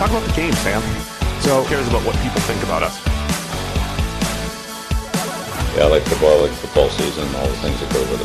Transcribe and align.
Talk 0.00 0.08
about 0.12 0.26
the 0.26 0.32
game, 0.32 0.54
Sam. 0.54 0.80
So 1.42 1.62
Who 1.62 1.68
cares 1.68 1.86
about 1.86 2.02
what 2.06 2.16
people 2.22 2.40
think 2.40 2.62
about 2.62 2.82
us? 2.82 2.98
Yeah, 5.76 5.84
I 5.84 5.88
like 5.88 6.02
football, 6.04 6.38
I 6.38 6.48
like 6.48 6.52
football 6.52 6.88
season, 6.88 7.28
all 7.34 7.46
the 7.46 7.52
things 7.56 7.78
that 7.80 7.92
go 7.92 8.00
with 8.10 8.22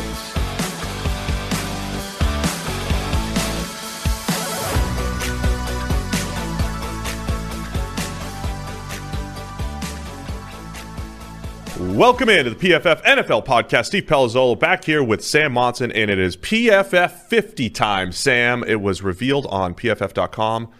it. 11.78 11.94
Welcome 11.94 12.30
into 12.30 12.54
the 12.54 12.56
PFF 12.56 13.02
NFL 13.04 13.44
podcast. 13.44 13.84
Steve 13.84 14.04
Palazzolo 14.04 14.58
back 14.58 14.84
here 14.84 15.04
with 15.04 15.22
Sam 15.22 15.52
Monson, 15.52 15.92
and 15.92 16.10
it 16.10 16.18
is 16.18 16.38
PFF 16.38 17.10
50 17.10 17.68
time. 17.68 18.12
Sam, 18.12 18.64
it 18.64 18.80
was 18.80 19.02
revealed 19.02 19.44
on 19.48 19.74
PFF.com 19.74 20.70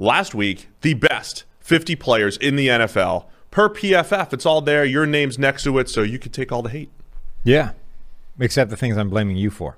last 0.00 0.34
week 0.34 0.68
the 0.80 0.94
best 0.94 1.44
50 1.60 1.94
players 1.96 2.36
in 2.38 2.56
the 2.56 2.68
NFL 2.68 3.26
per 3.50 3.68
PFF. 3.68 4.32
It's 4.32 4.46
all 4.46 4.60
there. 4.60 4.84
Your 4.84 5.06
name's 5.06 5.38
next 5.38 5.62
to 5.64 5.78
it, 5.78 5.88
so 5.88 6.02
you 6.02 6.18
can 6.18 6.32
take 6.32 6.50
all 6.50 6.62
the 6.62 6.70
hate. 6.70 6.90
Yeah. 7.44 7.72
Except 8.38 8.70
the 8.70 8.76
things 8.76 8.96
I'm 8.96 9.10
blaming 9.10 9.36
you 9.36 9.50
for. 9.50 9.76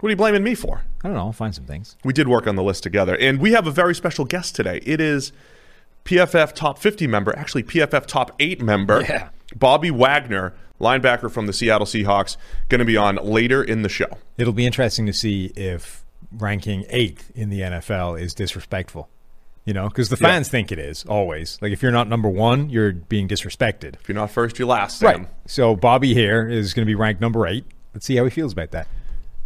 What 0.00 0.08
are 0.08 0.10
you 0.10 0.16
blaming 0.16 0.44
me 0.44 0.54
for? 0.54 0.82
I 1.02 1.08
don't 1.08 1.16
know. 1.16 1.24
I'll 1.24 1.32
find 1.32 1.54
some 1.54 1.64
things. 1.64 1.96
We 2.04 2.12
did 2.12 2.28
work 2.28 2.46
on 2.46 2.54
the 2.54 2.62
list 2.62 2.84
together, 2.84 3.16
and 3.18 3.40
we 3.40 3.52
have 3.52 3.66
a 3.66 3.72
very 3.72 3.94
special 3.94 4.24
guest 4.24 4.54
today. 4.54 4.80
It 4.86 5.00
is 5.00 5.32
PFF 6.04 6.52
Top 6.54 6.78
50 6.78 7.08
member, 7.08 7.36
actually 7.36 7.64
PFF 7.64 8.06
Top 8.06 8.30
8 8.38 8.62
member, 8.62 9.02
Yeah. 9.02 9.30
Bobby 9.56 9.90
Wagner, 9.90 10.54
linebacker 10.80 11.30
from 11.30 11.46
the 11.46 11.52
Seattle 11.52 11.86
Seahawks, 11.86 12.36
going 12.68 12.78
to 12.78 12.84
be 12.84 12.96
on 12.96 13.16
later 13.16 13.62
in 13.64 13.82
the 13.82 13.88
show. 13.88 14.18
It'll 14.36 14.52
be 14.52 14.66
interesting 14.66 15.06
to 15.06 15.12
see 15.12 15.46
if 15.56 16.04
ranking 16.30 16.84
eighth 16.90 17.32
in 17.34 17.48
the 17.50 17.60
NFL 17.60 18.20
is 18.20 18.34
disrespectful. 18.34 19.08
You 19.68 19.74
know, 19.74 19.86
because 19.88 20.08
the 20.08 20.16
Yeah. 20.18 20.28
fans 20.28 20.48
think 20.48 20.72
it 20.72 20.78
is 20.78 21.04
always. 21.06 21.58
Like 21.60 21.72
if 21.72 21.82
you're 21.82 21.92
not 21.92 22.08
number 22.08 22.28
one, 22.30 22.70
you're 22.70 22.92
being 22.92 23.28
disrespected. 23.28 23.96
If 24.00 24.08
you're 24.08 24.16
not 24.16 24.30
first, 24.30 24.58
you're 24.58 24.66
last, 24.66 24.98
Sam. 24.98 25.06
Right. 25.08 25.28
So 25.46 25.76
Bobby 25.76 26.14
here 26.14 26.48
is 26.48 26.72
going 26.72 26.86
to 26.86 26.90
be 26.90 26.94
ranked 26.94 27.20
number 27.20 27.46
eight. 27.46 27.66
Let's 27.92 28.06
see 28.06 28.16
how 28.16 28.24
he 28.24 28.30
feels 28.30 28.54
about 28.54 28.70
that. 28.70 28.88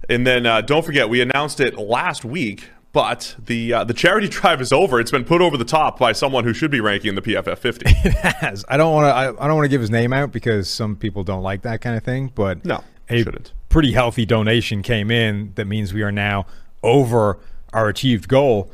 And 0.09 0.25
then 0.25 0.47
uh, 0.47 0.61
don't 0.61 0.85
forget, 0.85 1.09
we 1.09 1.21
announced 1.21 1.59
it 1.59 1.77
last 1.77 2.25
week, 2.25 2.69
but 2.93 3.35
the 3.45 3.73
uh, 3.73 3.83
the 3.85 3.95
charity 3.95 4.29
drive 4.39 4.61
is 4.61 4.73
over. 4.73 5.01
It's 5.01 5.11
been 5.11 5.25
put 5.25 5.41
over 5.41 5.57
the 5.57 5.65
top 5.65 5.99
by 5.99 6.13
someone 6.13 6.45
who 6.45 6.53
should 6.55 6.71
be 6.71 6.81
ranking 6.81 7.09
in 7.09 7.15
the 7.17 7.23
PFF 7.23 7.59
50. 7.59 7.87
It 8.05 8.13
Has 8.15 8.65
I 8.69 8.77
don't 8.77 8.93
want 8.93 9.07
to. 9.07 9.13
I, 9.13 9.45
I 9.45 9.49
don't 9.49 9.57
want 9.57 9.65
to 9.65 9.69
give 9.71 9.81
his 9.81 9.91
name 9.91 10.13
out 10.13 10.31
because 10.31 10.71
some 10.71 10.95
people 10.95 11.25
don't 11.25 11.43
like 11.43 11.63
that 11.63 11.81
kind 11.81 11.97
of 11.97 12.05
thing. 12.05 12.31
But 12.33 12.65
No, 12.65 12.85
a 13.11 13.23
shouldn't. 13.25 13.53
pretty 13.71 13.91
healthy 13.93 14.25
donation 14.25 14.83
came 14.83 15.11
in. 15.11 15.51
That 15.57 15.67
means 15.67 15.93
we 15.93 16.03
are 16.03 16.13
now 16.13 16.47
over 16.85 17.39
our 17.73 17.89
achieved 17.89 18.29
goal. 18.29 18.71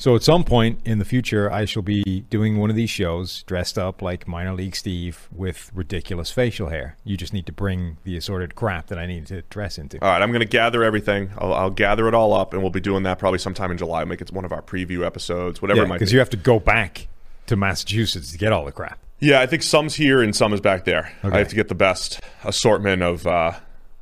So 0.00 0.16
at 0.16 0.22
some 0.22 0.44
point 0.44 0.80
in 0.86 0.98
the 0.98 1.04
future, 1.04 1.52
I 1.52 1.66
shall 1.66 1.82
be 1.82 2.24
doing 2.30 2.56
one 2.56 2.70
of 2.70 2.74
these 2.74 2.88
shows 2.88 3.42
dressed 3.42 3.78
up 3.78 4.00
like 4.00 4.26
minor 4.26 4.54
league 4.54 4.74
Steve 4.74 5.28
with 5.30 5.70
ridiculous 5.74 6.30
facial 6.30 6.70
hair. 6.70 6.96
You 7.04 7.18
just 7.18 7.34
need 7.34 7.44
to 7.44 7.52
bring 7.52 7.98
the 8.04 8.16
assorted 8.16 8.54
crap 8.54 8.86
that 8.86 8.98
I 8.98 9.04
need 9.04 9.26
to 9.26 9.42
dress 9.50 9.76
into. 9.76 10.02
All 10.02 10.10
right, 10.10 10.22
I'm 10.22 10.30
going 10.30 10.40
to 10.40 10.46
gather 10.48 10.82
everything. 10.82 11.28
I'll, 11.36 11.52
I'll 11.52 11.70
gather 11.70 12.08
it 12.08 12.14
all 12.14 12.32
up, 12.32 12.54
and 12.54 12.62
we'll 12.62 12.70
be 12.70 12.80
doing 12.80 13.02
that 13.02 13.18
probably 13.18 13.40
sometime 13.40 13.70
in 13.70 13.76
July. 13.76 14.04
Make 14.04 14.22
it 14.22 14.32
one 14.32 14.46
of 14.46 14.52
our 14.52 14.62
preview 14.62 15.04
episodes, 15.04 15.60
whatever 15.60 15.80
Yeah, 15.80 15.84
it 15.84 15.88
might 15.88 15.94
be. 15.96 15.98
because 15.98 16.14
you 16.14 16.18
have 16.18 16.30
to 16.30 16.38
go 16.38 16.58
back 16.58 17.08
to 17.48 17.56
Massachusetts 17.56 18.32
to 18.32 18.38
get 18.38 18.52
all 18.52 18.64
the 18.64 18.72
crap. 18.72 18.98
Yeah, 19.18 19.42
I 19.42 19.46
think 19.46 19.62
some's 19.62 19.96
here 19.96 20.22
and 20.22 20.34
some 20.34 20.54
is 20.54 20.62
back 20.62 20.86
there. 20.86 21.12
Okay. 21.22 21.36
I 21.36 21.38
have 21.40 21.48
to 21.48 21.54
get 21.56 21.68
the 21.68 21.74
best 21.74 22.22
assortment 22.42 23.02
of 23.02 23.26
uh, 23.26 23.52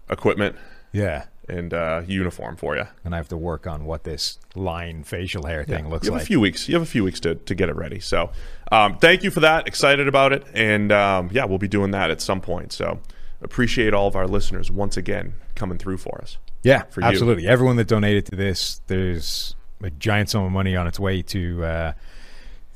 equipment 0.09 0.55
Yeah. 0.93 1.25
And 1.49 1.73
uh, 1.75 2.03
uniform 2.07 2.57
for 2.57 2.77
you. 2.77 2.85
And 3.05 3.15
I 3.15 3.19
have 3.19 3.29
to 3.29 3.37
work 3.37 3.67
on 3.67 3.85
what 3.85 4.05
this 4.05 4.39
line 4.55 5.03
facial 5.05 5.47
hair 5.47 5.65
thing 5.65 5.89
looks 5.89 6.07
you 6.07 6.13
have 6.13 6.21
like. 6.21 6.23
a 6.23 6.27
few 6.27 6.41
weeks. 6.41 6.69
You 6.69 6.75
have 6.75 6.83
a 6.83 6.87
few 6.87 7.05
weeks 7.05 7.21
to, 7.21 7.35
to 7.35 7.55
get 7.55 7.69
it 7.69 7.77
ready. 7.77 8.01
So, 8.01 8.31
um, 8.71 8.99
thank 8.99 9.23
you 9.23 9.31
for 9.31 9.41
that. 9.41 9.67
Excited 9.67 10.09
about 10.09 10.33
it, 10.33 10.45
and 10.55 10.93
um, 10.93 11.31
yeah, 11.33 11.45
we'll 11.45 11.59
be 11.59 11.69
doing 11.69 11.91
that 11.93 12.11
at 12.11 12.21
some 12.21 12.41
point. 12.41 12.73
So, 12.73 13.01
appreciate 13.41 13.95
all 13.95 14.07
of 14.07 14.17
our 14.17 14.27
listeners 14.27 14.71
once 14.71 14.97
again 14.97 15.35
coming 15.55 15.79
through 15.79 15.99
for 15.99 16.21
us. 16.21 16.39
Yeah, 16.63 16.83
for 16.85 17.01
you. 17.01 17.07
absolutely. 17.07 17.47
Everyone 17.47 17.77
that 17.77 17.89
donated 17.89 18.27
to 18.27 18.37
this, 18.37 18.81
there's 18.87 19.55
a 19.83 19.91
giant 19.91 20.31
sum 20.31 20.45
of 20.45 20.53
money 20.53 20.77
on 20.77 20.87
its 20.87 20.99
way 20.99 21.23
to 21.23 21.65
uh, 21.65 21.93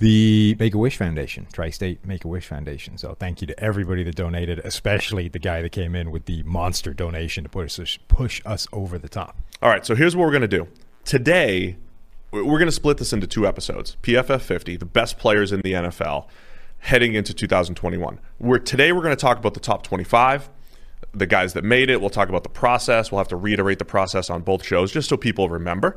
the 0.02 0.56
Make 0.58 0.74
a 0.74 0.78
Wish 0.78 0.96
Foundation, 0.96 1.46
Tri 1.52 1.70
State 1.70 2.04
Make 2.04 2.24
a 2.24 2.28
Wish 2.28 2.48
Foundation. 2.48 2.98
So 2.98 3.14
thank 3.14 3.40
you 3.40 3.46
to 3.46 3.60
everybody 3.62 4.02
that 4.02 4.16
donated, 4.16 4.58
especially 4.64 5.28
the 5.28 5.38
guy 5.38 5.62
that 5.62 5.70
came 5.70 5.94
in 5.94 6.10
with 6.10 6.24
the 6.24 6.42
monster 6.42 6.92
donation 6.92 7.44
to 7.44 7.48
push 7.48 7.78
us, 7.78 7.98
push 8.08 8.42
us 8.44 8.66
over 8.72 8.98
the 8.98 9.08
top. 9.08 9.36
All 9.62 9.70
right, 9.70 9.86
so 9.86 9.94
here's 9.94 10.16
what 10.16 10.24
we're 10.24 10.32
going 10.32 10.42
to 10.42 10.48
do. 10.48 10.66
Today, 11.04 11.76
we're 12.32 12.42
going 12.42 12.66
to 12.66 12.72
split 12.72 12.98
this 12.98 13.12
into 13.12 13.28
two 13.28 13.46
episodes. 13.46 13.96
PFF 14.02 14.40
50, 14.40 14.76
the 14.76 14.84
best 14.84 15.18
players 15.18 15.52
in 15.52 15.60
the 15.60 15.72
NFL 15.72 16.26
heading 16.78 17.14
into 17.14 17.32
2021. 17.32 18.18
We're 18.40 18.58
today 18.58 18.90
we're 18.90 19.02
going 19.02 19.14
to 19.14 19.20
talk 19.20 19.38
about 19.38 19.54
the 19.54 19.60
top 19.60 19.84
25, 19.84 20.50
the 21.14 21.26
guys 21.26 21.52
that 21.52 21.62
made 21.62 21.90
it. 21.90 22.00
We'll 22.00 22.10
talk 22.10 22.28
about 22.28 22.42
the 22.42 22.48
process. 22.48 23.12
We'll 23.12 23.20
have 23.20 23.28
to 23.28 23.36
reiterate 23.36 23.78
the 23.78 23.84
process 23.84 24.30
on 24.30 24.42
both 24.42 24.64
shows 24.64 24.90
just 24.90 25.08
so 25.08 25.16
people 25.16 25.48
remember. 25.48 25.96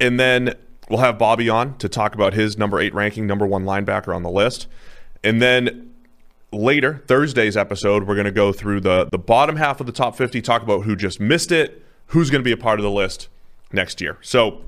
And 0.00 0.18
then 0.18 0.56
we'll 0.88 1.00
have 1.00 1.18
Bobby 1.18 1.48
on 1.48 1.76
to 1.78 1.88
talk 1.88 2.14
about 2.14 2.34
his 2.34 2.58
number 2.58 2.78
8 2.78 2.94
ranking, 2.94 3.26
number 3.26 3.46
1 3.46 3.64
linebacker 3.64 4.14
on 4.14 4.22
the 4.22 4.30
list. 4.30 4.66
And 5.22 5.40
then 5.40 5.94
later, 6.52 7.02
Thursday's 7.06 7.56
episode, 7.56 8.06
we're 8.06 8.14
going 8.14 8.24
to 8.26 8.32
go 8.32 8.52
through 8.52 8.80
the 8.80 9.08
the 9.10 9.18
bottom 9.18 9.56
half 9.56 9.80
of 9.80 9.86
the 9.86 9.92
top 9.92 10.16
50, 10.16 10.40
talk 10.42 10.62
about 10.62 10.84
who 10.84 10.96
just 10.96 11.20
missed 11.20 11.52
it, 11.52 11.82
who's 12.08 12.30
going 12.30 12.40
to 12.40 12.44
be 12.44 12.52
a 12.52 12.56
part 12.56 12.78
of 12.78 12.84
the 12.84 12.90
list 12.90 13.28
next 13.72 14.00
year. 14.00 14.18
So 14.20 14.62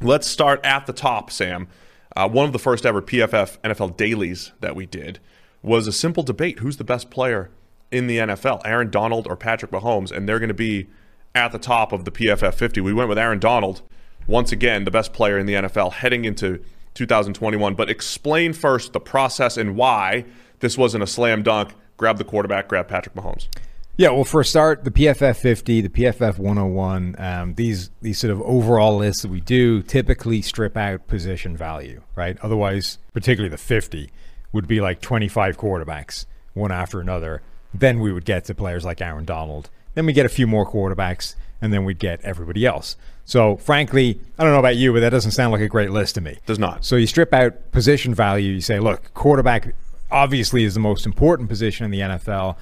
let's 0.00 0.26
start 0.26 0.64
at 0.64 0.86
the 0.86 0.92
top, 0.92 1.30
Sam. 1.30 1.68
Uh, 2.16 2.28
one 2.28 2.46
of 2.46 2.52
the 2.52 2.58
first 2.58 2.84
ever 2.84 3.00
PFF 3.00 3.58
NFL 3.60 3.96
dailies 3.96 4.52
that 4.60 4.74
we 4.74 4.86
did 4.86 5.20
was 5.62 5.86
a 5.86 5.92
simple 5.92 6.22
debate: 6.22 6.58
who's 6.58 6.76
the 6.76 6.84
best 6.84 7.10
player 7.10 7.50
in 7.90 8.06
the 8.06 8.18
NFL, 8.18 8.62
Aaron 8.64 8.90
Donald 8.90 9.26
or 9.26 9.36
Patrick 9.36 9.70
Mahomes? 9.70 10.10
And 10.10 10.28
they're 10.28 10.38
going 10.38 10.48
to 10.48 10.54
be 10.54 10.88
at 11.34 11.52
the 11.52 11.58
top 11.58 11.92
of 11.92 12.04
the 12.04 12.10
PFF 12.10 12.54
50. 12.54 12.80
We 12.80 12.92
went 12.92 13.08
with 13.08 13.18
Aaron 13.18 13.38
Donald, 13.38 13.82
once 14.26 14.52
again, 14.52 14.84
the 14.84 14.90
best 14.90 15.12
player 15.12 15.38
in 15.38 15.46
the 15.46 15.54
NFL 15.54 15.92
heading 15.92 16.24
into 16.24 16.62
2021. 16.94 17.74
But 17.74 17.90
explain 17.90 18.52
first 18.52 18.92
the 18.92 19.00
process 19.00 19.56
and 19.56 19.76
why 19.76 20.24
this 20.60 20.78
wasn't 20.78 21.02
a 21.02 21.06
slam 21.06 21.42
dunk. 21.42 21.72
Grab 21.96 22.18
the 22.18 22.24
quarterback, 22.24 22.68
grab 22.68 22.88
Patrick 22.88 23.14
Mahomes. 23.14 23.48
Yeah, 23.96 24.10
well, 24.12 24.24
for 24.24 24.40
a 24.40 24.44
start, 24.46 24.84
the 24.84 24.90
PFF 24.90 25.36
50, 25.36 25.82
the 25.82 25.88
PFF 25.90 26.38
101, 26.38 27.16
um, 27.18 27.54
these 27.56 27.90
these 28.00 28.18
sort 28.18 28.30
of 28.30 28.40
overall 28.40 28.96
lists 28.96 29.20
that 29.20 29.30
we 29.30 29.42
do 29.42 29.82
typically 29.82 30.40
strip 30.40 30.74
out 30.74 31.06
position 31.06 31.54
value, 31.54 32.00
right? 32.16 32.38
Otherwise, 32.40 32.96
particularly 33.12 33.50
the 33.50 33.58
50 33.58 34.10
would 34.52 34.66
be 34.66 34.80
like 34.80 35.02
25 35.02 35.58
quarterbacks, 35.58 36.24
one 36.54 36.72
after 36.72 37.00
another. 37.00 37.42
Then 37.74 38.00
we 38.00 38.10
would 38.10 38.24
get 38.24 38.46
to 38.46 38.54
players 38.54 38.86
like 38.86 39.02
Aaron 39.02 39.26
Donald. 39.26 39.68
Then 39.94 40.06
we 40.06 40.14
get 40.14 40.24
a 40.24 40.30
few 40.30 40.46
more 40.46 40.66
quarterbacks, 40.66 41.34
and 41.60 41.72
then 41.72 41.84
we'd 41.84 41.98
get 41.98 42.20
everybody 42.22 42.66
else. 42.66 42.96
So, 43.24 43.56
frankly, 43.56 44.20
I 44.38 44.42
don't 44.42 44.52
know 44.52 44.58
about 44.58 44.76
you, 44.76 44.92
but 44.92 45.00
that 45.00 45.10
doesn't 45.10 45.32
sound 45.32 45.52
like 45.52 45.60
a 45.60 45.68
great 45.68 45.90
list 45.90 46.16
to 46.16 46.20
me. 46.20 46.38
Does 46.46 46.58
not. 46.58 46.84
So 46.84 46.96
you 46.96 47.06
strip 47.06 47.32
out 47.32 47.70
position 47.72 48.14
value. 48.14 48.52
You 48.52 48.60
say, 48.60 48.80
look, 48.80 49.12
quarterback 49.14 49.74
obviously 50.10 50.64
is 50.64 50.74
the 50.74 50.80
most 50.80 51.06
important 51.06 51.48
position 51.48 51.84
in 51.84 51.90
the 51.90 52.00
NFL, 52.00 52.56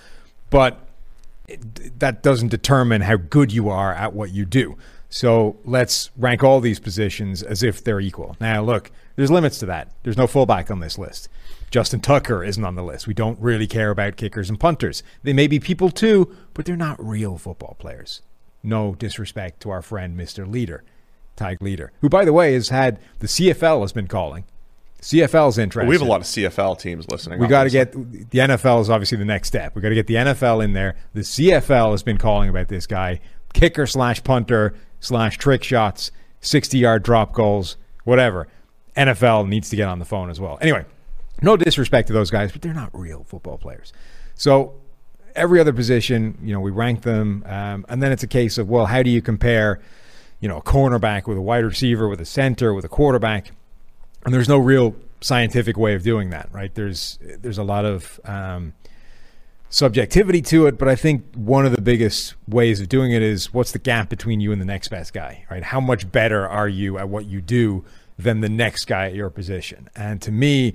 but 0.50 0.78
it, 1.46 1.98
that 2.00 2.22
doesn't 2.22 2.48
determine 2.48 3.02
how 3.02 3.16
good 3.16 3.52
you 3.52 3.68
are 3.68 3.94
at 3.94 4.12
what 4.12 4.30
you 4.30 4.44
do. 4.44 4.76
So 5.10 5.56
let's 5.64 6.10
rank 6.16 6.44
all 6.44 6.60
these 6.60 6.78
positions 6.78 7.42
as 7.42 7.62
if 7.62 7.82
they're 7.82 8.00
equal. 8.00 8.36
Now, 8.40 8.62
look, 8.62 8.90
there's 9.16 9.30
limits 9.30 9.58
to 9.60 9.66
that. 9.66 9.90
There's 10.02 10.18
no 10.18 10.26
fullback 10.26 10.70
on 10.70 10.80
this 10.80 10.98
list. 10.98 11.28
Justin 11.70 12.00
Tucker 12.00 12.44
isn't 12.44 12.64
on 12.64 12.74
the 12.74 12.82
list. 12.82 13.06
We 13.06 13.14
don't 13.14 13.38
really 13.40 13.66
care 13.66 13.90
about 13.90 14.16
kickers 14.16 14.50
and 14.50 14.60
punters. 14.60 15.02
They 15.22 15.32
may 15.32 15.46
be 15.46 15.60
people 15.60 15.90
too, 15.90 16.34
but 16.54 16.64
they're 16.64 16.76
not 16.76 17.02
real 17.04 17.38
football 17.38 17.76
players. 17.78 18.22
No 18.62 18.94
disrespect 18.94 19.60
to 19.60 19.70
our 19.70 19.82
friend, 19.82 20.18
Mr. 20.18 20.50
Leader, 20.50 20.84
Tyg 21.36 21.60
Leader, 21.60 21.92
who, 22.00 22.08
by 22.08 22.24
the 22.24 22.32
way, 22.32 22.54
has 22.54 22.70
had 22.70 22.98
the 23.20 23.26
CFL 23.26 23.82
has 23.82 23.92
been 23.92 24.08
calling. 24.08 24.44
CFL's 25.00 25.58
interested. 25.58 25.88
We 25.88 25.94
have 25.94 26.02
a 26.02 26.10
lot 26.10 26.20
of 26.20 26.26
CFL 26.26 26.78
teams 26.78 27.08
listening. 27.08 27.38
We 27.38 27.46
got 27.46 27.64
to 27.64 27.70
get 27.70 27.92
the 27.92 28.38
NFL 28.38 28.80
is 28.80 28.90
obviously 28.90 29.18
the 29.18 29.24
next 29.24 29.48
step. 29.48 29.76
We 29.76 29.82
got 29.82 29.90
to 29.90 29.94
get 29.94 30.08
the 30.08 30.14
NFL 30.14 30.64
in 30.64 30.72
there. 30.72 30.96
The 31.14 31.20
CFL 31.20 31.92
has 31.92 32.02
been 32.02 32.18
calling 32.18 32.48
about 32.48 32.68
this 32.68 32.86
guy, 32.86 33.20
kicker 33.54 33.86
slash 33.86 34.24
punter 34.24 34.74
slash 34.98 35.38
trick 35.38 35.62
shots, 35.62 36.10
sixty 36.40 36.78
yard 36.78 37.04
drop 37.04 37.32
goals, 37.32 37.76
whatever. 38.04 38.48
NFL 38.96 39.46
needs 39.48 39.70
to 39.70 39.76
get 39.76 39.86
on 39.86 40.00
the 40.00 40.04
phone 40.04 40.30
as 40.30 40.40
well. 40.40 40.58
Anyway, 40.60 40.84
no 41.42 41.56
disrespect 41.56 42.08
to 42.08 42.12
those 42.12 42.32
guys, 42.32 42.50
but 42.50 42.62
they're 42.62 42.74
not 42.74 42.90
real 42.92 43.22
football 43.22 43.56
players. 43.56 43.92
So 44.34 44.74
every 45.38 45.60
other 45.60 45.72
position, 45.72 46.36
you 46.42 46.52
know, 46.52 46.60
we 46.60 46.70
rank 46.70 47.02
them, 47.02 47.44
um, 47.46 47.86
and 47.88 48.02
then 48.02 48.12
it's 48.12 48.22
a 48.22 48.28
case 48.28 48.58
of 48.58 48.68
well, 48.68 48.86
how 48.86 49.02
do 49.02 49.10
you 49.10 49.22
compare, 49.22 49.80
you 50.40 50.48
know, 50.48 50.58
a 50.58 50.62
cornerback 50.62 51.26
with 51.26 51.38
a 51.38 51.42
wide 51.42 51.64
receiver, 51.64 52.08
with 52.08 52.20
a 52.20 52.26
center, 52.26 52.74
with 52.74 52.84
a 52.84 52.88
quarterback? 52.88 53.52
And 54.24 54.34
there's 54.34 54.48
no 54.48 54.58
real 54.58 54.94
scientific 55.20 55.76
way 55.76 55.94
of 55.94 56.02
doing 56.02 56.30
that, 56.30 56.48
right? 56.52 56.74
There's 56.74 57.18
there's 57.40 57.58
a 57.58 57.62
lot 57.62 57.84
of 57.84 58.20
um, 58.24 58.74
subjectivity 59.70 60.42
to 60.42 60.66
it, 60.66 60.78
but 60.78 60.88
I 60.88 60.96
think 60.96 61.24
one 61.34 61.66
of 61.66 61.74
the 61.74 61.80
biggest 61.80 62.34
ways 62.46 62.80
of 62.80 62.88
doing 62.88 63.12
it 63.12 63.22
is 63.22 63.52
what's 63.52 63.72
the 63.72 63.78
gap 63.78 64.08
between 64.08 64.40
you 64.40 64.52
and 64.52 64.60
the 64.60 64.66
next 64.66 64.88
best 64.88 65.12
guy, 65.12 65.44
right? 65.50 65.62
How 65.62 65.80
much 65.80 66.10
better 66.10 66.46
are 66.46 66.68
you 66.68 66.98
at 66.98 67.08
what 67.08 67.26
you 67.26 67.40
do 67.40 67.84
than 68.18 68.40
the 68.40 68.48
next 68.48 68.86
guy 68.86 69.06
at 69.06 69.14
your 69.14 69.30
position? 69.30 69.88
And 69.94 70.22
to 70.22 70.32
me, 70.32 70.74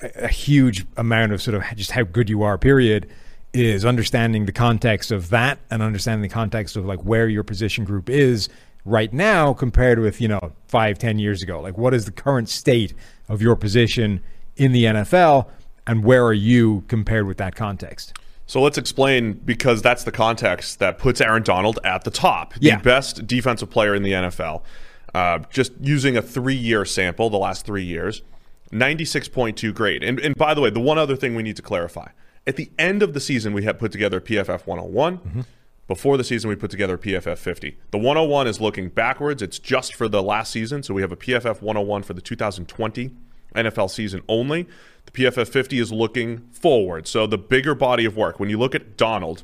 a, 0.00 0.24
a 0.24 0.28
huge 0.28 0.86
amount 0.96 1.32
of 1.32 1.42
sort 1.42 1.54
of 1.54 1.62
just 1.76 1.92
how 1.92 2.04
good 2.04 2.30
you 2.30 2.42
are, 2.42 2.56
period, 2.56 3.10
is 3.52 3.84
understanding 3.84 4.46
the 4.46 4.52
context 4.52 5.10
of 5.12 5.30
that 5.30 5.58
and 5.70 5.82
understanding 5.82 6.22
the 6.22 6.28
context 6.32 6.76
of 6.76 6.84
like 6.86 7.00
where 7.04 7.28
your 7.28 7.42
position 7.42 7.84
group 7.84 8.08
is 8.08 8.48
right 8.84 9.12
now 9.12 9.52
compared 9.52 9.98
with 9.98 10.20
you 10.20 10.28
know 10.28 10.52
five 10.68 10.98
ten 10.98 11.18
years 11.18 11.42
ago 11.42 11.60
like 11.60 11.76
what 11.76 11.92
is 11.94 12.04
the 12.06 12.10
current 12.12 12.48
state 12.48 12.94
of 13.28 13.40
your 13.42 13.54
position 13.54 14.20
in 14.56 14.72
the 14.72 14.84
nfl 14.84 15.46
and 15.86 16.02
where 16.04 16.24
are 16.24 16.32
you 16.32 16.82
compared 16.88 17.26
with 17.26 17.36
that 17.36 17.54
context 17.54 18.14
So 18.46 18.60
let's 18.62 18.78
explain 18.78 19.34
because 19.44 19.82
that's 19.82 20.04
the 20.04 20.12
context 20.12 20.78
that 20.80 20.98
puts 20.98 21.20
Aaron 21.20 21.42
Donald 21.42 21.78
at 21.84 22.04
the 22.04 22.10
top, 22.10 22.54
Yeah. 22.60 22.76
the 22.78 22.82
best 22.82 23.26
defensive 23.26 23.70
player 23.70 23.94
in 23.94 24.02
the 24.02 24.12
NFL. 24.12 24.62
Uh, 25.14 25.38
just 25.50 25.72
using 25.80 26.16
a 26.16 26.22
three-year 26.22 26.84
sample, 26.84 27.30
the 27.30 27.38
last 27.38 27.64
three 27.64 27.84
years, 27.84 28.22
96.2 28.72 29.72
grade. 29.74 30.02
And, 30.02 30.18
and 30.20 30.34
by 30.34 30.54
the 30.54 30.60
way, 30.60 30.70
the 30.70 30.80
one 30.80 30.98
other 30.98 31.16
thing 31.16 31.34
we 31.34 31.42
need 31.42 31.56
to 31.56 31.62
clarify: 31.62 32.08
at 32.46 32.56
the 32.56 32.70
end 32.78 33.02
of 33.02 33.14
the 33.14 33.20
season, 33.20 33.52
we 33.52 33.64
had 33.64 33.78
put 33.78 33.92
together 33.92 34.20
PFF 34.20 34.66
101. 34.66 35.18
Mm-hmm. 35.18 35.40
Before 35.88 36.16
the 36.16 36.24
season, 36.24 36.48
we 36.48 36.56
put 36.56 36.70
together 36.70 36.96
PFF 36.96 37.38
50. 37.38 37.76
The 37.90 37.98
101 37.98 38.46
is 38.46 38.60
looking 38.60 38.88
backwards. 38.88 39.42
It's 39.42 39.58
just 39.58 39.94
for 39.94 40.08
the 40.08 40.22
last 40.22 40.52
season, 40.52 40.82
so 40.82 40.94
we 40.94 41.02
have 41.02 41.12
a 41.12 41.16
PFF 41.16 41.60
101 41.60 42.02
for 42.04 42.14
the 42.14 42.20
2020 42.20 43.10
NFL 43.54 43.90
season 43.90 44.22
only. 44.28 44.66
The 45.06 45.10
PFF 45.12 45.48
50 45.48 45.78
is 45.78 45.92
looking 45.92 46.38
forward. 46.50 47.06
So 47.06 47.26
the 47.26 47.38
bigger 47.38 47.74
body 47.74 48.04
of 48.04 48.16
work. 48.16 48.40
When 48.40 48.48
you 48.48 48.58
look 48.58 48.74
at 48.74 48.96
Donald, 48.96 49.42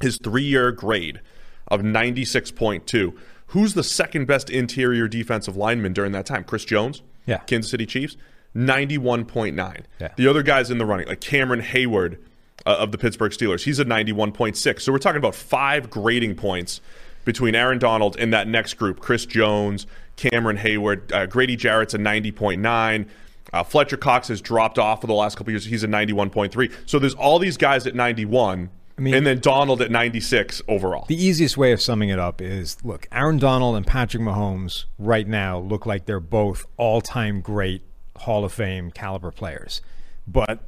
his 0.00 0.18
three 0.22 0.44
year 0.44 0.72
grade 0.72 1.20
of 1.68 1.82
96.2, 1.82 3.16
who's 3.48 3.74
the 3.74 3.84
second 3.84 4.26
best 4.26 4.50
interior 4.50 5.08
defensive 5.08 5.56
lineman 5.56 5.92
during 5.92 6.12
that 6.12 6.26
time? 6.26 6.44
Chris 6.44 6.64
Jones? 6.64 7.02
Yeah. 7.26 7.38
Kansas 7.38 7.70
City 7.70 7.86
Chiefs? 7.86 8.16
91.9. 8.56 9.80
Yeah. 10.00 10.08
The 10.16 10.26
other 10.26 10.42
guys 10.42 10.70
in 10.70 10.78
the 10.78 10.86
running, 10.86 11.08
like 11.08 11.20
Cameron 11.20 11.60
Heyward 11.62 12.18
uh, 12.66 12.76
of 12.78 12.92
the 12.92 12.98
Pittsburgh 12.98 13.32
Steelers, 13.32 13.64
he's 13.64 13.78
a 13.78 13.84
91.6. 13.84 14.80
So 14.80 14.92
we're 14.92 14.98
talking 14.98 15.18
about 15.18 15.34
five 15.34 15.90
grading 15.90 16.36
points 16.36 16.80
between 17.24 17.54
Aaron 17.54 17.78
Donald 17.78 18.16
and 18.18 18.32
that 18.32 18.46
next 18.48 18.74
group 18.74 19.00
Chris 19.00 19.26
Jones, 19.26 19.86
Cameron 20.16 20.58
Heyward, 20.58 21.12
uh, 21.12 21.26
Grady 21.26 21.56
Jarrett's 21.56 21.94
a 21.94 21.98
90.9. 21.98 23.08
Uh, 23.52 23.62
Fletcher 23.62 23.96
Cox 23.96 24.28
has 24.28 24.40
dropped 24.40 24.78
off 24.78 25.00
for 25.00 25.06
the 25.06 25.14
last 25.14 25.36
couple 25.36 25.52
years. 25.52 25.64
He's 25.64 25.84
a 25.84 25.88
91.3. 25.88 26.72
So 26.86 26.98
there's 26.98 27.14
all 27.14 27.38
these 27.38 27.56
guys 27.56 27.86
at 27.86 27.94
91, 27.94 28.70
mean- 28.98 29.14
and 29.14 29.26
then 29.26 29.38
Donald 29.38 29.80
at 29.80 29.90
96 29.90 30.60
overall. 30.68 31.04
The 31.08 31.22
easiest 31.22 31.56
way 31.56 31.72
of 31.72 31.80
summing 31.80 32.08
it 32.08 32.18
up 32.18 32.40
is 32.42 32.76
look, 32.84 33.06
Aaron 33.12 33.38
Donald 33.38 33.76
and 33.76 33.86
Patrick 33.86 34.22
Mahomes 34.22 34.86
right 34.98 35.26
now 35.26 35.58
look 35.58 35.86
like 35.86 36.06
they're 36.06 36.20
both 36.20 36.66
all 36.76 37.00
time 37.00 37.40
great 37.40 37.82
Hall 38.18 38.44
of 38.44 38.52
Fame 38.52 38.90
caliber 38.90 39.30
players. 39.30 39.80
But 40.26 40.60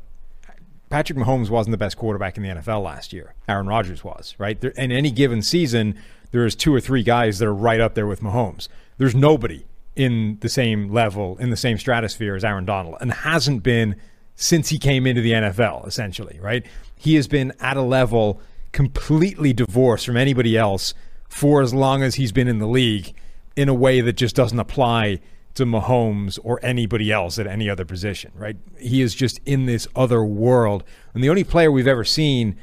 Patrick 0.90 1.18
Mahomes 1.18 1.50
wasn't 1.50 1.72
the 1.72 1.78
best 1.78 1.96
quarterback 1.96 2.36
in 2.36 2.42
the 2.42 2.48
NFL 2.48 2.82
last 2.82 3.12
year. 3.12 3.34
Aaron 3.48 3.66
Rodgers 3.66 4.04
was, 4.04 4.34
right? 4.38 4.60
There, 4.60 4.70
in 4.72 4.92
any 4.92 5.10
given 5.10 5.42
season, 5.42 5.98
there's 6.30 6.54
two 6.54 6.74
or 6.74 6.80
three 6.80 7.02
guys 7.02 7.38
that 7.38 7.46
are 7.46 7.54
right 7.54 7.80
up 7.80 7.94
there 7.94 8.06
with 8.06 8.20
Mahomes. 8.20 8.68
There's 8.98 9.14
nobody 9.14 9.66
in 9.94 10.38
the 10.40 10.48
same 10.48 10.92
level, 10.92 11.36
in 11.38 11.50
the 11.50 11.56
same 11.56 11.78
stratosphere 11.78 12.36
as 12.36 12.44
Aaron 12.44 12.66
Donald, 12.66 12.96
and 13.00 13.12
hasn't 13.12 13.62
been 13.62 13.96
since 14.36 14.68
he 14.68 14.78
came 14.78 15.06
into 15.06 15.22
the 15.22 15.32
NFL, 15.32 15.86
essentially, 15.86 16.38
right? 16.40 16.64
He 16.94 17.14
has 17.14 17.26
been 17.26 17.52
at 17.58 17.76
a 17.76 17.82
level 17.82 18.40
completely 18.72 19.54
divorced 19.54 20.04
from 20.04 20.18
anybody 20.18 20.56
else 20.56 20.92
for 21.28 21.62
as 21.62 21.72
long 21.72 22.02
as 22.02 22.16
he's 22.16 22.32
been 22.32 22.46
in 22.46 22.58
the 22.58 22.66
league 22.66 23.14
in 23.56 23.70
a 23.70 23.74
way 23.74 24.02
that 24.02 24.12
just 24.12 24.36
doesn't 24.36 24.58
apply 24.58 25.18
to 25.56 25.64
Mahomes 25.64 26.38
or 26.42 26.60
anybody 26.62 27.10
else 27.10 27.38
at 27.38 27.46
any 27.46 27.68
other 27.68 27.84
position, 27.84 28.32
right? 28.34 28.56
He 28.78 29.02
is 29.02 29.14
just 29.14 29.40
in 29.44 29.66
this 29.66 29.86
other 29.96 30.22
world. 30.24 30.84
And 31.14 31.22
the 31.22 31.30
only 31.30 31.44
player 31.44 31.70
we've 31.70 31.86
ever 31.86 32.04
seen 32.04 32.56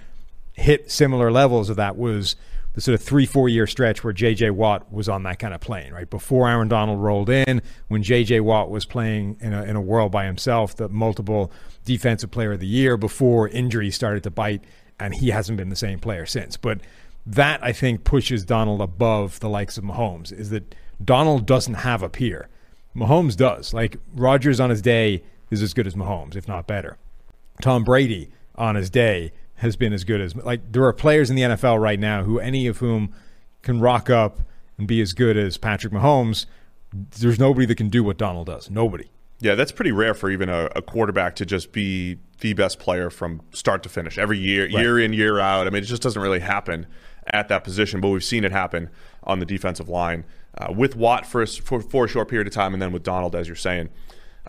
hit 0.54 0.92
similar 0.92 1.32
levels 1.32 1.70
of 1.70 1.76
that 1.78 1.98
was 1.98 2.36
the 2.74 2.82
sort 2.82 2.96
of 2.96 3.02
three, 3.02 3.26
four 3.26 3.50
year 3.50 3.68
stretch 3.68 4.04
where 4.04 4.14
J.J. 4.14 4.52
Watt 4.52 4.92
was 4.92 5.08
on 5.08 5.24
that 5.24 5.40
kind 5.40 5.54
of 5.54 5.62
plane, 5.62 5.94
right? 5.94 6.10
Before 6.10 6.50
Aaron 6.50 6.68
Donald 6.68 7.02
rolled 7.02 7.30
in, 7.30 7.62
when 7.88 8.04
J.J. 8.04 8.40
Watt 8.40 8.70
was 8.70 8.86
playing 8.86 9.38
in 9.42 9.54
a, 9.54 9.64
in 9.64 9.76
a 9.76 9.82
world 9.82 10.12
by 10.12 10.26
himself, 10.26 10.76
the 10.76 10.90
multiple 10.90 11.52
defensive 11.86 12.32
player 12.32 12.54
of 12.54 12.60
the 12.60 12.68
year 12.68 12.98
before 12.98 13.48
injuries 13.48 13.96
started 13.96 14.24
to 14.24 14.32
bite, 14.32 14.64
and 15.00 15.16
he 15.16 15.30
hasn't 15.30 15.58
been 15.58 15.70
the 15.70 15.76
same 15.76 16.00
player 16.00 16.26
since. 16.26 16.58
But 16.58 16.80
that, 17.26 17.64
I 17.64 17.74
think, 17.74 18.04
pushes 18.04 18.44
Donald 18.44 18.82
above 18.82 19.40
the 19.40 19.50
likes 19.50 19.78
of 19.78 19.84
Mahomes, 19.84 20.32
is 20.32 20.50
that 20.50 20.76
Donald 21.04 21.46
doesn't 21.46 21.76
have 21.76 22.02
a 22.02 22.10
peer. 22.10 22.50
Mahomes 22.96 23.36
does. 23.36 23.74
Like, 23.74 23.98
Rodgers 24.14 24.60
on 24.60 24.70
his 24.70 24.82
day 24.82 25.24
is 25.50 25.62
as 25.62 25.74
good 25.74 25.88
as 25.88 25.96
Mahomes, 25.96 26.36
if 26.36 26.48
not 26.48 26.68
better. 26.68 26.98
Tom 27.62 27.84
Brady 27.84 28.32
on 28.56 28.76
his 28.76 28.90
day 28.90 29.32
has 29.56 29.76
been 29.76 29.94
as 29.94 30.04
good 30.04 30.20
as 30.20 30.36
like 30.36 30.72
there 30.72 30.84
are 30.84 30.94
players 30.94 31.30
in 31.30 31.36
the 31.36 31.44
NFL 31.44 31.80
right 31.80 32.00
now 32.00 32.24
who 32.24 32.40
any 32.40 32.68
of 32.68 32.80
whom 32.80 33.14
can 33.62 33.80
rock 33.80 34.10
up 34.10 34.42
and 34.78 34.88
be 34.88 35.00
as 35.02 35.14
good 35.14 35.38
as 35.38 35.58
Patrick 35.58 35.94
Mahomes. 35.94 36.46
There's 36.92 37.40
nobody 37.40 37.66
that 37.68 37.76
can 37.76 37.90
do 37.90 38.04
what 38.04 38.18
Donald 38.18 38.48
does. 38.48 38.70
Nobody. 38.70 39.10
Yeah, 39.40 39.56
that's 39.56 39.72
pretty 39.72 39.92
rare 39.92 40.14
for 40.14 40.30
even 40.30 40.50
a, 40.50 40.70
a 40.76 40.82
quarterback 40.82 41.36
to 41.38 41.46
just 41.46 41.72
be 41.72 42.18
the 42.40 42.54
best 42.54 42.80
player 42.80 43.10
from 43.10 43.42
start 43.52 43.84
to 43.84 43.90
finish 43.90 44.18
every 44.18 44.38
year, 44.38 44.68
year 44.68 45.00
in, 45.00 45.12
year 45.12 45.40
out. 45.40 45.68
I 45.68 45.70
mean, 45.70 45.84
it 45.84 45.88
just 45.88 46.02
doesn't 46.02 46.22
really 46.22 46.40
happen 46.40 46.86
at 47.28 47.48
that 47.50 47.64
position, 47.64 48.00
but 48.00 48.10
we've 48.10 48.24
seen 48.24 48.44
it 48.44 48.52
happen 48.52 48.90
on 49.24 49.40
the 49.40 49.46
defensive 49.46 49.90
line 49.90 50.24
uh, 50.58 50.72
with 50.72 50.96
Watt 50.96 51.26
for, 51.26 51.42
a 51.42 51.48
for, 51.48 51.82
for 51.82 52.06
a 52.06 52.08
short 52.08 52.28
period 52.28 52.48
of 52.48 52.54
time 52.54 52.74
and 52.74 52.82
then 52.82 52.92
with 52.92 53.04
Donald, 53.04 53.36
as 53.36 53.48
you're 53.48 53.56
saying. 53.56 53.90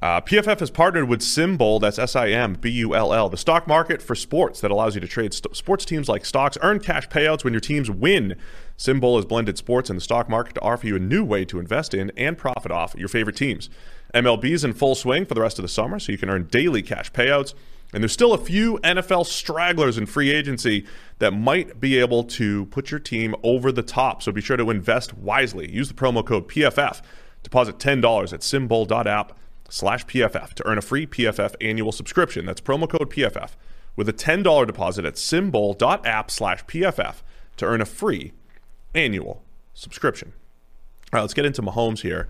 Uh, 0.02 0.20
PFF 0.20 0.58
has 0.58 0.70
partnered 0.70 1.08
with 1.08 1.20
SimBull, 1.20 1.80
that's 1.80 1.98
S 1.98 2.16
I 2.16 2.30
M 2.30 2.54
B 2.54 2.68
U 2.70 2.94
L 2.94 3.14
L, 3.14 3.28
the 3.28 3.36
stock 3.36 3.68
market 3.68 4.02
for 4.02 4.14
sports 4.14 4.60
that 4.60 4.70
allows 4.70 4.96
you 4.96 5.00
to 5.00 5.06
trade 5.06 5.32
st- 5.32 5.56
sports 5.56 5.84
teams 5.84 6.08
like 6.08 6.24
stocks, 6.24 6.58
earn 6.62 6.80
cash 6.80 7.08
payouts 7.08 7.44
when 7.44 7.54
your 7.54 7.60
teams 7.60 7.90
win. 7.90 8.36
SimBull 8.76 9.16
has 9.16 9.24
blended 9.24 9.56
sports 9.56 9.88
and 9.88 9.96
the 9.96 10.02
stock 10.02 10.28
market 10.28 10.56
to 10.56 10.60
offer 10.62 10.86
you 10.86 10.96
a 10.96 10.98
new 11.00 11.24
way 11.24 11.44
to 11.44 11.60
invest 11.60 11.94
in 11.94 12.10
and 12.16 12.36
profit 12.36 12.72
off 12.72 12.96
your 12.96 13.08
favorite 13.08 13.36
teams. 13.36 13.70
MLB 14.12 14.44
is 14.46 14.64
in 14.64 14.72
full 14.72 14.96
swing 14.96 15.24
for 15.24 15.34
the 15.34 15.40
rest 15.40 15.58
of 15.58 15.62
the 15.62 15.68
summer, 15.68 15.98
so 16.00 16.10
you 16.10 16.18
can 16.18 16.28
earn 16.28 16.48
daily 16.50 16.82
cash 16.82 17.12
payouts. 17.12 17.54
And 17.94 18.02
there's 18.02 18.12
still 18.12 18.32
a 18.32 18.38
few 18.38 18.78
NFL 18.78 19.24
stragglers 19.24 19.96
in 19.96 20.06
free 20.06 20.32
agency 20.34 20.84
that 21.20 21.30
might 21.30 21.78
be 21.78 21.96
able 21.98 22.24
to 22.24 22.66
put 22.66 22.90
your 22.90 22.98
team 22.98 23.36
over 23.44 23.70
the 23.70 23.84
top. 23.84 24.20
So 24.20 24.32
be 24.32 24.40
sure 24.40 24.56
to 24.56 24.68
invest 24.68 25.16
wisely. 25.16 25.70
Use 25.72 25.86
the 25.86 25.94
promo 25.94 26.26
code 26.26 26.48
PFF. 26.48 27.00
Deposit 27.44 27.78
$10 27.78 28.32
at 28.32 28.40
simbull.app 28.40 29.38
slash 29.68 30.04
PFF 30.06 30.54
to 30.54 30.66
earn 30.66 30.76
a 30.76 30.82
free 30.82 31.06
PFF 31.06 31.54
annual 31.60 31.92
subscription. 31.92 32.44
That's 32.46 32.60
promo 32.60 32.88
code 32.88 33.10
PFF 33.10 33.50
with 33.94 34.08
a 34.08 34.12
$10 34.12 34.66
deposit 34.66 35.04
at 35.04 35.14
simbull.app 35.14 36.30
slash 36.32 36.64
PFF 36.64 37.22
to 37.58 37.64
earn 37.64 37.80
a 37.80 37.86
free 37.86 38.32
annual 38.92 39.44
subscription. 39.72 40.32
All 41.12 41.18
right, 41.18 41.20
let's 41.20 41.34
get 41.34 41.46
into 41.46 41.62
Mahomes 41.62 42.00
here. 42.00 42.26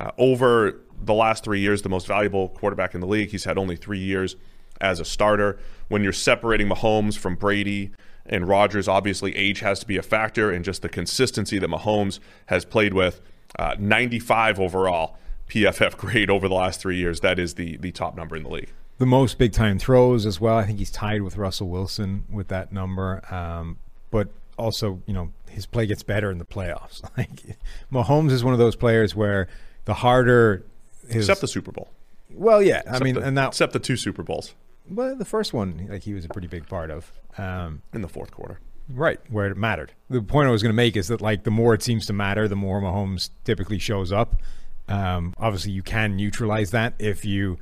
Uh, 0.00 0.10
over 0.18 0.80
the 1.00 1.14
last 1.14 1.44
three 1.44 1.60
years, 1.60 1.82
the 1.82 1.88
most 1.88 2.08
valuable 2.08 2.48
quarterback 2.48 2.92
in 2.94 3.00
the 3.00 3.06
league. 3.06 3.30
He's 3.30 3.44
had 3.44 3.56
only 3.56 3.76
three 3.76 4.00
years 4.00 4.34
as 4.80 5.00
a 5.00 5.04
starter. 5.04 5.58
When 5.88 6.02
you're 6.02 6.12
separating 6.12 6.68
Mahomes 6.68 7.16
from 7.16 7.36
Brady 7.36 7.90
and 8.24 8.48
Rodgers, 8.48 8.88
obviously 8.88 9.36
age 9.36 9.60
has 9.60 9.78
to 9.80 9.86
be 9.86 9.96
a 9.96 10.02
factor, 10.02 10.50
and 10.50 10.64
just 10.64 10.82
the 10.82 10.88
consistency 10.88 11.58
that 11.58 11.70
Mahomes 11.70 12.18
has 12.46 12.64
played 12.64 12.94
with. 12.94 13.20
Uh, 13.58 13.74
95 13.78 14.60
overall 14.60 15.16
PFF 15.48 15.96
grade 15.98 16.28
over 16.28 16.48
the 16.48 16.54
last 16.54 16.80
three 16.80 16.96
years. 16.96 17.20
That 17.20 17.38
is 17.38 17.54
the 17.54 17.76
the 17.76 17.92
top 17.92 18.16
number 18.16 18.36
in 18.36 18.42
the 18.42 18.50
league. 18.50 18.70
The 18.98 19.06
most 19.06 19.38
big 19.38 19.52
time 19.52 19.78
throws 19.78 20.26
as 20.26 20.40
well. 20.40 20.56
I 20.56 20.64
think 20.64 20.78
he's 20.78 20.90
tied 20.90 21.22
with 21.22 21.36
Russell 21.36 21.68
Wilson 21.68 22.24
with 22.30 22.48
that 22.48 22.72
number. 22.72 23.22
Um, 23.32 23.78
but 24.10 24.28
also, 24.58 25.02
you 25.06 25.12
know, 25.12 25.32
his 25.50 25.66
play 25.66 25.86
gets 25.86 26.02
better 26.02 26.30
in 26.30 26.38
the 26.38 26.44
playoffs. 26.44 27.02
Like 27.16 27.56
Mahomes 27.92 28.32
is 28.32 28.42
one 28.42 28.52
of 28.52 28.58
those 28.58 28.76
players 28.76 29.14
where 29.14 29.48
the 29.84 29.94
harder 29.94 30.64
his 31.08 31.28
Except 31.28 31.40
the 31.40 31.48
Super 31.48 31.72
Bowl. 31.72 31.88
well, 32.32 32.60
yeah, 32.62 32.82
I 32.90 32.98
mean, 32.98 33.14
the, 33.14 33.22
and 33.22 33.38
that 33.38 33.48
except 33.48 33.72
the 33.72 33.78
two 33.78 33.96
Super 33.96 34.22
Bowls 34.22 34.54
well, 34.90 35.16
the 35.16 35.24
first 35.24 35.52
one, 35.52 35.88
like 35.90 36.02
he 36.02 36.14
was 36.14 36.24
a 36.24 36.28
pretty 36.28 36.48
big 36.48 36.68
part 36.68 36.90
of. 36.90 37.12
Um, 37.38 37.82
in 37.92 38.00
the 38.02 38.08
fourth 38.08 38.30
quarter. 38.30 38.60
Right, 38.88 39.18
where 39.30 39.46
it 39.46 39.56
mattered. 39.56 39.92
The 40.08 40.22
point 40.22 40.46
I 40.48 40.50
was 40.50 40.62
going 40.62 40.72
to 40.72 40.76
make 40.76 40.96
is 40.96 41.08
that 41.08 41.20
like 41.20 41.42
the 41.44 41.50
more 41.50 41.74
it 41.74 41.82
seems 41.82 42.06
to 42.06 42.12
matter, 42.12 42.46
the 42.48 42.56
more 42.56 42.80
Mahomes 42.80 43.30
typically 43.44 43.78
shows 43.78 44.12
up, 44.12 44.40
Um, 44.88 45.34
obviously, 45.38 45.72
you 45.72 45.82
can 45.82 46.16
neutralize 46.16 46.70
that 46.70 46.94
if 46.98 47.24
you 47.24 47.58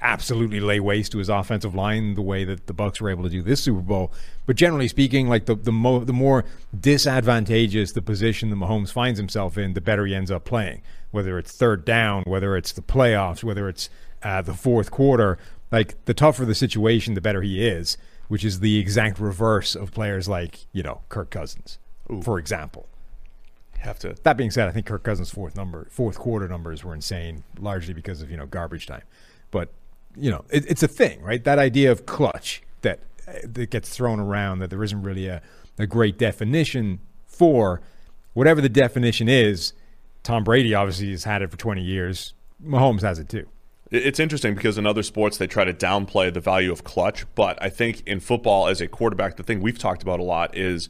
absolutely 0.00 0.58
lay 0.58 0.80
waste 0.80 1.12
to 1.12 1.18
his 1.18 1.28
offensive 1.28 1.76
line 1.76 2.14
the 2.14 2.22
way 2.22 2.42
that 2.44 2.66
the 2.66 2.74
Bucs 2.74 3.00
were 3.00 3.08
able 3.08 3.22
to 3.22 3.28
do 3.28 3.40
this 3.40 3.62
Super 3.62 3.80
Bowl. 3.80 4.12
But 4.46 4.56
generally 4.56 4.88
speaking, 4.88 5.28
like 5.28 5.46
the 5.46 5.54
the, 5.54 5.70
mo- 5.70 6.04
the 6.04 6.12
more 6.12 6.44
disadvantageous 6.78 7.92
the 7.92 8.02
position 8.02 8.50
that 8.50 8.56
Mahomes 8.56 8.92
finds 8.92 9.18
himself 9.18 9.56
in, 9.56 9.74
the 9.74 9.80
better 9.80 10.04
he 10.06 10.14
ends 10.14 10.30
up 10.30 10.44
playing. 10.44 10.82
Whether 11.12 11.38
it's 11.38 11.52
third 11.52 11.84
down, 11.84 12.24
whether 12.24 12.56
it's 12.56 12.72
the 12.72 12.82
playoffs, 12.82 13.44
whether 13.44 13.68
it's 13.68 13.90
uh, 14.22 14.42
the 14.42 14.54
fourth 14.54 14.90
quarter, 14.90 15.38
like 15.72 16.04
the 16.04 16.14
tougher 16.14 16.44
the 16.44 16.54
situation, 16.54 17.14
the 17.14 17.20
better 17.20 17.42
he 17.42 17.66
is. 17.66 17.96
Which 18.28 18.44
is 18.46 18.60
the 18.60 18.78
exact 18.78 19.18
reverse 19.18 19.74
of 19.74 19.92
players 19.92 20.26
like 20.26 20.66
you 20.72 20.82
know 20.82 21.02
Kirk 21.10 21.30
Cousins, 21.30 21.78
for 22.22 22.38
example. 22.38 22.88
Have 23.80 23.98
to. 23.98 24.14
That 24.22 24.38
being 24.38 24.50
said, 24.50 24.68
I 24.68 24.72
think 24.72 24.86
Kirk 24.86 25.02
Cousins' 25.02 25.28
fourth 25.28 25.54
number, 25.56 25.86
fourth 25.90 26.18
quarter 26.18 26.48
numbers 26.48 26.82
were 26.82 26.94
insane, 26.94 27.42
largely 27.58 27.92
because 27.92 28.22
of 28.22 28.30
you 28.30 28.36
know 28.38 28.46
garbage 28.46 28.86
time. 28.86 29.02
But 29.50 29.70
you 30.16 30.30
know, 30.30 30.44
it, 30.50 30.64
it's 30.70 30.82
a 30.82 30.88
thing, 30.88 31.20
right? 31.20 31.42
That 31.44 31.58
idea 31.58 31.90
of 31.92 32.06
clutch 32.06 32.62
that 32.82 33.00
that 33.44 33.70
gets 33.70 33.90
thrown 33.90 34.20
around 34.20 34.60
that 34.60 34.70
there 34.70 34.82
isn't 34.82 35.02
really 35.02 35.26
a, 35.26 35.42
a 35.78 35.86
great 35.86 36.16
definition 36.16 37.00
for. 37.26 37.80
Whatever 38.34 38.62
the 38.62 38.70
definition 38.70 39.28
is, 39.28 39.74
Tom 40.22 40.42
Brady 40.42 40.74
obviously 40.74 41.10
has 41.10 41.24
had 41.24 41.42
it 41.42 41.50
for 41.50 41.58
20 41.58 41.82
years. 41.82 42.32
Mahomes 42.64 43.02
has 43.02 43.18
it 43.18 43.28
too. 43.28 43.46
It- 43.92 44.06
It's 44.06 44.18
interesting 44.20 44.54
because 44.54 44.78
in 44.78 44.86
other 44.86 45.02
sports 45.02 45.36
they 45.36 45.46
try 45.46 45.64
to 45.64 45.72
downplay 45.74 46.32
the 46.32 46.40
value 46.40 46.72
of 46.72 46.82
clutch, 46.82 47.24
but 47.34 47.56
I 47.62 47.68
think 47.68 48.02
in 48.06 48.18
football, 48.20 48.66
as 48.66 48.80
a 48.80 48.88
quarterback, 48.88 49.36
the 49.36 49.42
thing 49.44 49.60
we've 49.60 49.78
talked 49.78 50.02
about 50.02 50.18
a 50.18 50.24
lot 50.24 50.56
is 50.56 50.88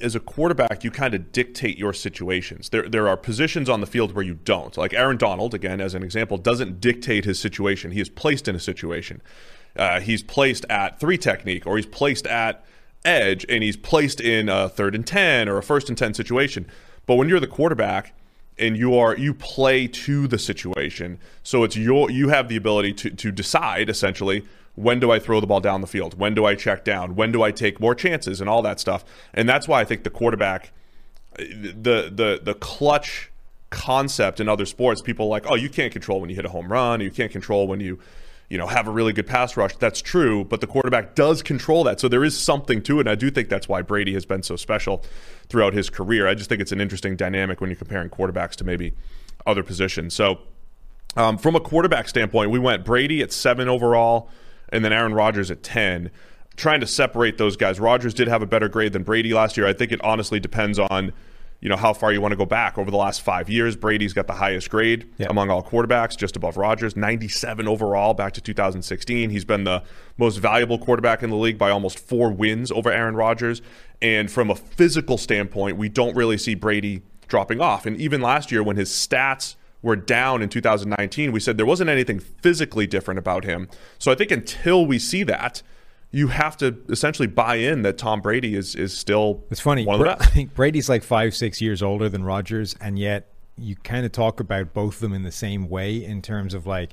as 0.00 0.16
a 0.16 0.20
quarterback, 0.20 0.82
you 0.82 0.90
kind 0.90 1.14
of 1.14 1.30
dictate 1.30 1.78
your 1.78 1.92
situations. 1.92 2.70
There, 2.70 2.88
there 2.88 3.06
are 3.06 3.16
positions 3.16 3.68
on 3.68 3.80
the 3.80 3.86
field 3.86 4.12
where 4.16 4.24
you 4.24 4.34
don't. 4.34 4.76
Like 4.76 4.92
Aaron 4.92 5.16
Donald, 5.16 5.54
again, 5.54 5.80
as 5.80 5.94
an 5.94 6.02
example, 6.02 6.38
doesn't 6.38 6.80
dictate 6.80 7.24
his 7.24 7.38
situation. 7.38 7.92
He 7.92 8.00
is 8.00 8.08
placed 8.08 8.48
in 8.48 8.56
a 8.56 8.60
situation. 8.60 9.22
Uh, 9.76 10.00
he's 10.00 10.24
placed 10.24 10.64
at 10.68 10.98
three 10.98 11.16
technique, 11.16 11.66
or 11.68 11.76
he's 11.76 11.86
placed 11.86 12.26
at 12.26 12.64
edge, 13.04 13.46
and 13.48 13.62
he's 13.62 13.76
placed 13.76 14.20
in 14.20 14.48
a 14.48 14.68
third 14.68 14.96
and 14.96 15.06
10 15.06 15.48
or 15.48 15.56
a 15.58 15.62
first 15.62 15.88
and 15.88 15.96
10 15.96 16.14
situation. 16.14 16.66
But 17.06 17.14
when 17.14 17.28
you're 17.28 17.38
the 17.40 17.46
quarterback, 17.46 18.12
and 18.60 18.76
you 18.76 18.94
are 18.94 19.16
you 19.16 19.34
play 19.34 19.86
to 19.88 20.28
the 20.28 20.38
situation. 20.38 21.18
So 21.42 21.64
it's 21.64 21.76
your 21.76 22.10
you 22.10 22.28
have 22.28 22.48
the 22.48 22.56
ability 22.56 22.92
to 22.94 23.10
to 23.10 23.32
decide 23.32 23.88
essentially 23.88 24.44
when 24.76 25.00
do 25.00 25.10
I 25.10 25.18
throw 25.18 25.40
the 25.40 25.46
ball 25.46 25.60
down 25.60 25.80
the 25.80 25.86
field? 25.86 26.18
When 26.18 26.34
do 26.34 26.44
I 26.44 26.54
check 26.54 26.84
down? 26.84 27.16
When 27.16 27.32
do 27.32 27.42
I 27.42 27.50
take 27.50 27.80
more 27.80 27.94
chances? 27.94 28.40
And 28.40 28.48
all 28.48 28.62
that 28.62 28.78
stuff. 28.78 29.04
And 29.34 29.48
that's 29.48 29.66
why 29.66 29.80
I 29.80 29.84
think 29.84 30.04
the 30.04 30.10
quarterback 30.10 30.72
the 31.36 32.10
the 32.12 32.40
the 32.42 32.54
clutch 32.54 33.30
concept 33.70 34.40
in 34.40 34.48
other 34.48 34.66
sports 34.66 35.00
people 35.00 35.28
like 35.28 35.44
oh 35.48 35.54
you 35.54 35.68
can't 35.68 35.92
control 35.92 36.20
when 36.20 36.28
you 36.28 36.36
hit 36.36 36.44
a 36.44 36.50
home 36.50 36.70
run. 36.70 37.00
You 37.00 37.10
can't 37.10 37.32
control 37.32 37.66
when 37.66 37.80
you 37.80 37.98
you 38.50 38.58
know 38.58 38.66
have 38.66 38.86
a 38.86 38.90
really 38.90 39.12
good 39.12 39.26
pass 39.26 39.56
rush 39.56 39.76
that's 39.76 40.02
true 40.02 40.44
but 40.44 40.60
the 40.60 40.66
quarterback 40.66 41.14
does 41.14 41.42
control 41.42 41.84
that. 41.84 42.00
So 42.00 42.08
there 42.08 42.24
is 42.24 42.38
something 42.38 42.82
to 42.82 42.98
it 42.98 43.00
and 43.02 43.08
I 43.08 43.14
do 43.14 43.30
think 43.30 43.48
that's 43.48 43.68
why 43.68 43.80
Brady 43.80 44.12
has 44.12 44.26
been 44.26 44.42
so 44.42 44.56
special 44.56 45.02
throughout 45.48 45.72
his 45.72 45.88
career. 45.88 46.28
I 46.28 46.34
just 46.34 46.48
think 46.48 46.60
it's 46.60 46.72
an 46.72 46.80
interesting 46.80 47.16
dynamic 47.16 47.60
when 47.60 47.70
you're 47.70 47.76
comparing 47.76 48.10
quarterbacks 48.10 48.56
to 48.56 48.64
maybe 48.64 48.92
other 49.46 49.62
positions. 49.62 50.12
So 50.14 50.40
um, 51.16 51.38
from 51.38 51.56
a 51.56 51.60
quarterback 51.60 52.08
standpoint 52.08 52.50
we 52.50 52.58
went 52.58 52.84
Brady 52.84 53.22
at 53.22 53.32
7 53.32 53.68
overall 53.68 54.28
and 54.70 54.84
then 54.84 54.92
Aaron 54.92 55.14
Rodgers 55.14 55.50
at 55.50 55.62
10 55.62 56.10
trying 56.56 56.80
to 56.80 56.86
separate 56.86 57.38
those 57.38 57.56
guys 57.56 57.78
Rodgers 57.80 58.12
did 58.12 58.28
have 58.28 58.42
a 58.42 58.46
better 58.46 58.68
grade 58.68 58.92
than 58.92 59.04
Brady 59.04 59.32
last 59.32 59.56
year. 59.56 59.66
I 59.66 59.72
think 59.72 59.92
it 59.92 60.00
honestly 60.02 60.40
depends 60.40 60.78
on 60.78 61.12
you 61.60 61.68
know 61.68 61.76
how 61.76 61.92
far 61.92 62.12
you 62.12 62.20
want 62.20 62.32
to 62.32 62.36
go 62.36 62.46
back 62.46 62.78
over 62.78 62.90
the 62.90 62.96
last 62.96 63.20
five 63.22 63.48
years. 63.50 63.76
Brady's 63.76 64.12
got 64.12 64.26
the 64.26 64.32
highest 64.34 64.70
grade 64.70 65.06
Yeah. 65.18 65.26
among 65.28 65.50
all 65.50 65.62
quarterbacks, 65.62 66.16
just 66.16 66.34
above 66.36 66.56
Rodgers, 66.56 66.96
97 66.96 67.68
overall 67.68 68.14
back 68.14 68.32
to 68.34 68.40
2016. 68.40 69.30
He's 69.30 69.44
been 69.44 69.64
the 69.64 69.82
most 70.16 70.38
valuable 70.38 70.78
quarterback 70.78 71.22
in 71.22 71.30
the 71.30 71.36
league 71.36 71.58
by 71.58 71.70
almost 71.70 71.98
four 71.98 72.30
wins 72.30 72.70
over 72.72 72.90
Aaron 72.90 73.14
Rodgers. 73.14 73.60
And 74.00 74.30
from 74.30 74.50
a 74.50 74.54
physical 74.54 75.18
standpoint, 75.18 75.76
we 75.76 75.88
don't 75.88 76.16
really 76.16 76.38
see 76.38 76.54
Brady 76.54 77.02
dropping 77.28 77.60
off. 77.60 77.84
And 77.86 77.96
even 78.00 78.20
last 78.20 78.50
year, 78.50 78.62
when 78.62 78.76
his 78.76 78.90
stats 78.90 79.56
were 79.82 79.96
down 79.96 80.42
in 80.42 80.48
2019, 80.48 81.30
we 81.32 81.40
said 81.40 81.56
there 81.56 81.66
wasn't 81.66 81.88
anything 81.90 82.18
physically 82.18 82.86
different 82.86 83.18
about 83.18 83.44
him. 83.44 83.68
So 83.98 84.10
I 84.10 84.14
think 84.14 84.30
until 84.30 84.84
we 84.86 84.98
see 84.98 85.22
that, 85.24 85.62
you 86.12 86.28
have 86.28 86.56
to 86.58 86.76
essentially 86.88 87.28
buy 87.28 87.56
in 87.56 87.82
that 87.82 87.96
Tom 87.98 88.20
Brady 88.20 88.54
is 88.56 88.74
is 88.74 88.96
still 88.96 89.44
It's 89.50 89.60
funny. 89.60 89.84
one 89.86 89.94
of 89.94 89.98
the 90.00 90.04
Bra- 90.04 90.16
I 90.20 90.26
think 90.26 90.54
Brady's 90.54 90.88
like 90.88 91.02
five, 91.02 91.34
six 91.34 91.60
years 91.60 91.82
older 91.82 92.08
than 92.08 92.24
Rodgers, 92.24 92.74
and 92.80 92.98
yet 92.98 93.28
you 93.56 93.76
kind 93.76 94.04
of 94.06 94.12
talk 94.12 94.40
about 94.40 94.72
both 94.74 94.94
of 94.96 95.00
them 95.00 95.12
in 95.12 95.22
the 95.22 95.32
same 95.32 95.68
way 95.68 96.02
in 96.04 96.22
terms 96.22 96.54
of 96.54 96.66
like, 96.66 96.90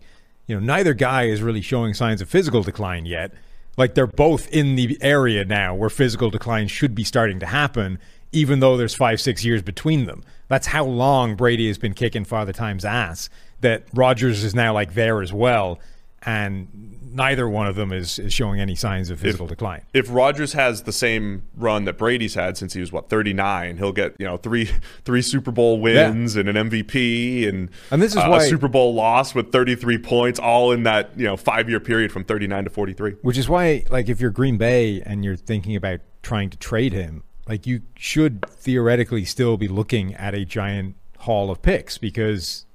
you 0.47 0.55
know, 0.55 0.59
neither 0.65 0.93
guy 0.93 1.23
is 1.23 1.41
really 1.41 1.61
showing 1.61 1.93
signs 1.93 2.21
of 2.21 2.29
physical 2.29 2.61
decline 2.61 3.05
yet. 3.05 3.31
Like 3.77 3.93
they're 3.95 4.07
both 4.07 4.49
in 4.49 4.75
the 4.75 4.97
area 5.01 5.45
now 5.45 5.73
where 5.75 5.89
physical 5.89 6.29
decline 6.29 6.67
should 6.67 6.93
be 6.95 7.03
starting 7.03 7.39
to 7.39 7.45
happen, 7.45 7.99
even 8.31 8.59
though 8.59 8.75
there's 8.75 8.95
five, 8.95 9.21
six 9.21 9.45
years 9.45 9.61
between 9.61 10.05
them. 10.05 10.23
That's 10.47 10.67
how 10.67 10.83
long 10.85 11.35
Brady 11.35 11.67
has 11.67 11.77
been 11.77 11.93
kicking 11.93 12.25
Father 12.25 12.53
Time's 12.53 12.83
ass. 12.85 13.29
That 13.61 13.83
Rodgers 13.93 14.43
is 14.43 14.53
now 14.53 14.73
like 14.73 14.93
there 14.93 15.21
as 15.21 15.31
well, 15.33 15.79
and 16.25 16.67
neither 17.13 17.47
one 17.47 17.67
of 17.67 17.75
them 17.75 17.91
is, 17.91 18.19
is 18.19 18.33
showing 18.33 18.59
any 18.59 18.75
signs 18.75 19.09
of 19.09 19.19
physical 19.19 19.47
decline. 19.47 19.81
if 19.93 20.07
Rodgers 20.09 20.53
has 20.53 20.83
the 20.83 20.91
same 20.91 21.43
run 21.55 21.85
that 21.85 21.97
Brady's 21.97 22.33
had 22.35 22.57
since 22.57 22.73
he 22.73 22.79
was 22.79 22.91
what 22.91 23.09
39, 23.09 23.77
he'll 23.77 23.91
get 23.91 24.15
you 24.19 24.25
know 24.25 24.37
three 24.37 24.69
three 25.05 25.21
Super 25.21 25.51
Bowl 25.51 25.79
wins 25.79 26.35
and 26.35 26.49
an 26.49 26.69
MVP 26.69 27.47
and 27.47 27.69
And 27.91 28.01
this 28.01 28.11
is 28.11 28.17
uh, 28.17 28.27
why- 28.27 28.43
a 28.43 28.47
Super 28.47 28.67
Bowl 28.67 28.93
loss 28.93 29.33
with 29.33 29.51
33 29.51 29.97
points, 29.99 30.39
all 30.39 30.71
in 30.71 30.83
that 30.83 31.11
you 31.17 31.25
know 31.25 31.37
five 31.37 31.69
year 31.69 31.79
period 31.79 32.11
from 32.11 32.23
39 32.23 32.65
to 32.65 32.69
43. 32.69 33.11
Which 33.21 33.37
is 33.37 33.47
why, 33.49 33.85
like, 33.89 34.09
if 34.09 34.19
you're 34.21 34.31
Green 34.31 34.57
Bay 34.57 35.01
and 35.05 35.23
you're 35.23 35.35
thinking 35.35 35.75
about 35.75 36.01
trying 36.23 36.49
to 36.49 36.57
trade 36.57 36.93
him, 36.93 37.23
like, 37.47 37.65
you 37.65 37.81
should 37.95 38.45
theoretically 38.49 39.23
still 39.25 39.55
be 39.57 39.67
looking 39.67 40.13
at 40.15 40.33
a 40.35 40.43
giant 40.45 40.95
haul 41.19 41.49
of 41.49 41.61
picks 41.61 41.97
because 41.97 42.65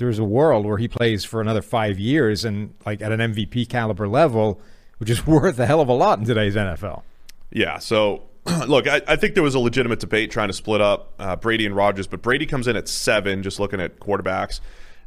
there's 0.00 0.18
a 0.18 0.24
world 0.24 0.66
where 0.66 0.78
he 0.78 0.88
plays 0.88 1.24
for 1.24 1.40
another 1.40 1.62
five 1.62 1.98
years 1.98 2.44
and, 2.44 2.74
like, 2.84 3.00
at 3.00 3.12
an 3.12 3.20
MVP 3.20 3.68
caliber 3.68 4.08
level, 4.08 4.60
which 4.98 5.10
is 5.10 5.26
worth 5.26 5.58
a 5.58 5.66
hell 5.66 5.80
of 5.80 5.88
a 5.88 5.92
lot 5.92 6.18
in 6.18 6.24
today's 6.24 6.56
NFL. 6.56 7.02
Yeah. 7.52 7.78
So, 7.78 8.24
look, 8.66 8.88
I, 8.88 9.02
I 9.06 9.16
think 9.16 9.34
there 9.34 9.42
was 9.42 9.54
a 9.54 9.58
legitimate 9.58 10.00
debate 10.00 10.30
trying 10.30 10.48
to 10.48 10.54
split 10.54 10.80
up 10.80 11.12
uh, 11.18 11.36
Brady 11.36 11.66
and 11.66 11.76
Rodgers, 11.76 12.06
but 12.06 12.22
Brady 12.22 12.46
comes 12.46 12.66
in 12.66 12.76
at 12.76 12.88
seven, 12.88 13.42
just 13.42 13.60
looking 13.60 13.80
at 13.80 14.00
quarterbacks, 14.00 14.60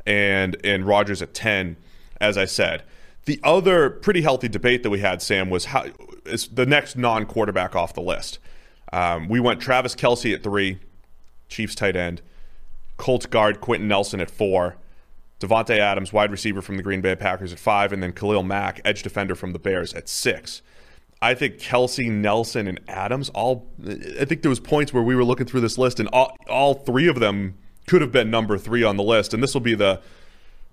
and 0.05 0.55
and 0.63 0.85
Rodgers 0.85 1.21
at 1.21 1.33
ten. 1.33 1.77
As 2.21 2.37
I 2.37 2.45
said, 2.45 2.83
the 3.25 3.39
other 3.43 3.89
pretty 3.89 4.21
healthy 4.21 4.47
debate 4.47 4.83
that 4.83 4.89
we 4.89 4.99
had, 4.99 5.21
Sam, 5.21 5.49
was 5.49 5.65
how 5.65 5.85
is 6.25 6.47
the 6.47 6.65
next 6.65 6.95
non-quarterback 6.95 7.75
off 7.75 7.93
the 7.93 8.01
list. 8.01 8.39
Um, 8.93 9.27
we 9.27 9.39
went 9.39 9.59
Travis 9.59 9.95
Kelce 9.95 10.33
at 10.33 10.43
three, 10.43 10.79
Chiefs 11.49 11.75
tight 11.75 11.95
end, 11.95 12.21
Colts 12.97 13.25
guard 13.25 13.59
Quenton 13.59 13.87
Nelson 13.87 14.21
at 14.21 14.29
four, 14.29 14.77
Davante 15.43 15.77
Adams, 15.77 16.13
wide 16.13 16.31
receiver 16.31 16.61
from 16.61 16.77
the 16.77 16.83
Green 16.83 17.01
Bay 17.01 17.15
Packers 17.15 17.51
at 17.53 17.59
five, 17.59 17.91
and 17.91 18.01
then 18.01 18.13
Khalil 18.13 18.43
Mack, 18.43 18.79
edge 18.85 19.03
defender 19.03 19.35
from 19.35 19.51
the 19.51 19.59
Bears 19.59 19.93
at 19.93 20.07
six. 20.09 20.61
I 21.21 21.33
think 21.35 21.57
Kelce, 21.57 22.09
Nelson, 22.11 22.67
and 22.67 22.79
Adams 22.87 23.29
all. 23.29 23.67
I 23.85 24.25
think 24.25 24.41
there 24.41 24.49
was 24.49 24.59
points 24.59 24.93
where 24.93 25.03
we 25.03 25.15
were 25.15 25.23
looking 25.23 25.45
through 25.45 25.61
this 25.61 25.77
list, 25.77 25.99
and 25.99 26.09
all 26.09 26.35
all 26.49 26.73
three 26.73 27.07
of 27.07 27.19
them 27.19 27.55
could 27.87 28.01
have 28.01 28.11
been 28.11 28.29
number 28.29 28.57
three 28.57 28.83
on 28.83 28.97
the 28.97 29.03
list. 29.03 29.33
And 29.33 29.41
this 29.43 29.53
will 29.53 29.61
be 29.61 29.75
the 29.75 30.01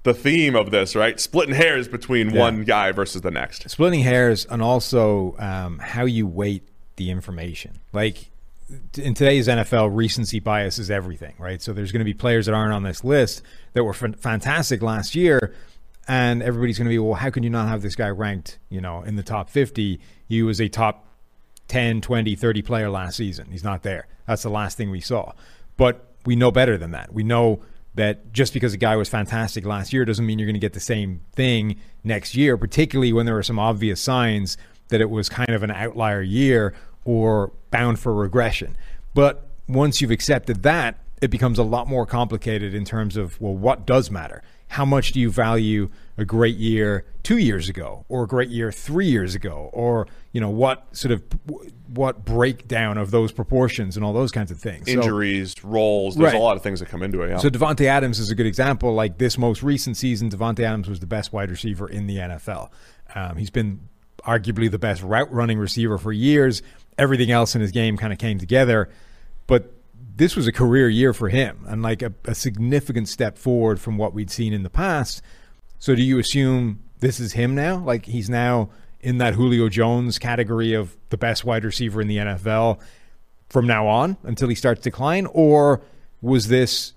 the 0.03 0.15
theme 0.15 0.57
of 0.57 0.71
this, 0.71 0.97
right? 0.97 1.21
Splitting 1.21 1.55
hairs 1.55 1.87
between 1.87 2.31
Yeah. 2.31 2.41
one 2.41 2.65
guy 2.65 2.91
versus 2.91 3.21
the 3.23 3.31
next. 3.31 3.69
Splitting 3.71 4.01
hairs 4.01 4.47
and 4.47 4.63
also 4.63 5.37
um, 5.39 5.79
how 5.79 6.05
you 6.05 6.27
weight 6.27 6.67
the 6.97 7.11
information. 7.11 7.79
Like 7.93 8.31
in 8.99 9.15
today's 9.15 9.49
NFL, 9.49 9.95
recency 9.95 10.41
bias 10.41 10.79
is 10.79 10.91
everything, 10.91 11.35
right? 11.39 11.61
So 11.61 11.73
there's 11.73 11.93
going 11.93 12.01
to 12.01 12.05
be 12.05 12.15
players 12.15 12.47
that 12.47 12.55
aren't 12.55 12.73
on 12.73 12.83
this 12.83 13.05
list 13.05 13.43
that 13.73 13.85
were 13.85 13.93
fan- 13.93 14.15
fantastic 14.15 14.83
last 14.83 15.15
year, 15.15 15.55
and 16.07 16.43
everybody's 16.43 16.79
going 16.79 16.87
to 16.87 16.91
be, 16.91 16.99
well, 16.99 17.15
how 17.15 17.31
can 17.31 17.43
you 17.43 17.51
not 17.51 17.69
have 17.69 17.83
this 17.83 17.95
guy 17.95 18.09
ranked, 18.09 18.59
you 18.69 18.81
know, 18.81 19.03
in 19.03 19.17
the 19.17 19.23
top 19.23 19.51
50? 19.51 20.01
He 20.29 20.43
was 20.43 20.61
a 20.61 20.69
top 20.69 21.07
10, 21.69 22.01
20, 22.01 22.35
30 22.35 22.63
player 22.63 22.91
last 22.91 23.17
season. 23.17 23.51
He's 23.51 23.65
not 23.65 23.83
there. 23.83 24.07
That's 24.27 24.43
the 24.43 24.51
last 24.51 24.77
thing 24.77 24.91
we 24.91 25.01
saw. 25.01 25.33
But 25.77 26.05
we 26.27 26.37
know 26.37 26.51
better 26.51 26.77
than 26.77 26.91
that. 26.93 27.13
We 27.13 27.23
know 27.23 27.61
that 27.95 28.33
just 28.33 28.55
because 28.55 28.73
a 28.73 28.79
guy 28.79 28.97
was 28.97 29.09
fantastic 29.09 29.65
last 29.65 29.93
year 29.93 30.05
doesn't 30.05 30.25
mean 30.25 30.39
you're 30.39 30.47
going 30.47 30.55
to 30.55 30.61
get 30.61 30.75
the 30.75 30.81
same 30.81 31.21
thing 31.33 31.77
next 32.05 32.37
year, 32.37 32.57
particularly 32.57 33.13
when 33.13 33.27
there 33.27 33.37
are 33.37 33.43
some 33.43 33.59
obvious 33.59 34.01
signs 34.01 34.57
that 34.89 35.01
it 35.01 35.11
was 35.11 35.29
kind 35.29 35.51
of 35.51 35.63
an 35.63 35.71
outlier 35.71 36.23
year 36.23 36.75
or 37.05 37.53
bound 37.71 37.99
for 37.99 38.15
regression. 38.15 38.77
But 39.15 39.47
once 39.69 40.01
you've 40.01 40.11
accepted 40.11 40.63
that, 40.63 40.99
it 41.21 41.29
becomes 41.31 41.59
a 41.59 41.63
lot 41.65 41.87
more 41.89 42.07
complicated 42.07 42.75
in 42.75 42.85
terms 42.85 43.17
of, 43.17 43.41
well, 43.41 43.55
what 43.55 43.87
does 43.87 44.11
matter? 44.11 44.43
how 44.75 44.85
much 44.85 45.11
do 45.11 45.19
you 45.19 45.29
value 45.33 45.91
a 46.17 46.25
great 46.25 46.57
year 46.57 47.05
two 47.25 47.39
years 47.39 47.69
ago 47.69 48.05
or 48.09 48.23
a 48.23 48.27
great 48.29 48.51
year 48.51 48.71
three 48.71 49.07
years 49.09 49.35
ago 49.35 49.69
or 49.73 50.07
you 50.31 50.41
know 50.41 50.49
what 50.49 50.87
sort 50.97 51.11
of 51.11 51.25
what 51.93 52.25
breakdown 52.25 52.97
of 52.97 53.11
those 53.11 53.33
proportions 53.33 53.97
and 53.97 54.05
all 54.05 54.13
those 54.13 54.31
kinds 54.31 54.53
of 54.53 54.61
things 54.61 54.87
So- 54.87 54.93
Injuries, 54.93 55.57
roles. 55.65 56.15
There's 56.15 56.33
Right. 56.35 56.41
a 56.41 56.45
lot 56.45 56.57
of 56.57 56.63
things 56.63 56.79
that 56.79 56.89
come 56.89 57.03
into 57.03 57.21
it. 57.23 57.31
Yeah. 57.31 57.39
so 57.39 57.51
Davante 57.51 57.87
Adams 57.87 58.21
is 58.21 58.31
a 58.31 58.37
good 58.37 58.47
example. 58.47 58.95
Like 58.95 59.19
this 59.19 59.37
most 59.37 59.65
recent 59.65 59.97
season, 59.97 60.31
Davante 60.31 60.61
Adams 60.61 60.89
was 60.89 61.01
the 61.01 61.07
best 61.09 61.33
wide 61.33 61.51
receiver 61.51 61.89
in 61.89 62.07
the 62.07 62.19
NFL. 62.19 62.71
Um, 63.17 63.39
he's 63.39 63.51
been 63.51 63.81
arguably 64.25 64.71
the 64.71 64.79
best 64.79 65.03
route 65.03 65.33
running 65.33 65.59
receiver 65.59 65.99
for 65.99 66.13
years. 66.13 66.63
Everything 67.01 67.31
else 67.31 67.55
in 67.55 67.61
his 67.61 67.73
game 67.73 67.97
kind 67.97 68.13
of 68.13 68.19
came 68.19 68.39
together, 68.39 68.91
but 69.47 69.73
this 70.17 70.37
was 70.37 70.47
a 70.47 70.53
career 70.53 70.89
year 70.89 71.15
for 71.15 71.31
him 71.31 71.65
and 71.67 71.83
like 71.83 72.03
a, 72.03 72.13
a 72.27 72.35
significant 72.35 73.09
step 73.09 73.39
forward 73.39 73.81
from 73.81 73.97
what 73.97 74.13
we'd 74.13 74.31
seen 74.31 74.53
in 74.53 74.63
the 74.63 74.71
past. 74.71 75.23
So 75.79 75.95
do 75.95 76.03
you 76.03 76.19
assume 76.19 76.81
this 76.99 77.19
is 77.19 77.33
him 77.33 77.55
now? 77.55 77.79
Like 77.79 78.05
he's 78.05 78.29
now 78.29 78.69
in 79.01 79.17
that 79.17 79.33
Julio 79.33 79.71
Jones 79.71 80.19
category 80.19 80.75
of 80.75 80.95
the 81.09 81.17
best 81.17 81.45
wide 81.45 81.65
receiver 81.65 82.03
in 82.03 82.09
the 82.09 82.19
NFL 82.19 82.81
from 83.49 83.67
now 83.67 83.87
on 83.87 84.19
until 84.23 84.49
he 84.49 84.55
starts 84.55 84.81
to 84.83 84.91
decline, 84.91 85.27
or 85.33 85.81
was 86.21 86.49
this 86.49 86.93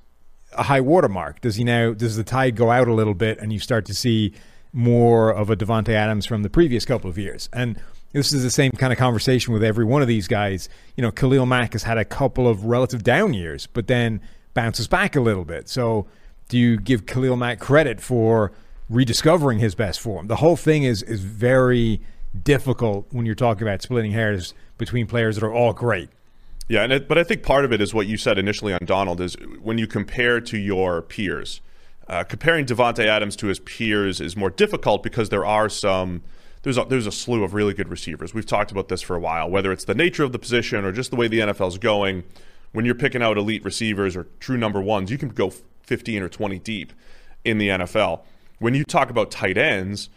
a 0.51 0.63
high 0.63 0.81
watermark? 0.81 1.39
Does 1.39 1.55
he 1.55 1.63
now 1.63 1.93
does 1.93 2.17
the 2.17 2.23
tide 2.23 2.55
go 2.55 2.71
out 2.71 2.87
a 2.87 2.93
little 2.93 3.13
bit 3.13 3.39
and 3.39 3.53
you 3.53 3.59
start 3.59 3.85
to 3.85 3.93
see 3.93 4.33
more 4.73 5.31
of 5.31 5.49
a 5.49 5.55
Davante 5.55 5.89
Adams 5.89 6.25
from 6.25 6.43
the 6.43 6.49
previous 6.49 6.85
couple 6.85 7.09
of 7.09 7.17
years? 7.17 7.47
And 7.53 7.79
this 8.13 8.31
is 8.31 8.43
the 8.43 8.51
same 8.51 8.71
kind 8.71 8.93
of 8.93 8.99
conversation 8.99 9.53
with 9.53 9.63
every 9.63 9.85
one 9.85 10.01
of 10.01 10.07
these 10.07 10.27
guys. 10.27 10.69
You 10.95 11.01
know, 11.01 11.11
Khalil 11.11 11.45
Mack 11.45 11.73
has 11.73 11.83
had 11.83 11.97
a 11.97 12.05
couple 12.05 12.47
of 12.47 12.65
relative 12.65 13.03
down 13.03 13.33
years, 13.33 13.67
but 13.67 13.87
then 13.87 14.21
bounces 14.53 14.87
back 14.87 15.15
a 15.15 15.21
little 15.21 15.45
bit. 15.45 15.67
So 15.67 16.07
do 16.47 16.57
you 16.57 16.77
give 16.77 17.05
Khalil 17.05 17.35
Mack 17.35 17.59
credit 17.59 17.99
for 17.99 18.51
rediscovering 18.89 19.59
his 19.59 19.75
best 19.75 19.99
form? 19.99 20.27
The 20.27 20.37
whole 20.37 20.55
thing 20.55 20.83
is 20.83 21.01
is 21.03 21.21
very 21.21 22.01
difficult 22.43 23.07
when 23.11 23.25
you're 23.25 23.35
talking 23.35 23.63
about 23.63 23.81
splitting 23.81 24.11
hairs 24.11 24.53
between 24.77 25.07
players 25.07 25.35
that 25.35 25.45
are 25.45 25.53
all 25.53 25.73
great. 25.73 26.09
Yeah, 26.67 26.83
and 26.83 26.93
it, 26.93 27.07
but 27.07 27.17
I 27.17 27.23
think 27.23 27.43
part 27.43 27.65
of 27.65 27.73
it 27.73 27.81
is 27.81 27.93
what 27.93 28.07
you 28.07 28.17
said 28.17 28.37
initially 28.37 28.73
on 28.73 28.79
Donald 28.85 29.19
is 29.21 29.35
when 29.61 29.77
you 29.77 29.87
compare 29.87 30.39
to 30.41 30.57
your 30.57 31.01
peers. 31.01 31.61
Uh, 32.07 32.23
comparing 32.23 32.65
Davante 32.65 33.05
Adams 33.05 33.35
to 33.37 33.47
his 33.47 33.59
peers 33.59 34.19
is 34.19 34.35
more 34.35 34.49
difficult 34.49 35.03
because 35.03 35.29
there 35.29 35.45
are 35.45 35.69
some 35.69 36.21
there's 36.63 36.77
a, 36.77 36.85
there's 36.85 37.07
a 37.07 37.11
slew 37.11 37.43
of 37.43 37.53
really 37.53 37.73
good 37.73 37.89
receivers. 37.89 38.33
We've 38.33 38.45
talked 38.45 38.71
about 38.71 38.87
this 38.87 39.01
for 39.01 39.15
a 39.15 39.19
while, 39.19 39.49
whether 39.49 39.71
it's 39.71 39.85
the 39.85 39.93
nature 39.95 40.23
of 40.23 40.31
the 40.31 40.39
position 40.39 40.83
or 40.83 40.91
just 40.91 41.11
the 41.11 41.17
way 41.17 41.27
the 41.27 41.39
NFL's 41.39 41.77
going. 41.77 42.23
When 42.71 42.85
you're 42.85 42.95
picking 42.95 43.21
out 43.21 43.37
elite 43.37 43.63
receivers 43.63 44.15
or 44.15 44.27
true 44.39 44.57
number 44.57 44.81
ones, 44.81 45.11
you 45.11 45.17
can 45.17 45.29
go 45.29 45.51
15 45.83 46.23
or 46.23 46.29
20 46.29 46.59
deep 46.59 46.93
in 47.45 47.57
the 47.57 47.69
NFL. 47.69 48.21
When 48.59 48.73
you 48.73 48.83
talk 48.83 49.09
about 49.09 49.29
tight 49.29 49.57
ends, 49.57 50.09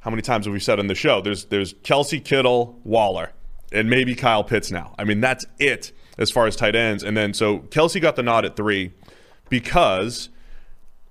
how 0.00 0.10
many 0.10 0.22
times 0.22 0.46
have 0.46 0.52
we 0.52 0.60
said 0.60 0.78
on 0.78 0.88
the 0.88 0.94
show? 0.94 1.20
There's 1.20 1.44
there's 1.46 1.74
Kelce 1.74 2.22
Kittle, 2.22 2.78
Waller, 2.82 3.30
and 3.70 3.88
maybe 3.88 4.16
Kyle 4.16 4.42
Pitts 4.42 4.70
now. 4.70 4.94
I 4.98 5.04
mean, 5.04 5.20
that's 5.20 5.46
it 5.60 5.92
as 6.18 6.30
far 6.30 6.46
as 6.46 6.56
tight 6.56 6.74
ends. 6.74 7.04
And 7.04 7.16
then 7.16 7.32
so 7.32 7.60
Kelce 7.60 8.00
got 8.00 8.16
the 8.16 8.22
nod 8.22 8.44
at 8.44 8.56
three 8.56 8.92
because 9.48 10.28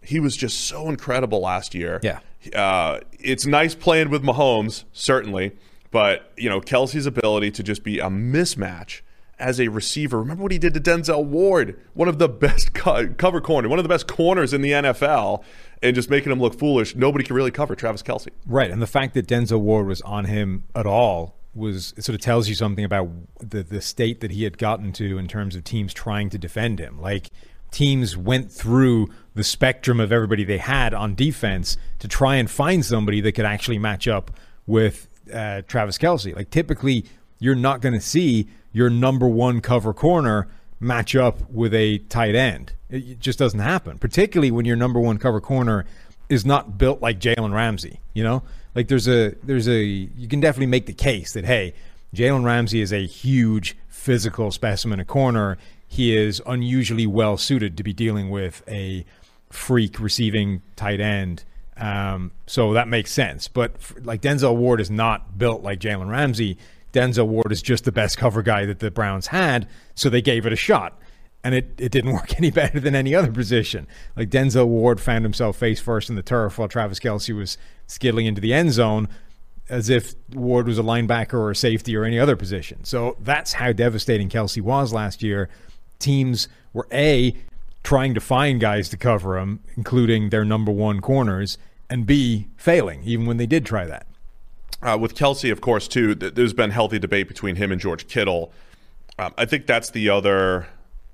he 0.04 0.20
was 0.20 0.36
just 0.36 0.66
so 0.66 0.90
incredible 0.90 1.40
last 1.40 1.74
year. 1.74 2.00
Yeah. 2.04 2.20
Uh, 2.54 3.00
it's 3.20 3.46
nice 3.46 3.76
playing 3.76 4.10
with 4.10 4.24
Mahomes, 4.24 4.86
certainly, 4.92 5.56
but 5.92 6.32
you 6.38 6.50
know 6.50 6.62
Kelce's 6.62 7.06
ability 7.06 7.52
to 7.52 7.64
just 7.64 7.84
be 7.84 8.00
a 8.00 8.08
mismatch 8.08 9.02
as 9.42 9.60
a 9.60 9.68
receiver. 9.68 10.20
Remember 10.20 10.44
what 10.44 10.52
he 10.52 10.60
did 10.60 10.74
to 10.76 10.80
Denzel 10.80 11.26
Ward, 11.26 11.80
one 11.94 12.08
of 12.08 12.20
the 12.20 12.30
best 12.30 12.74
co- 12.74 13.10
cover 13.18 13.42
corner, 13.42 13.68
one 13.68 13.80
of 13.80 13.84
the 13.84 13.90
best 13.90 14.08
corners 14.08 14.54
in 14.54 14.62
the 14.62 14.72
NFL, 14.72 15.44
and 15.82 15.96
just 15.96 16.10
making 16.10 16.32
him 16.32 16.40
look 16.40 16.58
foolish. 16.58 16.96
Nobody 16.96 17.26
can 17.26 17.36
really 17.36 17.52
cover 17.52 17.76
Travis 17.76 18.04
Kelce. 18.04 18.30
Right, 18.46 18.72
and 18.72 18.82
the 18.82 18.88
fact 18.88 19.14
that 19.16 19.28
Denzel 19.28 19.60
Ward 19.60 19.88
was 19.88 20.02
on 20.02 20.26
him 20.26 20.64
at 20.76 20.86
all 20.86 21.36
was 21.54 21.94
it 21.98 22.06
sort 22.06 22.14
of 22.16 22.22
tells 22.22 22.48
you 22.48 22.56
something 22.56 22.86
about 22.86 23.10
the 23.40 23.62
the 23.64 23.82
state 23.82 24.22
that 24.22 24.32
he 24.32 24.44
had 24.44 24.58
gotten 24.58 24.94
to 24.94 25.18
in 25.18 25.28
terms 25.28 25.56
of 25.56 25.64
teams 25.64 25.94
trying 25.94 26.30
to 26.30 26.38
defend 26.38 26.80
him. 26.80 27.02
Like 27.02 27.30
teams 27.72 28.16
went 28.16 28.52
through 28.52 29.10
the 29.34 29.44
spectrum 29.44 30.00
of 30.00 30.12
everybody 30.12 30.44
they 30.44 30.58
had 30.58 30.94
on 30.94 31.16
defense 31.16 31.78
to 32.00 32.08
try 32.08 32.36
and 32.36 32.52
find 32.52 32.86
somebody 32.86 33.22
that 33.22 33.32
could 33.32 33.46
actually 33.46 33.80
match 33.80 34.08
up 34.08 34.32
with 34.68 35.08
uh, 35.34 35.62
Travis 35.68 35.98
Kelce. 35.98 36.36
Like 36.36 36.50
typically, 36.50 37.06
you're 37.40 37.56
not 37.56 37.82
going 37.82 37.94
to 37.94 38.02
see 38.02 38.48
your 38.74 38.90
number 38.90 39.28
one 39.28 39.62
cover 39.62 39.94
corner 39.94 40.48
match 40.80 41.16
up 41.16 41.50
with 41.50 41.74
a 41.74 42.00
tight 42.00 42.36
end. 42.36 42.74
It 42.90 43.20
just 43.20 43.40
doesn't 43.40 43.60
happen, 43.60 43.98
particularly 44.00 44.52
when 44.52 44.66
your 44.66 44.76
number 44.76 45.00
one 45.00 45.18
cover 45.18 45.40
corner 45.40 45.86
is 46.28 46.46
not 46.46 46.78
built 46.78 47.02
like 47.02 47.20
Jalen 47.20 47.54
Ramsey. 47.54 48.00
You 48.14 48.24
know, 48.24 48.44
like 48.76 48.88
there's 48.88 49.08
a 49.08 49.36
there's 49.44 49.68
a 49.68 49.82
you 49.82 50.28
can 50.28 50.40
definitely 50.40 50.68
make 50.68 50.88
the 50.88 50.94
case 50.94 51.34
that 51.34 51.46
hey, 51.46 51.74
Jalen 52.14 52.44
Ramsey 52.44 52.82
is 52.82 52.92
a 52.92 53.06
huge 53.06 53.78
physical 53.88 54.52
specimen, 54.52 55.00
a 55.00 55.06
corner. 55.06 55.58
He 55.92 56.16
is 56.16 56.42
unusually 56.46 57.06
well 57.06 57.36
suited 57.36 57.76
to 57.76 57.84
be 57.84 57.92
dealing 57.92 58.30
with 58.30 58.64
a 58.66 59.04
freak 59.50 60.00
receiving 60.00 60.62
tight 60.78 61.02
end. 61.02 61.44
Um, 61.76 62.32
so 62.48 62.72
that 62.72 62.88
makes 62.88 63.12
sense. 63.12 63.50
But 63.50 63.76
like 64.02 64.22
Denzel 64.22 64.56
Ward 64.56 64.80
is 64.80 64.90
not 64.90 65.38
built 65.38 65.64
like 65.64 65.82
Jalen 65.82 66.10
Ramsey. 66.10 66.58
Denzel 66.94 67.28
Ward 67.28 67.52
is 67.52 67.62
just 67.62 67.84
the 67.84 67.92
best 67.92 68.18
cover 68.18 68.42
guy 68.42 68.66
that 68.68 68.80
the 68.80 68.90
Browns 68.90 69.28
had, 69.28 69.68
so 69.94 70.10
they 70.10 70.22
gave 70.22 70.46
it 70.46 70.54
a 70.54 70.56
shot. 70.56 70.98
And 71.44 71.54
it, 71.54 71.74
it 71.78 71.92
didn't 71.92 72.14
work 72.14 72.38
any 72.38 72.52
better 72.52 72.80
than 72.80 72.96
any 72.96 73.14
other 73.14 73.30
position. 73.34 73.86
Like 74.16 74.30
Denzel 74.30 74.68
Ward 74.68 75.02
found 75.02 75.26
himself 75.26 75.58
face 75.58 75.82
first 75.82 76.10
in 76.10 76.16
the 76.16 76.24
turf 76.24 76.58
while 76.58 76.70
Travis 76.70 77.02
Kelce 77.02 77.36
was 77.36 77.58
skidding 77.88 78.28
into 78.28 78.40
the 78.40 78.54
end 78.54 78.72
zone 78.72 79.10
as 79.68 79.90
if 79.90 80.16
Ward 80.34 80.68
was 80.68 80.80
a 80.80 80.84
linebacker 80.84 81.34
or 81.34 81.52
a 81.52 81.56
safety 81.56 81.98
or 81.98 82.06
any 82.06 82.18
other 82.18 82.38
position. 82.38 82.86
So 82.86 83.18
that's 83.20 83.52
how 83.52 83.74
devastating 83.74 84.30
Kelce 84.30 84.62
was 84.62 84.94
last 84.94 85.22
year. 85.22 85.50
Teams 86.02 86.48
were 86.74 86.88
A, 86.92 87.36
trying 87.84 88.14
to 88.14 88.20
find 88.20 88.60
guys 88.60 88.90
to 88.90 88.98
cover 88.98 89.38
him, 89.38 89.62
including 89.76 90.30
their 90.30 90.44
number 90.46 90.72
one 90.72 91.00
corners, 91.00 91.58
and 91.90 92.06
B, 92.06 92.48
failing, 92.58 93.04
even 93.04 93.26
when 93.26 93.38
they 93.38 93.46
did 93.46 93.66
try 93.66 93.86
that. 93.86 94.08
Uh, 94.82 94.98
with 95.00 95.16
Kelce, 95.16 95.52
of 95.52 95.62
course, 95.62 95.88
too, 95.88 96.16
th- 96.16 96.34
there's 96.34 96.54
been 96.54 96.72
healthy 96.72 96.98
debate 97.00 97.28
between 97.28 97.56
him 97.56 97.72
and 97.72 97.80
George 97.80 98.08
Kittle. 98.08 98.52
Um, 99.20 99.34
I 99.38 99.46
think 99.46 99.68
that's 99.68 99.90
the 99.92 100.10
other 100.10 100.68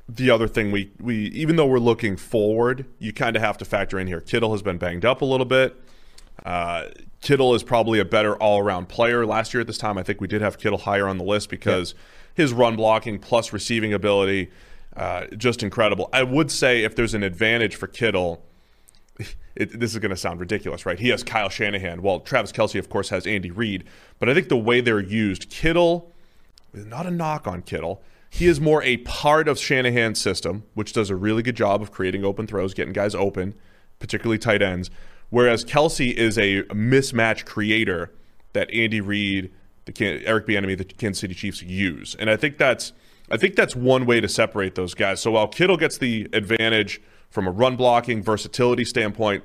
the 0.10 0.30
other 0.30 0.48
thing 0.48 0.72
we, 0.72 0.90
we 1.02 1.26
even 1.28 1.58
though 1.58 1.66
we're 1.66 1.80
looking 1.80 2.16
forward, 2.16 2.86
you 2.98 3.12
kind 3.12 3.36
of 3.36 3.42
have 3.42 3.58
to 3.58 3.66
factor 3.66 4.00
in 4.00 4.08
here. 4.08 4.22
Kittle 4.22 4.54
has 4.54 4.62
been 4.62 4.78
banged 4.78 5.04
up 5.04 5.22
a 5.22 5.26
little 5.26 5.46
bit. 5.46 5.76
Uh, 6.46 6.86
Kittle 7.22 7.54
is 7.56 7.64
probably 7.64 8.00
a 8.00 8.06
better 8.06 8.38
all 8.38 8.60
around 8.60 8.88
player. 8.88 9.26
Last 9.26 9.54
year 9.54 9.62
at 9.62 9.68
this 9.68 9.78
time, 9.78 9.98
I 9.98 10.04
think 10.04 10.22
we 10.22 10.28
did 10.28 10.42
have 10.42 10.58
Kittle 10.58 10.78
higher 10.78 11.08
on 11.08 11.18
the 11.18 11.26
list 11.26 11.50
because 11.50 11.94
his 12.34 12.54
run 12.54 12.78
blocking 12.78 13.20
plus 13.20 13.52
receiving 13.52 13.94
ability, 13.94 14.50
uh, 14.98 15.28
just 15.38 15.62
incredible. 15.62 16.10
I 16.12 16.24
would 16.24 16.52
say 16.52 16.84
if 16.84 16.96
there's 16.96 17.14
an 17.14 17.22
advantage 17.24 17.76
for 17.76 17.86
Kittle, 17.86 18.44
it, 19.56 19.80
this 19.80 19.94
is 19.94 20.00
going 20.00 20.10
to 20.10 20.18
sound 20.18 20.40
ridiculous, 20.40 20.86
right? 20.86 21.00
He 21.00 21.10
has 21.10 21.24
Kyle 21.24 21.50
Shanahan. 21.50 22.02
Well, 22.02 22.20
Travis 22.20 22.52
Kelce, 22.52 22.80
of 22.80 22.90
course, 22.90 23.10
has 23.10 23.28
Andy 23.28 23.52
Reid. 23.52 23.84
But 24.20 24.28
I 24.28 24.34
think 24.34 24.50
the 24.50 24.58
way 24.58 24.82
they're 24.82 25.00
used, 25.00 25.50
Kittle, 25.52 26.12
not 26.74 27.06
a 27.06 27.12
knock 27.12 27.48
on 27.48 27.62
Kittle. 27.62 28.02
He 28.30 28.48
is 28.48 28.60
more 28.60 28.84
a 28.84 28.98
part 28.98 29.48
of 29.48 29.58
Shanahan's 29.58 30.20
system, 30.20 30.64
which 30.74 30.94
does 30.94 31.10
a 31.10 31.16
really 31.16 31.44
good 31.44 31.56
job 31.56 31.82
of 31.82 31.92
creating 31.92 32.26
open 32.26 32.48
throws, 32.48 32.74
getting 32.74 32.94
guys 32.94 33.16
open, 33.16 33.54
particularly 34.00 34.40
tight 34.40 34.62
ends. 34.62 34.90
Whereas 35.30 35.64
Kelce 35.64 36.14
is 36.14 36.38
a 36.38 36.64
mismatch 36.64 37.46
creator 37.46 38.12
that 38.54 38.72
Andy 38.74 39.00
Reid, 39.00 39.52
the 39.86 40.26
Eric 40.26 40.48
Bieniemy, 40.48 40.78
the 40.78 40.86
Kansas 40.86 41.22
City 41.22 41.36
Chiefs 41.36 41.62
use, 41.62 42.16
and 42.16 42.30
I 42.30 42.36
think 42.36 42.58
that's 42.58 42.94
I 43.30 43.38
think 43.38 43.56
that's 43.56 43.76
one 43.76 44.06
way 44.06 44.22
to 44.22 44.28
separate 44.28 44.76
those 44.76 44.94
guys. 44.94 45.20
So 45.22 45.32
while 45.32 45.48
Kittle 45.48 45.78
gets 45.78 45.98
the 45.98 46.28
advantage 46.34 47.02
from 47.30 47.48
a 47.48 47.52
run 47.52 47.76
blocking 47.76 48.24
versatility 48.24 48.86
standpoint, 48.86 49.44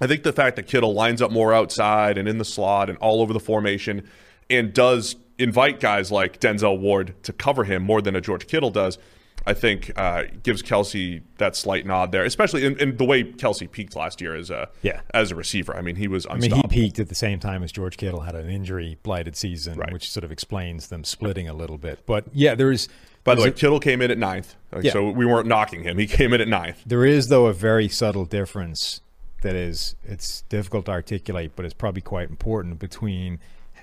I 0.00 0.06
think 0.06 0.24
the 0.24 0.32
fact 0.32 0.56
that 0.56 0.66
Kittle 0.66 0.92
lines 0.92 1.22
up 1.22 1.30
more 1.30 1.54
outside 1.54 2.18
and 2.18 2.28
in 2.28 2.38
the 2.38 2.44
slot 2.44 2.88
and 2.90 2.98
all 2.98 3.22
over 3.22 3.32
the 3.32 3.40
formation 3.40 4.06
and 4.50 4.72
does 4.74 5.16
invite 5.38 5.80
guys 5.80 6.12
like 6.12 6.38
Denzel 6.40 6.78
Ward 6.78 7.14
to 7.22 7.32
cover 7.32 7.64
him 7.64 7.82
more 7.82 8.02
than 8.02 8.14
a 8.14 8.20
George 8.20 8.46
Kittle 8.46 8.70
does, 8.70 8.98
I 9.46 9.52
think 9.54 9.90
uh, 9.96 10.24
gives 10.42 10.62
Kelce 10.62 11.22
that 11.38 11.54
slight 11.54 11.84
nod 11.86 12.12
there, 12.12 12.24
especially 12.24 12.64
in, 12.64 12.78
in 12.80 12.96
the 12.96 13.04
way 13.04 13.24
Kelce 13.24 13.70
peaked 13.70 13.94
last 13.94 14.20
year 14.20 14.34
as 14.34 14.48
a 14.50 14.68
Yeah. 14.82 15.00
as 15.12 15.30
a 15.30 15.34
receiver. 15.34 15.76
I 15.76 15.80
mean, 15.82 15.96
he 15.96 16.08
was 16.08 16.26
I 16.30 16.36
mean, 16.36 16.50
he 16.52 16.62
peaked 16.68 16.98
at 16.98 17.08
the 17.08 17.14
same 17.14 17.40
time 17.40 17.62
as 17.62 17.70
George 17.70 17.96
Kittle 17.96 18.20
had 18.20 18.34
an 18.34 18.48
injury 18.48 18.96
blighted 19.02 19.36
season, 19.36 19.78
Right. 19.78 19.92
which 19.92 20.10
sort 20.10 20.24
of 20.24 20.32
explains 20.32 20.88
them 20.88 21.04
splitting 21.04 21.48
a 21.48 21.52
little 21.54 21.78
bit. 21.78 22.00
But 22.06 22.24
yeah, 22.32 22.54
there's. 22.54 22.88
By 23.24 23.34
the 23.34 23.42
way, 23.42 23.48
a- 23.48 23.52
Kittle 23.52 23.80
came 23.80 24.00
in 24.02 24.10
at 24.10 24.18
ninth, 24.18 24.54
Like, 24.72 24.84
Yeah. 24.84 24.92
so 24.92 25.10
we 25.10 25.24
weren't 25.26 25.46
knocking 25.48 25.82
him. 25.82 25.98
He 25.98 26.06
came 26.06 26.32
in 26.34 26.40
at 26.40 26.48
ninth. 26.48 26.82
There 26.86 27.04
is, 27.04 27.28
though, 27.28 27.46
a 27.46 27.52
very 27.54 27.88
subtle 27.88 28.24
difference 28.26 29.00
that 29.42 29.54
is 29.56 29.94
it's 30.04 30.42
difficult 30.48 30.86
to 30.86 30.92
articulate, 30.92 31.52
but 31.56 31.64
it's 31.64 31.74
probably 31.74 32.00
quite 32.02 32.28
important 32.30 32.78
between 32.78 33.38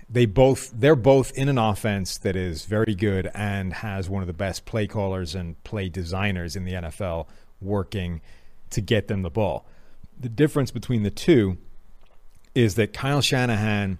they 0.09 0.25
both 0.25 0.71
they're 0.77 0.95
both 0.95 1.31
in 1.37 1.47
an 1.49 1.57
offense 1.57 2.17
that 2.17 2.35
is 2.35 2.65
very 2.65 2.93
good 2.95 3.29
and 3.33 3.71
has 3.73 4.09
one 4.09 4.21
of 4.21 4.27
the 4.27 4.33
best 4.33 4.65
play 4.65 4.85
callers 4.87 5.33
and 5.35 5.61
play 5.63 5.87
designers 5.87 6.55
in 6.55 6.65
the 6.65 6.73
NFL 6.73 7.27
working 7.61 8.19
to 8.71 8.81
get 8.81 9.07
them 9.07 9.21
the 9.21 9.29
ball. 9.29 9.65
the 10.19 10.29
difference 10.29 10.69
between 10.71 11.01
the 11.03 11.09
two 11.09 11.57
is 12.53 12.75
that 12.75 12.91
Kyle 12.93 13.21
Shanahan 13.21 13.97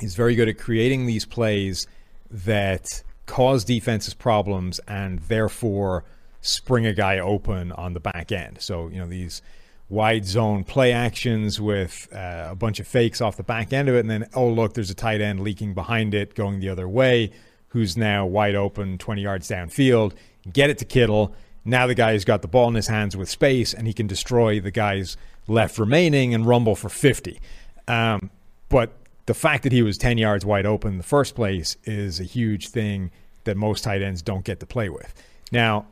is 0.00 0.14
very 0.14 0.34
good 0.34 0.48
at 0.48 0.58
creating 0.58 1.06
these 1.06 1.24
plays 1.24 1.86
that 2.30 3.02
cause 3.30 3.62
defenses 3.62 4.12
problems 4.12 4.80
and 4.88 5.20
therefore 5.20 6.04
spring 6.40 6.84
a 6.84 6.92
guy 6.92 7.20
open 7.20 7.70
on 7.70 7.94
the 7.94 8.00
back 8.00 8.32
end. 8.32 8.60
So, 8.60 8.88
you 8.88 8.98
know, 8.98 9.06
these 9.06 9.40
wide 9.88 10.26
zone 10.26 10.64
play 10.64 10.92
actions 10.92 11.60
with 11.60 12.08
uh, 12.12 12.48
a 12.50 12.56
bunch 12.56 12.80
of 12.80 12.88
fakes 12.88 13.20
off 13.20 13.36
the 13.36 13.44
back 13.44 13.72
end 13.72 13.88
of 13.88 13.94
it. 13.94 14.00
And 14.00 14.10
then, 14.10 14.28
oh, 14.34 14.48
look, 14.48 14.74
there's 14.74 14.90
a 14.90 14.94
tight 14.94 15.20
end 15.20 15.40
leaking 15.40 15.74
behind 15.74 16.12
it 16.12 16.34
going 16.34 16.58
the 16.58 16.68
other 16.68 16.88
way 16.88 17.30
who's 17.68 17.96
now 17.96 18.26
wide 18.26 18.56
open 18.56 18.98
20 18.98 19.22
yards 19.22 19.48
downfield. 19.48 20.12
Get 20.52 20.68
it 20.70 20.78
to 20.78 20.84
Kittle. 20.84 21.32
Now 21.64 21.86
the 21.86 21.94
guy's 21.94 22.24
got 22.24 22.42
the 22.42 22.48
ball 22.48 22.66
in 22.68 22.74
his 22.74 22.88
hands 22.88 23.16
with 23.16 23.28
space 23.28 23.72
and 23.72 23.86
he 23.86 23.92
can 23.92 24.08
destroy 24.08 24.58
the 24.58 24.72
guy's 24.72 25.16
left 25.46 25.78
remaining 25.78 26.34
and 26.34 26.44
rumble 26.46 26.74
for 26.74 26.88
50. 26.88 27.40
Um, 27.86 28.30
but 28.68 28.90
the 29.26 29.34
fact 29.34 29.62
that 29.62 29.72
he 29.72 29.82
was 29.82 29.98
10 29.98 30.18
yards 30.18 30.44
wide 30.44 30.66
open 30.66 30.92
in 30.92 30.98
the 30.98 31.04
first 31.04 31.34
place 31.34 31.76
is 31.84 32.20
a 32.20 32.24
huge 32.24 32.68
thing 32.68 33.10
that 33.44 33.56
most 33.56 33.84
tight 33.84 34.02
ends 34.02 34.22
don't 34.22 34.44
get 34.44 34.60
to 34.60 34.66
play 34.66 34.88
with. 34.88 35.14
Now, 35.52 35.86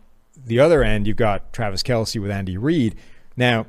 the 0.47 0.61
other 0.61 0.83
end, 0.83 1.07
you've 1.07 1.17
got 1.17 1.53
Travis 1.53 1.83
Kelce 1.83 2.21
with 2.21 2.31
Andy 2.31 2.57
Reid. 2.57 2.95
Now, 3.37 3.67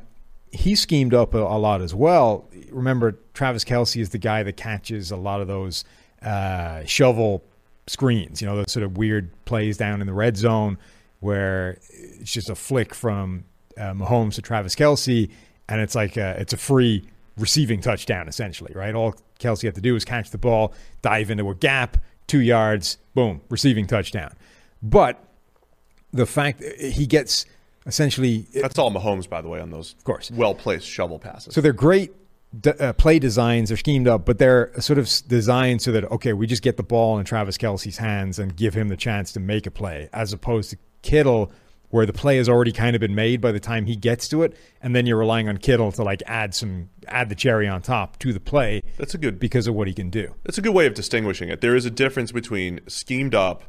he 0.52 0.76
schemed 0.76 1.13
up 1.13 1.34
a, 1.34 1.39
a 1.39 1.58
lot 1.58 1.82
as 1.82 1.93
well. 1.93 2.48
Remember, 2.72 3.17
Travis 3.34 3.63
Kelce 3.63 4.02
is 4.02 4.10
the 4.10 4.17
guy 4.17 4.43
that 4.43 4.58
catches 4.58 5.12
a 5.12 5.17
lot 5.17 5.41
of 5.41 5.48
those 5.48 5.84
uh, 6.22 6.84
shovel 6.86 7.43
screens, 7.88 8.41
you 8.41 8.48
know, 8.48 8.56
those 8.56 8.72
sort 8.72 8.84
of 8.84 8.98
weird 8.98 9.32
plays 9.45 9.78
down 9.78 10.02
in 10.02 10.08
the 10.08 10.13
red 10.13 10.38
zone 10.38 10.78
where 11.19 11.78
it's 11.91 12.32
just 12.32 12.50
a 12.50 12.56
flick 12.56 12.93
from 12.93 13.43
uh, 13.78 13.93
Mahomes 13.93 14.36
to 14.36 14.41
Travis 14.41 14.76
Kelce, 14.76 15.30
and 15.67 15.82
it's 15.82 15.95
like 15.95 16.17
a, 16.17 16.39
it's 16.39 16.54
a 16.54 16.58
free 16.58 17.04
receiving 17.39 17.82
touchdown 17.82 18.28
essentially, 18.28 18.71
right? 18.75 18.93
All 18.93 19.15
Kelce 19.39 19.63
had 19.63 19.75
to 19.75 19.82
do 19.82 19.95
is 19.95 20.06
catch 20.06 20.30
the 20.32 20.38
ball, 20.38 20.73
dive 21.02 21.32
into 21.32 21.49
a 21.49 21.56
gap, 21.56 21.97
two 22.28 22.41
yards, 22.41 22.97
boom, 23.15 23.41
receiving 23.49 23.88
touchdown. 23.88 24.34
But 24.84 25.23
the 26.12 26.25
fact 26.25 26.63
he 26.80 27.06
gets 27.06 27.45
essentially 27.86 28.45
That's 28.54 28.78
all 28.78 28.91
Mahomes, 28.91 29.28
by 29.30 29.41
the 29.41 29.47
way, 29.47 29.60
on 29.60 29.71
those 29.71 29.93
Of 29.93 30.04
course. 30.04 30.30
well 30.32 30.54
placed 30.54 30.88
shovel 30.88 31.19
passes. 31.19 31.54
so 31.54 31.62
they're 31.62 31.73
great 31.73 32.12
d- 32.60 32.71
uh, 32.71 32.93
play 32.93 33.19
designs. 33.19 33.69
They're 33.69 33.78
schemed 33.78 34.08
up, 34.08 34.25
but 34.25 34.38
they're 34.38 34.71
sort 34.80 34.99
of 34.99 35.10
designed 35.28 35.82
so 35.82 35.91
that 35.91 36.04
okay, 36.12 36.34
we 36.34 36.45
just 36.47 36.62
get 36.63 36.78
the 36.78 36.84
ball 36.84 37.17
in 37.19 37.25
Travis 37.25 37.58
Kelce's 37.58 37.97
hands 37.97 38.38
and 38.39 38.56
give 38.56 38.73
him 38.73 38.89
the 38.89 38.97
chance 38.97 39.32
to 39.34 39.39
make 39.39 39.65
a 39.65 39.71
play, 39.71 40.10
as 40.13 40.34
opposed 40.34 40.71
to 40.71 40.78
Kittle, 41.02 41.52
where 41.89 42.06
the 42.06 42.13
play 42.13 42.38
has 42.38 42.47
already 42.47 42.71
kind 42.71 42.95
of 42.95 42.99
been 42.99 43.15
made 43.15 43.41
by 43.41 43.52
the 43.52 43.60
time 43.60 43.86
he 43.86 43.95
gets 43.95 44.28
to 44.30 44.43
it, 44.43 44.56
and 44.82 44.95
then 44.95 45.06
you're 45.06 45.17
relying 45.17 45.49
on 45.49 45.58
Kittle 45.58 45.91
to 45.93 46.04
like 46.04 46.21
add 46.28 46.54
some 46.54 46.89
add 47.08 47.30
the 47.30 47.36
cherry 47.36 47.67
on 47.67 47.82
top 47.82 48.19
to 48.19 48.32
the 48.32 48.39
play 48.39 48.84
That's 48.97 49.15
a 49.15 49.17
good 49.17 49.39
because 49.39 49.67
of 49.67 49.73
what 49.73 49.88
he 49.88 49.93
can 49.93 50.10
do. 50.10 50.36
That's 50.43 50.58
a 50.58 50.62
good 50.62 50.73
way 50.73 50.86
of 50.86 50.93
distinguishing 50.93 51.49
it. 51.49 51.62
There 51.62 51.75
is 51.75 51.86
a 51.86 51.91
difference 51.91 52.32
between 52.32 52.82
schemed 52.88 53.34
up, 53.34 53.63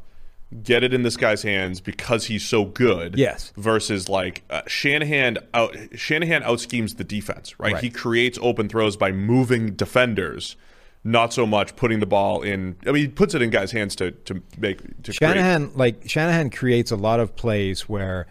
get 0.63 0.83
it 0.83 0.93
in 0.93 1.01
this 1.01 1.17
guy's 1.17 1.43
hands 1.43 1.81
because 1.81 2.25
he's 2.25 2.45
so 2.45 2.65
good. 2.65 3.17
Yes. 3.17 3.51
Versus 3.55 4.09
like 4.09 4.43
uh, 4.49 4.61
Shanahan 4.67 5.37
out 5.53 5.75
Shanahan 5.95 6.43
out 6.43 6.59
schemes 6.59 6.95
the 6.95 7.03
defense. 7.03 7.59
Right? 7.59 7.73
Right. 7.73 7.83
He 7.83 7.89
creates 7.89 8.37
open 8.41 8.69
throws 8.69 8.97
by 8.97 9.11
moving 9.11 9.73
defenders, 9.75 10.55
not 11.03 11.33
so 11.33 11.45
much 11.47 11.75
putting 11.75 11.99
the 11.99 12.05
ball 12.05 12.41
in. 12.43 12.75
I 12.85 12.91
mean, 12.91 13.03
he 13.03 13.07
puts 13.07 13.33
it 13.33 13.41
in 13.41 13.49
guys' 13.49 13.71
hands 13.71 13.95
to 13.97 14.11
to 14.11 14.41
make 14.57 14.79
to 15.03 15.11
create. 15.13 15.15
Shanahan 15.15 15.71
like 15.75 16.07
Shanahan 16.07 16.49
creates 16.49 16.91
a 16.91 16.95
lot 16.95 17.19
of 17.19 17.35
plays 17.35 17.89
where 17.89 18.27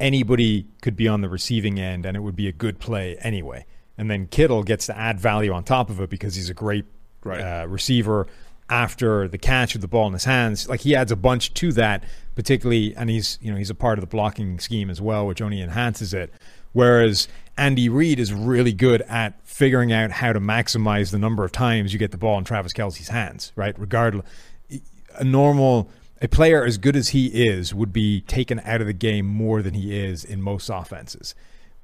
anybody 0.00 0.66
could 0.82 0.96
be 0.96 1.06
on 1.08 1.20
the 1.20 1.28
receiving 1.28 1.78
end 1.78 2.04
and 2.06 2.16
it 2.16 2.20
would 2.20 2.36
be 2.36 2.48
a 2.48 2.52
good 2.52 2.78
play 2.78 3.16
anyway. 3.20 3.64
And 3.96 4.10
then 4.10 4.26
Kittle 4.26 4.62
gets 4.64 4.86
to 4.86 4.98
add 4.98 5.20
value 5.20 5.52
on 5.52 5.64
top 5.64 5.90
of 5.90 6.00
it 6.00 6.10
because 6.10 6.34
he's 6.34 6.50
a 6.50 6.54
great 6.54 6.84
Right. 7.24 7.40
uh, 7.40 7.66
receiver 7.68 8.26
after 8.68 9.28
the 9.28 9.38
catch 9.38 9.74
with 9.74 9.80
the 9.82 9.86
ball 9.86 10.08
in 10.08 10.12
his 10.12 10.24
hands. 10.24 10.68
Like 10.68 10.80
he 10.80 10.96
adds 10.96 11.12
a 11.12 11.16
bunch 11.16 11.54
to 11.54 11.70
that, 11.74 12.02
particularly, 12.34 12.96
and 12.96 13.08
he's 13.08 13.38
you 13.40 13.52
know 13.52 13.56
he's 13.56 13.70
a 13.70 13.76
part 13.76 13.96
of 13.98 14.00
the 14.00 14.08
blocking 14.08 14.58
scheme 14.58 14.90
as 14.90 15.00
well, 15.00 15.24
which 15.26 15.40
only 15.40 15.60
enhances 15.60 16.12
it. 16.12 16.32
Whereas 16.72 17.28
Andy 17.56 17.88
Reid 17.88 18.18
is 18.18 18.32
really 18.32 18.72
good 18.72 19.02
at 19.02 19.34
figuring 19.46 19.92
out 19.92 20.10
how 20.10 20.32
to 20.32 20.40
maximize 20.40 21.10
the 21.10 21.18
number 21.18 21.44
of 21.44 21.52
times 21.52 21.92
you 21.92 21.98
get 21.98 22.10
the 22.10 22.18
ball 22.18 22.38
in 22.38 22.44
Travis 22.44 22.72
Kelce's 22.72 23.08
hands, 23.08 23.52
right? 23.56 23.78
Regardless, 23.78 24.26
a 25.14 25.24
normal 25.24 25.90
a 26.22 26.28
player 26.28 26.64
as 26.64 26.78
good 26.78 26.94
as 26.94 27.08
he 27.08 27.26
is 27.26 27.74
would 27.74 27.92
be 27.92 28.20
taken 28.22 28.60
out 28.64 28.80
of 28.80 28.86
the 28.86 28.92
game 28.92 29.26
more 29.26 29.60
than 29.60 29.74
he 29.74 29.98
is 29.98 30.24
in 30.24 30.40
most 30.40 30.70
offenses. 30.70 31.34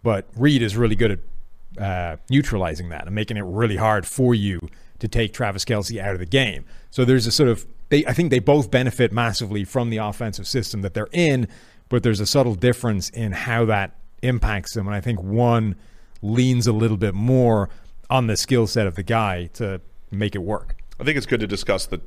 But 0.03 0.29
Reid 0.37 0.63
is 0.63 0.77
really 0.77 0.95
good 0.95 1.11
at 1.11 1.83
uh, 1.83 2.17
neutralizing 2.31 2.89
that 2.91 3.07
and 3.07 3.15
making 3.15 3.37
it 3.37 3.45
really 3.45 3.77
hard 3.77 4.07
for 4.07 4.35
you 4.35 4.69
to 5.01 5.09
take 5.09 5.33
Travis 5.33 5.65
Kelce 5.65 6.01
out 6.01 6.15
of 6.15 6.21
the 6.21 6.27
game. 6.27 6.65
So 6.91 7.05
there's 7.05 7.27
a 7.27 7.33
sort 7.33 7.49
of 7.49 7.67
they 7.89 8.07
I 8.07 8.13
think 8.13 8.31
they 8.31 8.39
both 8.39 8.71
benefit 8.71 9.13
massively 9.13 9.65
from 9.65 9.91
the 9.91 9.99
offensive 9.99 10.47
system 10.47 10.83
that 10.83 10.95
they're 10.95 11.09
in, 11.13 11.49
but 11.89 12.03
there's 12.03 12.21
a 12.21 12.27
subtle 12.27 12.55
difference 12.55 13.11
in 13.11 13.33
how 13.33 13.65
that 13.67 13.98
impacts 14.23 14.75
them. 14.75 14.87
And 14.87 14.95
I 14.95 15.01
think 15.01 15.23
one 15.23 15.77
leans 16.23 16.67
a 16.67 16.73
little 16.73 16.97
bit 16.97 17.15
more 17.15 17.69
on 18.11 18.27
the 18.27 18.37
skill 18.37 18.67
set 18.67 18.87
of 18.87 18.95
the 18.95 19.03
guy 19.03 19.47
to 19.55 19.81
make 20.11 20.35
it 20.35 20.43
work. 20.43 20.77
I 21.01 21.05
think 21.05 21.17
it's 21.17 21.27
good 21.27 21.41
to 21.41 21.47
discuss 21.47 21.87
the 21.87 22.01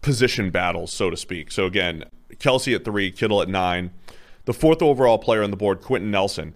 position 0.00 0.50
battles, 0.50 0.92
so 0.92 1.10
to 1.10 1.16
speak. 1.16 1.52
So 1.52 1.66
again, 1.66 2.04
Kelce 2.36 2.74
at 2.74 2.84
three, 2.84 3.10
Kittle 3.10 3.42
at 3.42 3.48
nine, 3.48 3.90
the 4.44 4.54
fourth 4.54 4.82
overall 4.82 5.18
player 5.18 5.42
on 5.42 5.50
the 5.50 5.56
board, 5.56 5.82
Quenton 5.82 6.10
Nelson. 6.10 6.54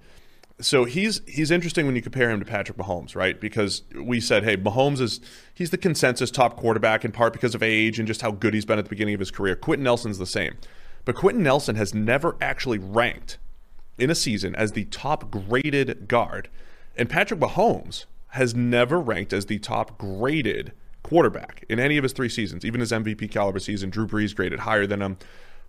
So 0.60 0.84
he's 0.84 1.20
he's 1.26 1.50
interesting 1.50 1.84
when 1.84 1.96
you 1.96 2.02
compare 2.02 2.30
him 2.30 2.38
to 2.38 2.46
Patrick 2.46 2.78
Mahomes, 2.78 3.16
right? 3.16 3.38
Because 3.40 3.82
we 4.00 4.20
said, 4.20 4.44
hey, 4.44 4.56
Mahomes 4.56 5.00
is 5.00 5.20
he's 5.52 5.70
the 5.70 5.76
consensus 5.76 6.30
top 6.30 6.56
quarterback 6.56 7.04
in 7.04 7.10
part 7.10 7.32
because 7.32 7.54
of 7.56 7.62
age 7.62 7.98
and 7.98 8.06
just 8.06 8.22
how 8.22 8.30
good 8.30 8.54
he's 8.54 8.64
been 8.64 8.78
at 8.78 8.84
the 8.84 8.88
beginning 8.88 9.14
of 9.14 9.20
his 9.20 9.32
career. 9.32 9.56
Quenton 9.56 9.82
Nelson's 9.82 10.18
the 10.18 10.26
same, 10.26 10.54
but 11.04 11.16
Quenton 11.16 11.42
Nelson 11.42 11.74
has 11.74 11.92
never 11.92 12.36
actually 12.40 12.78
ranked 12.78 13.38
in 13.98 14.10
a 14.10 14.14
season 14.14 14.54
as 14.54 14.72
the 14.72 14.84
top 14.86 15.30
graded 15.30 16.08
guard, 16.08 16.48
and 16.96 17.08
Patrick 17.08 17.40
Mahomes 17.40 18.06
has 18.28 18.54
never 18.54 19.00
ranked 19.00 19.32
as 19.32 19.46
the 19.46 19.58
top 19.58 19.98
graded 19.98 20.72
quarterback 21.02 21.64
in 21.68 21.78
any 21.78 21.96
of 21.96 22.02
his 22.02 22.12
three 22.12 22.28
seasons. 22.28 22.64
Even 22.64 22.80
his 22.80 22.90
MVP 22.90 23.30
caliber 23.30 23.58
season, 23.58 23.90
Drew 23.90 24.06
Brees 24.06 24.34
graded 24.34 24.60
higher 24.60 24.86
than 24.86 25.02
him, 25.02 25.18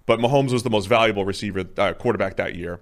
but 0.05 0.19
Mahomes 0.19 0.51
was 0.51 0.63
the 0.63 0.69
most 0.69 0.87
valuable 0.87 1.25
receiver 1.25 1.65
uh, 1.77 1.93
quarterback 1.93 2.37
that 2.37 2.55
year. 2.55 2.79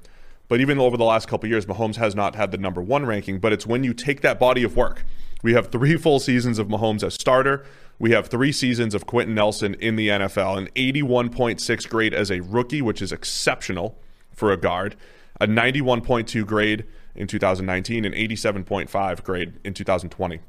But 0.47 0.62
even 0.62 0.77
over 0.79 0.97
the 0.97 1.06
last 1.06 1.27
couple 1.27 1.49
years, 1.49 1.65
Mahomes 1.65 1.95
has 1.95 2.15
not 2.15 2.36
had 2.36 2.51
the 2.51 2.58
number 2.58 2.82
one 2.82 3.06
ranking. 3.06 3.39
But 3.39 3.53
it's 3.53 3.65
when 3.65 3.84
you 3.84 3.93
take 3.93 4.21
that 4.21 4.39
body 4.39 4.63
of 4.63 4.75
work. 4.75 5.06
We 5.41 5.53
have 5.53 5.71
three 5.71 5.97
full 5.97 6.19
seasons 6.19 6.60
of 6.60 6.67
Mahomes 6.67 7.03
as 7.03 7.15
starter. 7.15 7.65
We 7.99 8.12
have 8.12 8.27
three 8.27 8.51
seasons 8.51 8.93
of 8.93 9.06
Quenton 9.06 9.36
Nelson 9.36 9.75
in 9.75 9.95
the 9.95 10.10
NFL, 10.10 10.58
an 10.58 10.67
81.6 10.75 11.89
grade 11.89 12.13
as 12.13 12.32
a 12.32 12.41
rookie, 12.41 12.82
which 12.82 13.01
is 13.01 13.12
exceptional 13.12 13.97
for 14.32 14.51
a 14.51 14.58
guard, 14.58 14.95
a 15.43 15.47
91.2 15.47 16.45
grade 16.45 16.86
in 17.15 17.27
2019, 17.27 18.06
and 18.06 18.15
87.5 18.15 19.23
grade 19.23 19.60
in 19.65 19.73
2020. 19.73 20.39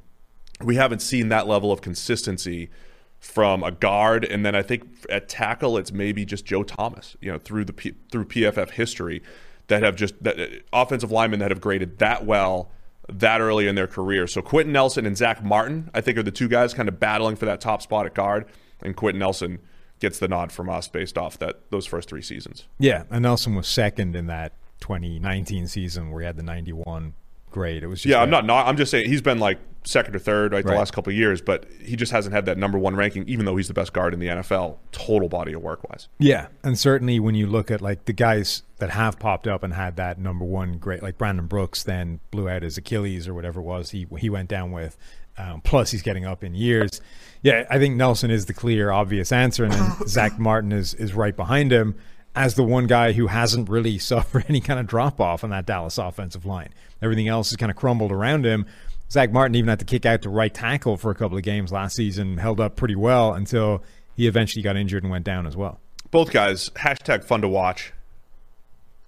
We 0.63 0.77
haven't 0.77 1.01
seen 1.01 1.31
that 1.31 1.49
level 1.49 1.73
of 1.73 1.81
consistency 1.81 2.71
from 3.19 3.65
a 3.65 3.73
guard, 3.73 4.25
and 4.25 4.47
then 4.47 4.55
I 4.55 4.63
think 4.63 4.85
at 5.11 5.29
tackle, 5.29 5.77
it's 5.77 5.91
maybe 5.91 6.25
just 6.25 6.45
Joe 6.45 6.63
Thomas. 6.63 7.17
You 7.21 7.33
know, 7.33 7.39
through 7.39 7.65
the 7.65 7.73
P, 7.73 7.95
through 8.13 8.27
PFF 8.27 8.71
history, 8.71 9.21
that 9.67 9.83
have 9.83 9.97
just 9.97 10.23
that 10.23 10.39
uh, 10.39 10.47
offensive 10.73 11.11
linemen 11.11 11.41
that 11.41 11.51
have 11.51 11.61
graded 11.61 11.99
that 11.99 12.25
well 12.25 12.71
that 13.09 13.41
early 13.41 13.67
in 13.67 13.75
their 13.75 13.89
career. 13.89 14.27
So 14.29 14.43
Quenton 14.43 14.73
Nelson 14.73 15.07
and 15.07 15.17
Zach 15.17 15.43
Martin, 15.43 15.91
I 15.93 16.01
think, 16.01 16.17
are 16.19 16.23
the 16.23 16.31
two 16.31 16.49
guys 16.49 16.73
kind 16.73 16.89
of 16.89 17.01
battling 17.01 17.37
for 17.37 17.47
that 17.47 17.61
top 17.61 17.83
spot 17.83 18.07
at 18.07 18.15
guard, 18.15 18.47
and 18.81 18.95
Quenton 18.95 19.19
Nelson 19.19 19.59
gets 19.99 20.21
the 20.21 20.29
nod 20.29 20.53
from 20.53 20.71
us 20.71 20.87
based 20.87 21.19
off 21.19 21.37
that 21.39 21.71
those 21.71 21.85
first 21.85 22.09
three 22.09 22.23
seasons. 22.23 22.69
Yeah, 22.79 23.05
and 23.11 23.23
Nelson 23.23 23.57
was 23.57 23.67
second 23.67 24.15
in 24.15 24.27
that 24.27 24.53
2019 24.85 25.67
season 25.67 26.11
where 26.11 26.21
he 26.21 26.27
had 26.27 26.37
the 26.37 26.43
91 26.43 27.15
grade. 27.51 27.83
It 27.83 27.87
was 27.87 28.01
just 28.03 28.11
Yeah, 28.11 28.19
a- 28.19 28.23
I'm 28.23 28.31
not, 28.31 28.45
not. 28.45 28.67
I'm 28.67 28.77
just 28.77 28.91
saying 28.91 29.09
he's 29.09 29.23
been 29.23 29.39
like 29.39 29.59
second 29.85 30.15
or 30.15 30.19
third 30.19 30.53
right, 30.53 30.65
the 30.65 30.73
last 30.75 30.93
couple 30.93 31.11
of 31.11 31.17
years, 31.17 31.41
but 31.41 31.67
he 31.83 31.97
just 31.97 32.13
hasn't 32.13 32.35
had 32.35 32.45
that 32.47 32.59
number 32.59 32.79
one 32.79 32.95
ranking, 32.97 33.27
even 33.29 33.47
though 33.47 33.57
he's 33.57 33.69
the 33.69 33.75
best 33.75 33.93
guard 33.95 34.13
in 34.13 34.21
the 34.21 34.27
NFL, 34.27 34.77
total 34.93 35.29
body 35.29 35.53
of 35.55 35.63
work 35.63 35.89
wise. 35.89 36.09
Yeah, 36.19 36.49
and 36.63 36.79
certainly 36.79 37.19
when 37.19 37.35
you 37.35 37.47
look 37.47 37.71
at 37.71 37.81
like 37.81 38.05
the 38.05 38.13
guys 38.13 38.63
that 38.79 38.91
have 38.91 39.19
popped 39.19 39.47
up 39.47 39.63
and 39.63 39.73
had 39.73 39.97
that 39.97 40.19
number 40.19 40.45
one 40.45 40.77
grade, 40.79 41.01
like 41.03 41.17
Brandon 41.17 41.47
Brooks, 41.47 41.83
then 41.83 42.21
blew 42.31 42.49
out 42.49 42.63
his 42.63 42.77
Achilles 42.77 43.27
or 43.27 43.33
whatever 43.35 43.61
it 43.61 43.65
was 43.65 43.91
he 43.91 44.07
he 44.19 44.29
went 44.29 44.49
down 44.51 44.71
with. 44.71 44.99
Um, 45.37 45.63
plus, 45.63 45.91
he's 45.91 46.03
getting 46.03 46.25
up 46.25 46.45
in 46.45 46.55
years. 46.55 47.01
Yeah, 47.43 47.65
I 47.69 47.79
think 47.79 47.97
Nelson 47.97 48.31
is 48.31 48.47
the 48.47 48.55
clear, 48.55 48.91
obvious 48.93 49.33
answer, 49.33 49.65
and 49.65 49.73
then 49.73 49.93
Zach 50.07 50.39
Martin 50.39 50.73
is 50.73 50.93
is 50.95 51.15
right 51.15 51.35
behind 51.37 51.73
him 51.73 51.97
as 52.35 52.55
the 52.55 52.65
one 52.65 52.87
guy 52.87 53.13
who 53.13 53.29
hasn't 53.29 53.69
really 53.69 53.99
suffered 54.11 54.45
any 54.49 54.61
kind 54.61 54.81
of 54.81 54.87
drop 54.87 55.21
off 55.21 55.45
on 55.45 55.51
that 55.51 55.67
Dallas 55.67 55.99
offensive 55.99 56.47
line. 56.47 56.71
Everything 57.03 57.29
else 57.29 57.51
has 57.51 57.57
kind 57.57 57.71
of 57.71 57.77
crumbled 57.77 58.13
around 58.13 58.45
him. 58.45 58.67
Zach 59.11 59.31
Martin 59.31 59.55
even 59.55 59.69
had 59.69 59.79
to 59.79 59.85
kick 59.85 60.07
out 60.07 60.23
to 60.23 60.31
right 60.31 60.53
tackle 60.53 60.97
for 60.97 61.11
a 61.11 61.15
couple 61.15 61.37
of 61.37 61.45
games 61.45 61.71
last 61.71 61.95
season, 61.95 62.39
held 62.39 62.61
up 62.61 62.75
pretty 62.75 62.97
well 62.97 63.35
until 63.35 63.83
he 64.17 64.27
eventually 64.27 64.63
got 64.63 64.77
injured 64.77 65.03
and 65.03 65.11
went 65.11 65.25
down 65.25 65.47
as 65.47 65.57
well. 65.57 65.81
Both 66.11 66.33
guys, 66.33 66.71
hashtag 66.71 67.25
fun 67.25 67.43
to 67.43 67.49
watch. 67.49 67.93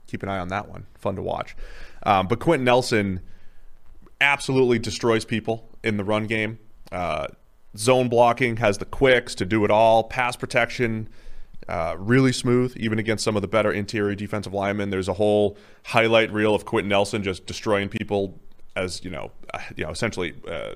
Keep 0.06 0.22
an 0.22 0.28
eye 0.28 0.38
on 0.38 0.48
that 0.48 0.68
one. 0.68 0.86
Fun 0.98 1.16
to 1.16 1.22
watch. 1.22 1.56
Um, 2.04 2.28
but 2.28 2.38
Quenton 2.38 2.64
Nelson, 2.64 3.20
absolutely 4.20 4.78
destroys 4.78 5.24
people 5.24 5.68
in 5.82 5.96
the 5.96 6.04
run 6.04 6.26
game. 6.26 6.58
Uh, 6.92 7.28
zone 7.76 8.08
blocking 8.08 8.56
has 8.58 8.78
the 8.78 8.84
quicks 8.84 9.34
to 9.36 9.44
do 9.44 9.64
it 9.64 9.70
all. 9.70 10.04
Pass 10.04 10.36
protection, 10.36 11.08
uh, 11.68 11.96
really 11.98 12.33
smooth, 12.33 12.76
even 12.76 12.98
against 12.98 13.24
some 13.24 13.37
of 13.37 13.42
the 13.42 13.48
better 13.48 13.72
interior 13.72 14.14
defensive 14.14 14.52
linemen. 14.55 14.90
There's 14.90 15.09
a 15.09 15.14
whole 15.14 15.57
highlight 15.85 16.33
reel 16.33 16.55
of 16.55 16.64
Quenton 16.64 16.88
Nelson 16.88 17.22
just 17.22 17.46
destroying 17.46 17.88
people 17.88 18.38
as 18.76 19.02
you 19.05 19.11
know, 19.11 19.31
uh, 19.55 19.59
you 19.76 19.85
know, 19.85 19.90
essentially 19.90 20.35
uh, 20.48 20.74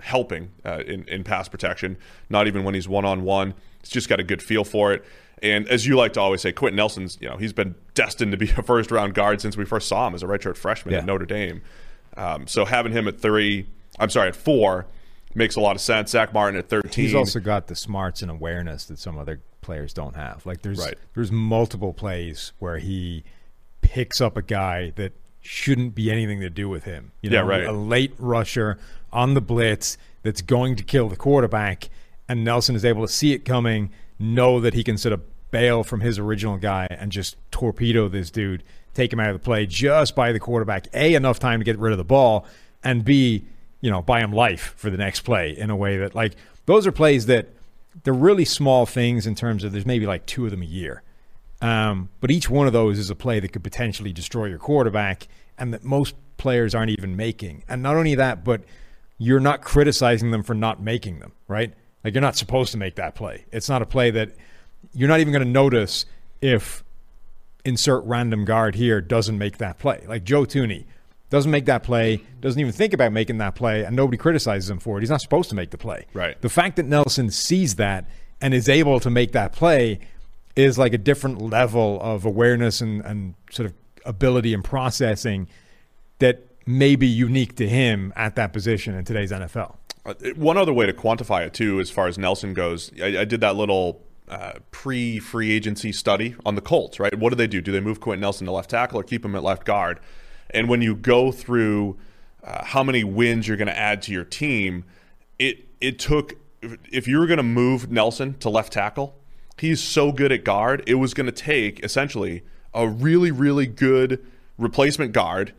helping 0.00 0.50
uh, 0.64 0.82
in 0.86 1.04
in 1.08 1.22
pass 1.24 1.48
protection. 1.48 1.96
Not 2.30 2.46
even 2.46 2.64
when 2.64 2.74
he's 2.74 2.88
one 2.88 3.04
on 3.04 3.22
one. 3.22 3.54
He's 3.80 3.90
just 3.90 4.08
got 4.08 4.20
a 4.20 4.24
good 4.24 4.42
feel 4.42 4.64
for 4.64 4.92
it. 4.92 5.04
And 5.42 5.66
as 5.68 5.86
you 5.86 5.96
like 5.96 6.12
to 6.12 6.20
always 6.20 6.40
say, 6.40 6.52
Quenton 6.52 6.76
Nelson's, 6.76 7.18
you 7.20 7.28
know, 7.28 7.36
he's 7.36 7.52
been 7.52 7.74
destined 7.94 8.30
to 8.30 8.38
be 8.38 8.48
a 8.56 8.62
first 8.62 8.90
round 8.90 9.14
guard 9.14 9.40
since 9.40 9.56
we 9.56 9.64
first 9.64 9.88
saw 9.88 10.06
him 10.06 10.14
as 10.14 10.22
a 10.22 10.26
redshirt 10.26 10.56
freshman 10.56 10.92
Yeah. 10.92 11.00
at 11.00 11.06
Notre 11.06 11.26
Dame. 11.26 11.62
Um, 12.16 12.46
so 12.46 12.64
having 12.64 12.92
him 12.92 13.08
at 13.08 13.20
three, 13.20 13.66
I'm 13.98 14.08
sorry, 14.10 14.28
at 14.28 14.36
four, 14.36 14.86
makes 15.34 15.56
a 15.56 15.60
lot 15.60 15.74
of 15.76 15.80
sense. 15.82 16.10
Zach 16.10 16.32
Martin 16.32 16.58
at 16.58 16.68
13. 16.68 16.90
He's 17.06 17.14
also 17.14 17.40
got 17.40 17.66
the 17.66 17.74
smarts 17.74 18.22
and 18.22 18.30
awareness 18.30 18.84
that 18.84 18.98
some 18.98 19.18
other 19.18 19.40
players 19.62 19.92
don't 19.94 20.14
have. 20.16 20.44
Like 20.44 20.60
there's 20.62 20.78
Right. 20.78 20.94
there's 21.14 21.32
multiple 21.32 21.92
plays 21.94 22.52
where 22.58 22.78
he 22.78 23.24
picks 23.80 24.20
up 24.20 24.36
a 24.36 24.42
guy 24.42 24.90
that 24.96 25.12
shouldn't 25.40 25.94
be 25.94 26.10
anything 26.10 26.40
to 26.40 26.50
do 26.50 26.68
with 26.68 26.84
him. 26.84 27.12
You 27.22 27.30
know, 27.30 27.36
Yeah, 27.36 27.42
right. 27.48 27.64
a 27.64 27.72
late 27.72 28.12
rusher 28.18 28.78
on 29.12 29.34
the 29.34 29.40
blitz 29.40 29.96
that's 30.22 30.40
going 30.42 30.76
to 30.76 30.84
kill 30.84 31.08
the 31.08 31.16
quarterback, 31.16 31.88
and 32.28 32.44
Nelson 32.44 32.76
is 32.76 32.84
able 32.84 33.04
to 33.06 33.12
see 33.12 33.32
it 33.32 33.44
coming, 33.44 33.90
know 34.18 34.60
that 34.60 34.74
he 34.74 34.84
can 34.84 34.96
sort 34.96 35.12
of 35.12 35.20
bail 35.50 35.82
from 35.82 36.00
his 36.00 36.18
original 36.18 36.56
guy 36.58 36.86
and 36.90 37.10
just 37.10 37.36
torpedo 37.50 38.08
this 38.08 38.30
dude, 38.30 38.62
take 38.94 39.12
him 39.12 39.18
out 39.20 39.30
of 39.30 39.34
the 39.34 39.44
play 39.44 39.66
just 39.66 40.14
by 40.14 40.30
the 40.32 40.38
quarterback. 40.38 40.86
A 40.94 41.14
enough 41.14 41.38
time 41.40 41.58
to 41.60 41.64
get 41.64 41.78
rid 41.78 41.90
of 41.92 41.98
the 41.98 42.04
ball, 42.04 42.46
and 42.84 43.04
B, 43.04 43.44
you 43.80 43.90
know, 43.90 44.00
buy 44.00 44.20
him 44.20 44.32
life 44.32 44.74
for 44.76 44.90
the 44.90 44.96
next 44.96 45.20
play 45.22 45.50
in 45.56 45.70
a 45.70 45.76
way 45.76 45.96
that 45.98 46.14
like 46.14 46.36
those 46.66 46.86
are 46.86 46.92
plays 46.92 47.26
that 47.26 47.48
they're 48.04 48.14
really 48.14 48.44
small 48.44 48.86
things 48.86 49.26
in 49.26 49.34
terms 49.34 49.64
of 49.64 49.72
there's 49.72 49.86
maybe 49.86 50.06
like 50.06 50.26
two 50.26 50.44
of 50.44 50.50
them 50.50 50.62
a 50.62 50.66
year. 50.66 51.02
Um, 51.60 52.08
but 52.20 52.30
each 52.30 52.50
one 52.50 52.66
of 52.66 52.72
those 52.72 52.98
is 52.98 53.10
a 53.10 53.14
play 53.14 53.38
that 53.40 53.52
could 53.52 53.62
potentially 53.62 54.12
destroy 54.12 54.46
your 54.46 54.58
quarterback 54.58 55.28
and 55.58 55.72
that 55.72 55.84
most 55.84 56.14
players 56.36 56.74
aren't 56.74 56.90
even 56.90 57.16
making. 57.16 57.62
And 57.68 57.82
not 57.82 57.94
only 57.94 58.14
that, 58.16 58.44
but 58.44 58.62
you're 59.18 59.40
not 59.40 59.62
criticizing 59.62 60.32
them 60.32 60.42
for 60.42 60.54
not 60.54 60.82
making 60.82 61.20
them, 61.20 61.32
right? 61.46 61.72
Like 62.02 62.14
you're 62.14 62.20
not 62.20 62.36
supposed 62.36 62.72
to 62.72 62.78
make 62.78 62.96
that 62.96 63.14
play. 63.14 63.44
It's 63.52 63.68
not 63.68 63.80
a 63.80 63.86
play 63.86 64.10
that 64.10 64.32
you're 64.92 65.08
not 65.08 65.20
even 65.20 65.32
going 65.32 65.44
to 65.44 65.50
notice 65.50 66.04
if 66.40 66.82
insert 67.64 68.02
random 68.04 68.44
guard 68.44 68.74
here 68.74 69.00
doesn't 69.00 69.38
make 69.38 69.58
that 69.58 69.78
play. 69.78 70.04
Like 70.08 70.24
Joe 70.24 70.42
Thuney 70.42 70.86
doesn't 71.32 71.50
make 71.50 71.64
that 71.64 71.82
play, 71.82 72.20
doesn't 72.42 72.60
even 72.60 72.72
think 72.74 72.92
about 72.92 73.10
making 73.10 73.38
that 73.38 73.54
play, 73.54 73.84
and 73.84 73.96
nobody 73.96 74.18
criticizes 74.18 74.68
him 74.68 74.78
for 74.78 74.98
it. 74.98 75.00
He's 75.00 75.08
not 75.08 75.22
supposed 75.22 75.48
to 75.48 75.56
make 75.56 75.70
the 75.70 75.78
play. 75.78 76.04
Right. 76.12 76.38
The 76.42 76.50
fact 76.50 76.76
that 76.76 76.84
Nelson 76.84 77.30
sees 77.30 77.76
that 77.76 78.04
and 78.42 78.52
is 78.52 78.68
able 78.68 79.00
to 79.00 79.08
make 79.08 79.32
that 79.32 79.54
play 79.54 80.00
is 80.56 80.76
like 80.76 80.92
a 80.92 80.98
different 80.98 81.40
level 81.40 81.98
of 82.02 82.26
awareness 82.26 82.82
and, 82.82 83.00
and 83.06 83.34
sort 83.50 83.64
of 83.64 83.74
ability 84.04 84.52
and 84.52 84.62
processing 84.62 85.48
that 86.18 86.46
may 86.66 86.96
be 86.96 87.06
unique 87.06 87.56
to 87.56 87.66
him 87.66 88.12
at 88.14 88.36
that 88.36 88.52
position 88.52 88.94
in 88.94 89.06
today's 89.06 89.32
NFL. 89.32 89.76
Uh, 90.04 90.12
One 90.36 90.58
other 90.58 90.74
way 90.74 90.84
to 90.84 90.92
quantify 90.92 91.46
it 91.46 91.54
too, 91.54 91.80
as 91.80 91.90
far 91.90 92.08
as 92.08 92.18
Nelson 92.18 92.52
goes, 92.52 92.92
I, 93.00 93.20
I 93.20 93.24
did 93.24 93.40
that 93.40 93.56
little 93.56 94.02
uh, 94.28 94.52
pre-free 94.70 95.50
agency 95.50 95.92
study 95.92 96.34
on 96.44 96.56
the 96.56 96.60
Colts. 96.60 97.00
Right? 97.00 97.18
What 97.18 97.30
do 97.30 97.36
they 97.36 97.46
do? 97.46 97.62
Do 97.62 97.72
they 97.72 97.80
move 97.80 98.00
Quenton 98.00 98.20
Nelson 98.20 98.44
to 98.48 98.52
left 98.52 98.68
tackle 98.68 99.00
or 99.00 99.02
keep 99.02 99.24
him 99.24 99.34
at 99.34 99.42
left 99.42 99.64
guard? 99.64 99.98
And 100.52 100.68
when 100.68 100.82
you 100.82 100.94
go 100.94 101.32
through 101.32 101.96
uh, 102.44 102.64
how 102.64 102.82
many 102.82 103.04
wins 103.04 103.48
you're 103.48 103.56
going 103.56 103.68
to 103.68 103.78
add 103.78 104.02
to 104.02 104.12
your 104.12 104.24
team, 104.24 104.84
it 105.38 105.66
it 105.80 105.98
took 105.98 106.34
if 106.90 107.08
you 107.08 107.18
were 107.18 107.26
going 107.26 107.38
to 107.38 107.42
move 107.42 107.90
Nelson 107.90 108.34
to 108.38 108.48
left 108.48 108.72
tackle, 108.72 109.16
he's 109.58 109.82
so 109.82 110.12
good 110.12 110.32
at 110.32 110.44
guard. 110.44 110.82
It 110.86 110.94
was 110.94 111.14
going 111.14 111.26
to 111.26 111.32
take 111.32 111.84
essentially 111.84 112.42
a 112.74 112.86
really 112.86 113.30
really 113.30 113.66
good 113.66 114.24
replacement 114.58 115.12
guard 115.12 115.52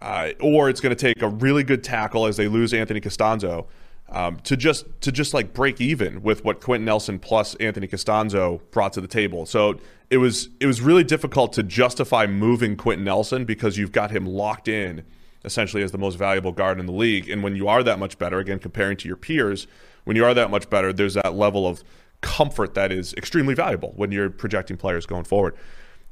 uh, 0.00 0.30
or 0.40 0.68
it's 0.68 0.80
going 0.80 0.94
to 0.94 1.00
take 1.00 1.22
a 1.22 1.28
really 1.28 1.62
good 1.62 1.82
tackle 1.82 2.26
as 2.26 2.36
they 2.36 2.48
lose 2.48 2.72
Anthony 2.72 3.00
Castonzo 3.00 3.66
um, 4.10 4.38
to 4.40 4.56
just 4.56 4.86
to 5.02 5.12
just 5.12 5.34
like 5.34 5.52
break 5.52 5.80
even 5.80 6.22
with 6.22 6.44
what 6.44 6.60
Quenton 6.60 6.84
Nelson 6.84 7.18
plus 7.18 7.54
Anthony 7.56 7.86
Castonzo 7.86 8.60
brought 8.70 8.92
to 8.94 9.00
the 9.00 9.08
table. 9.08 9.46
So 9.46 9.78
it 10.10 10.18
was 10.18 10.48
it 10.60 10.66
was 10.66 10.80
really 10.80 11.04
difficult 11.04 11.52
to 11.54 11.62
justify 11.62 12.26
moving 12.26 12.76
Quenton 12.76 13.04
Nelson 13.04 13.44
because 13.44 13.76
you've 13.76 13.92
got 13.92 14.10
him 14.10 14.26
locked 14.26 14.68
in 14.68 15.04
essentially 15.44 15.82
as 15.82 15.92
the 15.92 15.98
most 15.98 16.16
valuable 16.16 16.52
guard 16.52 16.80
in 16.80 16.86
the 16.86 16.92
league. 16.92 17.28
And 17.28 17.42
when 17.42 17.54
you 17.54 17.68
are 17.68 17.82
that 17.82 17.98
much 17.98 18.18
better, 18.18 18.38
again 18.38 18.58
comparing 18.58 18.96
to 18.98 19.08
your 19.08 19.16
peers, 19.16 19.66
when 20.04 20.16
you 20.16 20.24
are 20.24 20.34
that 20.34 20.50
much 20.50 20.68
better, 20.70 20.92
there's 20.92 21.14
that 21.14 21.34
level 21.34 21.66
of 21.66 21.84
comfort 22.20 22.74
that 22.74 22.90
is 22.90 23.14
extremely 23.14 23.54
valuable 23.54 23.92
when 23.94 24.10
you're 24.10 24.30
projecting 24.30 24.76
players 24.76 25.06
going 25.06 25.24
forward. 25.24 25.54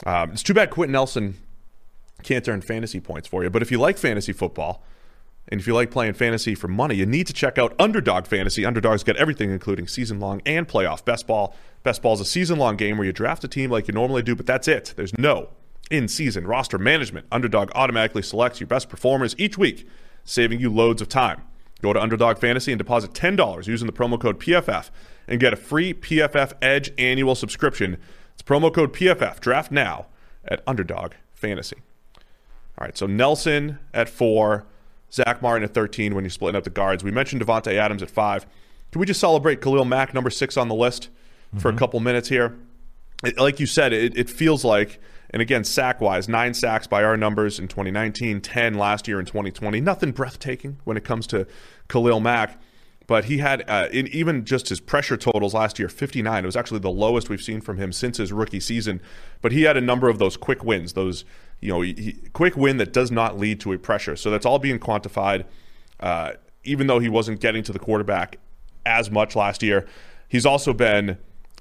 Um, 0.04 0.32
it's 0.32 0.42
too 0.42 0.54
bad 0.54 0.70
Quenton 0.70 0.92
Nelson 0.92 1.36
can't 2.22 2.46
earn 2.48 2.60
fantasy 2.60 3.00
points 3.00 3.26
for 3.26 3.42
you. 3.42 3.50
But 3.50 3.62
if 3.62 3.70
you 3.70 3.78
like 3.78 3.98
fantasy 3.98 4.32
football 4.32 4.84
and 5.48 5.60
if 5.60 5.66
you 5.66 5.74
like 5.74 5.90
playing 5.90 6.14
fantasy 6.14 6.54
for 6.54 6.68
money, 6.68 6.96
you 6.96 7.06
need 7.06 7.26
to 7.28 7.32
check 7.32 7.56
out 7.58 7.74
Underdog 7.78 8.26
Fantasy. 8.26 8.64
Underdogs 8.64 9.04
get 9.04 9.16
everything, 9.16 9.50
including 9.50 9.86
season 9.86 10.18
long 10.18 10.42
and 10.44 10.66
playoff. 10.66 11.04
Best 11.04 11.26
ball. 11.26 11.54
Best 11.82 12.02
ball 12.02 12.14
is 12.14 12.20
a 12.20 12.24
season 12.24 12.58
long 12.58 12.76
game 12.76 12.98
where 12.98 13.06
you 13.06 13.12
draft 13.12 13.44
a 13.44 13.48
team 13.48 13.70
like 13.70 13.86
you 13.86 13.94
normally 13.94 14.22
do, 14.22 14.34
but 14.34 14.46
that's 14.46 14.66
it. 14.66 14.92
There's 14.96 15.16
no 15.16 15.50
in 15.90 16.08
season 16.08 16.46
roster 16.46 16.78
management. 16.78 17.26
Underdog 17.30 17.70
automatically 17.74 18.22
selects 18.22 18.60
your 18.60 18.66
best 18.66 18.88
performers 18.88 19.36
each 19.38 19.56
week, 19.56 19.88
saving 20.24 20.60
you 20.60 20.72
loads 20.72 21.00
of 21.00 21.08
time. 21.08 21.42
Go 21.82 21.92
to 21.92 22.00
Underdog 22.00 22.38
Fantasy 22.38 22.72
and 22.72 22.78
deposit 22.78 23.12
$10 23.12 23.66
using 23.66 23.86
the 23.86 23.92
promo 23.92 24.20
code 24.20 24.40
PFF 24.40 24.90
and 25.28 25.38
get 25.38 25.52
a 25.52 25.56
free 25.56 25.92
PFF 25.94 26.54
Edge 26.62 26.90
annual 26.98 27.34
subscription. 27.34 27.98
It's 28.32 28.42
promo 28.42 28.72
code 28.72 28.92
PFF. 28.92 29.40
Draft 29.40 29.70
now 29.70 30.06
at 30.44 30.62
Underdog 30.66 31.12
Fantasy. 31.34 31.76
All 32.78 32.84
right, 32.86 32.96
so 32.96 33.06
Nelson 33.06 33.78
at 33.94 34.08
four, 34.08 34.66
Zach 35.16 35.40
Martin 35.40 35.64
at 35.64 35.72
13 35.72 36.14
when 36.14 36.24
you're 36.24 36.30
splitting 36.30 36.56
up 36.56 36.64
the 36.64 36.70
guards. 36.70 37.02
We 37.02 37.10
mentioned 37.10 37.40
Davante 37.40 37.72
Adams 37.72 38.02
at 38.02 38.10
five. 38.10 38.46
Can 38.92 39.00
we 39.00 39.06
just 39.06 39.18
celebrate 39.18 39.62
Khalil 39.62 39.86
Mack, 39.86 40.12
number 40.12 40.30
six 40.30 40.56
on 40.56 40.68
the 40.68 40.74
list, 40.74 41.08
for 41.58 41.70
a 41.70 41.76
couple 41.76 41.98
minutes 42.00 42.28
here? 42.28 42.56
It, 43.24 43.38
like 43.38 43.58
you 43.58 43.66
said, 43.66 43.94
it, 43.94 44.16
it 44.16 44.28
feels 44.28 44.62
like, 44.62 45.00
and 45.30 45.40
again, 45.40 45.64
sack 45.64 46.02
wise, 46.02 46.28
nine 46.28 46.52
sacks 46.52 46.86
by 46.86 47.02
our 47.02 47.16
numbers 47.16 47.58
in 47.58 47.66
2019, 47.66 48.42
10 48.42 48.74
last 48.74 49.08
year 49.08 49.18
in 49.18 49.24
2020. 49.24 49.80
Nothing 49.80 50.12
breathtaking 50.12 50.78
when 50.84 50.98
it 50.98 51.04
comes 51.04 51.26
to 51.28 51.46
Khalil 51.88 52.20
Mack. 52.20 52.60
But 53.06 53.26
he 53.26 53.38
had, 53.38 53.64
uh, 53.68 53.88
in 53.92 54.08
even 54.08 54.44
just 54.44 54.68
his 54.68 54.80
pressure 54.80 55.16
totals 55.16 55.54
last 55.54 55.78
year, 55.78 55.88
59. 55.88 56.44
It 56.44 56.46
was 56.46 56.56
actually 56.56 56.80
the 56.80 56.90
lowest 56.90 57.30
we've 57.30 57.42
seen 57.42 57.60
from 57.60 57.78
him 57.78 57.92
since 57.92 58.18
his 58.18 58.32
rookie 58.32 58.60
season. 58.60 59.00
But 59.40 59.52
he 59.52 59.62
had 59.62 59.76
a 59.76 59.80
number 59.80 60.08
of 60.08 60.18
those 60.18 60.36
quick 60.36 60.64
wins, 60.64 60.94
those, 60.94 61.24
you 61.60 61.72
know, 61.72 61.80
he, 61.80 61.92
he- 61.94 62.12
quick 62.32 62.56
win 62.56 62.76
that 62.78 62.92
does 62.92 63.10
not 63.10 63.38
lead 63.38 63.60
to 63.60 63.72
a 63.72 63.78
pressure. 63.78 64.16
So 64.16 64.30
that's 64.30 64.46
all 64.46 64.58
being 64.58 64.78
quantified. 64.78 65.44
Uh, 66.00 66.32
even 66.64 66.86
though 66.86 66.98
he 66.98 67.08
wasn't 67.08 67.40
getting 67.40 67.62
to 67.64 67.72
the 67.72 67.78
quarterback 67.78 68.38
as 68.84 69.10
much 69.10 69.36
last 69.36 69.62
year, 69.62 69.86
he's 70.28 70.44
also 70.44 70.72
been 70.72 71.18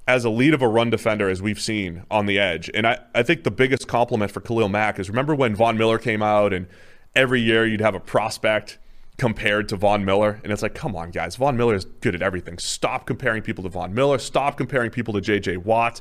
as 0.08 0.24
elite 0.24 0.54
of 0.54 0.62
a 0.62 0.68
run 0.68 0.90
defender 0.90 1.28
as 1.28 1.42
we've 1.42 1.60
seen 1.60 2.04
on 2.10 2.26
the 2.26 2.38
edge. 2.38 2.70
And 2.74 2.86
I, 2.86 2.98
I 3.14 3.22
think 3.22 3.44
the 3.44 3.50
biggest 3.50 3.88
compliment 3.88 4.30
for 4.30 4.40
Khalil 4.40 4.68
Mack 4.68 4.98
is 4.98 5.08
remember 5.08 5.34
when 5.34 5.54
Von 5.54 5.76
Miller 5.76 5.98
came 5.98 6.22
out 6.22 6.52
and 6.52 6.66
every 7.14 7.40
year 7.40 7.66
you'd 7.66 7.80
have 7.80 7.94
a 7.94 8.00
prospect 8.00 8.78
compared 9.16 9.68
to 9.70 9.76
Von 9.76 10.04
Miller. 10.04 10.40
And 10.44 10.52
it's 10.52 10.62
like, 10.62 10.74
come 10.74 10.94
on, 10.94 11.10
guys. 11.10 11.36
Von 11.36 11.56
Miller 11.56 11.74
is 11.74 11.86
good 11.86 12.14
at 12.14 12.22
everything. 12.22 12.58
Stop 12.58 13.06
comparing 13.06 13.42
people 13.42 13.64
to 13.64 13.70
Von 13.70 13.94
Miller. 13.94 14.18
Stop 14.18 14.56
comparing 14.56 14.90
people 14.90 15.14
to 15.14 15.20
JJ 15.20 15.58
Watt. 15.64 16.00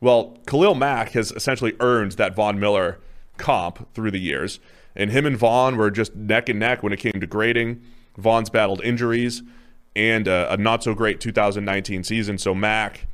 Well, 0.00 0.36
Khalil 0.46 0.74
Mack 0.74 1.10
has 1.10 1.30
essentially 1.32 1.74
earned 1.80 2.12
that 2.12 2.34
Von 2.34 2.58
Miller 2.58 2.98
comp 3.36 3.92
through 3.94 4.10
the 4.10 4.20
years. 4.20 4.60
And 4.94 5.10
him 5.10 5.26
and 5.26 5.36
Von 5.36 5.76
were 5.76 5.90
just 5.90 6.14
neck 6.14 6.48
and 6.48 6.58
neck 6.58 6.82
when 6.82 6.92
it 6.92 6.98
came 6.98 7.20
to 7.20 7.26
grading. 7.26 7.82
Von's 8.16 8.50
battled 8.50 8.82
injuries 8.82 9.42
and 9.96 10.28
a, 10.28 10.52
a 10.52 10.56
not 10.56 10.82
so 10.82 10.94
great 10.94 11.20
2019 11.20 12.04
season. 12.04 12.38
So 12.38 12.54
Mack 12.54 13.06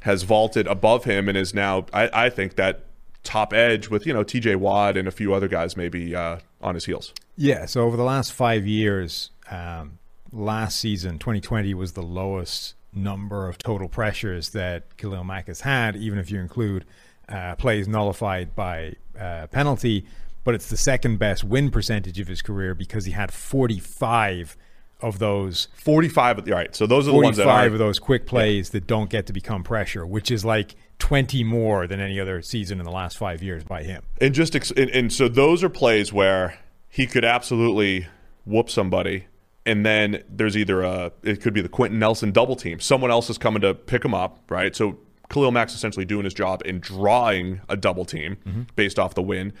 has 0.00 0.22
vaulted 0.22 0.66
above 0.66 1.04
him 1.04 1.28
and 1.28 1.36
is 1.36 1.54
now, 1.54 1.86
I, 1.92 2.26
I 2.26 2.30
think, 2.30 2.56
that 2.56 2.84
top 3.22 3.52
edge 3.52 3.88
with, 3.88 4.06
you 4.06 4.12
know, 4.12 4.22
TJ 4.22 4.56
Watt 4.56 4.96
and 4.96 5.08
a 5.08 5.10
few 5.10 5.32
other 5.34 5.48
guys 5.48 5.76
maybe 5.76 6.14
uh, 6.14 6.38
on 6.60 6.74
his 6.74 6.84
heels. 6.84 7.12
Yeah, 7.36 7.66
so 7.66 7.82
over 7.82 7.96
the 7.96 8.04
last 8.04 8.32
five 8.32 8.66
years, 8.66 9.30
um, 9.50 9.98
last 10.30 10.78
season, 10.78 11.18
2020 11.18 11.74
was 11.74 11.92
the 11.92 12.02
lowest 12.02 12.74
number 12.92 13.48
of 13.48 13.58
total 13.58 13.88
pressures 13.88 14.50
that 14.50 14.96
Khalil 14.96 15.24
Mack 15.24 15.48
has 15.48 15.62
had, 15.62 15.96
even 15.96 16.18
if 16.18 16.30
you 16.30 16.38
include 16.38 16.84
uh, 17.28 17.56
plays 17.56 17.88
nullified 17.88 18.54
by 18.54 18.94
uh, 19.18 19.46
penalty. 19.48 20.06
But 20.44 20.54
it's 20.54 20.68
the 20.68 20.76
second 20.76 21.18
best 21.18 21.42
win 21.42 21.70
percentage 21.70 22.20
of 22.20 22.28
his 22.28 22.42
career 22.42 22.74
because 22.74 23.06
he 23.06 23.12
had 23.12 23.32
45 23.32 24.56
of 25.00 25.18
those 25.18 25.68
45, 25.74 26.38
all 26.38 26.44
right, 26.54 26.74
so 26.74 26.86
those 26.86 27.06
are 27.06 27.12
the 27.12 27.18
ones 27.18 27.36
that 27.36 27.44
45 27.44 27.72
are 27.72 27.74
of 27.74 27.78
those 27.78 27.98
quick 27.98 28.26
plays 28.26 28.70
that 28.70 28.86
don't 28.86 29.10
get 29.10 29.26
to 29.26 29.32
become 29.32 29.62
pressure, 29.62 30.06
which 30.06 30.30
is 30.30 30.44
like 30.44 30.76
20 30.98 31.44
more 31.44 31.86
than 31.86 32.00
any 32.00 32.18
other 32.18 32.40
season 32.40 32.78
in 32.78 32.84
the 32.84 32.90
last 32.90 33.18
five 33.18 33.42
years 33.42 33.64
by 33.64 33.82
him. 33.82 34.02
and 34.20 34.34
just 34.34 34.56
ex- 34.56 34.70
and, 34.70 34.90
and 34.90 35.12
so 35.12 35.28
those 35.28 35.62
are 35.62 35.68
plays 35.68 36.12
where 36.12 36.58
he 36.88 37.06
could 37.06 37.24
absolutely 37.24 38.06
whoop 38.46 38.70
somebody, 38.70 39.26
and 39.66 39.84
then 39.84 40.22
there's 40.28 40.56
either 40.56 40.82
a 40.82 41.12
it 41.22 41.42
could 41.42 41.52
be 41.52 41.60
the 41.60 41.68
Quenton 41.68 41.98
Nelson 41.98 42.32
double 42.32 42.56
team. 42.56 42.80
Someone 42.80 43.10
else 43.10 43.28
is 43.28 43.36
coming 43.36 43.60
to 43.62 43.74
pick 43.74 44.04
him 44.04 44.14
up, 44.14 44.38
right? 44.48 44.74
So 44.74 44.98
Khalil 45.34 45.50
Mack's 45.50 45.74
essentially 45.74 46.04
doing 46.06 46.24
his 46.24 46.32
job 46.32 46.62
in 46.64 46.78
drawing 46.80 47.60
a 47.68 47.76
double 47.76 48.04
team 48.04 48.36
Mm-hmm. 48.46 48.62
based 48.76 48.98
off 48.98 49.14
the 49.14 49.22
win, 49.22 49.52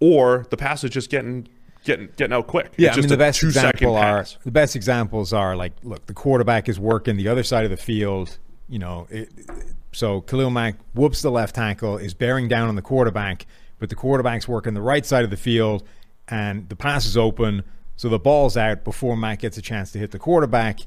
or 0.00 0.46
the 0.50 0.56
pass 0.56 0.82
is 0.84 0.90
just 0.90 1.08
getting 1.10 1.48
getting 1.84 2.08
getting 2.16 2.34
out 2.34 2.46
quick. 2.46 2.72
Yeah, 2.76 2.88
It's 2.88 2.94
I 2.94 2.96
just 2.96 3.04
mean 3.08 3.18
the 3.18 3.24
best 3.24 3.42
example 3.42 3.96
are 3.96 4.26
the 4.44 4.50
best 4.50 4.76
examples 4.76 5.32
are 5.32 5.56
like 5.56 5.72
look, 5.82 6.06
the 6.06 6.14
quarterback 6.14 6.68
is 6.68 6.78
working 6.80 7.16
the 7.16 7.28
other 7.28 7.42
side 7.42 7.64
of 7.64 7.70
the 7.70 7.76
field. 7.76 8.38
You 8.68 8.78
know, 8.80 9.06
it, 9.10 9.30
so 9.92 10.20
Khalil 10.22 10.50
Mack 10.50 10.76
whoops 10.94 11.22
the 11.22 11.30
left 11.30 11.54
tackle, 11.54 11.96
is 11.96 12.12
bearing 12.14 12.48
down 12.48 12.68
on 12.68 12.74
the 12.76 12.82
quarterback, 12.82 13.46
but 13.78 13.88
the 13.88 13.96
quarterback's 13.96 14.46
working 14.48 14.74
the 14.74 14.82
right 14.82 15.04
side 15.06 15.24
of 15.24 15.30
the 15.30 15.36
field, 15.36 15.82
and 16.28 16.68
the 16.68 16.76
pass 16.76 17.06
is 17.06 17.16
open, 17.16 17.62
so 17.96 18.08
the 18.08 18.18
ball's 18.18 18.56
out 18.56 18.84
before 18.84 19.16
Mack 19.16 19.40
gets 19.40 19.56
a 19.58 19.62
chance 19.62 19.90
to 19.92 19.98
hit 19.98 20.10
the 20.12 20.18
quarterback. 20.18 20.80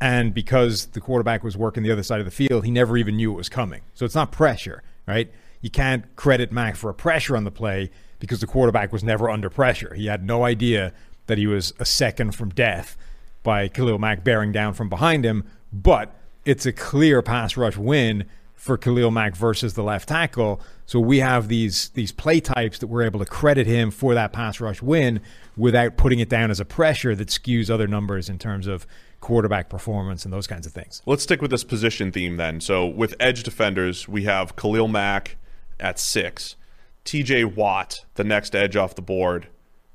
And 0.00 0.32
because 0.32 0.86
the 0.86 1.00
quarterback 1.00 1.42
was 1.42 1.56
working 1.56 1.82
the 1.82 1.90
other 1.90 2.02
side 2.02 2.20
of 2.20 2.24
the 2.24 2.30
field, 2.30 2.64
he 2.64 2.70
never 2.70 2.96
even 2.96 3.16
knew 3.16 3.32
it 3.32 3.36
was 3.36 3.48
coming. 3.48 3.82
So 3.94 4.04
it's 4.04 4.14
not 4.14 4.30
pressure, 4.30 4.82
right? 5.06 5.30
You 5.60 5.70
can't 5.70 6.04
credit 6.14 6.52
Mack 6.52 6.76
for 6.76 6.88
a 6.88 6.94
pressure 6.94 7.36
on 7.36 7.44
the 7.44 7.50
play 7.50 7.90
because 8.20 8.40
the 8.40 8.46
quarterback 8.46 8.92
was 8.92 9.02
never 9.02 9.28
under 9.28 9.50
pressure. 9.50 9.94
He 9.94 10.06
had 10.06 10.24
no 10.24 10.44
idea 10.44 10.92
that 11.26 11.38
he 11.38 11.46
was 11.46 11.72
a 11.78 11.84
second 11.84 12.34
from 12.34 12.50
death 12.50 12.96
by 13.42 13.68
Khalil 13.68 13.98
Mack 13.98 14.24
bearing 14.24 14.52
down 14.52 14.74
from 14.74 14.88
behind 14.88 15.24
him. 15.24 15.44
But 15.72 16.14
it's 16.44 16.64
a 16.64 16.72
clear 16.72 17.20
pass 17.22 17.56
rush 17.56 17.76
win 17.76 18.24
for 18.54 18.76
Khalil 18.76 19.10
Mack 19.10 19.36
versus 19.36 19.74
the 19.74 19.82
left 19.82 20.08
tackle. 20.08 20.60
So 20.86 20.98
we 20.98 21.18
have 21.18 21.48
these 21.48 21.90
these 21.90 22.12
play 22.12 22.40
types 22.40 22.78
that 22.78 22.86
we're 22.86 23.02
able 23.02 23.20
to 23.20 23.26
credit 23.26 23.66
him 23.66 23.90
for 23.90 24.14
that 24.14 24.32
pass 24.32 24.60
rush 24.60 24.82
win 24.82 25.20
without 25.56 25.96
putting 25.96 26.18
it 26.18 26.28
down 26.28 26.50
as 26.50 26.60
a 26.60 26.64
pressure 26.64 27.14
that 27.14 27.28
skews 27.28 27.70
other 27.70 27.86
numbers 27.86 28.28
in 28.28 28.38
terms 28.38 28.66
of 28.66 28.86
quarterback 29.20 29.68
performance 29.68 30.24
and 30.24 30.32
those 30.32 30.46
kinds 30.46 30.66
of 30.66 30.72
things. 30.72 31.02
Let's 31.06 31.22
stick 31.22 31.42
with 31.42 31.50
this 31.50 31.64
position 31.64 32.12
theme 32.12 32.36
then. 32.36 32.60
So 32.60 32.86
with 32.86 33.14
edge 33.18 33.42
defenders, 33.42 34.08
we 34.08 34.24
have 34.24 34.56
Khalil 34.56 34.88
Mack 34.88 35.36
at 35.80 35.98
six, 35.98 36.56
T.J. 37.04 37.44
Watt, 37.44 38.04
the 38.14 38.24
next 38.24 38.54
edge 38.54 38.76
off 38.76 38.94
the 38.94 39.02
board 39.02 39.48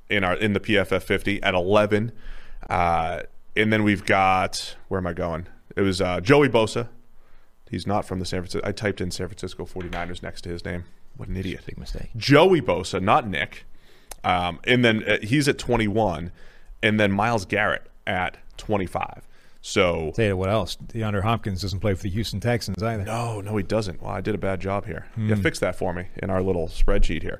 in 0.09 0.23
our 0.23 0.35
in 0.35 0.53
the 0.53 0.59
PFF 0.59 1.03
50 1.03 1.41
at 1.41 1.53
11, 1.53 2.11
uh, 2.69 3.21
and 3.55 3.71
then 3.71 3.83
we've 3.83 4.05
got 4.05 4.75
where 4.87 4.99
am 4.99 5.07
I 5.07 5.13
going? 5.13 5.47
It 5.75 5.81
was 5.81 6.01
uh, 6.01 6.21
Joey 6.21 6.49
Bosa. 6.49 6.89
He's 7.69 7.87
not 7.87 8.05
from 8.05 8.19
the 8.19 8.25
San 8.25 8.41
Francisco. 8.41 8.67
I 8.67 8.71
typed 8.71 9.01
in 9.01 9.09
San 9.09 9.27
Francisco 9.27 9.65
49ers 9.65 10.21
next 10.21 10.41
to 10.41 10.49
his 10.49 10.63
name. 10.63 10.83
What 11.17 11.29
an 11.29 11.37
idiot! 11.37 11.61
Big 11.65 11.77
mistake. 11.77 12.09
Joey 12.15 12.61
Bosa, 12.61 13.01
not 13.01 13.27
Nick. 13.27 13.65
Um, 14.23 14.59
and 14.65 14.85
then 14.85 15.03
uh, 15.03 15.17
he's 15.21 15.47
at 15.47 15.57
21, 15.57 16.31
and 16.81 16.99
then 16.99 17.11
Myles 17.11 17.45
Garrett 17.45 17.89
at 18.05 18.37
25. 18.57 19.27
So 19.61 20.11
Say 20.15 20.33
what 20.33 20.49
else? 20.49 20.75
DeAndre 20.87 21.21
Hopkins 21.21 21.61
doesn't 21.61 21.79
play 21.79 21.93
for 21.93 22.03
the 22.03 22.09
Houston 22.09 22.39
Texans 22.41 22.83
either. 22.83 23.03
no, 23.05 23.39
no, 23.39 23.55
he 23.55 23.63
doesn't. 23.63 24.01
Well, 24.01 24.11
I 24.11 24.19
did 24.19 24.35
a 24.35 24.37
bad 24.37 24.59
job 24.59 24.85
here. 24.85 25.05
Yeah, 25.17 25.35
fix 25.35 25.59
that 25.59 25.75
for 25.77 25.93
me 25.93 26.07
in 26.21 26.29
our 26.29 26.41
little 26.43 26.67
spreadsheet 26.67 27.21
here. 27.21 27.39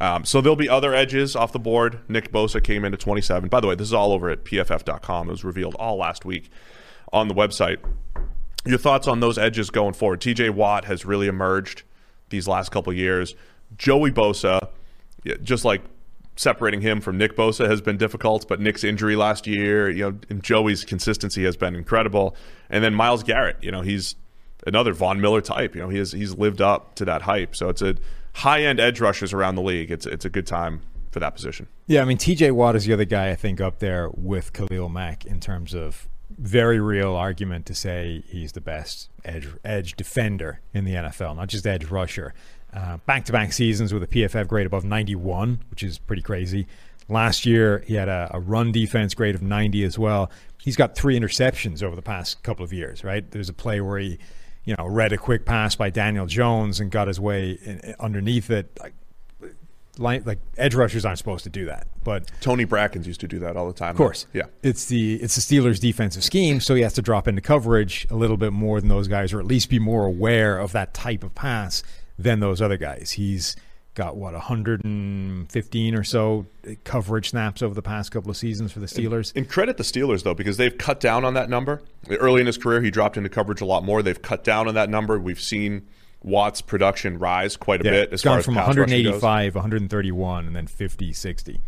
Um, 0.00 0.24
so 0.24 0.40
there'll 0.40 0.56
be 0.56 0.68
other 0.68 0.94
edges 0.94 1.34
off 1.36 1.52
the 1.52 1.58
board. 1.58 1.98
Nick 2.08 2.32
Bosa 2.32 2.62
came 2.62 2.84
in 2.84 2.94
at 2.94 3.00
27. 3.00 3.48
By 3.48 3.60
the 3.60 3.66
way, 3.66 3.74
this 3.74 3.88
is 3.88 3.92
all 3.92 4.12
over 4.12 4.30
at 4.30 4.44
pff.com. 4.44 5.28
It 5.28 5.32
was 5.32 5.44
revealed 5.44 5.74
all 5.80 5.96
last 5.96 6.24
week 6.24 6.48
on 7.12 7.28
the 7.28 7.34
website. 7.34 7.78
Your 8.64 8.78
thoughts 8.78 9.08
on 9.08 9.18
those 9.20 9.36
edges 9.36 9.70
going 9.70 9.94
forward? 9.94 10.20
TJ 10.20 10.50
Watt 10.50 10.84
has 10.84 11.04
really 11.04 11.26
emerged 11.26 11.82
these 12.30 12.46
last 12.46 12.70
couple 12.70 12.92
years. 12.92 13.34
Joey 13.76 14.12
Bosa, 14.12 14.68
just 15.42 15.64
like 15.64 15.82
separating 16.36 16.80
him 16.80 17.00
from 17.00 17.18
Nick 17.18 17.36
Bosa 17.36 17.68
has 17.68 17.80
been 17.80 17.96
difficult, 17.96 18.48
but 18.48 18.60
Nick's 18.60 18.84
injury 18.84 19.16
last 19.16 19.46
year, 19.46 19.90
you 19.90 20.10
know, 20.10 20.18
and 20.30 20.42
Joey's 20.42 20.84
consistency 20.84 21.44
has 21.44 21.56
been 21.56 21.74
incredible. 21.74 22.34
And 22.70 22.82
then 22.82 22.94
Myles 22.94 23.22
Garrett, 23.22 23.56
you 23.60 23.70
know, 23.70 23.82
he's 23.82 24.14
another 24.66 24.92
Von 24.92 25.20
Miller 25.20 25.40
type. 25.40 25.74
You 25.74 25.82
know, 25.82 25.88
he 25.88 25.98
has 25.98 26.12
he's 26.12 26.36
lived 26.36 26.60
up 26.60 26.94
to 26.96 27.04
that 27.04 27.22
hype. 27.22 27.54
So 27.54 27.68
it's 27.68 27.82
a 27.82 27.96
high 28.34 28.62
end 28.62 28.80
edge 28.80 29.00
rushers 29.00 29.32
around 29.32 29.56
the 29.56 29.62
league. 29.62 29.90
It's 29.90 30.06
it's 30.06 30.24
a 30.24 30.30
good 30.30 30.46
time 30.46 30.82
for 31.10 31.20
that 31.20 31.34
position. 31.34 31.68
Yeah, 31.86 32.02
I 32.02 32.04
mean 32.04 32.18
TJ 32.18 32.52
Watt 32.52 32.76
is 32.76 32.86
the 32.86 32.92
other 32.92 33.04
guy 33.04 33.30
I 33.30 33.34
think 33.34 33.60
up 33.60 33.78
there 33.78 34.10
with 34.14 34.52
Khalil 34.52 34.88
Mack 34.88 35.26
in 35.26 35.40
terms 35.40 35.74
of 35.74 36.08
very 36.38 36.80
real 36.80 37.14
argument 37.14 37.66
to 37.66 37.74
say 37.74 38.24
he's 38.26 38.52
the 38.52 38.60
best 38.60 39.10
edge 39.24 39.48
edge 39.64 39.94
defender 39.96 40.60
in 40.72 40.84
the 40.84 40.94
NFL, 40.94 41.36
not 41.36 41.48
just 41.48 41.66
edge 41.66 41.84
rusher. 41.86 42.34
Back 42.72 43.24
to 43.26 43.32
back 43.32 43.52
seasons 43.52 43.92
with 43.92 44.02
a 44.02 44.06
PFF 44.06 44.48
grade 44.48 44.66
above 44.66 44.84
91, 44.84 45.60
which 45.70 45.82
is 45.82 45.98
pretty 45.98 46.22
crazy. 46.22 46.66
Last 47.08 47.44
year 47.44 47.84
he 47.86 47.94
had 47.94 48.08
a, 48.08 48.30
a 48.32 48.40
run 48.40 48.72
defense 48.72 49.14
grade 49.14 49.34
of 49.34 49.42
90 49.42 49.84
as 49.84 49.98
well. 49.98 50.30
He's 50.58 50.76
got 50.76 50.94
three 50.94 51.18
interceptions 51.18 51.82
over 51.82 51.96
the 51.96 52.02
past 52.02 52.42
couple 52.42 52.64
of 52.64 52.72
years. 52.72 53.04
Right, 53.04 53.28
there's 53.30 53.48
a 53.48 53.52
play 53.52 53.80
where 53.80 53.98
he, 53.98 54.18
you 54.64 54.74
know, 54.78 54.86
read 54.86 55.12
a 55.12 55.18
quick 55.18 55.44
pass 55.44 55.74
by 55.74 55.90
Daniel 55.90 56.26
Jones 56.26 56.80
and 56.80 56.90
got 56.90 57.08
his 57.08 57.20
way 57.20 57.58
in, 57.64 57.94
underneath 57.98 58.50
it. 58.50 58.70
Like, 58.80 58.94
line, 59.98 60.22
like 60.24 60.38
edge 60.56 60.74
rushers 60.74 61.04
aren't 61.04 61.18
supposed 61.18 61.44
to 61.44 61.50
do 61.50 61.66
that, 61.66 61.86
but 62.04 62.30
Tony 62.40 62.64
Brackens 62.64 63.06
used 63.06 63.20
to 63.20 63.28
do 63.28 63.38
that 63.40 63.56
all 63.56 63.66
the 63.66 63.74
time. 63.74 63.90
of 63.90 63.96
course, 63.96 64.26
Yeah. 64.32 64.44
It's 64.62 64.86
the 64.86 65.16
it's 65.16 65.34
the 65.34 65.40
Steelers' 65.42 65.80
defensive 65.80 66.24
scheme, 66.24 66.60
so 66.60 66.74
he 66.74 66.82
has 66.82 66.92
to 66.94 67.02
drop 67.02 67.28
into 67.28 67.42
coverage 67.42 68.06
a 68.10 68.14
little 68.14 68.36
bit 68.36 68.52
more 68.52 68.80
than 68.80 68.88
those 68.88 69.08
guys, 69.08 69.32
or 69.32 69.40
at 69.40 69.46
least 69.46 69.68
be 69.68 69.78
more 69.78 70.06
aware 70.06 70.58
of 70.58 70.72
that 70.72 70.94
type 70.94 71.22
of 71.24 71.34
pass 71.34 71.82
than 72.18 72.40
those 72.40 72.60
other 72.62 72.76
guys. 72.76 73.12
He's 73.12 73.56
got 73.94 74.16
what 74.16 74.32
115 74.32 75.94
or 75.94 76.02
so 76.04 76.46
coverage 76.84 77.30
snaps 77.30 77.62
over 77.62 77.74
the 77.74 77.82
past 77.82 78.10
couple 78.10 78.30
of 78.30 78.36
seasons 78.36 78.72
for 78.72 78.80
the 78.80 78.86
Steelers. 78.86 79.34
And 79.36 79.48
credit 79.48 79.76
the 79.76 79.82
Steelers 79.82 80.22
though, 80.22 80.34
because 80.34 80.56
they've 80.56 80.76
cut 80.76 80.98
down 81.00 81.24
on 81.24 81.34
that 81.34 81.50
number. 81.50 81.82
Early 82.08 82.40
in 82.40 82.46
his 82.46 82.56
career, 82.56 82.80
he 82.80 82.90
dropped 82.90 83.16
into 83.16 83.28
coverage 83.28 83.60
a 83.60 83.66
lot 83.66 83.84
more. 83.84 84.02
They've 84.02 84.20
cut 84.20 84.44
down 84.44 84.68
on 84.68 84.74
that 84.74 84.88
number. 84.88 85.18
We've 85.18 85.40
seen 85.40 85.86
Watt's 86.22 86.62
production 86.62 87.18
rise 87.18 87.56
quite 87.56 87.82
a 87.82 87.84
Yeah, 87.84 87.90
bit 87.90 88.08
as 88.08 88.12
it's 88.14 88.22
far 88.22 88.30
gone 88.32 88.38
as 88.38 88.44
from 88.44 88.54
pass 88.54 88.66
rushing 88.68 89.02
goes. 89.04 89.22
185, 89.22 89.54
131, 89.56 90.46
and 90.46 90.56
then 90.56 90.66
50, 90.66 91.12
60. 91.12 91.60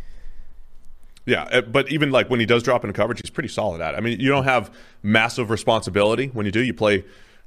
Yeah, 1.27 1.43
uh, 1.45 1.61
but 1.63 1.91
even 1.91 2.11
like 2.11 2.29
when 2.31 2.39
he 2.41 2.47
does 2.47 2.63
drop 2.63 2.85
into 2.85 2.93
coverage, 2.93 3.21
he's 3.23 3.31
pretty 3.31 3.49
solid 3.49 3.81
at 3.81 3.95
it. 3.95 3.97
I 3.97 4.01
mean, 4.01 4.21
you 4.21 4.29
don't 4.29 4.45
have 4.45 4.75
massive 5.03 5.51
responsibility 5.51 6.29
when 6.29 6.45
you 6.47 6.53
do. 6.53 6.61
You 6.63 6.75
play 6.75 7.05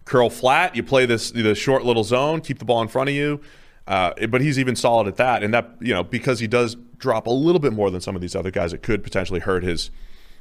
curl 0.08 0.30
flat, 0.30 0.76
you 0.76 0.84
play 0.84 1.06
this 1.06 1.32
the 1.32 1.54
short 1.54 1.86
little 1.86 2.04
zone, 2.04 2.42
keep 2.42 2.60
the 2.60 2.66
ball 2.66 2.82
in 2.82 2.88
front 2.88 3.10
of 3.10 3.16
you. 3.16 3.42
Uh, 3.88 4.14
but 4.28 4.42
he's 4.42 4.60
even 4.60 4.76
solid 4.76 5.08
at 5.08 5.16
that, 5.18 5.44
and 5.44 5.54
that 5.54 5.70
you 5.80 5.94
know 5.94 6.04
because 6.04 6.40
he 6.40 6.48
does 6.48 6.76
drop 6.98 7.28
a 7.28 7.32
little 7.32 7.60
bit 7.60 7.72
more 7.72 7.90
than 7.90 8.02
some 8.02 8.16
of 8.16 8.22
these 8.22 8.36
other 8.36 8.52
guys, 8.52 8.74
it 8.74 8.84
could 8.84 9.04
potentially 9.04 9.40
hurt 9.40 9.64
his 9.64 9.92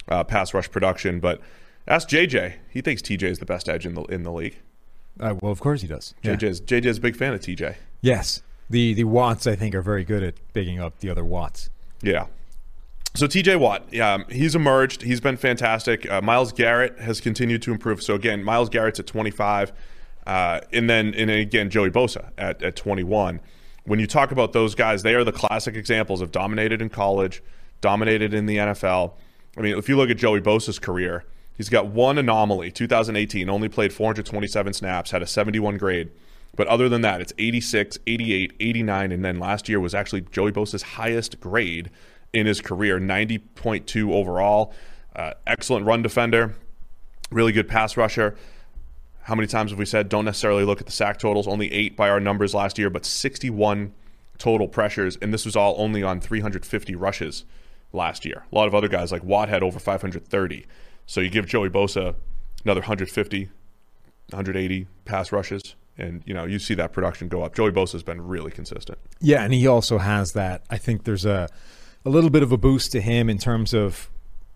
uh, 0.09 0.25
pass 0.25 0.53
rush 0.53 0.71
production. 0.71 1.21
But 1.21 1.41
ask 1.87 2.09
JJ; 2.09 2.55
he 2.71 2.81
thinks 2.81 3.03
TJ 3.03 3.23
is 3.25 3.39
the 3.39 3.47
best 3.47 3.69
edge 3.69 3.87
in 3.87 3.95
the 3.95 4.03
in 4.05 4.23
the 4.23 4.33
league. 4.33 4.59
Uh, 5.21 5.35
well, 5.41 5.53
of 5.53 5.61
course 5.61 5.83
he 5.83 5.87
does. 5.87 6.15
Yeah. 6.23 6.35
JJ's 6.35 6.61
JJ's 6.61 6.99
a 6.99 7.01
big 7.01 7.17
fan 7.17 7.35
of 7.35 7.41
TJ. 7.41 7.77
Yes, 8.01 8.43
the 8.69 8.95
the 8.95 9.05
Watts 9.05 9.47
I 9.47 9.55
think 9.55 9.75
are 9.75 9.83
very 9.83 10.05
good 10.05 10.23
at 10.23 10.35
bigging 10.53 10.81
up 10.81 10.99
the 10.99 11.11
other 11.11 11.25
Watts. 11.25 11.71
Yeah. 12.03 12.27
So 13.17 13.27
TJ 13.27 13.59
Watt, 13.59 13.83
yeah, 13.91 14.13
um, 14.13 14.27
he's 14.29 14.55
emerged. 14.55 15.01
He's 15.01 15.23
been 15.23 15.39
fantastic. 15.39 16.09
Uh, 16.11 16.21
Myles 16.21 16.53
Garrett 16.53 16.99
has 16.99 17.19
continued 17.19 17.63
to 17.63 17.73
improve. 17.73 18.03
So 18.03 18.15
again, 18.15 18.45
Myles 18.45 18.69
Garrett's 18.69 19.01
at 19.01 19.07
25, 19.07 19.73
uh, 20.27 20.61
and 20.71 20.91
then 20.91 21.15
and 21.15 21.31
again 21.31 21.71
Joey 21.71 21.91
Bosa 21.91 22.31
at, 22.37 22.63
at 22.63 22.77
21. 22.77 23.41
When 23.85 23.99
you 23.99 24.07
talk 24.07 24.33
about 24.33 24.53
those 24.53 24.75
guys, 24.75 25.03
they 25.03 25.15
are 25.15 25.25
the 25.25 25.33
classic 25.33 25.77
examples 25.77 26.21
of 26.21 26.31
dominated 26.31 26.83
in 26.83 26.91
college, 26.91 27.43
dominated 27.81 28.35
in 28.35 28.45
the 28.45 28.59
NFL. 28.59 29.13
I 29.57 29.63
mean, 29.63 29.79
if 29.79 29.89
you 29.89 29.97
look 29.97 30.11
at 30.11 30.19
Joey 30.19 30.43
Bosa's 30.43 30.79
career, 30.79 31.25
he's 31.57 31.71
got 31.71 31.87
one 31.87 32.19
anomaly. 32.19 32.71
2018, 32.71 33.49
only 33.49 33.71
played 33.71 33.95
427 33.95 34.75
snaps, 34.75 35.13
had 35.13 35.23
a 35.23 35.27
71 35.27 35.79
grade. 35.79 36.11
But 36.55 36.67
other 36.67 36.91
than 36.91 37.01
that, 37.01 37.23
it's 37.23 37.33
86, 37.39 37.99
88, 38.07 38.53
89, 38.61 39.13
and 39.13 39.25
then 39.25 39.39
last 39.39 39.71
year 39.71 39.81
was 39.81 39.95
actually 39.95 40.23
Joey 40.33 40.53
Bosa's 40.53 40.83
highest 40.83 41.41
grade 41.41 41.91
in 42.37 42.47
his 42.47 42.61
career 42.61 43.01
90.2 43.01 44.13
overall. 44.13 44.73
Uh, 45.15 45.33
excellent 45.47 45.87
run 45.87 46.03
defender, 46.03 46.55
really 47.31 47.53
good 47.53 47.67
pass 47.67 47.97
rusher. 47.97 48.37
How 49.23 49.35
many 49.35 49.49
times 49.49 49.71
have 49.71 49.79
we 49.79 49.87
said 49.87 50.09
don't 50.09 50.27
necessarily 50.27 50.63
look 50.63 50.81
at 50.81 50.87
the 50.87 50.93
sack 50.93 51.19
totals? 51.19 51.49
Only 51.49 51.73
eight 51.73 51.97
by 51.97 52.11
our 52.11 52.21
numbers 52.21 52.55
last 52.55 52.79
year, 52.79 52.91
but 52.91 53.07
61 53.07 53.95
total 54.37 54.69
pressures, 54.69 55.17
and 55.17 55.33
this 55.33 55.47
was 55.47 55.57
all 55.57 55.75
only 55.79 56.03
on 56.03 56.21
350 56.21 56.95
rushes 56.95 57.45
last 57.93 58.27
year. 58.27 58.45
A 58.53 58.55
lot 58.55 58.69
of 58.69 58.75
other 58.75 58.89
guys 58.89 59.11
like 59.11 59.25
Watt 59.25 59.49
had 59.49 59.63
over 59.63 59.79
530. 59.79 60.67
So 61.07 61.21
you 61.23 61.31
give 61.31 61.47
Joey 61.47 61.71
Bosa 61.71 62.15
another 62.65 62.81
150, 62.81 63.45
180 64.31 64.87
pass 65.07 65.33
rushes, 65.33 65.75
and 65.97 66.23
you 66.27 66.35
know 66.35 66.45
you 66.45 66.59
see 66.59 66.75
that 66.75 66.93
production 66.93 67.29
go 67.29 67.43
up. 67.43 67.55
Joey 67.55 67.71
Bosa 67.71 67.93
has 67.93 68.03
been 68.03 68.21
really 68.21 68.51
consistent. 68.51 68.99
Yeah, 69.21 69.43
and 69.43 69.55
he 69.55 69.67
also 69.67 69.97
has 69.99 70.33
that. 70.33 70.63
I 70.69 70.77
think 70.77 71.05
there's 71.05 71.25
a 71.25 71.49
a 72.07 72.09
little 72.09 72.31
bit 72.31 72.45
of 72.45 72.53
a 72.53 72.57
boost 72.57 72.93
to 72.93 73.01
him 73.01 73.29
in 73.29 73.37
terms 73.37 73.75
of 73.75 74.09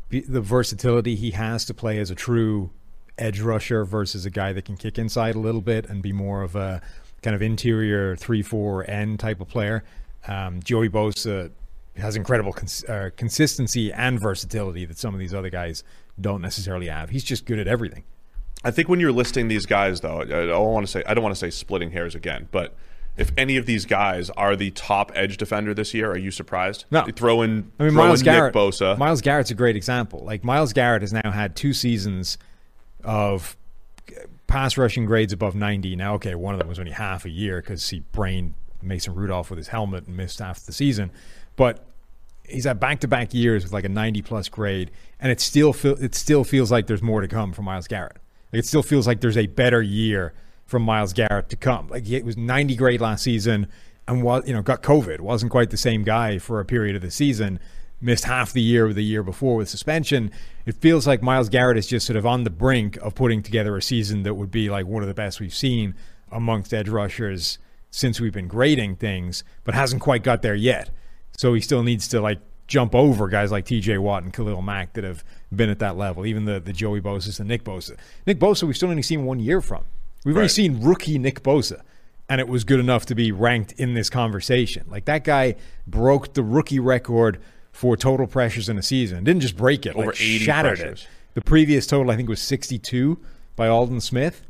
the 0.09 0.41
versatility 0.41 1.17
he 1.17 1.33
has 1.33 1.65
to 1.65 1.75
play 1.75 1.99
as 1.99 2.11
a 2.11 2.15
true 2.15 2.71
edge 3.19 3.41
rusher 3.41 3.85
versus 3.85 4.25
a 4.25 4.31
guy 4.31 4.53
that 4.53 4.65
can 4.65 4.77
kick 4.77 4.99
inside 4.99 5.35
a 5.35 5.39
little 5.39 5.61
bit 5.61 5.85
and 5.89 6.01
be 6.01 6.13
more 6.13 6.43
of 6.43 6.55
a 6.55 6.81
kind 7.23 7.35
of 7.35 7.43
interior 7.43 8.15
three 8.15 8.41
four 8.41 8.89
end 8.89 9.19
type 9.19 9.41
of 9.41 9.49
player. 9.49 9.83
Um, 10.29 10.61
Joey 10.63 10.89
Bosa 10.89 11.51
has 11.97 12.15
incredible 12.15 12.53
cons- 12.53 12.85
uh, 12.85 13.11
consistency 13.17 13.93
and 13.93 14.21
versatility 14.21 14.85
that 14.85 14.97
some 14.97 15.13
of 15.13 15.19
these 15.19 15.35
other 15.35 15.51
guys 15.51 15.83
don't 16.21 16.41
necessarily 16.41 16.87
have. 16.87 17.11
He's 17.11 17.25
just 17.25 17.47
good 17.47 17.59
at 17.59 17.67
everything. 17.67 18.05
I 18.63 18.71
think 18.71 18.89
when 18.89 19.01
you're 19.01 19.13
listing 19.13 19.49
these 19.49 19.67
guys, 19.67 20.01
though, 20.03 20.21
I 20.21 20.25
don't 20.25 20.73
want 20.73 20.87
to 20.87 20.93
say 20.93 21.03
I 21.05 21.15
don't 21.15 21.25
want 21.25 21.35
to 21.35 21.41
say 21.41 21.51
splitting 21.51 21.91
hairs 21.91 22.15
again, 22.15 22.49
but 22.53 22.75
if 23.21 23.31
any 23.37 23.59
of 23.59 23.67
these 23.67 23.85
guys 23.85 24.31
are 24.31 24.57
the 24.57 24.71
top 24.71 25.13
edge 25.15 25.37
defender 25.37 25.75
this 25.75 25.93
year, 25.93 26.11
are 26.11 26.17
you 26.17 26.31
surprised? 26.31 26.87
No. 26.91 27.05
Throw 27.05 27.43
in, 27.43 27.71
I 27.79 27.85
mean, 27.85 27.93
throw 27.93 28.05
Myles 28.05 28.23
in 28.23 28.25
Garrett. 28.25 28.55
Nick 28.55 28.63
Bosa. 28.63 28.97
Myles 28.97 29.21
Garrett's 29.21 29.51
a 29.51 29.55
great 29.55 29.77
example. 29.77 30.25
Like 30.25 30.43
Myles 30.43 30.73
Garrett 30.73 31.03
has 31.03 31.13
now 31.13 31.31
had 31.31 31.55
two 31.55 31.75
seasons 31.75 32.39
of 33.05 33.59
pass 34.47 34.79
rushing 34.79 35.05
grades 35.05 35.35
above 35.35 35.55
90. 35.55 35.97
Now, 35.97 36.15
okay, 36.15 36.35
one 36.35 36.55
of 36.55 36.59
them 36.59 36.69
was 36.69 36.79
only 36.79 36.93
half 36.93 37.27
a 37.27 37.31
year 37.31 37.61
because 37.61 37.91
he 37.91 38.01
brained 38.13 38.55
Mason 38.81 39.15
Rudolph 39.15 39.51
with 39.51 39.59
his 39.59 39.69
helmet 39.69 40.07
and 40.07 40.17
missed 40.17 40.39
half 40.39 40.65
the 40.65 40.73
season. 40.73 41.11
But 41.57 41.85
he's 42.49 42.65
had 42.65 42.81
back 42.81 43.01
to 43.01 43.09
back 43.09 43.35
years 43.35 43.65
with 43.65 43.73
like 43.75 43.85
a 43.85 43.91
90 43.91 44.23
plus 44.23 44.49
grade, 44.49 44.91
and 45.21 45.31
it 45.31 45.43
still 45.43 45.75
feel, 45.75 46.03
it 46.03 46.15
still 46.15 46.43
feels 46.43 46.73
like 46.73 46.87
there's 46.87 47.03
more 47.03 47.21
to 47.21 47.29
come 47.29 47.53
from 47.53 47.67
Myles 47.67 47.87
Garrett. 47.87 48.17
Like, 48.51 48.61
it 48.61 48.67
still 48.67 48.83
feels 48.83 49.07
like 49.07 49.21
there's 49.21 49.37
a 49.37 49.47
better 49.47 49.83
year 49.83 50.33
from 50.71 50.83
Myles 50.85 51.13
Garrett 51.13 51.49
to 51.49 51.57
come. 51.57 51.89
Like 51.89 52.07
he 52.07 52.23
was 52.23 52.37
90 52.37 52.77
grade 52.77 53.01
last 53.01 53.25
season 53.25 53.67
and 54.07 54.23
was 54.23 54.47
you 54.47 54.55
know 54.55 54.63
got 54.63 54.85
COVID, 54.85 55.19
wasn't 55.19 55.51
quite 55.51 55.71
the 55.71 55.77
same 55.77 56.05
guy 56.05 56.39
for 56.39 56.61
a 56.61 56.65
period 56.65 56.95
of 56.95 57.03
the 57.03 57.11
season. 57.11 57.59
Missed 58.01 58.25
half 58.25 58.53
the 58.53 58.63
year 58.63 58.87
with 58.87 58.97
the 58.97 59.05
year 59.05 59.25
before 59.25 59.57
with 59.57 59.69
suspension. 59.69 60.31
It 60.65 60.77
feels 60.77 61.09
like 61.09 61.23
Myles 61.23 61.49
Garrett 61.49 61.77
is 61.77 61.89
just 61.89 62.07
sort 62.07 62.17
of 62.17 62.25
on 62.25 62.45
the 62.45 62.51
brink 62.51 62.97
of 62.99 63.17
putting 63.17 63.43
together 63.43 63.77
a 63.77 63.83
season 63.83 64.23
that 64.23 64.35
would 64.35 64.51
be 64.51 64.71
like 64.71 64.87
one 64.87 65.03
of 65.03 65.09
the 65.09 65.15
best 65.15 65.41
we've 65.41 65.53
seen 65.53 65.95
amongst 66.31 66.73
edge 66.73 66.89
rushers 66.89 67.59
since 67.91 68.21
we've 68.21 68.33
been 68.33 68.49
grading 68.49 68.97
things, 68.97 69.43
but 69.65 69.75
hasn't 69.75 70.01
quite 70.01 70.23
got 70.23 70.41
there 70.41 70.55
yet. 70.55 70.91
So 71.37 71.53
he 71.53 71.61
still 71.61 71.83
needs 71.83 72.07
to 72.09 72.21
like 72.21 72.39
jump 72.69 72.95
over 72.95 73.27
guys 73.27 73.51
like 73.51 73.67
TJ 73.67 73.99
Watt 73.99 74.23
and 74.23 74.33
Khalil 74.33 74.63
Mack 74.63 74.93
that 74.93 75.03
have 75.03 75.25
been 75.55 75.69
at 75.69 75.81
that 75.81 75.97
level, 75.97 76.25
even 76.25 76.45
the, 76.45 76.61
the 76.61 76.73
Joey 76.73 77.01
Bosa's 77.01 77.41
and 77.41 77.49
Nick 77.49 77.65
Bosa. 77.65 77.97
Nick 78.25 78.39
Bosa, 78.39 78.63
we've 78.63 78.77
still 78.77 78.89
only 78.89 79.03
seen 79.03 79.25
one 79.25 79.41
year 79.41 79.61
from. 79.61 79.85
We've 80.25 80.37
Right. 80.37 80.51
seen 80.51 80.83
rookie 80.83 81.19
Nick 81.19 81.43
Bosa, 81.43 81.81
and 82.29 82.41
it 82.41 82.49
was 82.49 82.65
good 82.65 82.81
enough 82.81 83.07
to 83.07 83.15
be 83.15 83.33
ranked 83.33 83.73
in 83.73 83.95
this 83.95 84.11
conversation. 84.11 84.85
Like 84.89 85.05
that 85.07 85.25
guy 85.25 85.57
broke 85.87 86.35
the 86.35 86.43
rookie 86.43 86.79
record 86.81 87.39
for 87.73 87.97
total 87.97 88.27
pressures 88.27 88.69
in 88.69 88.77
a 88.79 88.83
season. 88.83 89.25
Didn't 89.25 89.41
just 89.43 89.57
break 89.57 89.87
it, 89.87 89.95
Over 89.97 90.07
like 90.07 90.21
80 90.21 90.39
shattered 90.45 90.79
pressures. 90.79 91.03
it. 91.03 91.09
The 91.35 91.41
previous 91.41 91.87
total, 91.87 92.11
I 92.11 92.17
think, 92.17 92.29
was 92.29 92.41
62 92.41 93.19
by 93.57 93.69
Aldon 93.69 94.01
Smith. 94.01 94.43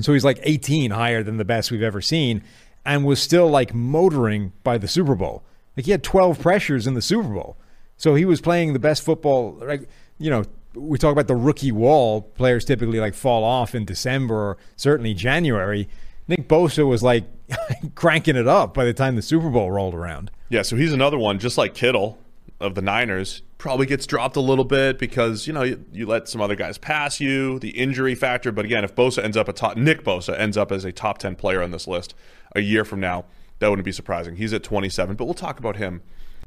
So 0.00 0.12
he's 0.12 0.24
like 0.24 0.40
18 0.42 0.90
higher 0.90 1.22
than 1.22 1.36
the 1.36 1.44
best 1.44 1.70
we've 1.70 1.82
ever 1.82 2.00
seen, 2.00 2.42
and 2.84 3.04
was 3.04 3.20
still 3.20 3.48
like 3.48 3.74
motoring 3.74 4.52
by 4.62 4.78
the 4.78 4.88
Super 4.88 5.14
Bowl. 5.14 5.42
Like 5.76 5.86
he 5.86 5.92
had 5.92 6.02
12 6.02 6.40
pressures 6.40 6.86
in 6.86 6.94
the 6.94 7.02
Super 7.02 7.28
Bowl. 7.28 7.56
So 7.96 8.14
he 8.14 8.24
was 8.24 8.40
playing 8.40 8.72
the 8.72 8.78
best 8.78 9.02
football. 9.02 9.56
Like 9.60 9.88
you 10.18 10.30
know, 10.30 10.44
we 10.76 10.98
talk 10.98 11.12
about 11.12 11.26
the 11.26 11.36
rookie 11.36 11.72
wall. 11.72 12.22
Players 12.22 12.64
typically 12.64 13.00
like 13.00 13.14
fall 13.14 13.44
off 13.44 13.74
in 13.74 13.84
December 13.84 14.34
or 14.34 14.58
certainly 14.76 15.14
January. 15.14 15.88
Nick 16.28 16.48
Bosa 16.48 16.86
was 16.86 17.02
like 17.02 17.24
cranking 17.94 18.36
it 18.36 18.48
up 18.48 18.74
by 18.74 18.84
the 18.84 18.92
time 18.92 19.16
the 19.16 19.22
Super 19.22 19.50
Bowl 19.50 19.70
rolled 19.70 19.94
around. 19.94 20.30
Yeah, 20.48 20.62
so 20.62 20.76
he's 20.76 20.92
another 20.92 21.18
one, 21.18 21.38
just 21.38 21.58
like 21.58 21.74
Kittle 21.74 22.18
of 22.60 22.74
the 22.74 22.82
Niners, 22.82 23.42
probably 23.58 23.86
gets 23.86 24.06
dropped 24.06 24.36
a 24.36 24.40
little 24.40 24.64
bit 24.64 24.98
because, 24.98 25.46
you 25.46 25.52
know, 25.52 25.62
you, 25.62 25.84
you 25.92 26.06
let 26.06 26.28
some 26.28 26.40
other 26.40 26.54
guys 26.54 26.78
pass 26.78 27.20
you, 27.20 27.58
the 27.58 27.70
injury 27.70 28.14
factor. 28.14 28.50
But 28.50 28.64
again, 28.64 28.84
if 28.84 28.94
Bosa 28.94 29.22
ends 29.22 29.36
up 29.36 29.48
a 29.48 29.52
top, 29.52 29.76
Nick 29.76 30.04
Bosa 30.04 30.38
ends 30.38 30.56
up 30.56 30.72
as 30.72 30.84
a 30.84 30.92
top 30.92 31.18
10 31.18 31.36
player 31.36 31.62
on 31.62 31.70
this 31.70 31.86
list 31.86 32.14
a 32.54 32.60
year 32.60 32.84
from 32.84 33.00
now, 33.00 33.24
that 33.58 33.68
wouldn't 33.68 33.84
be 33.84 33.92
surprising. 33.92 34.36
He's 34.36 34.52
at 34.52 34.62
27, 34.62 35.16
but 35.16 35.24
we'll 35.24 35.34
talk 35.34 35.58
about 35.58 35.76
him 35.76 36.02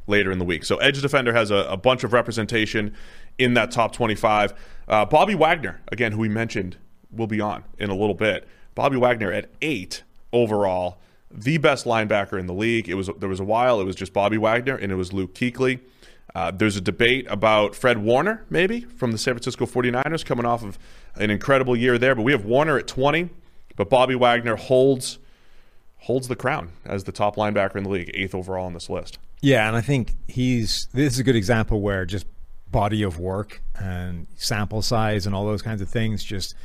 later 0.08 0.32
in 0.32 0.40
the 0.40 0.46
week. 0.46 0.66
So 0.66 0.78
Edge 0.78 1.02
Defender 1.02 1.34
has 1.34 1.52
a, 1.52 1.58
a 1.70 1.78
bunch 1.78 2.04
of 2.04 2.14
representation 2.14 2.96
in 3.40 3.56
that 3.56 3.72
top 3.72 3.94
25. 3.94 4.54
Uh, 4.88 5.06
Bobby 5.06 5.34
Wagner, 5.34 5.82
again, 5.92 6.12
who 6.12 6.20
we 6.20 6.30
mentioned 6.30 6.78
will 7.12 7.28
be 7.28 7.42
on 7.42 7.64
in 7.80 7.90
a 7.90 7.96
little 7.96 8.14
bit. 8.14 8.48
Bobby 8.76 8.98
Wagner 8.98 9.32
at 9.32 9.50
eight 9.62 10.04
overall, 10.32 11.00
the 11.32 11.58
best 11.58 11.86
linebacker 11.86 12.40
in 12.40 12.46
the 12.46 12.54
league. 12.54 12.88
It 12.88 12.94
was 12.94 13.10
there 13.20 13.30
was 13.30 13.40
a 13.40 13.44
while 13.44 13.82
it 13.82 13.86
was 13.86 13.96
just 13.96 14.14
Bobby 14.14 14.38
Wagner 14.38 14.76
and 14.76 14.92
it 14.92 14.96
was 14.96 15.12
Luke 15.12 15.34
Kuechly. 15.34 15.80
Uh, 16.36 16.52
there's 16.52 16.76
a 16.76 16.82
debate 16.82 17.26
about 17.30 17.76
Fred 17.76 17.98
Warner, 17.98 18.46
maybe 18.52 18.82
from 18.82 19.12
the 19.12 19.18
San 19.18 19.34
Francisco 19.34 19.66
49ers, 19.66 20.24
coming 20.24 20.46
off 20.46 20.64
of 20.64 20.78
an 21.16 21.32
incredible 21.32 21.76
year 21.76 21.98
there. 21.98 22.14
But 22.14 22.22
we 22.22 22.32
have 22.34 22.46
Warner 22.46 22.78
at 22.78 22.86
20, 22.86 23.30
but 23.76 23.90
Bobby 23.90 24.14
Wagner 24.14 24.56
holds 24.56 25.18
holds 26.02 26.28
the 26.28 26.36
crown 26.36 26.72
as 26.86 27.04
the 27.04 27.12
top 27.12 27.36
linebacker 27.36 27.76
in 27.76 27.84
the 27.84 27.90
league, 27.90 28.12
eighth 28.14 28.36
overall 28.36 28.66
on 28.66 28.74
this 28.74 28.90
list. 28.90 29.18
Yeah, 29.42 29.68
and 29.68 29.76
I 29.76 29.82
think 29.82 30.14
he's 30.28 30.88
this 30.94 31.14
is 31.14 31.20
a 31.20 31.24
good 31.24 31.36
example 31.36 31.82
where 31.82 32.06
just 32.06 32.26
body 32.72 33.04
of 33.04 33.20
work 33.20 33.62
and 33.76 34.28
sample 34.36 34.82
size 34.82 35.26
and 35.26 35.36
all 35.36 35.46
those 35.46 35.62
kinds 35.62 35.82
of 35.82 35.90
things 35.90 36.24
just 36.24 36.56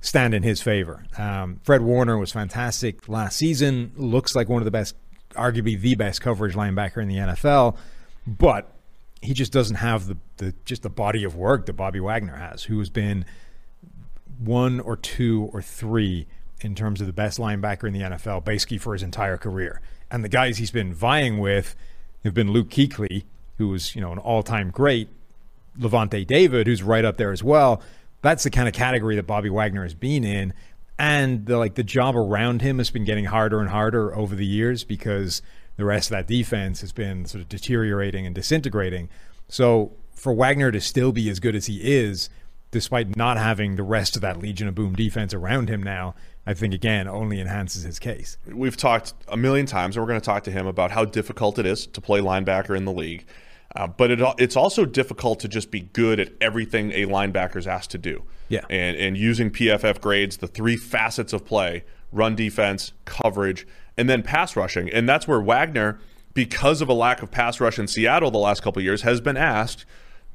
stand 0.00 0.34
in 0.34 0.42
his 0.42 0.60
favor. 0.60 1.04
Um, 1.16 1.60
Fred 1.64 1.82
Warner 1.82 2.18
was 2.18 2.32
fantastic 2.32 3.08
last 3.08 3.36
season. 3.36 3.92
Looks 3.96 4.36
like 4.36 4.48
one 4.48 4.62
of 4.62 4.64
the 4.64 4.70
best, 4.70 4.94
arguably 5.32 5.80
the 5.80 5.94
best 5.94 6.20
coverage 6.20 6.54
linebacker 6.54 7.02
in 7.02 7.08
the 7.08 7.16
NFL, 7.16 7.76
but 8.26 8.72
he 9.20 9.34
just 9.34 9.52
doesn't 9.52 9.76
have 9.76 10.06
the, 10.06 10.16
the 10.36 10.54
just 10.64 10.82
the 10.82 10.90
body 10.90 11.24
of 11.24 11.34
work 11.34 11.66
that 11.66 11.72
Bobby 11.72 12.00
Wagner 12.00 12.36
has, 12.36 12.64
who 12.64 12.78
has 12.78 12.88
been 12.88 13.24
one 14.38 14.78
or 14.80 14.96
two 14.96 15.50
or 15.52 15.60
three 15.60 16.26
in 16.60 16.74
terms 16.74 17.00
of 17.00 17.06
the 17.06 17.12
best 17.12 17.38
linebacker 17.38 17.86
in 17.86 17.92
the 17.92 18.00
NFL, 18.00 18.44
basically 18.44 18.78
for 18.78 18.92
his 18.92 19.02
entire 19.02 19.36
career. 19.36 19.80
And 20.10 20.24
the 20.24 20.28
guys 20.28 20.58
he's 20.58 20.70
been 20.70 20.94
vying 20.94 21.38
with 21.38 21.74
have 22.24 22.34
been 22.34 22.52
Luke 22.52 22.68
Kuechly, 22.68 23.24
who 23.58 23.68
was 23.68 23.94
you 23.96 24.00
know 24.00 24.12
an 24.12 24.18
all-time 24.18 24.70
great, 24.70 25.08
Lavonte 25.78 26.26
David, 26.26 26.66
who's 26.66 26.82
right 26.82 27.04
up 27.04 27.16
there 27.16 27.32
as 27.32 27.42
well. 27.42 27.82
That's 28.22 28.44
the 28.44 28.50
kind 28.50 28.68
of 28.68 28.74
category 28.74 29.16
that 29.16 29.26
Bobby 29.26 29.50
Wagner 29.50 29.82
has 29.84 29.94
been 29.94 30.24
in, 30.24 30.52
and 30.98 31.46
the 31.46 31.56
like 31.56 31.74
the 31.76 31.84
job 31.84 32.16
around 32.16 32.62
him 32.62 32.78
has 32.78 32.90
been 32.90 33.04
getting 33.04 33.26
harder 33.26 33.60
and 33.60 33.70
harder 33.70 34.14
over 34.14 34.34
the 34.34 34.46
years 34.46 34.82
because 34.84 35.40
the 35.76 35.84
rest 35.84 36.10
of 36.10 36.16
that 36.16 36.26
defense 36.26 36.80
has 36.80 36.92
been 36.92 37.24
sort 37.24 37.40
of 37.40 37.48
deteriorating 37.48 38.26
and 38.26 38.34
disintegrating. 38.34 39.08
So 39.48 39.92
for 40.12 40.32
Wagner 40.32 40.72
to 40.72 40.80
still 40.80 41.12
be 41.12 41.30
as 41.30 41.38
good 41.38 41.54
as 41.54 41.66
he 41.66 41.78
is, 41.80 42.28
despite 42.72 43.16
not 43.16 43.36
having 43.36 43.76
the 43.76 43.84
rest 43.84 44.16
of 44.16 44.22
that 44.22 44.38
Legion 44.38 44.66
of 44.68 44.74
Boom 44.74 44.94
defense 44.94 45.32
around 45.32 45.68
him 45.68 45.82
now, 45.82 46.14
I 46.44 46.54
think 46.54 46.74
again 46.74 47.06
only 47.06 47.40
enhances 47.40 47.84
his 47.84 47.98
case. 47.98 48.36
We've 48.46 48.76
talked 48.76 49.14
a 49.28 49.36
million 49.36 49.66
times, 49.66 49.96
and 49.96 50.02
we're 50.02 50.08
going 50.08 50.20
to 50.20 50.24
talk 50.24 50.44
to 50.44 50.50
him 50.50 50.66
about 50.66 50.90
how 50.90 51.04
difficult 51.04 51.58
it 51.58 51.66
is 51.66 51.86
to 51.86 52.00
play 52.00 52.20
linebacker 52.20 52.76
in 52.76 52.84
the 52.84 52.92
league. 52.92 53.26
Uh, 53.76 53.86
but 53.86 54.10
it, 54.10 54.20
it's 54.38 54.56
also 54.56 54.84
difficult 54.84 55.40
to 55.40 55.48
just 55.48 55.70
be 55.70 55.80
good 55.80 56.18
at 56.18 56.32
everything 56.40 56.90
a 56.92 57.04
linebacker's 57.04 57.66
asked 57.66 57.90
to 57.90 57.98
do. 57.98 58.24
Yeah. 58.48 58.64
And, 58.70 58.96
and 58.96 59.16
using 59.16 59.50
PFF 59.50 60.00
grades, 60.00 60.38
the 60.38 60.46
three 60.46 60.76
facets 60.76 61.32
of 61.32 61.44
play 61.44 61.84
run 62.10 62.34
defense, 62.34 62.92
coverage, 63.04 63.66
and 63.96 64.08
then 64.08 64.22
pass 64.22 64.56
rushing. 64.56 64.88
And 64.90 65.06
that's 65.06 65.28
where 65.28 65.40
Wagner, 65.40 65.98
because 66.32 66.80
of 66.80 66.88
a 66.88 66.94
lack 66.94 67.22
of 67.22 67.30
pass 67.30 67.60
rush 67.60 67.78
in 67.78 67.86
Seattle 67.86 68.30
the 68.30 68.38
last 68.38 68.62
couple 68.62 68.80
of 68.80 68.84
years, 68.84 69.02
has 69.02 69.20
been 69.20 69.36
asked 69.36 69.84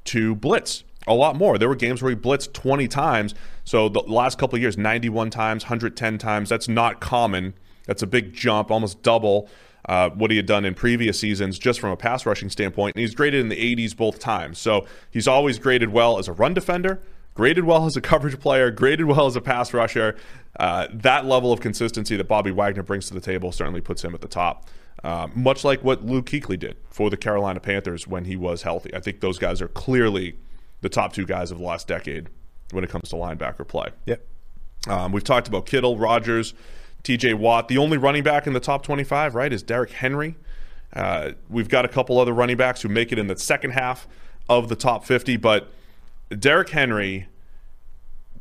to 0.05 0.36
blitz 0.36 0.84
a 1.07 1.13
lot 1.13 1.36
more. 1.36 1.57
There 1.57 1.67
were 1.67 1.75
games 1.75 2.01
where 2.01 2.11
he 2.11 2.15
blitzed 2.15 2.53
20 2.53 2.88
times. 2.88 3.34
So 3.63 3.89
the 3.89 4.01
last 4.01 4.38
couple 4.38 4.55
of 4.55 4.61
years, 4.61 4.77
91 4.77 5.29
times, 5.29 5.63
110 5.63 6.17
times. 6.17 6.49
That's 6.49 6.67
not 6.67 6.99
common. 6.99 7.53
That's 7.86 8.03
a 8.03 8.07
big 8.07 8.34
jump, 8.34 8.71
almost 8.71 9.01
double 9.01 9.49
uh, 9.86 10.09
what 10.11 10.31
he 10.31 10.38
had 10.38 10.45
done 10.45 10.65
in 10.65 10.73
previous 10.73 11.19
seasons 11.19 11.59
just 11.59 11.79
from 11.79 11.91
a 11.91 11.97
pass 11.97 12.25
rushing 12.25 12.49
standpoint. 12.49 12.95
And 12.95 13.01
he's 13.01 13.15
graded 13.15 13.41
in 13.41 13.49
the 13.49 13.75
80s 13.75 13.95
both 13.95 14.19
times. 14.19 14.57
So 14.59 14.86
he's 15.11 15.27
always 15.27 15.59
graded 15.59 15.89
well 15.89 16.17
as 16.19 16.27
a 16.27 16.34
run 16.34 16.53
defender, 16.53 17.01
graded 17.34 17.65
well 17.65 17.86
as 17.86 17.95
a 17.97 18.01
coverage 18.01 18.39
player, 18.39 18.71
graded 18.71 19.05
well 19.05 19.25
as 19.25 19.36
a 19.36 19.41
pass 19.41 19.73
rusher. 19.73 20.15
Uh, 20.59 20.88
that 20.93 21.25
level 21.25 21.51
of 21.51 21.59
consistency 21.59 22.15
that 22.15 22.27
Bobby 22.27 22.51
Wagner 22.51 22.84
brings 22.84 23.07
to 23.07 23.13
the 23.13 23.21
table 23.21 23.51
certainly 23.51 23.81
puts 23.81 24.03
him 24.03 24.13
at 24.13 24.21
the 24.21 24.27
top. 24.27 24.69
Uh, 25.03 25.27
much 25.36 25.65
like 25.65 25.84
what 25.84 26.05
Luke 26.05 26.27
Kuechly 26.27 26.57
did 26.57 26.77
for 26.89 27.09
the 27.09 27.17
Carolina 27.17 27.59
Panthers 27.59 28.07
when 28.07 28.23
he 28.23 28.38
was 28.38 28.61
healthy. 28.61 28.93
I 28.95 29.01
think 29.01 29.19
those 29.19 29.38
guys 29.38 29.61
are 29.61 29.67
clearly 29.67 30.38
the 30.79 30.88
top 30.88 31.11
two 31.11 31.25
guys 31.25 31.51
of 31.51 31.57
the 31.57 31.63
last 31.63 31.88
decade 31.89 32.29
when 32.71 32.86
it 32.86 32.89
comes 32.89 33.09
to 33.09 33.15
linebacker 33.15 33.67
play. 33.67 33.89
Yep. 34.05 34.25
Um, 34.88 35.11
we've 35.11 35.23
talked 35.23 35.47
about 35.47 35.65
Kittle, 35.65 35.97
Rodgers, 35.97 36.53
TJ 37.04 37.36
Watt. 37.36 37.68
The 37.68 37.78
only 37.78 37.97
running 37.97 38.24
back 38.24 38.47
in 38.47 38.54
the 38.54 38.60
top 38.60 38.84
25, 38.84 39.36
right, 39.36 39.51
is 39.51 39.64
Derrick 39.64 39.91
Henry. 39.91 40.36
Uh, 40.93 41.32
we've 41.49 41.70
got 41.70 41.86
a 41.86 41.88
couple 41.88 42.20
other 42.20 42.34
running 42.34 42.58
backs 42.58 42.82
who 42.82 42.89
make 42.89 43.12
it 43.12 43.20
in 43.20 43.28
the 43.28 43.38
second 43.38 43.72
half 43.72 44.08
of 44.47 44.70
the 44.70 44.76
top 44.76 45.06
50, 45.06 45.38
but 45.38 45.70
Derrick 46.30 46.70
Henry 46.70 47.28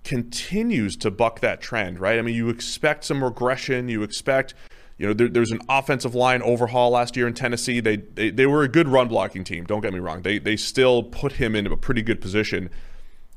continues 0.05 0.97
to 0.97 1.11
buck 1.11 1.41
that 1.41 1.61
trend, 1.61 1.99
right? 1.99 2.19
I 2.19 2.23
mean, 2.23 2.35
you 2.35 2.49
expect 2.49 3.05
some 3.05 3.23
regression. 3.23 3.89
You 3.89 4.03
expect, 4.03 4.55
you 4.99 5.07
know, 5.07 5.13
there, 5.13 5.29
there's 5.29 5.51
an 5.51 5.61
offensive 5.69 6.15
line 6.15 6.43
overhaul 6.43 6.91
last 6.91 7.17
year 7.17 7.27
in 7.27 7.35
Tennessee. 7.35 7.81
They, 7.81 7.97
they 7.97 8.31
they 8.31 8.47
were 8.47 8.63
a 8.63 8.69
good 8.69 8.89
run 8.89 9.09
blocking 9.09 9.45
team. 9.45 9.65
Don't 9.65 9.81
get 9.81 9.93
me 9.93 10.01
wrong. 10.01 10.23
They 10.23 10.39
they 10.39 10.57
still 10.57 11.03
put 11.05 11.33
him 11.33 11.55
into 11.55 11.73
a 11.73 11.77
pretty 11.77 12.03
good 12.03 12.21
position, 12.21 12.71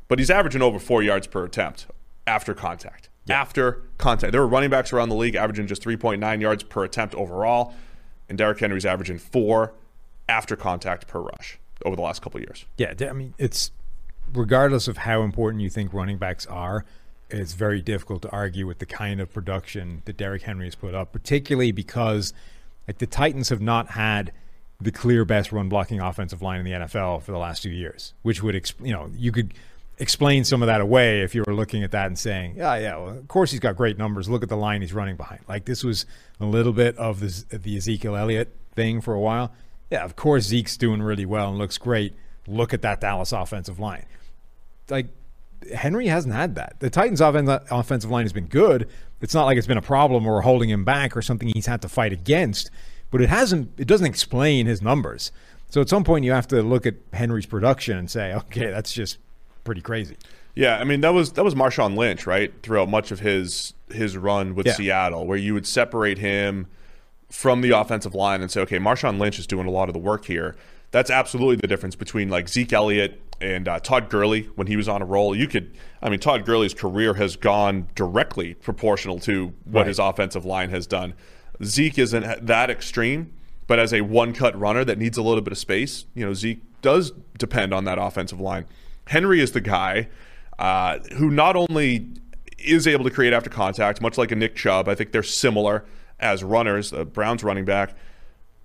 but 0.07 0.19
he's 0.19 0.31
averaging 0.31 0.61
over 0.61 0.79
four 0.79 1.03
yards 1.03 1.27
per 1.27 1.45
attempt 1.45 1.87
after 2.25 2.53
contact. 2.53 3.09
After 3.29 3.81
contact, 3.97 4.31
there 4.31 4.41
were 4.41 4.47
running 4.47 4.69
backs 4.69 4.93
around 4.93 5.09
the 5.09 5.15
league 5.15 5.35
averaging 5.35 5.67
just 5.67 5.83
3.9 5.83 6.41
yards 6.41 6.63
per 6.63 6.83
attempt 6.83 7.15
overall, 7.15 7.73
and 8.29 8.37
Derrick 8.37 8.59
Henry's 8.59 8.85
averaging 8.85 9.17
four 9.17 9.73
after 10.29 10.55
contact 10.55 11.07
per 11.07 11.21
rush 11.21 11.59
over 11.83 11.95
the 11.95 12.01
last 12.01 12.21
couple 12.21 12.39
of 12.39 12.43
years. 12.43 12.65
Yeah, 12.77 12.93
I 13.09 13.13
mean, 13.13 13.33
it's 13.37 13.71
regardless 14.33 14.87
of 14.87 14.97
how 14.97 15.23
important 15.23 15.61
you 15.61 15.69
think 15.69 15.93
running 15.93 16.17
backs 16.17 16.45
are, 16.45 16.85
it's 17.29 17.53
very 17.53 17.81
difficult 17.81 18.21
to 18.23 18.29
argue 18.29 18.67
with 18.67 18.79
the 18.79 18.85
kind 18.85 19.19
of 19.19 19.33
production 19.33 20.03
that 20.05 20.17
Derrick 20.17 20.43
Henry 20.43 20.65
has 20.65 20.75
put 20.75 20.93
up, 20.93 21.11
particularly 21.11 21.71
because 21.71 22.33
like 22.87 22.99
the 22.99 23.07
Titans 23.07 23.49
have 23.49 23.61
not 23.61 23.91
had 23.91 24.31
the 24.79 24.91
clear 24.91 25.25
best 25.25 25.51
run 25.51 25.69
blocking 25.69 25.99
offensive 25.99 26.41
line 26.41 26.59
in 26.59 26.65
the 26.65 26.71
NFL 26.71 27.23
for 27.23 27.31
the 27.31 27.37
last 27.37 27.63
two 27.63 27.71
years, 27.71 28.13
which 28.21 28.43
would 28.43 28.55
exp- 28.55 28.85
you 28.85 28.93
know 28.93 29.09
you 29.15 29.31
could 29.31 29.53
explain 29.97 30.43
some 30.43 30.61
of 30.61 30.67
that 30.67 30.81
away 30.81 31.21
if 31.21 31.33
you 31.33 31.43
were 31.45 31.53
looking 31.53 31.83
at 31.83 31.91
that 31.91 32.07
and 32.07 32.17
saying, 32.19 32.55
yeah, 32.57 32.75
yeah, 32.77 32.97
well, 32.97 33.17
of 33.17 33.27
course 33.27 33.51
he's 33.51 33.59
got 33.59 33.75
great 33.75 33.97
numbers. 33.97 34.29
Look 34.29 34.43
at 34.43 34.49
the 34.49 34.57
line 34.57 34.81
he's 34.81 34.93
running 34.93 35.15
behind. 35.15 35.41
Like 35.47 35.65
this 35.65 35.83
was 35.83 36.05
a 36.39 36.45
little 36.45 36.73
bit 36.73 36.97
of 36.97 37.19
the, 37.19 37.57
the 37.57 37.77
Ezekiel 37.77 38.15
Elliott 38.15 38.55
thing 38.75 39.01
for 39.01 39.13
a 39.13 39.19
while. 39.19 39.51
Yeah, 39.89 40.03
of 40.03 40.15
course 40.15 40.43
Zeke's 40.43 40.77
doing 40.77 41.01
really 41.01 41.25
well 41.25 41.49
and 41.49 41.57
looks 41.57 41.77
great. 41.77 42.13
Look 42.47 42.73
at 42.73 42.81
that 42.81 43.01
Dallas 43.01 43.31
offensive 43.31 43.79
line. 43.79 44.05
Like 44.89 45.07
Henry 45.73 46.07
hasn't 46.07 46.33
had 46.33 46.55
that. 46.55 46.79
The 46.79 46.89
Titans' 46.89 47.21
offensive 47.21 48.11
line 48.11 48.25
has 48.25 48.33
been 48.33 48.47
good. 48.47 48.89
It's 49.21 49.33
not 49.33 49.45
like 49.45 49.57
it's 49.57 49.67
been 49.67 49.77
a 49.77 49.81
problem 49.81 50.27
or 50.27 50.41
holding 50.41 50.69
him 50.69 50.83
back 50.83 51.15
or 51.15 51.21
something 51.21 51.47
he's 51.47 51.65
had 51.65 51.81
to 51.81 51.89
fight 51.89 52.13
against, 52.13 52.69
but 53.09 53.21
it 53.21 53.29
hasn't. 53.29 53.71
It 53.77 53.87
doesn't 53.87 54.05
explain 54.05 54.65
his 54.65 54.81
numbers. 54.81 55.31
So 55.69 55.81
at 55.81 55.89
some 55.89 56.03
point, 56.03 56.25
you 56.25 56.31
have 56.31 56.47
to 56.49 56.61
look 56.61 56.85
at 56.85 56.95
Henry's 57.13 57.45
production 57.45 57.97
and 57.97 58.11
say, 58.11 58.33
okay, 58.33 58.69
that's 58.69 58.93
just 58.93 59.17
pretty 59.65 59.81
crazy. 59.81 60.15
Yeah, 60.55 60.77
I 60.77 60.85
mean 60.85 61.01
that 61.01 61.13
was 61.13 61.33
that 61.33 61.43
was 61.43 61.53
Marshawn 61.53 61.97
Lynch, 61.97 62.25
right? 62.25 62.53
Throughout 62.63 62.87
much 62.87 63.11
of 63.11 63.19
his 63.19 63.73
his 63.91 64.15
run 64.15 64.55
with 64.55 64.65
Yeah. 64.67 64.73
Seattle, 64.73 65.27
where 65.27 65.37
you 65.37 65.53
would 65.53 65.67
separate 65.67 66.17
him 66.17 66.67
from 67.29 67.59
the 67.61 67.71
offensive 67.71 68.15
line 68.15 68.41
and 68.41 68.49
say, 68.49 68.61
okay, 68.61 68.79
Marshawn 68.79 69.19
Lynch 69.19 69.37
is 69.37 69.45
doing 69.47 69.67
a 69.67 69.71
lot 69.71 69.89
of 69.89 69.93
the 69.93 69.99
work 69.99 70.25
here. 70.25 70.55
That's 70.91 71.09
absolutely 71.09 71.57
the 71.57 71.67
difference 71.67 71.95
between 71.95 72.29
like 72.29 72.47
Zeke 72.47 72.71
Elliott 72.71 73.19
and 73.41 73.67
uh, 73.67 73.79
Todd 73.81 74.09
Gurley 74.09 74.43
when 74.55 74.67
he 74.67 74.77
was 74.77 74.87
on 74.87 75.01
a 75.01 75.05
roll. 75.05 75.35
You 75.35 75.47
could, 75.47 75.75
I 76.01 76.09
mean, 76.09 76.19
Todd 76.21 76.45
Gurley's 76.45 76.73
career 76.73 77.15
has 77.15 77.35
gone 77.35 77.87
directly 77.95 78.53
proportional 78.53 79.19
to 79.21 79.47
what 79.65 79.81
Right. 79.81 79.87
his 79.87 79.99
offensive 79.99 80.45
line 80.45 80.69
has 80.69 80.87
done. 80.87 81.13
Zeke 81.61 81.97
isn't 81.99 82.45
that 82.45 82.69
extreme, 82.69 83.33
but 83.67 83.77
as 83.77 83.91
a 83.93 84.01
one 84.01 84.31
cut 84.33 84.57
runner 84.57 84.85
that 84.85 84.97
needs 84.97 85.17
a 85.17 85.21
little 85.21 85.41
bit 85.41 85.51
of 85.51 85.57
space, 85.57 86.05
you 86.13 86.25
know, 86.25 86.33
Zeke 86.33 86.61
does 86.81 87.11
depend 87.37 87.73
on 87.73 87.83
that 87.85 87.97
offensive 87.99 88.39
line. 88.39 88.65
Henry 89.07 89.39
is 89.39 89.51
the 89.51 89.61
guy 89.61 90.09
uh, 90.59 90.99
who 91.17 91.29
not 91.29 91.55
only 91.55 92.07
is 92.57 92.87
able 92.87 93.03
to 93.03 93.11
create 93.11 93.33
after 93.33 93.49
contact, 93.49 94.01
much 94.01 94.17
like 94.17 94.31
a 94.31 94.35
Nick 94.35 94.55
Chubb. 94.55 94.87
I 94.87 94.95
think 94.95 95.11
they're 95.11 95.23
similar 95.23 95.85
as 96.19 96.43
runners, 96.43 96.91
the 96.91 97.05
Browns 97.05 97.43
running 97.43 97.65
back. 97.65 97.95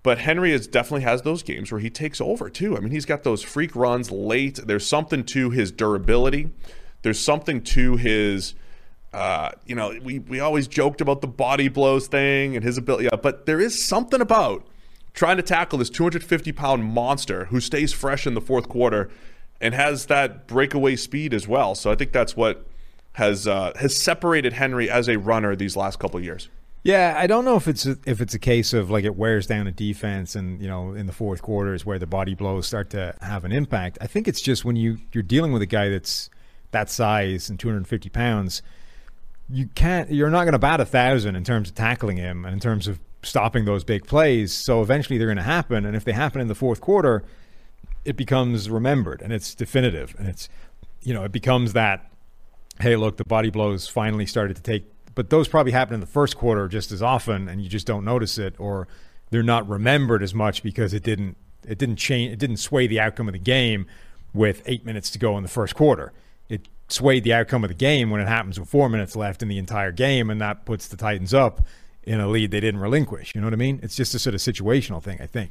But 0.03 0.19
Henry 0.19 0.53
is 0.53 0.67
definitely 0.67 1.03
has 1.03 1.23
those 1.23 1.43
games 1.43 1.71
where 1.71 1.81
he 1.81 1.91
takes 1.91 2.21
over 2.21 2.49
too. 2.49 2.77
I 2.77 2.81
mean, 2.81 2.91
he's 2.91 3.05
got 3.05 3.23
those 3.23 3.43
freak 3.43 3.77
runs 3.77 4.11
late. 4.11 4.59
There's 4.65 4.89
something 4.89 5.25
to 5.25 5.51
his 5.51 5.71
durability. 5.71 6.51
There's 7.03 7.19
something 7.19 7.63
to 7.65 7.97
his, 7.97 8.55
uh, 9.13 9.51
you 9.67 9.75
know, 9.75 9.95
we 10.03 10.21
we 10.21 10.41
always 10.41 10.69
joked 10.69 11.03
about 11.03 11.21
the 11.21 11.27
body 11.27 11.69
blows 11.69 12.07
thing 12.07 12.57
and 12.57 12.65
his 12.65 12.79
ability, 12.79 13.05
yeah, 13.05 13.17
but 13.21 13.45
there 13.45 13.61
is 13.61 13.85
something 13.87 14.23
about 14.23 14.67
trying 15.13 15.37
to 15.37 15.43
tackle 15.43 15.79
this 15.79 15.91
250 15.91 16.53
pound 16.53 16.85
monster 16.85 17.47
who 17.47 17.61
stays 17.61 17.93
fresh 17.93 18.27
in 18.27 18.35
the 18.35 18.41
fourth 18.41 18.69
quarter 18.69 19.11
and 19.61 19.75
has 19.75 20.07
that 20.07 20.47
breakaway 20.47 20.97
speed 20.97 21.35
as 21.35 21.47
well. 21.47 21.75
So 21.75 21.91
I 21.91 21.95
think 21.95 22.13
that's 22.13 22.37
what 22.37 22.67
has 23.13 23.47
uh, 23.47 23.73
has 23.77 23.97
separated 23.97 24.55
Henry 24.55 24.91
as 24.91 25.09
a 25.09 25.19
runner 25.19 25.55
these 25.57 25.77
last 25.77 25.99
couple 25.99 26.21
years. 26.21 26.49
Yeah, 26.83 27.15
I 27.19 27.27
don't 27.27 27.45
know 27.45 27.57
if 27.57 27.69
it's 27.69 27.85
a, 27.85 27.99
if 28.07 28.23
it's 28.23 28.33
a 28.33 28.39
case 28.39 28.73
of 28.73 28.91
like 28.91 29.05
it 29.05 29.15
wears 29.15 29.47
down 29.47 29.67
a 29.67 29.73
defense, 29.73 30.35
and 30.35 30.61
you 30.63 30.69
know, 30.69 30.95
in 30.95 31.07
the 31.07 31.13
fourth 31.13 31.43
quarter 31.43 31.75
is 31.75 31.85
where 31.85 31.99
the 31.99 32.07
body 32.07 32.35
blows 32.35 32.67
start 32.67 32.89
to 32.91 33.15
have 33.21 33.45
an 33.45 33.53
impact. 33.53 33.99
I 34.01 34.07
think 34.07 34.27
it's 34.27 34.41
just 34.41 34.65
when 34.65 34.77
you 34.77 34.99
you're 35.13 35.23
dealing 35.23 35.53
with 35.53 35.61
a 35.61 35.67
guy 35.67 35.91
that's 35.91 36.31
that 36.71 36.89
size 36.89 37.51
and 37.51 37.59
250 37.59 38.09
pounds, 38.09 38.63
you 39.51 39.67
can't. 39.75 40.11
You're 40.11 40.31
not 40.31 40.45
going 40.45 40.53
to 40.53 40.59
bat 40.59 40.81
a 40.81 40.87
thousand 40.87 41.37
in 41.37 41.45
terms 41.45 41.69
of 41.69 41.75
tackling 41.75 42.17
him 42.17 42.47
and 42.47 42.55
in 42.55 42.61
terms 42.61 42.89
of 42.89 42.99
stopping 43.23 43.67
those 43.67 43.85
big 43.85 44.07
plays. 44.07 44.51
So 44.51 44.81
eventually 44.81 45.19
they're 45.19 45.27
going 45.27 45.37
to 45.37 45.43
happen, 45.43 45.85
and 45.85 45.95
if 45.95 46.05
they 46.05 46.13
happen 46.13 46.41
in 46.41 46.49
the 46.49 46.55
fourth 46.55 46.81
quarter, 46.81 47.23
it 48.05 48.17
becomes 48.17 48.71
remembered 48.71 49.23
and 49.23 49.33
it's 49.33 49.55
definitive, 49.55 50.15
and 50.19 50.29
it's 50.29 50.49
you 51.03 51.15
know 51.15 51.25
it 51.25 51.33
becomes 51.33 51.73
that 51.73 52.11
hey, 52.81 52.97
look, 52.97 53.17
the 53.17 53.25
body 53.25 53.51
blows 53.51 53.87
finally 53.87 54.27
started 54.27 54.57
to 54.57 54.63
take, 54.63 54.85
but 55.15 55.31
those 55.31 55.49
probably 55.49 55.73
happen 55.73 55.95
in 55.95 56.01
the 56.01 56.07
first 56.07 56.37
quarter 56.37 56.67
just 56.67 56.91
as 56.93 57.03
often, 57.03 57.49
and 57.49 57.63
you 57.63 57.69
just 57.69 57.87
don't 57.87 58.05
notice 58.05 58.39
it, 58.39 58.55
or 58.59 58.89
they're 59.31 59.43
not 59.43 59.69
remembered 59.69 60.23
as 60.23 60.35
much 60.35 60.63
because 60.63 60.93
it 60.93 61.03
didn't 61.03 61.37
it 61.67 61.79
didn't 61.79 61.97
change, 61.97 62.33
it 62.33 62.39
didn't 62.39 62.57
sway 62.57 62.87
the 62.87 62.99
outcome 62.99 63.29
of 63.29 63.33
the 63.33 63.39
game 63.39 63.87
with 64.33 64.63
eight 64.67 64.85
minutes 64.85 65.11
to 65.11 65.19
go 65.19 65.37
in 65.37 65.43
the 65.43 65.49
first 65.49 65.75
quarter. 65.75 66.13
It 66.49 66.69
swayed 66.89 67.25
the 67.25 67.35
outcome 67.35 67.65
of 67.65 67.69
the 67.69 67.75
game 67.75 68.11
when 68.11 68.21
it 68.21 68.29
happens 68.29 68.59
with 68.59 68.69
four 68.69 68.89
minutes 68.89 69.15
left 69.15 69.43
in 69.43 69.49
the 69.49 69.59
entire 69.59 69.93
game, 69.93 70.31
and 70.31 70.41
that 70.41 70.65
puts 70.65 70.89
the 70.89 70.97
Titans 70.97 71.35
up 71.35 71.67
in 72.03 72.19
a 72.19 72.29
lead 72.29 72.51
they 72.51 72.61
didn't 72.61 72.81
relinquish. 72.81 73.35
You 73.35 73.43
know 73.43 73.47
what 73.47 73.53
I 73.55 73.59
mean? 73.59 73.79
It's 73.83 73.95
just 73.95 74.15
a 74.15 74.19
sort 74.19 74.35
of 74.35 74.41
situational 74.41 75.03
thing, 75.03 75.21
I 75.21 75.27
think. 75.27 75.51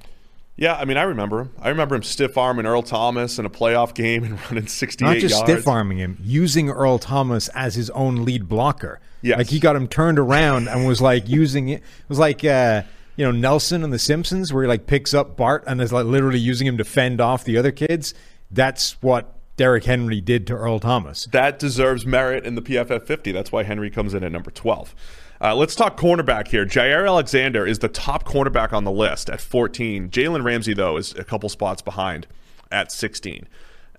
Yeah, 0.60 0.76
I 0.76 0.84
mean, 0.84 0.97
I 0.97 1.03
remember 1.03 1.39
him. 1.39 1.51
I 1.62 1.70
remember 1.70 1.95
him 1.95 2.03
stiff 2.03 2.38
arming 2.38 2.66
Earl 2.66 2.84
Thomas 2.84 3.39
in 3.39 3.45
a 3.45 3.49
playoff 3.49 3.93
game 3.93 4.26
and 4.26 4.38
running 4.51 4.68
68 4.68 5.07
not 5.07 5.18
just 5.18 5.36
yards. 5.36 5.49
stiff 5.49 5.68
arming 5.70 5.99
him, 5.99 6.18
using 6.22 6.70
Earl 6.70 6.99
Thomas 6.99 7.47
as 7.49 7.76
his 7.76 7.89
own 7.91 8.26
lead 8.26 8.49
blocker. 8.49 8.99
Yeah, 9.22 9.38
like 9.38 9.47
he 9.47 9.60
got 9.60 9.78
him 9.78 9.88
turned 9.88 10.20
around 10.20 10.68
and 10.68 10.86
was 10.86 11.01
like 11.01 11.30
using 11.30 11.70
it. 11.70 11.76
It 11.82 12.10
was 12.10 12.20
like 12.20 12.43
uh, 12.43 12.84
you 13.16 13.24
know 13.24 13.32
Nelson 13.32 13.86
and 13.86 13.93
The 13.93 13.99
Simpsons, 13.99 14.51
where 14.51 14.64
he 14.64 14.68
like 14.68 14.86
picks 14.86 15.14
up 15.14 15.38
Bart 15.38 15.64
and 15.66 15.80
is 15.80 15.93
like 15.93 16.05
literally 16.05 16.39
using 16.39 16.68
him 16.68 16.78
to 16.78 16.84
fend 16.84 17.22
off 17.22 17.45
the 17.45 17.57
other 17.57 17.72
kids. 17.72 18.14
That's 18.51 19.01
what 19.01 19.34
Derrick 19.55 19.86
Henry 19.86 20.20
did 20.20 20.45
to 20.47 20.53
Earl 20.55 20.80
Thomas. 20.80 21.26
That 21.32 21.57
deserves 21.57 22.05
merit 22.05 22.45
in 22.45 22.55
the 22.55 22.62
PFF 22.62 23.03
50. 23.03 23.32
That's 23.32 23.51
why 23.51 23.64
Henry 23.64 23.89
comes 23.89 24.14
in 24.14 24.24
at 24.26 24.32
number 24.32 24.51
12. 24.51 24.93
Uh, 25.41 25.55
let's 25.55 25.73
talk 25.73 25.97
cornerback 25.97 26.49
here. 26.49 26.65
Jaire 26.65 27.07
Alexander 27.07 27.65
is 27.65 27.79
the 27.79 27.87
top 27.87 28.25
cornerback 28.25 28.73
on 28.73 28.83
the 28.83 28.91
list 28.91 29.29
at 29.29 29.39
14. 29.39 30.09
Jalen 30.09 30.43
Ramsey, 30.43 30.73
though, 30.73 30.97
is 30.97 31.15
a 31.15 31.23
couple 31.23 31.47
spots 31.47 31.81
behind 31.81 32.27
at 32.71 32.91
16. 32.91 33.47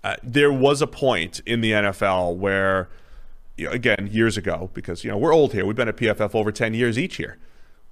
Uh, 0.04 0.16
there 0.22 0.52
was 0.52 0.82
a 0.82 0.86
point 0.86 1.40
in 1.46 1.62
the 1.62 1.72
NFL 1.72 2.36
where, 2.36 2.88
you 3.56 3.66
know, 3.66 3.72
again, 3.72 4.08
years 4.10 4.36
ago, 4.36 4.70
because 4.74 5.02
you 5.02 5.10
know 5.10 5.16
we're 5.16 5.34
old 5.34 5.52
here. 5.52 5.64
We've 5.64 5.76
been 5.76 5.88
at 5.88 5.96
PFF 5.96 6.34
over 6.34 6.52
10 6.52 6.74
years 6.74 6.98
each 6.98 7.18
year. 7.18 7.38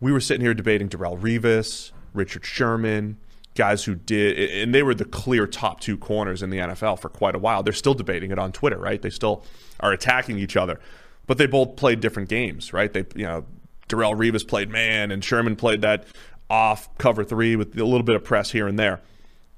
We 0.01 0.13
were 0.13 0.21
sitting 0.21 0.43
here 0.43 0.55
debating 0.55 0.89
Darrelle 0.89 1.19
Revis, 1.19 1.91
Richard 2.15 2.45
Sherman, 2.45 3.17
guys 3.55 3.85
who 3.85 3.95
did, 3.95 4.51
and 4.51 4.75
they 4.75 4.83
were 4.83 4.95
the 4.95 5.05
clear 5.05 5.47
top 5.47 5.81
two 5.81 5.97
corners 5.99 6.43
in 6.43 6.51
the 6.51 6.59
NFL 6.59 6.99
for 7.01 7.09
quite 7.09 7.35
a 7.35 7.39
while. 7.39 7.63
They're 7.63 7.73
still 7.73 7.95
debating 7.95 8.31
it 8.31 8.39
on 8.39 8.53
Twitter, 8.53 8.79
right? 8.79 9.01
They 9.03 9.11
still 9.11 9.45
are 9.81 9.93
attacking 9.93 10.39
each 10.39 10.57
other, 10.57 10.81
but 11.29 11.39
they 11.39 11.47
both 11.47 11.77
played 11.77 12.01
different 12.01 12.29
games, 12.29 12.73
right? 12.73 12.93
They, 12.93 13.05
you 13.15 13.25
know, 13.25 13.45
Darrelle 13.89 14.17
Revis 14.17 14.47
played 14.47 14.71
man, 14.71 15.13
and 15.13 15.23
Sherman 15.23 15.55
played 15.55 15.83
that 15.83 16.05
off 16.51 16.89
cover 16.99 17.23
three 17.23 17.55
with 17.55 17.79
a 17.79 17.85
little 17.85 18.03
bit 18.03 18.17
of 18.17 18.25
press 18.25 18.51
here 18.51 18.67
and 18.67 18.79
there. 18.79 19.01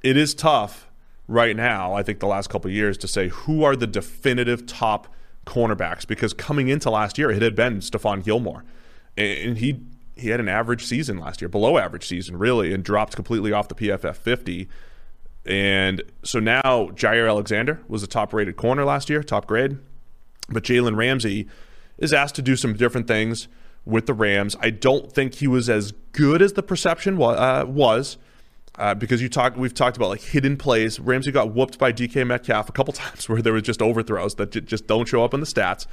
It 0.03 0.17
is 0.17 0.35
tough 0.35 0.89
right 1.29 1.57
now, 1.57 1.95
I 1.95 2.03
think 2.03 2.19
the 2.19 2.27
last 2.27 2.51
couple 2.51 2.71
years, 2.71 2.99
to 2.99 3.09
say 3.09 3.29
who 3.29 3.63
are 3.63 3.77
the 3.77 3.87
definitive 3.87 4.67
top 4.67 5.07
cornerbacks 5.47 6.07
because 6.07 6.35
coming 6.35 6.69
into 6.69 6.91
last 6.91 7.17
year, 7.17 7.31
it 7.31 7.41
had 7.41 7.55
been 7.55 7.79
Stephon 7.79 8.23
Gilmore, 8.23 8.65
and 9.17 9.57
he 9.59 9.81
he 10.17 10.29
had 10.29 10.41
an 10.41 10.49
average 10.49 10.85
season 10.85 11.19
last 11.19 11.41
year, 11.41 11.49
below 11.49 11.79
average 11.79 12.07
season 12.07 12.37
really, 12.37 12.75
and 12.75 12.85
dropped 12.85 13.15
completely 13.15 13.53
off 13.53 13.69
the 13.69 13.75
PFF 13.75 14.17
50. 14.17 14.69
And 15.47 16.03
so 16.23 16.41
now 16.41 16.89
Jaire 16.89 17.27
Alexander 17.27 17.81
was 17.89 18.03
a 18.03 18.07
top 18.07 18.35
rated 18.35 18.57
corner 18.57 18.85
last 18.85 19.09
year, 19.09 19.23
top 19.23 19.47
grade. 19.47 19.79
But 20.49 20.65
Jalen 20.65 20.97
Ramsey 20.97 21.49
is 21.99 22.13
asked 22.13 22.35
to 22.37 22.43
do 22.43 22.57
some 22.57 22.75
different 22.75 23.07
things 23.07 23.49
with 23.85 24.07
the 24.07 24.15
Rams. 24.15 24.57
I 24.61 24.71
don't 24.71 25.13
think 25.13 25.35
he 25.35 25.47
was 25.47 25.69
as 25.69 25.93
good 26.13 26.43
as 26.43 26.55
the 26.55 26.63
perception 26.63 27.21
uh, 27.21 27.65
was. 27.67 28.19
Uh, 28.77 28.95
because 28.95 29.21
you 29.21 29.29
talk, 29.29 29.57
we've 29.57 29.75
talked 29.75 29.97
about 29.97 30.09
like 30.09 30.23
hidden 30.23 30.57
plays. 30.57 30.99
Ramsey 30.99 31.33
got 31.33 31.53
whooped 31.53 31.77
by 31.79 31.93
DK 31.93 32.27
Metcalf 32.27 32.69
a 32.69 32.73
couple 32.73 32.93
times 32.95 33.29
where 33.29 33.43
there 33.43 33.53
was 33.53 33.63
just 33.63 33.83
overthrows 33.83 34.37
that 34.37 34.53
j- 34.53 34.61
just 34.61 34.87
don't 34.87 35.07
show 35.07 35.23
up 35.23 35.35
in 35.35 35.41
the 35.41 35.47
stats. 35.47 35.87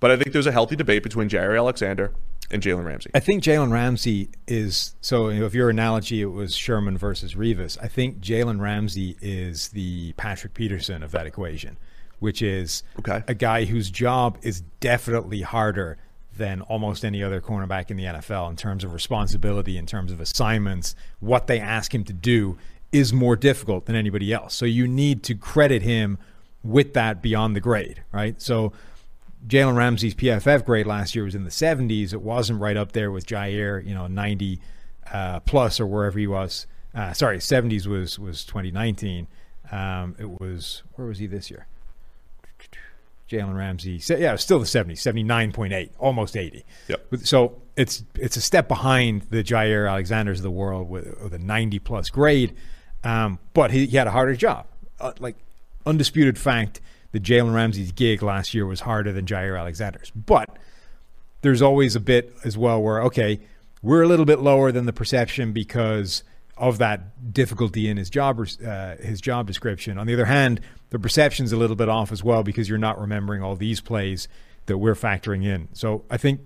But 0.00 0.10
I 0.10 0.16
think 0.16 0.32
there's 0.32 0.46
a 0.46 0.52
healthy 0.52 0.76
debate 0.76 1.02
between 1.02 1.28
Jaire 1.28 1.56
Alexander 1.56 2.12
and 2.50 2.62
Jalen 2.62 2.84
Ramsey. 2.84 3.10
I 3.14 3.20
think 3.20 3.42
Jalen 3.42 3.72
Ramsey 3.72 4.28
is 4.46 4.94
so. 5.00 5.28
If 5.28 5.54
your 5.54 5.70
analogy 5.70 6.20
it 6.20 6.26
was 6.26 6.54
Sherman 6.54 6.98
versus 6.98 7.34
Revis, 7.34 7.78
I 7.82 7.88
think 7.88 8.20
Jalen 8.20 8.60
Ramsey 8.60 9.16
is 9.20 9.68
the 9.68 10.12
Patrick 10.14 10.54
Peterson 10.54 11.02
of 11.02 11.12
that 11.12 11.26
equation, 11.26 11.78
which 12.18 12.42
is 12.42 12.82
Okay. 13.00 13.22
a 13.28 13.34
guy 13.34 13.64
whose 13.64 13.90
job 13.90 14.38
is 14.42 14.62
definitely 14.80 15.42
harder 15.42 15.98
than 16.36 16.60
almost 16.62 17.04
any 17.04 17.22
other 17.22 17.40
cornerback 17.40 17.90
in 17.90 17.96
the 17.96 18.04
NFL 18.04 18.50
in 18.50 18.56
terms 18.56 18.84
of 18.84 18.92
responsibility, 18.92 19.78
in 19.78 19.86
terms 19.86 20.12
of 20.12 20.20
assignments. 20.20 20.94
What 21.20 21.46
they 21.46 21.58
ask 21.60 21.94
him 21.94 22.04
to 22.04 22.12
do 22.12 22.58
is 22.92 23.12
more 23.12 23.36
difficult 23.36 23.86
than 23.86 23.96
anybody 23.96 24.32
else. 24.32 24.54
So 24.54 24.64
you 24.66 24.86
need 24.86 25.22
to 25.24 25.34
credit 25.34 25.82
him 25.82 26.18
with 26.62 26.92
that 26.94 27.22
beyond 27.22 27.56
the 27.56 27.60
grade, 27.60 28.02
right? 28.12 28.40
So 28.40 28.72
Jalen 29.46 29.76
Ramsey's 29.76 30.14
PFF 30.14 30.64
grade 30.64 30.86
last 30.86 31.14
year 31.14 31.24
was 31.24 31.34
in 31.34 31.44
the 31.44 31.50
70s. 31.50 32.12
It 32.12 32.20
wasn't 32.22 32.60
right 32.60 32.76
up 32.76 32.92
there 32.92 33.10
with 33.10 33.26
Jaire, 33.26 33.84
you 33.86 33.94
know, 33.94 34.06
90 34.06 34.60
uh, 35.12 35.40
plus 35.40 35.78
or 35.80 35.86
wherever 35.86 36.18
he 36.18 36.26
was 36.26 36.66
Uh, 36.94 37.12
sorry, 37.12 37.38
70s 37.38 37.86
was 37.86 38.18
was 38.18 38.44
2019. 38.44 39.26
Um, 39.70 40.16
it 40.18 40.40
was 40.40 40.82
where 40.94 41.06
was 41.06 41.18
he 41.18 41.26
this 41.26 41.50
year? 41.50 41.66
Jalen 43.28 43.56
Ramsey. 43.56 44.00
Yeah, 44.08 44.30
it 44.30 44.32
was 44.32 44.42
still 44.42 44.58
the 44.58 44.66
70s, 44.66 44.98
79.8, 44.98 45.90
almost 45.98 46.36
80. 46.36 46.64
Yep. 46.88 47.06
So 47.24 47.60
it's 47.76 48.04
it's 48.14 48.36
a 48.36 48.40
step 48.40 48.68
behind 48.68 49.22
the 49.30 49.42
Jaire 49.42 49.88
Alexanders 49.88 50.38
of 50.38 50.44
the 50.44 50.50
world 50.50 50.88
with, 50.88 51.20
with 51.22 51.34
a 51.34 51.38
90 51.38 51.78
plus 51.80 52.08
grade, 52.08 52.54
um, 53.04 53.38
but 53.52 53.70
he, 53.70 53.86
he 53.86 53.96
had 53.96 54.06
a 54.06 54.12
harder 54.12 54.36
job. 54.36 54.66
Uh, 55.00 55.12
like 55.18 55.36
undisputed 55.84 56.38
fact, 56.38 56.80
that 57.12 57.22
Jalen 57.22 57.54
Ramsey's 57.54 57.92
gig 57.92 58.22
last 58.22 58.54
year 58.54 58.66
was 58.66 58.80
harder 58.80 59.12
than 59.12 59.26
Jaire 59.26 59.58
Alexander's, 59.58 60.10
but 60.10 60.56
there's 61.42 61.62
always 61.62 61.96
a 61.96 62.00
bit 62.00 62.32
as 62.44 62.56
well 62.56 62.82
where 62.82 63.02
okay, 63.02 63.40
we're 63.82 64.02
a 64.02 64.08
little 64.08 64.24
bit 64.24 64.40
lower 64.40 64.72
than 64.72 64.86
the 64.86 64.92
perception 64.92 65.52
because 65.52 66.22
of 66.56 66.78
that 66.78 67.32
difficulty 67.32 67.88
in 67.88 67.96
his 67.96 68.08
job 68.08 68.40
uh, 68.66 68.96
his 68.96 69.20
job 69.20 69.46
description. 69.46 69.98
On 69.98 70.06
the 70.06 70.14
other 70.14 70.24
hand, 70.24 70.60
the 70.90 70.98
perception's 70.98 71.52
a 71.52 71.56
little 71.56 71.76
bit 71.76 71.88
off 71.88 72.12
as 72.12 72.24
well 72.24 72.42
because 72.42 72.68
you're 72.68 72.78
not 72.78 73.00
remembering 73.00 73.42
all 73.42 73.56
these 73.56 73.80
plays 73.80 74.28
that 74.66 74.78
we're 74.78 74.94
factoring 74.94 75.44
in. 75.44 75.68
So 75.72 76.04
I 76.10 76.16
think 76.16 76.40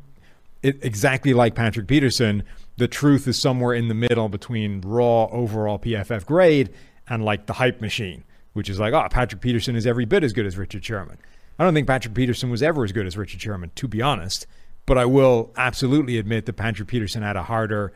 it, 0.62 0.84
exactly 0.84 1.32
like 1.32 1.54
Patrick 1.54 1.86
Peterson, 1.86 2.42
the 2.76 2.88
truth 2.88 3.26
is 3.28 3.38
somewhere 3.38 3.74
in 3.74 3.88
the 3.88 3.94
middle 3.94 4.28
between 4.28 4.80
raw 4.80 5.24
overall 5.26 5.78
PFF 5.78 6.26
grade 6.26 6.70
and 7.08 7.24
like 7.24 7.46
the 7.46 7.54
hype 7.54 7.80
machine, 7.80 8.24
which 8.52 8.68
is 8.68 8.78
like, 8.78 8.92
oh, 8.92 9.06
Patrick 9.10 9.40
Peterson 9.40 9.76
is 9.76 9.86
every 9.86 10.04
bit 10.04 10.24
as 10.24 10.32
good 10.32 10.46
as 10.46 10.58
Richard 10.58 10.84
Sherman. 10.84 11.18
I 11.58 11.64
don't 11.64 11.74
think 11.74 11.86
Patrick 11.86 12.14
Peterson 12.14 12.50
was 12.50 12.62
ever 12.62 12.84
as 12.84 12.92
good 12.92 13.06
as 13.06 13.16
Richard 13.16 13.40
Sherman, 13.40 13.70
to 13.76 13.86
be 13.86 14.00
honest. 14.02 14.46
But 14.86 14.98
I 14.98 15.04
will 15.04 15.52
absolutely 15.56 16.18
admit 16.18 16.46
that 16.46 16.54
Patrick 16.54 16.88
Peterson 16.88 17.22
had 17.22 17.36
a 17.36 17.42
harder 17.42 17.92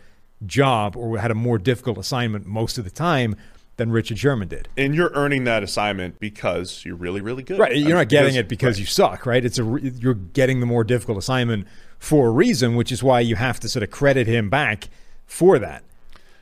job 0.46 0.96
or 0.96 1.18
had 1.18 1.30
a 1.30 1.34
more 1.34 1.58
difficult 1.58 1.98
assignment 1.98 2.46
most 2.46 2.78
of 2.78 2.84
the 2.84 2.90
time 2.90 3.36
than 3.76 3.90
Richard 3.90 4.18
Sherman 4.18 4.48
did. 4.48 4.68
And 4.76 4.94
you're 4.94 5.10
earning 5.14 5.44
that 5.44 5.62
assignment 5.62 6.20
because 6.20 6.84
you're 6.84 6.96
really, 6.96 7.20
really 7.20 7.42
good. 7.42 7.58
Right, 7.58 7.76
you're 7.76 7.96
not 7.96 8.08
getting 8.08 8.36
it 8.36 8.48
because 8.48 8.76
right. 8.76 8.80
you 8.80 8.86
suck, 8.86 9.26
right? 9.26 9.44
It's 9.44 9.58
a 9.58 9.64
re- 9.64 9.92
you're 9.96 10.14
getting 10.14 10.60
the 10.60 10.66
more 10.66 10.84
difficult 10.84 11.18
assignment 11.18 11.66
for 11.98 12.28
a 12.28 12.30
reason, 12.30 12.76
which 12.76 12.92
is 12.92 13.02
why 13.02 13.20
you 13.20 13.36
have 13.36 13.58
to 13.60 13.68
sort 13.68 13.82
of 13.82 13.90
credit 13.90 14.26
him 14.26 14.48
back 14.48 14.88
for 15.26 15.58
that. 15.58 15.82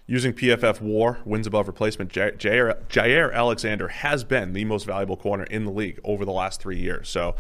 Using 0.07 0.33
PFF 0.35 0.81
WAR 0.81 1.21
wins 1.25 1.47
above 1.47 1.69
replacement, 1.69 2.13
Jaire, 2.13 2.37
Jaire, 2.37 2.77
Jaire 2.89 3.33
Alexander 3.33 3.89
has 3.89 4.25
been 4.25 4.53
the 4.53 4.65
most 4.65 4.85
valuable 4.85 5.17
corner 5.17 5.45
in 5.45 5.65
the 5.65 5.71
league 5.71 6.01
over 6.05 6.25
the 6.25 6.33
last 6.33 6.61
three 6.61 6.79
years. 6.79 7.09
So, 7.09 7.37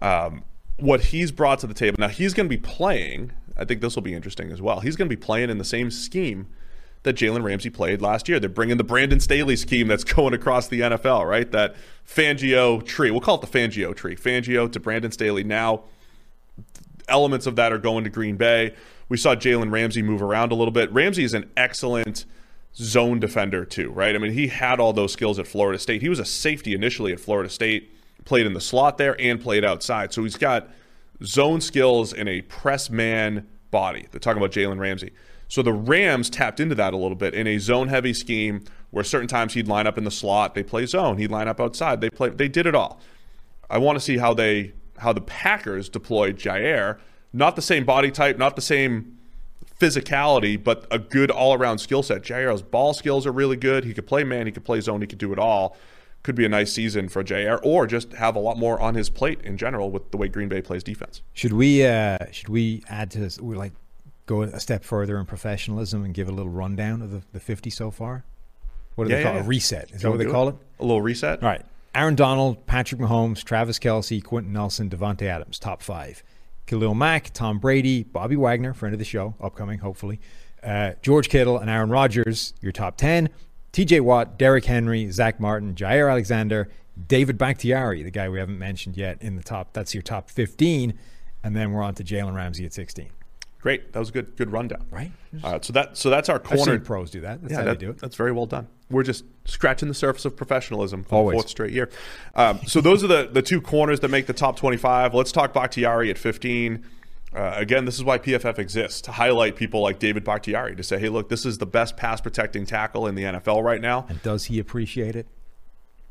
um, 0.00 0.44
what 0.78 1.06
he's 1.06 1.30
brought 1.30 1.58
to 1.60 1.66
the 1.66 1.74
table 1.74 1.96
now, 1.98 2.08
he's 2.08 2.32
going 2.32 2.48
to 2.48 2.56
be 2.56 2.60
playing. 2.60 3.32
I 3.56 3.64
think 3.64 3.80
this 3.80 3.94
will 3.94 4.02
be 4.02 4.14
interesting 4.14 4.50
as 4.50 4.60
well. 4.60 4.80
He's 4.80 4.96
going 4.96 5.08
to 5.08 5.16
be 5.16 5.20
playing 5.20 5.50
in 5.50 5.58
the 5.58 5.64
same 5.64 5.90
scheme 5.90 6.48
that 7.04 7.16
Jalen 7.16 7.42
Ramsey 7.42 7.70
played 7.70 8.02
last 8.02 8.28
year. 8.28 8.40
They're 8.40 8.48
bringing 8.48 8.78
the 8.78 8.84
Brandon 8.84 9.20
Staley 9.20 9.56
scheme 9.56 9.86
that's 9.86 10.04
going 10.14 10.34
across 10.34 10.68
the 10.68 10.80
NFL, 10.80 11.28
right? 11.28 11.50
That 11.50 11.76
Fangio 12.06 12.84
tree. 12.84 13.10
We'll 13.10 13.20
call 13.20 13.40
it 13.40 13.50
the 13.50 13.58
Fangio 13.58 13.94
tree. 13.94 14.16
Fangio 14.16 14.70
to 14.70 14.80
Brandon 14.80 15.12
Staley. 15.12 15.44
Now, 15.44 15.84
elements 17.08 17.46
of 17.46 17.56
that 17.56 17.72
are 17.72 17.78
going 17.78 18.04
to 18.04 18.10
Green 18.10 18.36
Bay. 18.36 18.74
We 19.08 19.16
saw 19.16 19.34
Jalen 19.34 19.70
Ramsey 19.70 20.02
move 20.02 20.22
around 20.22 20.50
a 20.50 20.54
little 20.54 20.72
bit. 20.72 20.90
Ramsey 20.92 21.24
is 21.24 21.34
an 21.34 21.50
excellent 21.56 22.24
zone 22.74 23.20
defender, 23.20 23.64
too, 23.64 23.90
right? 23.90 24.14
I 24.14 24.18
mean, 24.18 24.32
he 24.32 24.48
had 24.48 24.80
all 24.80 24.92
those 24.92 25.12
skills 25.12 25.38
at 25.38 25.46
Florida 25.46 25.78
State. 25.78 26.00
He 26.00 26.08
was 26.08 26.18
a 26.18 26.24
safety 26.24 26.74
initially 26.74 27.12
at 27.12 27.20
Florida 27.20 27.50
State, 27.50 27.94
played 28.24 28.46
in 28.46 28.54
the 28.54 28.60
slot 28.60 28.96
there 28.96 29.20
and 29.20 29.40
played 29.40 29.64
outside. 29.64 30.12
So 30.12 30.22
he's 30.22 30.36
got 30.36 30.70
zone 31.22 31.60
skills 31.60 32.12
and 32.12 32.28
a 32.28 32.42
press 32.42 32.90
man 32.90 33.46
body. 33.70 34.06
They're 34.10 34.20
talking 34.20 34.42
about 34.42 34.52
Jalen 34.52 34.78
Ramsey. 34.78 35.12
So 35.48 35.62
the 35.62 35.72
Rams 35.72 36.30
tapped 36.30 36.58
into 36.60 36.74
that 36.74 36.94
a 36.94 36.96
little 36.96 37.16
bit 37.16 37.34
in 37.34 37.46
a 37.46 37.58
zone 37.58 37.88
heavy 37.88 38.14
scheme 38.14 38.64
where 38.90 39.04
certain 39.04 39.28
times 39.28 39.54
he'd 39.54 39.68
line 39.68 39.86
up 39.86 39.98
in 39.98 40.04
the 40.04 40.10
slot, 40.10 40.54
they 40.54 40.62
play 40.62 40.86
zone, 40.86 41.18
he'd 41.18 41.30
line 41.30 41.48
up 41.48 41.60
outside, 41.60 42.00
they 42.00 42.10
play 42.10 42.30
they 42.30 42.48
did 42.48 42.66
it 42.66 42.74
all. 42.74 43.00
I 43.68 43.78
want 43.78 43.96
to 43.96 44.00
see 44.00 44.18
how 44.18 44.34
they 44.34 44.72
how 44.98 45.12
the 45.12 45.20
Packers 45.20 45.88
deployed 45.88 46.36
Jaire, 46.36 46.98
not 47.32 47.56
the 47.56 47.62
same 47.62 47.84
body 47.84 48.10
type, 48.10 48.38
not 48.38 48.56
the 48.56 48.62
same 48.62 49.18
physicality, 49.80 50.62
but 50.62 50.86
a 50.90 50.98
good 50.98 51.30
all-around 51.30 51.78
skill 51.78 52.02
set. 52.02 52.22
Jaire's 52.22 52.62
ball 52.62 52.94
skills 52.94 53.26
are 53.26 53.32
really 53.32 53.56
good. 53.56 53.84
He 53.84 53.92
could 53.92 54.06
play 54.06 54.24
man, 54.24 54.46
he 54.46 54.52
could 54.52 54.64
play 54.64 54.80
zone, 54.80 55.00
he 55.00 55.06
could 55.06 55.18
do 55.18 55.32
it 55.32 55.38
all. 55.38 55.76
Could 56.24 56.34
be 56.34 56.44
a 56.44 56.48
nice 56.48 56.72
season 56.72 57.08
for 57.08 57.22
Jaire, 57.22 57.60
or 57.62 57.86
just 57.86 58.14
have 58.14 58.34
a 58.34 58.40
lot 58.40 58.58
more 58.58 58.80
on 58.80 58.94
his 58.96 59.08
plate 59.10 59.40
in 59.42 59.56
general 59.56 59.90
with 59.90 60.10
the 60.10 60.16
way 60.16 60.26
Green 60.26 60.48
Bay 60.48 60.60
plays 60.62 60.82
defense. 60.82 61.22
Should 61.34 61.52
we 61.52 61.84
uh, 61.86 62.18
should 62.32 62.48
we 62.48 62.82
add 62.88 63.10
to 63.12 63.20
this? 63.20 63.38
We 63.40 63.54
like 63.54 63.72
go 64.26 64.42
a 64.42 64.58
step 64.58 64.84
further 64.84 65.18
in 65.18 65.26
professionalism 65.26 66.02
and 66.02 66.12
give 66.14 66.28
a 66.28 66.32
little 66.32 66.50
rundown 66.50 67.02
of 67.02 67.10
the, 67.12 67.22
the 67.32 67.40
50 67.40 67.70
so 67.70 67.90
far? 67.90 68.24
What 68.94 69.04
do 69.06 69.10
Yeah, 69.10 69.18
they 69.18 69.22
call 69.24 69.34
yeah, 69.34 69.40
it? 69.40 69.44
A 69.44 69.48
reset. 69.48 69.90
Is 69.92 70.02
that 70.02 70.10
what 70.10 70.18
they 70.18 70.24
call 70.24 70.48
it? 70.48 70.56
A 70.80 70.82
little 70.82 71.02
reset. 71.02 71.42
All 71.42 71.48
right. 71.48 71.62
Aaron 71.94 72.14
Donald, 72.14 72.66
Patrick 72.66 73.00
Mahomes, 73.00 73.44
Travis 73.44 73.78
Kelce, 73.78 74.22
Quenton 74.24 74.52
Nelson, 74.52 74.88
Davante 74.90 75.22
Adams, 75.22 75.58
top 75.58 75.82
five. 75.82 76.22
Khalil 76.66 76.94
Mack, 76.94 77.32
Tom 77.34 77.58
Brady, 77.58 78.02
Bobby 78.02 78.36
Wagner, 78.36 78.72
friend 78.72 78.94
of 78.94 78.98
the 78.98 79.04
show, 79.04 79.34
upcoming, 79.40 79.78
hopefully. 79.80 80.18
Uh, 80.62 80.92
George 81.02 81.28
Kittle 81.28 81.58
and 81.58 81.68
Aaron 81.68 81.90
Rodgers, 81.90 82.54
your 82.62 82.72
top 82.72 82.96
10. 82.96 83.28
TJ 83.74 84.02
Watt, 84.02 84.38
Derrick 84.38 84.66
Henry, 84.66 85.10
Zack 85.10 85.40
Martin, 85.40 85.74
Jaire 85.74 86.08
Alexander, 86.08 86.68
David 87.08 87.36
Bakhtiari, 87.36 88.04
the 88.04 88.10
guy 88.12 88.28
we 88.28 88.38
haven't 88.38 88.58
mentioned 88.58 88.96
yet 88.96 89.20
in 89.20 89.34
the 89.34 89.42
top. 89.42 89.72
That's 89.72 89.92
your 89.94 90.02
top 90.02 90.30
15. 90.30 90.94
And 91.42 91.56
then 91.56 91.72
we're 91.72 91.82
on 91.82 91.96
to 91.96 92.04
Jalen 92.04 92.34
Ramsey 92.36 92.64
at 92.64 92.72
16. 92.72 93.10
Great. 93.60 93.92
That 93.92 93.98
was 93.98 94.10
a 94.10 94.12
good 94.12 94.36
good 94.36 94.52
rundown. 94.52 94.86
Right? 94.90 95.10
All 95.42 95.52
right. 95.52 95.64
So 95.64 95.72
that 95.72 95.96
so 95.96 96.08
that's 96.08 96.28
our 96.28 96.38
corner. 96.38 96.78
pros 96.78 97.10
do 97.10 97.22
that. 97.22 97.40
That's 97.42 97.50
yeah, 97.52 97.58
how 97.58 97.64
that- 97.64 97.78
they 97.80 97.86
do 97.86 97.90
it. 97.90 97.98
that's 97.98 98.14
very 98.14 98.30
well 98.30 98.46
done. 98.46 98.68
We're 98.90 99.02
just 99.02 99.24
scratching 99.46 99.88
the 99.88 99.94
surface 99.94 100.26
of 100.26 100.36
professionalism 100.36 101.02
for 101.02 101.16
Always. 101.16 101.32
the 101.32 101.38
fourth 101.42 101.48
straight 101.48 101.72
year. 101.72 101.88
Um, 102.36 102.60
so 102.66 102.82
those 102.82 103.02
are 103.02 103.06
the 103.06 103.26
the 103.32 103.40
two 103.42 103.60
corners 103.62 104.00
that 104.00 104.08
make 104.10 104.26
the 104.26 104.34
top 104.34 104.56
twenty-five. 104.58 105.14
Let's 105.14 105.32
talk 105.32 105.54
Bakhtiari 105.54 106.10
at 106.10 106.18
fifteen. 106.18 106.84
Uh, 107.34 107.52
again, 107.56 107.84
this 107.84 107.96
is 107.96 108.04
why 108.04 108.16
PFF 108.18 108.58
exists 108.58 109.00
to 109.02 109.12
highlight 109.12 109.56
people 109.56 109.80
like 109.82 109.98
David 109.98 110.22
Bakhtiari 110.24 110.76
to 110.76 110.82
say, 110.82 110.98
"Hey, 110.98 111.08
look, 111.08 111.28
this 111.28 111.44
is 111.44 111.58
the 111.58 111.66
best 111.66 111.96
pass 111.96 112.20
protecting 112.20 112.64
tackle 112.64 113.06
in 113.06 113.14
the 113.16 113.24
NFL 113.24 113.62
right 113.62 113.80
now." 113.80 114.06
And 114.08 114.22
does 114.22 114.44
he 114.44 114.58
appreciate 114.60 115.16
it? 115.16 115.26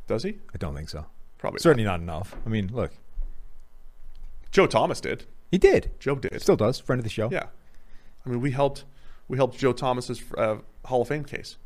Does 0.08 0.24
he? 0.24 0.40
I 0.54 0.58
don't 0.58 0.76
think 0.76 0.90
so. 0.90 1.06
Probably 1.38 1.60
Certainly 1.60 1.86
not 1.86 2.02
enough. 2.02 2.36
I 2.46 2.50
mean, 2.50 2.70
look, 2.74 2.92
Joe 4.52 4.68
Thomas 4.68 5.00
did. 5.02 5.24
he 5.52 5.58
did. 5.58 5.92
Joe 6.00 6.16
did. 6.16 6.42
Still 6.42 6.56
does. 6.58 6.80
Friend 6.80 7.00
of 7.00 7.04
the 7.04 7.10
show. 7.10 7.30
Yeah. 7.32 7.46
I 8.26 8.30
mean, 8.30 8.42
we 8.42 8.52
helped 8.52 8.84
we 9.28 9.38
helped 9.38 9.58
Joe 9.58 9.74
Thomas's 9.74 10.22
uh, 10.38 10.58
Hall 10.86 11.02
of 11.02 11.08
Fame 11.08 11.24
case. 11.26 11.58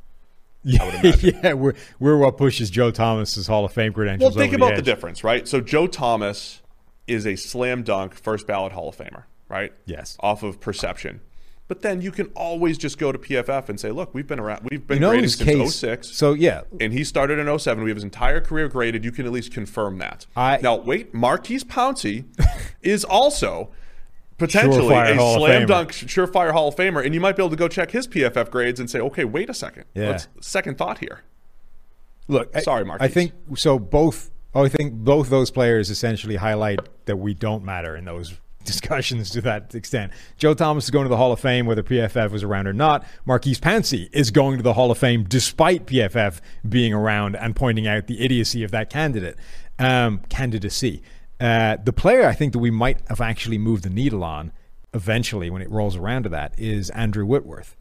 Yeah, 0.63 1.13
yeah, 1.21 1.53
we're 1.53 1.75
we're 1.97 2.17
what 2.17 2.35
pushes 2.37 2.69
Joe 2.69 2.91
Thomas's 2.91 3.47
Hall 3.47 3.63
of 3.63 3.71
Fame 3.71 3.93
credentials. 3.93 4.35
Well, 4.35 4.43
think 4.43 4.53
about 4.53 4.71
the 4.71 4.77
edge. 4.79 4.85
difference, 4.85 5.23
right? 5.23 5.47
So 5.47 5.61
Joe 5.61 5.87
Thomas 5.87 6.61
is 7.05 7.25
a 7.25 7.37
slam 7.37 7.83
dunk 7.83 8.13
first 8.15 8.47
ballot 8.47 8.73
Hall 8.73 8.89
of 8.89 8.97
Famer, 8.97 9.23
right? 9.49 9.73
Yes. 9.85 10.17
Off 10.19 10.43
of 10.43 10.59
perception. 10.59 11.21
But 11.67 11.81
then 11.81 12.01
you 12.01 12.11
can 12.11 12.27
always 12.27 12.77
just 12.77 12.97
go 12.97 13.11
to 13.11 13.19
PFF 13.19 13.67
and 13.67 13.77
say, 13.77 13.91
look, 13.91 14.13
we've 14.13 14.25
been 14.25 14.39
around, 14.39 14.67
we've 14.71 14.87
been 14.87 14.97
You 14.97 15.01
know 15.01 15.09
graded 15.09 15.31
since 15.31 15.49
case. 15.49 15.75
06. 15.75 16.07
So 16.15 16.31
yeah, 16.33 16.61
and 16.79 16.93
he 16.93 17.03
started 17.03 17.39
in 17.39 17.59
07. 17.59 17.83
We 17.83 17.89
have 17.89 17.97
his 17.97 18.05
entire 18.05 18.39
career 18.39 18.69
graded. 18.69 19.03
You 19.03 19.11
can 19.11 19.25
at 19.25 19.33
least 19.33 19.51
confirm 19.51 19.97
that. 19.97 20.25
I- 20.35 20.59
now, 20.61 20.77
wait, 20.77 21.13
Maurkice 21.13 21.65
Pouncey 21.65 22.23
is 22.81 23.03
also 23.03 23.71
potentially 24.37 24.93
a 24.95 25.15
Hall 25.15 25.39
slam 25.39 25.65
dunk 25.65 25.91
surefire 25.91 26.51
Hall 26.53 26.69
of 26.69 26.75
Famer, 26.77 27.03
and 27.03 27.13
you 27.13 27.19
might 27.19 27.35
be 27.35 27.41
able 27.43 27.49
to 27.49 27.55
go 27.57 27.67
check 27.67 27.91
his 27.91 28.07
PFF 28.07 28.49
grades 28.49 28.79
and 28.79 28.89
say, 28.89 28.99
okay, 29.01 29.25
wait 29.25 29.49
a 29.49 29.53
second. 29.53 29.83
Yeah. 29.93 30.11
Let's 30.11 30.27
second 30.39 30.77
thought 30.77 30.99
here. 30.99 31.23
look. 32.29 32.51
sorry, 32.59 32.85
Sorry, 32.85 32.97
I 33.01 33.09
think 33.09 33.33
so. 33.55 33.77
Both. 33.77 34.31
oh, 34.55 34.63
I 34.63 34.69
think 34.69 34.93
both 34.93 35.29
those 35.29 35.51
players 35.51 35.89
essentially 35.89 36.37
highlight 36.37 36.79
that 37.07 37.17
we 37.17 37.33
don't 37.33 37.65
matter 37.65 37.95
in 37.95 38.05
those 38.05 38.39
discussions 38.67 39.31
to 39.31 39.41
that 39.41 39.73
extent. 39.73 40.11
Joe 40.37 40.53
Thomas 40.53 40.83
is 40.83 40.91
going 40.91 41.05
to 41.05 41.09
the 41.09 41.17
Hall 41.17 41.31
of 41.31 41.39
Fame 41.39 41.65
whether 41.65 41.81
PFF 41.81 42.29
was 42.31 42.43
around 42.43 42.67
or 42.67 42.73
not. 42.73 43.03
Maurkice 43.25 43.59
Pouncey 43.59 44.09
is 44.13 44.29
going 44.29 44.57
to 44.57 44.63
the 44.63 44.73
Hall 44.73 44.91
of 44.91 44.97
Fame 44.97 45.23
despite 45.23 45.87
PFF 45.87 46.39
being 46.67 46.93
around 46.93 47.35
and 47.35 47.55
pointing 47.55 47.87
out 47.87 48.07
the 48.07 48.23
idiocy 48.23 48.63
of 48.63 48.71
that 48.71 48.89
candidate 48.89 49.35
um, 49.79 50.19
candidacy. 50.29 51.01
Uh, 51.39 51.77
the 51.83 51.93
player 51.93 52.27
I 52.27 52.33
think 52.33 52.53
that 52.53 52.59
we 52.59 52.71
might 52.71 52.99
have 53.09 53.21
actually 53.21 53.57
moved 53.57 53.83
the 53.83 53.89
needle 53.89 54.23
on 54.23 54.51
eventually 54.93 55.49
when 55.49 55.61
it 55.61 55.69
rolls 55.69 55.95
around 55.95 56.23
to 56.23 56.29
that 56.29 56.53
is 56.57 56.89
Andrew 56.91 57.25
Whitworth. 57.25 57.75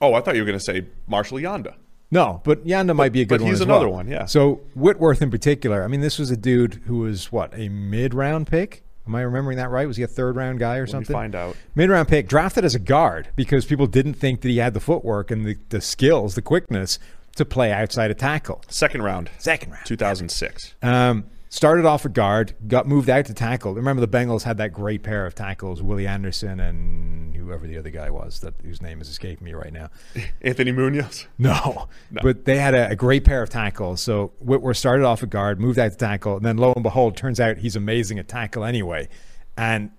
Oh, 0.00 0.14
I 0.14 0.20
thought 0.20 0.34
you 0.34 0.42
were 0.42 0.46
going 0.46 0.58
to 0.58 0.64
say 0.64 0.86
Marshall 1.06 1.38
Yanda. 1.38 1.74
No, 2.10 2.42
but 2.44 2.66
Yanda 2.66 2.94
might 2.94 3.12
be 3.12 3.22
a 3.22 3.24
good 3.24 3.38
but 3.38 3.44
one. 3.44 3.50
he's 3.50 3.60
another 3.62 3.88
well. 3.88 3.96
one, 3.98 4.08
yeah. 4.08 4.26
So 4.26 4.60
Whitworth 4.74 5.22
in 5.22 5.30
particular, 5.30 5.82
I 5.82 5.86
mean, 5.86 6.02
this 6.02 6.18
was 6.18 6.30
a 6.30 6.36
dude 6.36 6.74
who 6.86 6.98
was 6.98 7.32
what 7.32 7.56
a 7.58 7.68
mid-round 7.70 8.46
pick. 8.48 8.82
Am 9.06 9.14
I 9.14 9.22
remembering 9.22 9.56
that 9.56 9.70
right? 9.70 9.86
Was 9.88 9.96
he 9.96 10.02
a 10.04 10.08
third-round 10.08 10.58
guy 10.60 10.76
or 10.76 10.80
Let 10.80 10.86
me 10.86 10.92
something? 10.92 11.14
find 11.14 11.34
out. 11.34 11.56
Mid-round 11.74 12.08
pick, 12.08 12.28
drafted 12.28 12.64
as 12.64 12.74
a 12.74 12.78
guard 12.78 13.28
because 13.34 13.64
people 13.64 13.86
didn't 13.86 14.14
think 14.14 14.42
that 14.42 14.48
he 14.48 14.58
had 14.58 14.74
the 14.74 14.80
footwork 14.80 15.30
and 15.30 15.44
the, 15.44 15.56
the 15.70 15.80
skills, 15.80 16.34
the 16.36 16.42
quickness 16.42 16.98
to 17.36 17.44
play 17.44 17.72
outside 17.72 18.10
a 18.10 18.14
tackle. 18.14 18.62
Second 18.68 19.02
round. 19.02 19.30
Second 19.38 19.72
round. 19.72 19.86
2006. 19.86 20.74
Um, 20.82 21.24
started 21.52 21.84
off 21.84 22.06
a 22.06 22.08
guard, 22.08 22.54
got 22.66 22.88
moved 22.88 23.10
out 23.10 23.26
to 23.26 23.34
tackle. 23.34 23.74
Remember 23.74 24.00
the 24.00 24.08
Bengals 24.08 24.42
had 24.42 24.56
that 24.56 24.72
great 24.72 25.02
pair 25.02 25.26
of 25.26 25.34
tackles, 25.34 25.82
Willie 25.82 26.06
Anderson 26.06 26.60
and 26.60 27.36
whoever 27.36 27.66
the 27.66 27.76
other 27.76 27.90
guy 27.90 28.08
was 28.08 28.40
that 28.40 28.54
whose 28.62 28.80
name 28.80 29.02
is 29.02 29.10
escaping 29.10 29.44
me 29.44 29.52
right 29.52 29.72
now. 29.72 29.90
Anthony 30.40 30.72
Munoz. 30.72 31.26
No. 31.36 31.88
But 32.10 32.46
they 32.46 32.56
had 32.56 32.74
a, 32.74 32.92
a 32.92 32.96
great 32.96 33.24
pair 33.24 33.42
of 33.42 33.50
tackles. 33.50 34.00
So 34.00 34.32
Whitworth 34.38 34.78
started 34.78 35.04
off 35.04 35.22
at 35.22 35.28
guard, 35.28 35.60
moved 35.60 35.78
out 35.78 35.92
to 35.92 35.98
tackle, 35.98 36.36
and 36.36 36.44
then 36.44 36.56
lo 36.56 36.72
and 36.72 36.82
behold, 36.82 37.18
turns 37.18 37.38
out 37.38 37.58
he's 37.58 37.76
amazing 37.76 38.18
at 38.18 38.28
tackle 38.28 38.64
anyway. 38.64 39.10
And 39.54 39.90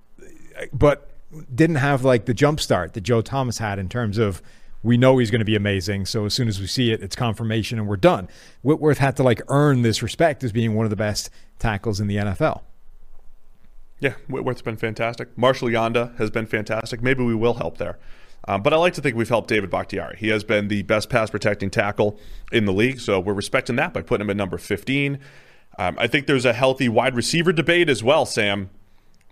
uh, 0.60 0.66
but 0.74 1.12
didn't 1.54 1.76
have 1.76 2.04
like 2.04 2.26
the 2.26 2.34
jump 2.34 2.62
start 2.62 2.94
that 2.94 3.02
Joe 3.02 3.22
Thomas 3.22 3.60
had 3.60 3.78
in 3.78 3.90
terms 3.90 4.18
of 4.18 4.42
we 4.84 4.98
know 4.98 5.18
he's 5.18 5.32
going 5.32 5.40
to 5.40 5.46
be 5.46 5.56
amazing. 5.56 6.06
So 6.06 6.26
as 6.26 6.34
soon 6.34 6.48
as 6.48 6.60
we 6.60 6.68
see 6.68 6.92
it, 6.92 7.02
it's 7.02 7.16
confirmation 7.16 7.80
and 7.80 7.88
we're 7.88 7.96
done. 7.96 8.28
Whitworth 8.62 8.98
had 8.98 9.16
to 9.18 9.24
like 9.24 9.42
earn 9.48 9.82
this 9.82 10.04
respect 10.04 10.44
as 10.44 10.52
being 10.52 10.76
one 10.76 10.86
of 10.86 10.90
the 10.90 10.96
best 10.96 11.30
tackles 11.58 12.00
in 12.00 12.08
the 12.08 12.18
NFL. 12.18 12.62
Yeah, 14.00 14.16
Whitworth's 14.28 14.62
been 14.62 14.76
fantastic. 14.76 15.36
Marshall 15.38 15.70
Yanda 15.70 16.16
has 16.18 16.30
been 16.30 16.46
fantastic. 16.46 17.02
Maybe 17.02 17.24
we 17.24 17.34
will 17.34 17.54
help 17.54 17.78
there. 17.78 17.98
Um, 18.46 18.62
but 18.62 18.74
I 18.74 18.78
like 18.78 18.94
to 18.96 19.02
think 19.02 19.16
we've 19.16 19.30
helped 19.30 19.48
David 19.48 19.70
Bakhtiari. 19.70 20.18
He 20.18 20.28
has 20.28 20.44
been 20.44 20.68
the 20.68 20.84
best 20.84 21.10
pass 21.10 21.30
protecting 21.30 21.70
tackle 21.70 22.20
in 22.52 22.66
the 22.66 22.74
league, 22.74 23.00
so 23.00 23.18
we're 23.20 23.34
respecting 23.34 23.78
that 23.78 23.94
by 23.94 24.02
putting 24.02 24.26
him 24.26 24.30
at 24.30 24.36
number 24.36 24.58
15. 24.58 25.18
Um, 25.80 25.96
I 25.98 26.08
think 26.08 26.28
there's 26.28 26.44
a 26.44 26.52
healthy 26.52 26.90
wide 26.90 27.16
receiver 27.16 27.54
debate 27.54 27.88
as 27.88 28.04
well, 28.04 28.26
Sam. 28.26 28.70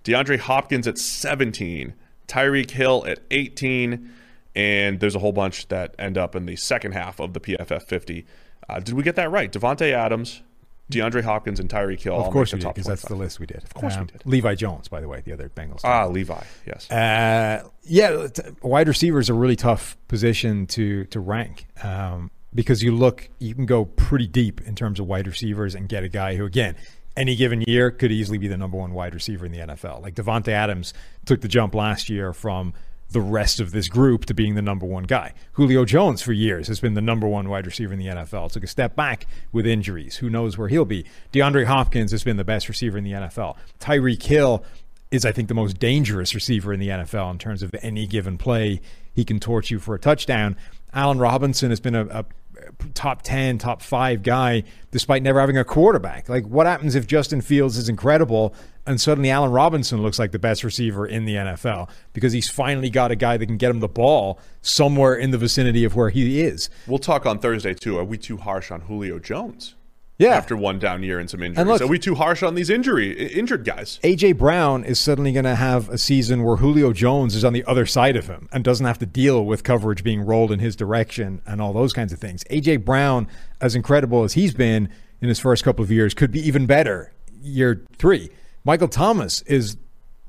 DeAndre 0.05 0.39
Hopkins 0.39 0.87
at 0.87 0.97
17, 0.97 1.93
Tyreek 2.27 2.71
Hill 2.71 3.03
at 3.05 3.19
18, 3.29 4.09
and 4.55 4.99
there's 4.99 5.15
a 5.15 5.19
whole 5.19 5.31
bunch 5.31 5.67
that 5.69 5.95
end 5.97 6.17
up 6.17 6.35
in 6.35 6.45
the 6.45 6.55
second 6.55 6.93
half 6.93 7.19
of 7.19 7.33
the 7.33 7.39
PFF 7.39 7.83
50. 7.83 8.25
Uh, 8.69 8.79
did 8.79 8.93
we 8.93 9.03
get 9.03 9.15
that 9.15 9.31
right? 9.31 9.51
Davante 9.51 9.91
Adams, 9.91 10.41
DeAndre 10.91 11.23
Hopkins, 11.23 11.59
and 11.59 11.69
Tyreek 11.69 12.01
Hill. 12.01 12.13
all 12.13 12.25
Of 12.25 12.33
course 12.33 12.53
we 12.53 12.59
did, 12.59 12.67
because 12.69 12.85
that's 12.85 13.05
the 13.05 13.15
list 13.15 13.39
we 13.39 13.45
did. 13.45 13.63
Of 13.63 13.73
course 13.73 13.97
we 13.97 14.05
did. 14.05 14.21
Levi 14.25 14.55
Jones, 14.55 14.87
by 14.87 15.01
the 15.01 15.07
way, 15.07 15.21
the 15.21 15.33
other 15.33 15.49
Bengals. 15.49 15.81
Ah, 15.83 16.05
Levi, 16.05 16.43
yes. 16.67 16.89
Uh, 16.91 17.67
yeah, 17.83 18.27
t- 18.27 18.43
wide 18.61 18.87
receiver 18.87 19.19
is 19.19 19.29
a 19.29 19.33
really 19.33 19.55
tough 19.55 19.97
position 20.07 20.67
to 20.67 21.05
to 21.05 21.19
rank 21.19 21.65
um, 21.83 22.29
because 22.53 22.83
you 22.83 22.93
look, 22.95 23.29
you 23.39 23.55
can 23.55 23.65
go 23.65 23.85
pretty 23.85 24.27
deep 24.27 24.61
in 24.61 24.75
terms 24.75 24.99
of 24.99 25.07
wide 25.07 25.27
receivers 25.27 25.73
and 25.75 25.87
get 25.87 26.03
a 26.03 26.09
guy 26.09 26.35
who, 26.35 26.45
again, 26.45 26.75
any 27.15 27.35
given 27.35 27.61
year 27.67 27.91
could 27.91 28.11
easily 28.11 28.37
be 28.37 28.47
the 28.47 28.57
number 28.57 28.77
one 28.77 28.93
wide 28.93 29.13
receiver 29.13 29.45
in 29.45 29.51
the 29.51 29.59
NFL. 29.59 30.01
Like 30.01 30.15
Davante 30.15 30.49
Adams 30.49 30.93
took 31.25 31.41
the 31.41 31.47
jump 31.47 31.75
last 31.75 32.09
year 32.09 32.33
from 32.33 32.73
the 33.11 33.21
rest 33.21 33.59
of 33.59 33.71
this 33.71 33.87
group 33.87 34.25
to 34.25 34.33
being 34.33 34.55
the 34.55 34.61
number 34.61 34.85
one 34.85 35.03
guy. 35.03 35.33
Julio 35.53 35.85
Jones 35.85 36.21
for 36.21 36.33
years 36.33 36.67
has 36.67 36.79
been 36.79 36.93
the 36.93 37.01
number 37.01 37.27
one 37.27 37.49
wide 37.49 37.65
receiver 37.65 37.93
in 37.93 37.99
the 37.99 38.07
NFL. 38.07 38.51
Took 38.51 38.63
a 38.63 38.67
step 38.67 38.95
back 38.95 39.27
with 39.51 39.67
injuries. 39.67 40.17
Who 40.17 40.29
knows 40.29 40.57
where 40.57 40.69
he'll 40.69 40.85
be? 40.85 41.05
DeAndre 41.33 41.65
Hopkins 41.65 42.11
has 42.11 42.23
been 42.23 42.37
the 42.37 42.43
best 42.43 42.69
receiver 42.69 42.97
in 42.97 43.03
the 43.03 43.11
NFL. 43.11 43.57
Tyreek 43.79 44.23
Hill 44.23 44.63
is 45.11 45.25
I 45.25 45.33
think 45.33 45.49
the 45.49 45.53
most 45.53 45.77
dangerous 45.77 46.33
receiver 46.33 46.73
in 46.73 46.79
the 46.79 46.87
NFL 46.87 47.31
in 47.31 47.37
terms 47.37 47.61
of 47.61 47.75
any 47.81 48.07
given 48.07 48.37
play. 48.37 48.79
He 49.13 49.25
can 49.25 49.39
torch 49.39 49.69
you 49.69 49.79
for 49.79 49.93
a 49.93 49.99
touchdown. 49.99 50.55
Allen 50.93 51.19
Robinson 51.19 51.69
has 51.69 51.81
been 51.81 51.95
a, 51.95 52.05
a 52.07 52.25
top 52.93 53.21
10, 53.21 53.57
top 53.57 53.81
5 53.81 54.23
guy 54.23 54.63
despite 54.91 55.23
never 55.23 55.39
having 55.39 55.57
a 55.57 55.63
quarterback. 55.63 56.29
Like 56.29 56.45
what 56.45 56.67
happens 56.67 56.95
if 56.95 57.07
Justin 57.07 57.41
Fields 57.41 57.77
is 57.77 57.89
incredible 57.89 58.53
and 58.85 58.99
suddenly 58.99 59.29
Allen 59.29 59.51
Robinson 59.51 60.01
looks 60.01 60.19
like 60.19 60.31
the 60.31 60.39
best 60.39 60.63
receiver 60.63 61.05
in 61.05 61.25
the 61.25 61.35
NFL 61.35 61.89
because 62.13 62.33
he's 62.33 62.49
finally 62.49 62.89
got 62.89 63.11
a 63.11 63.15
guy 63.15 63.37
that 63.37 63.45
can 63.45 63.57
get 63.57 63.69
him 63.69 63.79
the 63.79 63.87
ball 63.87 64.39
somewhere 64.61 65.15
in 65.15 65.31
the 65.31 65.37
vicinity 65.37 65.83
of 65.83 65.95
where 65.95 66.09
he 66.09 66.41
is. 66.41 66.69
We'll 66.87 66.99
talk 66.99 67.25
on 67.25 67.39
Thursday 67.39 67.73
too. 67.73 67.97
Are 67.97 68.03
we 68.03 68.17
too 68.17 68.37
harsh 68.37 68.71
on 68.71 68.81
Julio 68.81 69.19
Jones? 69.19 69.75
Yeah. 70.21 70.35
After 70.35 70.55
one 70.55 70.77
down 70.77 71.01
year 71.01 71.17
and 71.17 71.27
some 71.27 71.41
injuries, 71.41 71.65
look- 71.65 71.81
are 71.81 71.87
we 71.87 71.97
too 71.97 72.13
harsh 72.13 72.43
on 72.43 72.53
these 72.53 72.69
injury 72.69 73.11
injured 73.11 73.65
guys? 73.65 73.99
AJ 74.03 74.37
Brown 74.37 74.83
is 74.83 74.99
suddenly 74.99 75.31
going 75.31 75.45
to 75.45 75.55
have 75.55 75.89
a 75.89 75.97
season 75.97 76.43
where 76.43 76.57
Julio 76.57 76.93
Jones 76.93 77.35
is 77.35 77.43
on 77.43 77.53
the 77.53 77.63
other 77.65 77.87
side 77.87 78.15
of 78.15 78.27
him 78.27 78.47
and 78.51 78.63
doesn't 78.63 78.85
have 78.85 78.99
to 78.99 79.07
deal 79.07 79.43
with 79.43 79.63
coverage 79.63 80.03
being 80.03 80.21
rolled 80.21 80.51
in 80.51 80.59
his 80.59 80.75
direction 80.75 81.41
and 81.47 81.59
all 81.59 81.73
those 81.73 81.91
kinds 81.91 82.13
of 82.13 82.19
things. 82.19 82.43
AJ 82.51 82.85
Brown, 82.85 83.27
as 83.59 83.73
incredible 83.73 84.23
as 84.23 84.33
he's 84.33 84.53
been 84.53 84.89
in 85.21 85.27
his 85.27 85.39
first 85.39 85.63
couple 85.63 85.83
of 85.83 85.91
years, 85.91 86.13
could 86.13 86.31
be 86.31 86.39
even 86.47 86.67
better 86.67 87.11
year 87.41 87.83
three. 87.97 88.29
Michael 88.63 88.89
Thomas 88.89 89.41
is 89.43 89.75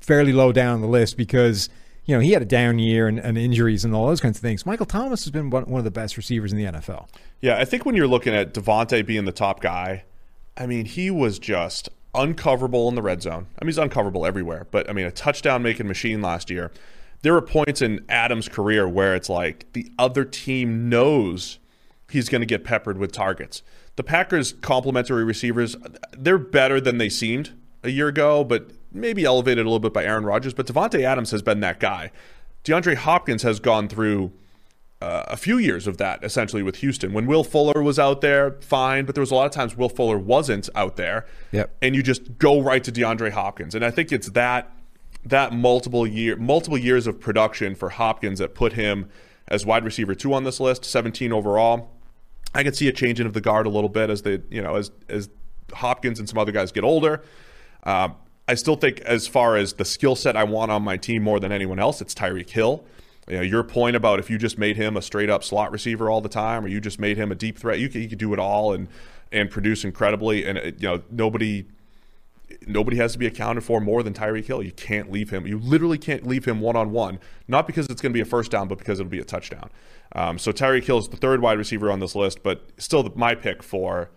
fairly 0.01 0.33
low 0.33 0.51
down 0.51 0.81
the 0.81 0.87
list 0.87 1.17
because 1.17 1.69
you 2.05 2.15
know 2.15 2.19
he 2.19 2.31
had 2.31 2.41
a 2.41 2.45
down 2.45 2.79
year 2.79 3.07
and, 3.07 3.19
and 3.19 3.37
injuries 3.37 3.85
and 3.85 3.95
all 3.95 4.07
those 4.07 4.21
kinds 4.21 4.37
of 4.37 4.41
things. 4.41 4.65
Michael 4.65 4.85
Thomas 4.85 5.23
has 5.23 5.31
been 5.31 5.49
one, 5.49 5.63
one 5.63 5.79
of 5.79 5.85
the 5.85 5.91
best 5.91 6.17
receivers 6.17 6.51
in 6.51 6.57
the 6.57 6.65
NFL. 6.65 7.07
Yeah, 7.41 7.57
I 7.57 7.65
think 7.65 7.85
when 7.85 7.95
you're 7.95 8.07
looking 8.07 8.33
at 8.33 8.53
Davante 8.53 9.05
being 9.05 9.25
the 9.25 9.31
top 9.31 9.61
guy, 9.61 10.03
I 10.57 10.65
mean, 10.65 10.85
he 10.85 11.09
was 11.09 11.39
just 11.39 11.89
uncoverable 12.13 12.89
in 12.89 12.95
the 12.95 13.01
red 13.01 13.21
zone. 13.21 13.47
I 13.59 13.63
mean, 13.63 13.69
he's 13.69 13.77
uncoverable 13.77 14.25
everywhere, 14.25 14.67
but 14.71 14.89
I 14.89 14.93
mean, 14.93 15.05
a 15.05 15.11
touchdown 15.11 15.63
making 15.63 15.87
machine 15.87 16.21
last 16.21 16.49
year. 16.49 16.71
There 17.21 17.33
were 17.33 17.41
points 17.41 17.81
in 17.81 18.05
Adams' 18.09 18.49
career 18.49 18.87
where 18.87 19.15
it's 19.15 19.29
like 19.29 19.71
the 19.73 19.89
other 19.97 20.25
team 20.25 20.89
knows 20.89 21.59
he's 22.09 22.29
going 22.29 22.41
to 22.41 22.45
get 22.45 22.63
peppered 22.63 22.97
with 22.97 23.11
targets. 23.11 23.63
The 23.95 24.03
Packers' 24.03 24.53
complementary 24.53 25.23
receivers, 25.23 25.75
they're 26.11 26.37
better 26.37 26.81
than 26.81 26.97
they 26.97 27.09
seemed 27.09 27.51
a 27.83 27.89
year 27.89 28.07
ago, 28.07 28.43
but 28.43 28.71
maybe 28.93 29.25
elevated 29.25 29.65
a 29.65 29.69
little 29.69 29.79
bit 29.79 29.93
by 29.93 30.03
Aaron 30.03 30.25
Rodgers. 30.25 30.53
But 30.53 30.67
Davante 30.67 31.01
Adams 31.01 31.31
has 31.31 31.41
been 31.41 31.59
that 31.61 31.79
guy. 31.79 32.11
DeAndre 32.63 32.95
Hopkins 32.95 33.43
has 33.43 33.59
gone 33.59 33.87
through 33.87 34.31
uh, 35.01 35.25
a 35.27 35.35
few 35.35 35.57
years 35.57 35.85
of 35.85 35.97
that 35.97 36.23
essentially 36.23 36.63
with 36.63 36.77
Houston. 36.77 37.11
When 37.11 37.25
Will 37.25 37.43
Fuller 37.43 37.81
was 37.81 37.99
out 37.99 38.21
there, 38.21 38.51
fine, 38.61 39.05
but 39.05 39.15
there 39.15 39.21
was 39.21 39.31
a 39.31 39.35
lot 39.35 39.45
of 39.45 39.51
times 39.51 39.75
Will 39.75 39.89
Fuller 39.89 40.17
wasn't 40.17 40.69
out 40.75 40.95
there. 40.95 41.25
Yep. 41.51 41.75
And 41.81 41.93
you 41.93 42.01
just 42.01 42.37
go 42.37 42.61
right 42.61 42.81
to 42.83 42.91
DeAndre 42.91 43.31
Hopkins. 43.31 43.75
And 43.75 43.83
I 43.83 43.91
think 43.91 44.11
it's 44.11 44.29
that 44.29 44.71
that 45.25 45.53
multiple 45.53 46.05
year 46.05 46.35
multiple 46.35 46.77
years 46.77 47.07
of 47.07 47.19
production 47.19 47.75
for 47.75 47.89
Hopkins 47.89 48.39
that 48.39 48.55
put 48.55 48.73
him 48.73 49.09
as 49.47 49.65
wide 49.65 49.83
receiver 49.83 50.15
2 50.15 50.33
on 50.33 50.45
this 50.45 50.59
list, 50.59 50.85
17 50.85 51.33
overall. 51.33 51.91
I 52.55 52.63
could 52.63 52.75
see 52.75 52.87
a 52.87 52.93
changing 52.93 53.25
of 53.25 53.33
the 53.33 53.41
guard 53.41 53.65
a 53.65 53.69
little 53.69 53.89
bit 53.89 54.09
as 54.09 54.21
they, 54.21 54.41
you 54.49 54.61
know, 54.61 54.75
as 54.75 54.91
as 55.09 55.29
Hopkins 55.73 56.19
and 56.19 56.29
some 56.29 56.37
other 56.37 56.51
guys 56.53 56.71
get 56.71 56.83
older. 56.85 57.23
Um, 57.83 58.15
I 58.47 58.55
still 58.55 58.75
think, 58.75 58.99
as 59.01 59.27
far 59.27 59.55
as 59.55 59.73
the 59.73 59.85
skill 59.85 60.15
set 60.15 60.35
I 60.35 60.43
want 60.43 60.71
on 60.71 60.83
my 60.83 60.97
team 60.97 61.23
more 61.23 61.39
than 61.39 61.51
anyone 61.51 61.79
else, 61.79 62.01
it's 62.01 62.13
Tyreek 62.13 62.49
Hill. 62.49 62.83
You 63.27 63.37
know, 63.37 63.41
your 63.41 63.63
point 63.63 63.95
about 63.95 64.19
if 64.19 64.29
you 64.29 64.37
just 64.37 64.57
made 64.57 64.75
him 64.75 64.97
a 64.97 65.01
straight 65.01 65.29
up 65.29 65.43
slot 65.43 65.71
receiver 65.71 66.09
all 66.09 66.19
the 66.19 66.29
time, 66.29 66.65
or 66.65 66.67
you 66.67 66.81
just 66.81 66.99
made 66.99 67.15
him 67.15 67.31
a 67.31 67.35
deep 67.35 67.57
threat, 67.57 67.79
you 67.79 67.87
could, 67.87 68.09
could 68.09 68.19
do 68.19 68.33
it 68.33 68.39
all 68.39 68.73
and 68.73 68.89
and 69.31 69.49
produce 69.49 69.83
incredibly. 69.83 70.45
And 70.45 70.57
it, 70.57 70.81
you 70.81 70.89
know, 70.89 71.01
nobody 71.09 71.65
nobody 72.67 72.97
has 72.97 73.13
to 73.13 73.17
be 73.17 73.25
accounted 73.25 73.63
for 73.63 73.79
more 73.79 74.03
than 74.03 74.13
Tyreek 74.13 74.45
Hill. 74.45 74.61
You 74.61 74.73
can't 74.73 75.09
leave 75.09 75.29
him. 75.29 75.47
You 75.47 75.57
literally 75.57 75.97
can't 75.97 76.27
leave 76.27 76.45
him 76.45 76.59
one 76.59 76.75
on 76.75 76.91
one. 76.91 77.19
Not 77.47 77.65
because 77.65 77.87
it's 77.87 78.01
going 78.01 78.11
to 78.11 78.13
be 78.13 78.21
a 78.21 78.25
first 78.25 78.51
down, 78.51 78.67
but 78.67 78.77
because 78.77 78.99
it'll 78.99 79.09
be 79.09 79.19
a 79.19 79.23
touchdown. 79.23 79.69
Um, 80.15 80.37
so 80.37 80.51
Tyreek 80.51 80.83
Hill 80.83 80.99
is 80.99 81.07
the 81.07 81.17
third 81.17 81.41
wide 81.41 81.57
receiver 81.57 81.89
on 81.89 82.01
this 82.01 82.15
list, 82.15 82.43
but 82.43 82.69
still 82.77 83.09
my 83.15 83.35
pick 83.35 83.63
for 83.63 84.11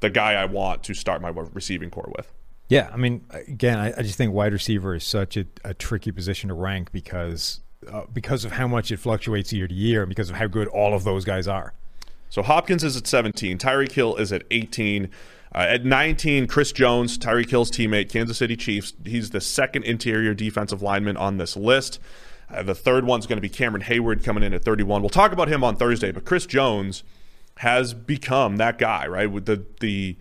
the 0.00 0.10
guy 0.10 0.34
I 0.34 0.44
want 0.44 0.82
to 0.84 0.94
start 0.94 1.22
my 1.22 1.30
receiving 1.30 1.90
core 1.90 2.12
with. 2.16 2.30
Yeah, 2.70 2.88
I 2.92 2.96
mean, 2.96 3.24
again, 3.30 3.78
I, 3.78 3.92
I 3.98 4.02
just 4.02 4.16
think 4.16 4.32
wide 4.32 4.52
receiver 4.52 4.94
is 4.94 5.04
such 5.04 5.36
a, 5.36 5.44
a 5.64 5.74
tricky 5.74 6.12
position 6.12 6.48
to 6.48 6.54
rank 6.54 6.92
because 6.92 7.60
uh, 7.90 8.02
because 8.12 8.44
of 8.44 8.52
how 8.52 8.68
much 8.68 8.92
it 8.92 8.98
fluctuates 8.98 9.52
year 9.52 9.66
to 9.66 9.74
year 9.74 10.02
and 10.02 10.08
because 10.08 10.30
of 10.30 10.36
how 10.36 10.46
good 10.46 10.68
all 10.68 10.94
of 10.94 11.02
those 11.02 11.24
guys 11.24 11.48
are. 11.48 11.74
So 12.28 12.42
Hopkins 12.42 12.84
is 12.84 12.96
at 12.96 13.08
17. 13.08 13.58
Tyreek 13.58 13.90
Hill 13.90 14.14
is 14.16 14.32
at 14.32 14.44
18. 14.52 15.10
Uh, 15.52 15.58
at 15.58 15.84
19, 15.84 16.46
Chris 16.46 16.70
Jones, 16.70 17.18
Tyreek 17.18 17.50
Hill's 17.50 17.72
teammate, 17.72 18.08
Kansas 18.08 18.38
City 18.38 18.54
Chiefs. 18.54 18.92
He's 19.04 19.30
the 19.30 19.40
second 19.40 19.82
interior 19.82 20.32
defensive 20.32 20.80
lineman 20.80 21.16
on 21.16 21.38
this 21.38 21.56
list. 21.56 21.98
Uh, 22.48 22.62
the 22.62 22.74
third 22.74 23.04
one's 23.04 23.26
going 23.26 23.38
to 23.38 23.42
be 23.42 23.48
Cameron 23.48 23.82
Heyward 23.82 24.22
coming 24.22 24.44
in 24.44 24.54
at 24.54 24.62
31. 24.62 25.02
We'll 25.02 25.08
talk 25.08 25.32
about 25.32 25.48
him 25.48 25.64
on 25.64 25.74
Thursday, 25.74 26.12
but 26.12 26.24
Chris 26.24 26.46
Jones 26.46 27.02
has 27.56 27.94
become 27.94 28.58
that 28.58 28.78
guy, 28.78 29.08
right? 29.08 29.30
With 29.30 29.46
the 29.46 29.64
the 29.80 30.16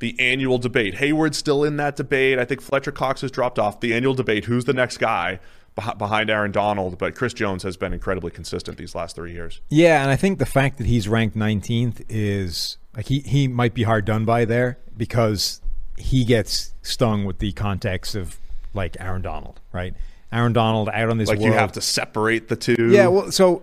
the 0.00 0.18
annual 0.18 0.58
debate. 0.58 0.96
Heyward's 0.96 1.38
still 1.38 1.62
in 1.62 1.76
that 1.76 1.96
debate. 1.96 2.38
I 2.38 2.44
think 2.44 2.60
Fletcher 2.60 2.90
Cox 2.90 3.20
has 3.20 3.30
dropped 3.30 3.58
off 3.58 3.80
the 3.80 3.94
annual 3.94 4.14
debate. 4.14 4.46
Who's 4.46 4.64
the 4.64 4.72
next 4.72 4.98
guy 4.98 5.38
behind 5.98 6.28
Aaron 6.30 6.50
Donald? 6.50 6.98
But 6.98 7.14
Chris 7.14 7.32
Jones 7.32 7.62
has 7.62 7.76
been 7.76 7.92
incredibly 7.92 8.30
consistent 8.30 8.78
these 8.78 8.94
last 8.94 9.14
three 9.14 9.32
years. 9.32 9.60
Yeah, 9.68 10.02
and 10.02 10.10
I 10.10 10.16
think 10.16 10.38
the 10.38 10.46
fact 10.46 10.78
that 10.78 10.86
he's 10.86 11.06
ranked 11.06 11.36
19th 11.36 12.04
is 12.08 12.78
like 12.96 13.06
he, 13.06 13.20
he 13.20 13.46
might 13.46 13.74
be 13.74 13.84
hard 13.84 14.04
done 14.04 14.24
by 14.24 14.44
there 14.44 14.78
because 14.96 15.60
he 15.96 16.24
gets 16.24 16.74
stung 16.82 17.24
with 17.24 17.38
the 17.38 17.52
context 17.52 18.14
of 18.14 18.40
like 18.72 18.96
Aaron 18.98 19.22
Donald, 19.22 19.60
right? 19.72 19.94
Aaron 20.32 20.52
Donald 20.52 20.88
out 20.88 21.10
on 21.10 21.18
this 21.18 21.28
Like 21.28 21.40
you 21.40 21.52
have 21.52 21.72
to 21.72 21.80
separate 21.80 22.48
the 22.48 22.56
two. 22.56 22.90
Yeah, 22.90 23.08
well, 23.08 23.32
so 23.32 23.62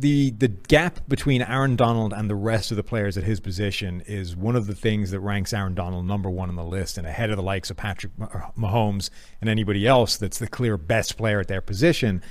the 0.00 0.30
the 0.30 0.48
gap 0.48 1.00
between 1.08 1.42
Aaron 1.42 1.76
Donald 1.76 2.12
and 2.12 2.30
the 2.30 2.34
rest 2.34 2.70
of 2.70 2.76
the 2.76 2.82
players 2.82 3.16
at 3.16 3.24
his 3.24 3.40
position 3.40 4.02
is 4.06 4.36
one 4.36 4.56
of 4.56 4.66
the 4.66 4.74
things 4.74 5.10
that 5.10 5.20
ranks 5.20 5.52
Aaron 5.52 5.74
Donald 5.74 6.06
number 6.06 6.30
one 6.30 6.48
on 6.48 6.56
the 6.56 6.64
list 6.64 6.98
and 6.98 7.06
ahead 7.06 7.30
of 7.30 7.36
the 7.36 7.42
likes 7.42 7.70
of 7.70 7.76
Patrick 7.76 8.12
Mah- 8.18 8.50
Mahomes 8.56 9.10
and 9.40 9.50
anybody 9.50 9.86
else 9.86 10.16
that's 10.16 10.38
the 10.38 10.46
clear 10.46 10.76
best 10.76 11.16
player 11.16 11.40
at 11.40 11.48
their 11.48 11.60
position. 11.60 12.22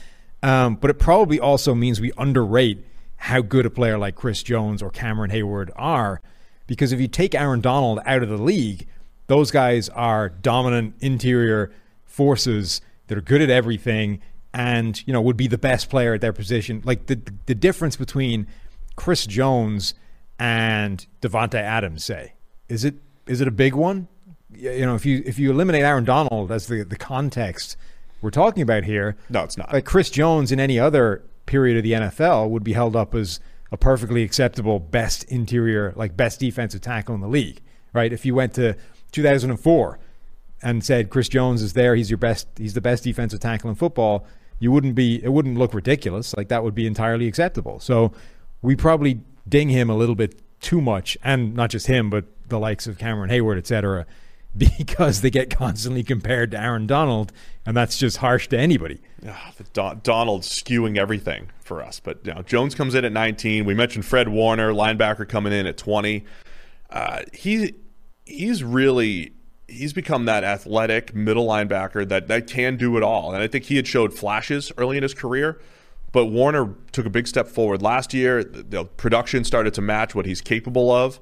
Um, 0.42 0.76
but 0.76 0.90
it 0.90 1.00
probably 1.00 1.40
also 1.40 1.74
means 1.74 2.00
we 2.00 2.12
underrate 2.18 2.86
how 3.18 3.42
good 3.42 3.66
a 3.66 3.70
player 3.70 3.98
like 3.98 4.16
Chris 4.16 4.44
Jones 4.44 4.82
or 4.82 4.92
Cameron 4.92 5.32
Heyward 5.32 5.72
are, 5.76 6.22
because 6.68 6.92
if 6.92 7.02
you 7.02 7.08
take 7.08 7.34
Aaron 7.34 7.62
Donald 7.62 8.00
out 8.06 8.24
of 8.24 8.30
the 8.30 8.38
league, 8.38 8.88
those 9.26 9.52
guys 9.52 9.90
are 9.90 10.30
dominant 10.30 10.96
interior 11.00 11.72
forces 12.06 12.82
that 13.08 13.18
are 13.18 13.22
good 13.22 13.42
at 13.42 13.50
everything 13.50 14.22
and 14.58 15.06
you 15.06 15.14
know 15.14 15.22
would 15.22 15.38
be 15.38 15.48
the 15.48 15.58
best 15.58 15.88
player 15.90 16.16
at 16.16 16.22
their 16.22 16.34
position. 16.34 16.82
Like 16.84 17.06
the 17.06 17.22
the 17.46 17.54
difference 17.56 17.96
between 17.96 18.48
Chris 18.96 19.28
Jones 19.28 19.94
and 20.40 21.06
Davante 21.22 21.56
Adams, 21.62 22.04
say, 22.04 22.34
is 22.68 22.84
it 22.84 22.96
is 23.28 23.40
it 23.40 23.48
a 23.48 23.52
big 23.52 23.76
one? 23.76 24.08
You 24.52 24.86
know, 24.86 24.96
if 24.96 25.06
you 25.06 25.22
if 25.26 25.38
you 25.38 25.52
eliminate 25.52 25.84
Aaron 25.84 26.04
Donald 26.06 26.52
as 26.52 26.68
the 26.68 26.84
the 26.84 26.96
context 26.98 27.78
we're 28.22 28.32
talking 28.32 28.64
about 28.64 28.84
here, 28.84 29.16
No, 29.30 29.44
it's 29.44 29.58
not. 29.58 29.72
like 29.72 29.86
Chris 29.86 30.10
Jones 30.10 30.52
in 30.52 30.60
any 30.60 30.80
other 30.80 31.24
period 31.46 31.78
of 31.78 31.84
the 31.84 31.92
NFL 31.92 32.50
would 32.50 32.64
be 32.64 32.74
held 32.74 32.96
up 32.96 33.14
as 33.14 33.40
a 33.72 33.78
perfectly 33.78 34.24
acceptable 34.24 34.80
best 34.80 35.24
interior, 35.26 35.94
like 35.96 36.18
best 36.18 36.40
defensive 36.40 36.82
tackle 36.82 37.14
in 37.14 37.22
the 37.22 37.28
league, 37.28 37.62
right? 37.94 38.12
If 38.12 38.26
you 38.26 38.34
went 38.34 38.54
to 38.56 38.76
2004 39.12 40.00
and 40.64 40.84
said 40.84 41.10
Chris 41.12 41.30
Jones 41.30 41.62
is 41.62 41.74
there, 41.74 41.94
he's 41.96 42.10
your 42.10 42.18
best, 42.18 42.48
he's 42.58 42.74
the 42.74 42.82
best 42.82 43.04
defensive 43.04 43.40
tackle 43.40 43.70
in 43.70 43.76
football, 43.76 44.26
you 44.60 44.72
wouldn't 44.72 44.96
be, 44.96 45.24
it 45.24 45.32
wouldn't 45.32 45.58
look 45.58 45.74
ridiculous. 45.74 46.36
Like 46.36 46.48
that 46.50 46.64
would 46.64 46.76
be 46.76 46.88
entirely 46.88 47.28
acceptable. 47.28 47.80
So 47.80 48.12
we 48.62 48.76
probably 48.76 49.22
ding 49.48 49.70
him 49.70 49.90
a 49.90 49.96
little 49.96 50.16
bit 50.16 50.42
too 50.60 50.82
much, 50.82 51.18
and 51.24 51.56
not 51.56 51.70
just 51.70 51.88
him, 51.88 52.10
but 52.10 52.26
the 52.48 52.60
likes 52.60 52.88
of 52.88 52.98
Cameron 52.98 53.30
Heyward, 53.30 53.58
et 53.58 53.68
cetera, 53.68 54.06
because 54.58 55.22
they 55.22 55.30
get 55.30 55.56
constantly 55.56 56.04
compared 56.04 56.52
to 56.52 56.60
Aaron 56.60 56.88
Donald, 56.88 57.32
and 57.66 57.78
that's 57.78 57.98
just 57.98 58.18
harsh 58.18 58.48
to 58.50 58.58
anybody. 58.58 59.02
The 59.22 59.64
Don- 59.74 60.02
Donald 60.04 60.42
skewing 60.42 60.98
everything 60.98 61.50
for 61.60 61.84
us. 61.84 62.00
But 62.00 62.26
you 62.26 62.34
Jones 62.44 62.74
comes 62.74 62.96
in 62.96 63.06
at 63.06 63.12
19. 63.12 63.66
We 63.66 63.74
mentioned 63.74 64.06
Fred 64.06 64.30
Warner, 64.30 64.72
linebacker, 64.72 65.28
coming 65.28 65.54
in 65.54 65.68
at 65.68 65.78
20. 65.78 66.26
Uh, 66.90 67.22
he 67.34 67.76
he's 68.26 68.64
really 68.64 69.34
he's 69.68 69.94
become 69.94 70.26
that 70.26 70.44
athletic 70.44 71.14
middle 71.14 71.48
linebacker 71.48 72.08
that 72.08 72.28
that 72.28 72.48
can 72.48 72.78
do 72.78 72.96
it 72.98 73.04
all. 73.04 73.34
And 73.34 73.44
I 73.44 73.48
think 73.48 73.66
he 73.66 73.76
had 73.76 73.88
showed 73.88 74.14
flashes 74.14 74.72
early 74.78 74.98
in 74.98 75.04
his 75.04 75.14
career. 75.14 75.60
But 76.12 76.28
Warner 76.28 76.74
took 76.94 77.06
a 77.06 77.10
big 77.10 77.28
step 77.28 77.48
forward 77.48 77.82
last 77.82 78.14
year. 78.14 78.44
The, 78.44 78.64
the 78.64 78.86
production 78.86 79.44
started 79.44 79.74
to 79.74 79.82
match 79.82 80.16
what 80.16 80.26
he's 80.26 80.42
capable 80.42 80.90
of. 80.90 81.20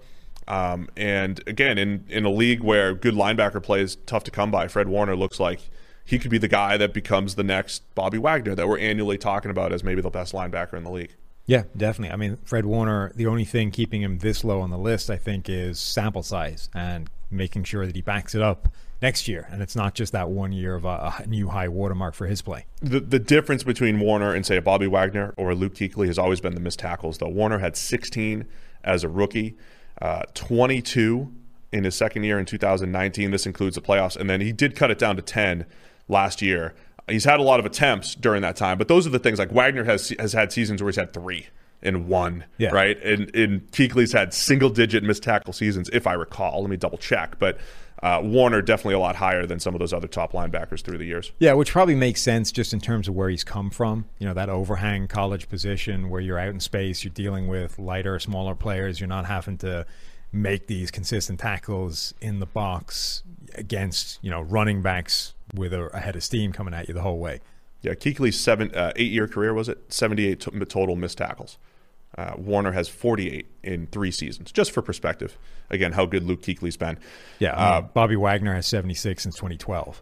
Um, 0.47 0.89
and 0.95 1.41
again, 1.47 1.79
in, 1.79 2.05
in 2.07 2.23
a 2.23 2.29
league 2.29 2.61
where 2.61 2.93
good 2.93 3.15
linebacker 3.15 3.61
play 3.63 3.81
is 3.81 3.95
tough 4.05 4.23
to 4.25 4.31
come 4.31 4.51
by, 4.51 4.67
Fred 4.67 4.87
Warner 4.87 5.15
looks 5.15 5.39
like 5.39 5.59
he 6.05 6.19
could 6.19 6.29
be 6.29 6.37
the 6.37 6.47
guy 6.47 6.77
that 6.77 6.93
becomes 6.93 7.33
the 7.33 7.43
next 7.43 7.95
Bobby 7.95 8.19
Wagner 8.19 8.53
that 8.53 8.67
we're 8.67 8.77
annually 8.77 9.17
talking 9.17 9.49
about 9.49 9.73
as 9.73 9.83
maybe 9.83 10.01
the 10.01 10.11
best 10.11 10.33
linebacker 10.33 10.73
in 10.73 10.83
the 10.83 10.91
league. 10.91 11.15
Yeah, 11.45 11.63
definitely. 11.77 12.13
I 12.13 12.15
mean, 12.15 12.37
Fred 12.43 12.65
Warner, 12.65 13.11
the 13.15 13.27
only 13.27 13.45
thing 13.45 13.69
keeping 13.69 14.01
him 14.01 14.19
this 14.19 14.43
low 14.43 14.61
on 14.61 14.71
the 14.71 14.77
list, 14.77 15.09
I 15.09 15.17
think, 15.17 15.47
is 15.47 15.79
sample 15.79 16.23
size 16.23 16.69
and 16.73 17.09
making 17.29 17.65
sure 17.65 17.85
that 17.85 17.95
he 17.95 18.01
backs 18.01 18.33
it 18.33 18.41
up 18.41 18.67
next 19.01 19.27
year. 19.27 19.47
And 19.51 19.61
it's 19.61 19.75
not 19.75 19.93
just 19.93 20.11
that 20.13 20.29
one 20.29 20.51
year 20.51 20.73
of 20.75 20.85
a, 20.85 21.13
a 21.19 21.27
new 21.27 21.49
high 21.49 21.67
watermark 21.67 22.15
for 22.15 22.25
his 22.25 22.41
play. 22.41 22.65
The, 22.81 22.99
the 22.99 23.19
difference 23.19 23.63
between 23.63 23.99
Warner 23.99 24.33
and, 24.33 24.45
say, 24.45 24.57
a 24.57 24.61
Bobby 24.61 24.87
Wagner 24.87 25.33
or 25.37 25.51
a 25.51 25.55
Luke 25.55 25.75
Kuechly 25.75 26.07
has 26.07 26.17
always 26.17 26.41
been 26.41 26.55
the 26.55 26.61
missed 26.61 26.79
tackles, 26.79 27.19
though. 27.19 27.29
Warner 27.29 27.59
had 27.59 27.77
16 27.77 28.47
as 28.83 29.03
a 29.03 29.09
rookie, 29.09 29.55
uh, 30.01 30.23
22 30.33 31.31
in 31.71 31.83
his 31.83 31.95
second 31.95 32.23
year 32.23 32.39
in 32.39 32.45
2019. 32.45 33.29
This 33.29 33.45
includes 33.45 33.75
the 33.75 33.81
playoffs. 33.81 34.15
And 34.15 34.29
then 34.29 34.41
he 34.41 34.51
did 34.51 34.75
cut 34.75 34.89
it 34.89 34.97
down 34.97 35.15
to 35.15 35.21
10 35.21 35.65
last 36.07 36.41
year. 36.41 36.73
He's 37.07 37.23
had 37.25 37.39
a 37.39 37.43
lot 37.43 37.59
of 37.59 37.65
attempts 37.65 38.15
during 38.15 38.41
that 38.41 38.55
time, 38.55 38.77
but 38.77 38.87
those 38.87 39.05
are 39.05 39.11
the 39.11 39.19
things 39.19 39.37
like 39.39 39.51
Wagner 39.51 39.83
has 39.83 40.09
has 40.19 40.33
had 40.33 40.51
seasons 40.51 40.81
where 40.81 40.89
he's 40.89 40.95
had 40.97 41.13
three 41.13 41.47
and 41.83 42.07
one, 42.07 42.45
Yeah. 42.57 42.69
right? 42.69 43.01
And, 43.03 43.35
and 43.35 43.69
Kuechly's 43.71 44.11
had 44.11 44.33
single 44.33 44.69
digit 44.71 45.03
missed 45.03 45.21
tackle 45.21 45.53
seasons, 45.53 45.87
if 45.93 46.07
I 46.07 46.13
recall. 46.13 46.61
Let 46.61 46.69
me 46.71 46.77
double 46.77 46.97
check. 46.97 47.37
But 47.37 47.59
uh, 48.01 48.21
Warner 48.23 48.61
definitely 48.63 48.95
a 48.95 48.99
lot 48.99 49.15
higher 49.17 49.45
than 49.45 49.59
some 49.59 49.75
of 49.75 49.79
those 49.79 49.93
other 49.93 50.07
top 50.07 50.31
linebackers 50.33 50.81
through 50.81 50.97
the 50.97 51.05
years. 51.05 51.31
Yeah, 51.37 51.53
which 51.53 51.71
probably 51.71 51.93
makes 51.93 52.21
sense 52.23 52.51
just 52.51 52.73
in 52.73 52.79
terms 52.81 53.07
of 53.07 53.13
where 53.13 53.29
he's 53.29 53.43
come 53.43 53.69
from. 53.69 54.05
You 54.17 54.25
know, 54.27 54.33
that 54.33 54.49
overhang 54.49 55.07
college 55.07 55.47
position 55.47 56.09
where 56.09 56.21
you're 56.21 56.39
out 56.39 56.49
in 56.49 56.59
space, 56.59 57.03
you're 57.03 57.13
dealing 57.13 57.47
with 57.47 57.77
lighter, 57.77 58.17
smaller 58.19 58.55
players, 58.55 58.99
you're 58.99 59.07
not 59.07 59.25
having 59.25 59.57
to 59.59 59.85
make 60.31 60.65
these 60.65 60.89
consistent 60.89 61.39
tackles 61.39 62.15
in 62.19 62.39
the 62.39 62.45
box 62.47 63.21
against, 63.53 64.17
you 64.23 64.31
know, 64.31 64.41
running 64.41 64.81
backs 64.81 65.34
with 65.55 65.73
a, 65.73 65.85
a 65.95 65.99
head 65.99 66.15
of 66.15 66.23
steam 66.23 66.51
coming 66.51 66.73
at 66.73 66.87
you 66.87 66.93
the 66.93 67.01
whole 67.01 67.19
way. 67.19 67.39
Yeah, 67.81 67.93
Kuechly's 67.93 68.39
seven, 68.39 68.73
uh, 68.73 68.93
eight 68.95 69.11
year 69.11 69.27
career 69.27 69.53
was 69.53 69.69
it? 69.69 69.79
78 69.93 70.39
to- 70.41 70.65
total 70.65 70.95
missed 70.95 71.17
tackles. 71.19 71.57
Uh, 72.17 72.33
Warner 72.37 72.71
has 72.71 72.87
48 72.87 73.45
in 73.63 73.87
three 73.87 74.09
seasons, 74.11 74.51
just 74.51 74.71
for 74.71 74.81
perspective. 74.81 75.37
Again, 75.69 75.91
how 75.91 76.05
good 76.05 76.23
Luke 76.23 76.41
Kuechly's 76.41 76.77
been. 76.77 76.97
Yeah, 77.39 77.53
Uh, 77.55 77.81
Bobby 77.81 78.15
Wagner 78.15 78.53
has 78.55 78.65
76 78.67 79.21
since 79.23 79.35
2012. 79.35 80.01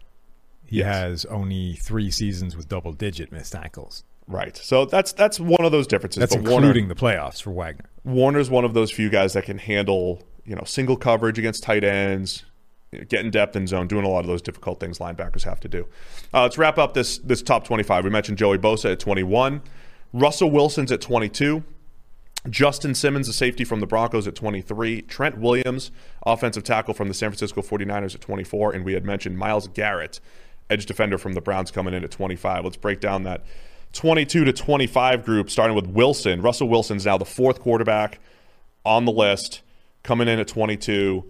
He 0.65 0.77
Yes. 0.77 0.85
has 0.95 1.25
only 1.25 1.73
three 1.73 2.11
seasons 2.11 2.55
with 2.55 2.69
double 2.69 2.93
digit 2.93 3.31
missed 3.31 3.53
tackles. 3.53 4.03
right. 4.27 4.55
So 4.55 4.85
that's 4.85 5.11
that's 5.11 5.39
one 5.39 5.65
of 5.65 5.71
those 5.73 5.85
differences. 5.87 6.19
That's 6.21 6.35
but 6.35 6.43
Warner, 6.45 6.67
including 6.67 6.87
the 6.87 6.95
playoffs 6.95 7.41
for 7.41 7.51
Wagner. 7.51 7.89
Warner's 8.05 8.49
one 8.49 8.63
of 8.63 8.73
those 8.73 8.89
few 8.91 9.09
guys 9.09 9.33
that 9.33 9.43
can 9.43 9.57
handle, 9.57 10.21
you 10.45 10.55
know, 10.55 10.63
single 10.65 10.95
coverage 10.95 11.37
against 11.37 11.63
tight 11.63 11.83
ends, 11.83 12.43
you 12.93 12.99
know, 12.99 13.05
get 13.05 13.25
in 13.25 13.31
depth 13.31 13.55
in 13.55 13.67
zone, 13.67 13.87
doing 13.87 14.05
a 14.05 14.09
lot 14.09 14.19
of 14.19 14.27
those 14.27 14.41
difficult 14.41 14.79
things 14.79 14.99
linebackers 14.99 15.43
have 15.43 15.59
to 15.61 15.67
do. 15.67 15.87
Uh, 16.33 16.43
let's 16.43 16.57
wrap 16.57 16.77
up 16.77 16.93
this 16.93 17.17
this 17.19 17.41
top 17.41 17.65
25. 17.65 18.03
We 18.03 18.09
mentioned 18.09 18.37
Joey 18.37 18.57
Bosa 18.57 18.93
at 18.93 18.99
21, 18.99 19.61
Russell 20.13 20.51
Wilson's 20.51 20.91
at 20.91 21.01
22. 21.01 21.63
Justin 22.49 22.93
Simmons, 22.93 23.29
a 23.29 23.33
safety 23.33 23.63
from 23.63 23.79
the 23.79 23.87
Broncos 23.87 24.27
at 24.27 24.35
23. 24.35 25.03
Trent 25.03 25.37
Williams, 25.37 25.91
offensive 26.25 26.63
tackle 26.63 26.93
from 26.93 27.07
the 27.07 27.13
San 27.13 27.29
Francisco 27.29 27.61
49ers 27.61 28.15
at 28.15 28.21
24. 28.21 28.73
And 28.73 28.83
we 28.83 28.93
had 28.93 29.05
mentioned 29.05 29.37
Myles 29.37 29.69
Garrett, 29.69 30.19
edge 30.69 30.85
defender 30.85 31.17
from 31.17 31.33
the 31.33 31.41
Browns, 31.41 31.71
coming 31.71 31.93
in 31.93 32.03
at 32.03 32.11
25. 32.11 32.65
Let's 32.65 32.75
break 32.75 32.99
down 32.99 33.23
that 33.23 33.45
22 33.93 34.43
to 34.43 34.51
25 34.51 35.23
group, 35.23 35.49
starting 35.49 35.75
with 35.75 35.87
Wilson. 35.87 36.41
Russell 36.41 36.67
Wilson's 36.67 37.05
now 37.05 37.17
the 37.17 37.25
fourth 37.25 37.61
quarterback 37.61 38.19
on 38.83 39.05
the 39.05 39.11
list, 39.11 39.61
coming 40.01 40.27
in 40.27 40.39
at 40.39 40.47
22. 40.47 41.23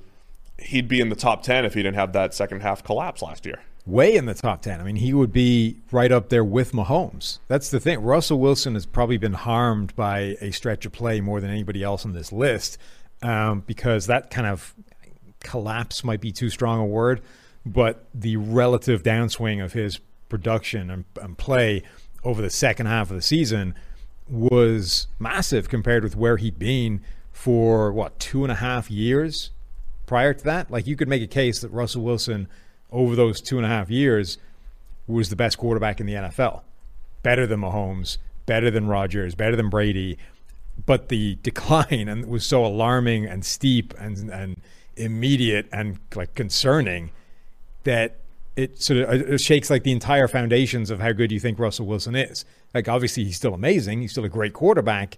He'd 0.60 0.88
be 0.88 1.02
in 1.02 1.10
the 1.10 1.16
top 1.16 1.44
10 1.44 1.66
if 1.66 1.74
he 1.74 1.82
didn't 1.82 1.96
have 1.96 2.14
that 2.14 2.34
second 2.34 2.62
half 2.62 2.84
collapse 2.84 3.22
last 3.22 3.46
year. 3.46 3.60
way 3.86 4.16
in 4.16 4.26
the 4.26 4.34
top 4.34 4.62
10. 4.62 4.80
I 4.80 4.84
mean, 4.84 4.96
he 4.96 5.14
would 5.14 5.34
be 5.34 5.78
right 5.92 6.12
up 6.12 6.30
there 6.30 6.44
with 6.44 6.72
Mahomes. 6.72 7.40
That's 7.48 7.70
the 7.70 7.80
thing. 7.80 8.02
Russell 8.02 8.40
Wilson 8.40 8.76
has 8.76 8.86
probably 8.86 9.18
been 9.18 9.34
harmed 9.34 9.96
by 9.96 10.38
a 10.40 10.52
stretch 10.52 10.86
of 10.86 10.94
play 10.94 11.20
more 11.20 11.42
than 11.42 11.50
anybody 11.50 11.84
else 11.84 12.06
on 12.06 12.14
this 12.14 12.32
list 12.32 12.78
um, 13.22 13.62
because 13.68 14.08
that 14.08 14.30
kind 14.30 14.48
of 14.48 14.74
collapse 15.44 16.04
might 16.04 16.22
be 16.22 16.32
too 16.32 16.50
strong 16.50 16.80
a 16.80 16.86
word, 16.86 17.22
but 17.66 18.06
the 18.14 18.38
relative 18.38 19.04
downswing 19.04 19.64
of 19.64 19.74
his 19.74 20.00
production 20.30 20.90
and, 20.90 21.06
and 21.22 21.38
play 21.38 21.84
over 22.24 22.42
the 22.42 22.50
second 22.50 22.86
half 22.86 23.10
of 23.10 23.16
the 23.16 23.22
season 23.22 23.76
was 24.30 25.08
massive 25.20 25.68
compared 25.68 26.04
with 26.04 26.16
where 26.16 26.38
he'd 26.38 26.58
been 26.58 27.02
for 27.32 27.92
what 27.92 28.18
two 28.20 28.44
and 28.44 28.52
a 28.52 28.56
half 28.56 28.90
years 28.90 29.52
prior 30.06 30.34
to 30.34 30.44
that. 30.44 30.72
Like 30.72 30.88
you 30.88 30.96
could 30.96 31.08
make 31.08 31.22
a 31.22 31.28
case 31.28 31.62
that 31.62 31.70
Russell 31.70 32.04
Wilson 32.04 32.48
over 32.92 33.16
those 33.16 33.42
two 33.42 33.58
and 33.58 33.66
a 33.66 33.70
half 33.70 33.90
years 33.90 34.38
was 35.08 35.30
the 35.30 35.36
best 35.36 35.58
quarterback 35.58 36.00
in 36.00 36.06
the 36.06 36.14
NFL, 36.14 36.62
better 37.24 37.46
than 37.46 37.60
Mahomes, 37.62 38.18
better 38.46 38.72
than 38.72 38.88
Rodgers, 38.88 39.36
better 39.36 39.56
than 39.56 39.70
Brady. 39.70 40.18
But 40.86 41.10
the 41.10 41.38
decline 41.44 42.08
and 42.08 42.26
was 42.28 42.46
so 42.46 42.66
alarming 42.66 43.26
and 43.26 43.44
steep 43.46 43.94
and 44.00 44.30
and 44.30 44.62
immediate 44.96 45.68
and 45.72 45.98
like 46.14 46.36
concerning 46.36 47.10
that 47.84 48.18
it 48.56 48.80
sort 48.80 49.00
of 49.00 49.10
it 49.34 49.42
shakes 49.42 49.70
like 49.70 49.84
the 49.84 49.92
entire 49.92 50.28
foundations 50.28 50.92
of 50.92 51.00
how 51.00 51.12
good 51.12 51.32
you 51.32 51.40
think 51.40 51.58
Russell 51.58 51.86
Wilson 51.86 52.16
is. 52.16 52.46
Like 52.74 52.88
obviously 52.88 53.24
he's 53.24 53.38
still 53.38 53.54
amazing, 53.54 54.02
he's 54.02 54.12
still 54.12 54.26
a 54.26 54.30
great 54.30 54.54
quarterback, 54.54 55.18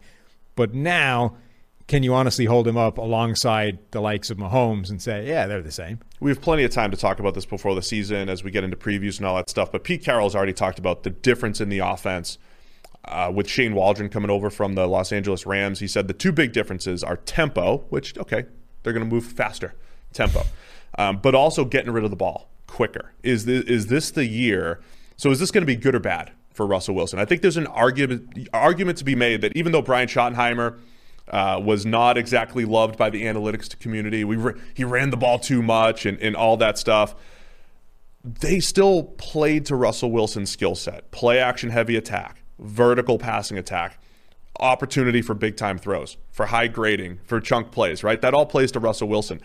but 0.56 0.74
now 0.74 1.36
can 1.88 2.02
you 2.02 2.14
honestly 2.14 2.46
hold 2.46 2.68
him 2.68 2.78
up 2.78 2.98
alongside 2.98 3.78
the 3.92 4.02
likes 4.02 4.32
of 4.32 4.38
Mahomes 4.38 4.90
and 4.90 5.02
say, 5.02 5.28
yeah, 5.28 5.46
they're 5.46 5.62
the 5.62 5.72
same? 5.72 6.00
We 6.20 6.32
have 6.32 6.42
plenty 6.42 6.64
of 6.64 6.72
time 6.72 6.90
to 6.92 6.98
talk 6.98 7.20
about 7.20 7.36
this 7.36 7.46
before 7.46 7.76
the 7.76 7.84
season 7.84 8.28
as 8.28 8.44
we 8.44 8.50
get 8.50 8.64
into 8.64 8.78
previews 8.78 9.18
and 9.18 9.28
all 9.28 9.36
that 9.36 9.50
stuff. 9.50 9.72
But 9.72 9.84
Pete 9.84 10.04
Carroll's 10.04 10.36
already 10.36 10.54
talked 10.54 10.80
about 10.80 11.04
the 11.04 11.12
difference 11.12 11.62
in 11.62 11.70
the 11.70 11.80
offense 11.80 12.40
uh, 13.06 13.32
with 13.34 13.48
Shane 13.48 13.76
Waldron 13.76 14.10
coming 14.10 14.32
over 14.32 14.50
from 14.50 14.74
the 14.74 14.88
Los 14.88 15.12
Angeles 15.12 15.46
Rams. 15.46 15.80
He 15.80 15.88
said 15.88 16.08
the 16.08 16.14
two 16.14 16.32
big 16.32 16.54
differences 16.54 17.04
are 17.04 17.18
tempo, 17.18 17.86
which, 17.90 18.18
okay, 18.18 18.46
they're 18.82 18.94
going 18.94 19.08
to 19.08 19.14
move 19.14 19.26
faster, 19.26 19.76
tempo, 20.12 20.42
um, 20.98 21.20
but 21.22 21.36
also 21.36 21.66
getting 21.66 21.92
rid 21.92 22.04
of 22.04 22.10
the 22.10 22.16
ball 22.16 22.50
quicker. 22.66 23.12
Is 23.22 23.46
this, 23.46 23.64
is 23.66 23.88
this 23.88 24.10
the 24.10 24.26
year? 24.26 24.80
So 25.18 25.30
is 25.30 25.40
this 25.40 25.52
going 25.52 25.62
to 25.62 25.68
be 25.68 25.76
good 25.76 25.94
or 25.94 26.00
bad 26.00 26.32
for 26.52 26.66
Russell 26.66 26.96
Wilson? 26.96 27.20
I 27.20 27.26
think 27.26 27.44
there's 27.44 27.58
an 27.58 27.68
argument 27.68 28.50
argument 28.54 28.98
to 28.98 29.04
be 29.04 29.16
made 29.16 29.42
that 29.42 29.56
even 29.56 29.72
though 29.72 29.82
Brian 29.84 30.08
Schottenheimer 30.08 30.80
uh, 31.30 31.60
was 31.64 31.86
not 31.86 32.18
exactly 32.18 32.66
loved 32.66 32.98
by 32.98 33.10
the 33.10 33.24
analytics 33.24 33.78
community. 33.80 34.24
We 34.24 34.36
ra- 34.36 34.54
he 34.74 34.84
ran 34.84 35.10
the 35.10 35.18
ball 35.18 35.40
too 35.40 35.62
much 35.62 36.06
and, 36.06 36.20
and 36.20 36.36
all 36.36 36.58
that 36.58 36.78
stuff. 36.78 37.16
They 38.24 38.60
still 38.60 39.04
played 39.04 39.66
to 39.68 39.76
Russell 39.76 40.12
Wilson's 40.12 40.50
skill 40.50 40.76
set: 40.76 41.12
play 41.12 41.40
action, 41.40 41.70
heavy 41.70 41.96
attack, 41.96 42.44
vertical 42.60 43.18
passing 43.18 43.58
attack, 43.58 44.00
opportunity 44.60 45.22
for 45.22 45.34
big 45.34 45.58
time 45.58 45.78
throws, 45.78 46.18
for 46.32 46.48
high 46.48 46.68
grading, 46.68 47.20
for 47.26 47.40
chunk 47.40 47.72
plays. 47.72 48.04
Right, 48.04 48.22
that 48.22 48.34
all 48.34 48.46
plays 48.46 48.72
to 48.74 48.80
Russell 48.80 49.08
Wilson. 49.08 49.42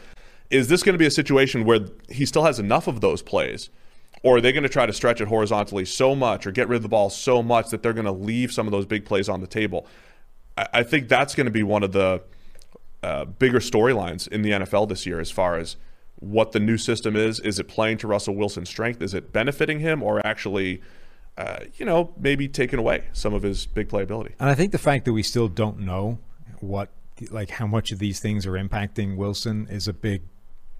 Is 0.50 0.68
this 0.68 0.82
going 0.82 0.94
to 0.94 0.98
be 0.98 1.06
a 1.06 1.10
situation 1.10 1.64
where 1.64 1.86
he 2.08 2.26
still 2.26 2.44
has 2.44 2.58
enough 2.58 2.88
of 2.88 3.00
those 3.00 3.22
plays? 3.22 3.70
Or 4.22 4.36
are 4.36 4.40
they 4.40 4.52
going 4.52 4.64
to 4.64 4.68
try 4.68 4.84
to 4.84 4.92
stretch 4.92 5.20
it 5.20 5.28
horizontally 5.28 5.84
so 5.86 6.14
much 6.14 6.46
or 6.46 6.52
get 6.52 6.68
rid 6.68 6.76
of 6.76 6.82
the 6.82 6.88
ball 6.88 7.08
so 7.08 7.42
much 7.42 7.70
that 7.70 7.82
they're 7.82 7.94
going 7.94 8.04
to 8.04 8.12
leave 8.12 8.52
some 8.52 8.66
of 8.66 8.70
those 8.70 8.84
big 8.84 9.04
plays 9.04 9.28
on 9.28 9.40
the 9.40 9.46
table? 9.46 9.86
I, 10.72 10.82
think 10.82 11.08
that's 11.08 11.34
going 11.34 11.46
to 11.46 11.50
be 11.50 11.62
one 11.62 11.82
of 11.82 11.92
the 11.92 12.22
uh, 13.02 13.24
bigger 13.24 13.60
storylines 13.60 14.28
in 14.28 14.42
the 14.42 14.50
NFL 14.50 14.88
this 14.88 15.06
year 15.06 15.20
as 15.20 15.30
far 15.30 15.56
as 15.56 15.76
what 16.16 16.52
the 16.52 16.60
new 16.60 16.76
system 16.76 17.16
is. 17.16 17.40
Is 17.40 17.58
it 17.58 17.68
playing 17.68 17.98
to 17.98 18.06
Russell 18.06 18.34
Wilson's 18.34 18.68
strength? 18.68 19.02
Is 19.02 19.14
it 19.14 19.32
benefiting 19.32 19.80
him 19.80 20.02
or 20.02 20.24
actually, 20.26 20.80
uh, 21.38 21.60
you 21.76 21.84
know, 21.86 22.12
maybe 22.18 22.48
taking 22.48 22.78
away 22.78 23.04
some 23.12 23.34
of 23.34 23.42
his 23.42 23.66
big 23.66 23.88
playability? 23.88 24.32
And 24.38 24.48
I 24.48 24.54
think 24.54 24.72
the 24.72 24.78
fact 24.78 25.04
that 25.06 25.12
we 25.12 25.22
still 25.22 25.48
don't 25.48 25.80
know 25.80 26.18
what, 26.60 26.90
like, 27.30 27.50
how 27.50 27.66
much 27.66 27.90
of 27.90 27.98
these 27.98 28.20
things 28.20 28.46
are 28.46 28.52
impacting 28.52 29.16
Wilson 29.16 29.66
is 29.70 29.88
a 29.88 29.92
big 29.92 30.22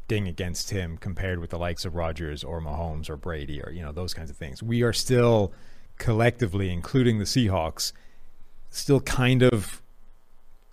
ding 0.09 0.26
against 0.26 0.70
him 0.70 0.99
compared 0.99 1.39
with 1.39 1.51
the 1.51 1.59
likes 1.59 1.85
of 1.85 1.95
Rodgers 1.95 2.43
or 2.43 2.61
Mahomes 2.61 3.09
or 3.09 3.16
Brady 3.16 3.62
or, 3.62 3.70
you 3.70 3.81
know, 3.81 3.93
those 3.93 4.12
kinds 4.12 4.28
of 4.28 4.37
things. 4.37 4.62
We 4.62 4.83
are 4.83 4.93
still 4.93 5.53
collectively, 5.99 6.72
including 6.72 7.18
the 7.18 7.24
Seahawks, 7.24 7.93
still 8.70 9.00
kind 9.00 9.42
of 9.42 9.82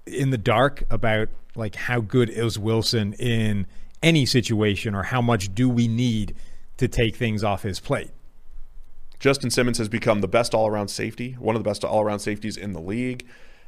in 0.06 0.30
the 0.30 0.38
dark 0.38 0.84
about 0.90 1.30
like 1.56 1.76
how 1.76 2.00
good 2.00 2.30
is 2.30 2.58
Wilson 2.58 3.14
in 3.14 3.66
any 4.04 4.26
situation 4.26 4.96
or 4.96 5.04
how 5.04 5.22
much 5.22 5.54
do 5.54 5.68
we 5.68 5.88
need 5.88 6.36
to 6.78 6.88
take 6.88 7.16
things 7.16 7.44
off 7.44 7.64
his 7.64 7.80
plate. 7.80 8.12
Justin 9.20 9.50
Simmons 9.50 9.80
has 9.80 9.90
become 9.90 10.22
the 10.22 10.28
best 10.28 10.54
all-around 10.54 10.90
safety, 10.90 11.34
one 11.40 11.56
of 11.56 11.64
the 11.64 11.68
best 11.68 11.84
all-around 11.84 12.20
safeties 12.20 12.56
in 12.56 12.74
the 12.74 12.80
league. 12.80 13.26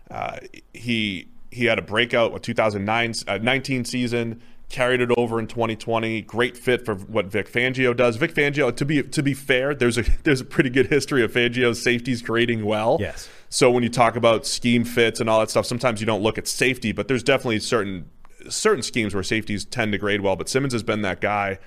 Uh, 0.09 0.38
he 0.73 1.27
he 1.51 1.65
had 1.65 1.80
a 1.80 1.82
breakout 1.82 2.36
a 2.36 2.39
2009 2.39 3.13
uh, 3.27 3.39
19 3.39 3.86
season, 3.86 4.41
carried 4.69 5.01
it 5.01 5.09
over 5.17 5.39
in 5.39 5.47
2020. 5.47 6.21
Great 6.21 6.55
fit 6.55 6.86
for 6.86 6.95
what 6.95 7.25
Vic 7.25 7.51
Fangio 7.51 7.95
does. 7.95 8.17
Vic 8.17 8.34
Fangio, 8.34 8.75
to 8.75 8.86
be 8.86 9.01
to 9.01 9.23
be 9.23 9.34
fair, 9.34 9.73
there's 9.73 9.97
a 9.97 10.03
there's 10.23 10.41
a 10.41 10.45
pretty 10.45 10.69
good 10.69 10.88
history 10.88 11.23
of 11.23 11.32
Fangio's 11.32 11.82
safeties 11.82 12.21
grading 12.21 12.65
well. 12.65 12.97
Yes. 12.99 13.27
So 13.50 13.72
when 13.72 13.84
you 13.84 13.89
talk 13.89 14.16
about 14.16 14.45
scheme 14.45 14.84
fits 14.84 15.20
and 15.20 15.30
all 15.30 15.39
that 15.39 15.50
stuff, 15.50 15.66
sometimes 15.66 16.00
you 16.00 16.06
don't 16.06 16.22
look 16.22 16.38
at 16.38 16.47
safety, 16.47 16.91
but 16.91 17.08
there's 17.08 17.24
definitely 17.24 17.60
certain 17.60 18.10
certain 18.47 18.84
schemes 18.84 19.14
where 19.14 19.24
safeties 19.24 19.66
tend 19.66 19.91
to 19.91 19.97
grade 19.97 20.22
well. 20.22 20.36
But 20.36 20.47
Simmons 20.47 20.74
has 20.74 20.84
been 20.84 21.02
that 21.02 21.20
guy. 21.20 21.60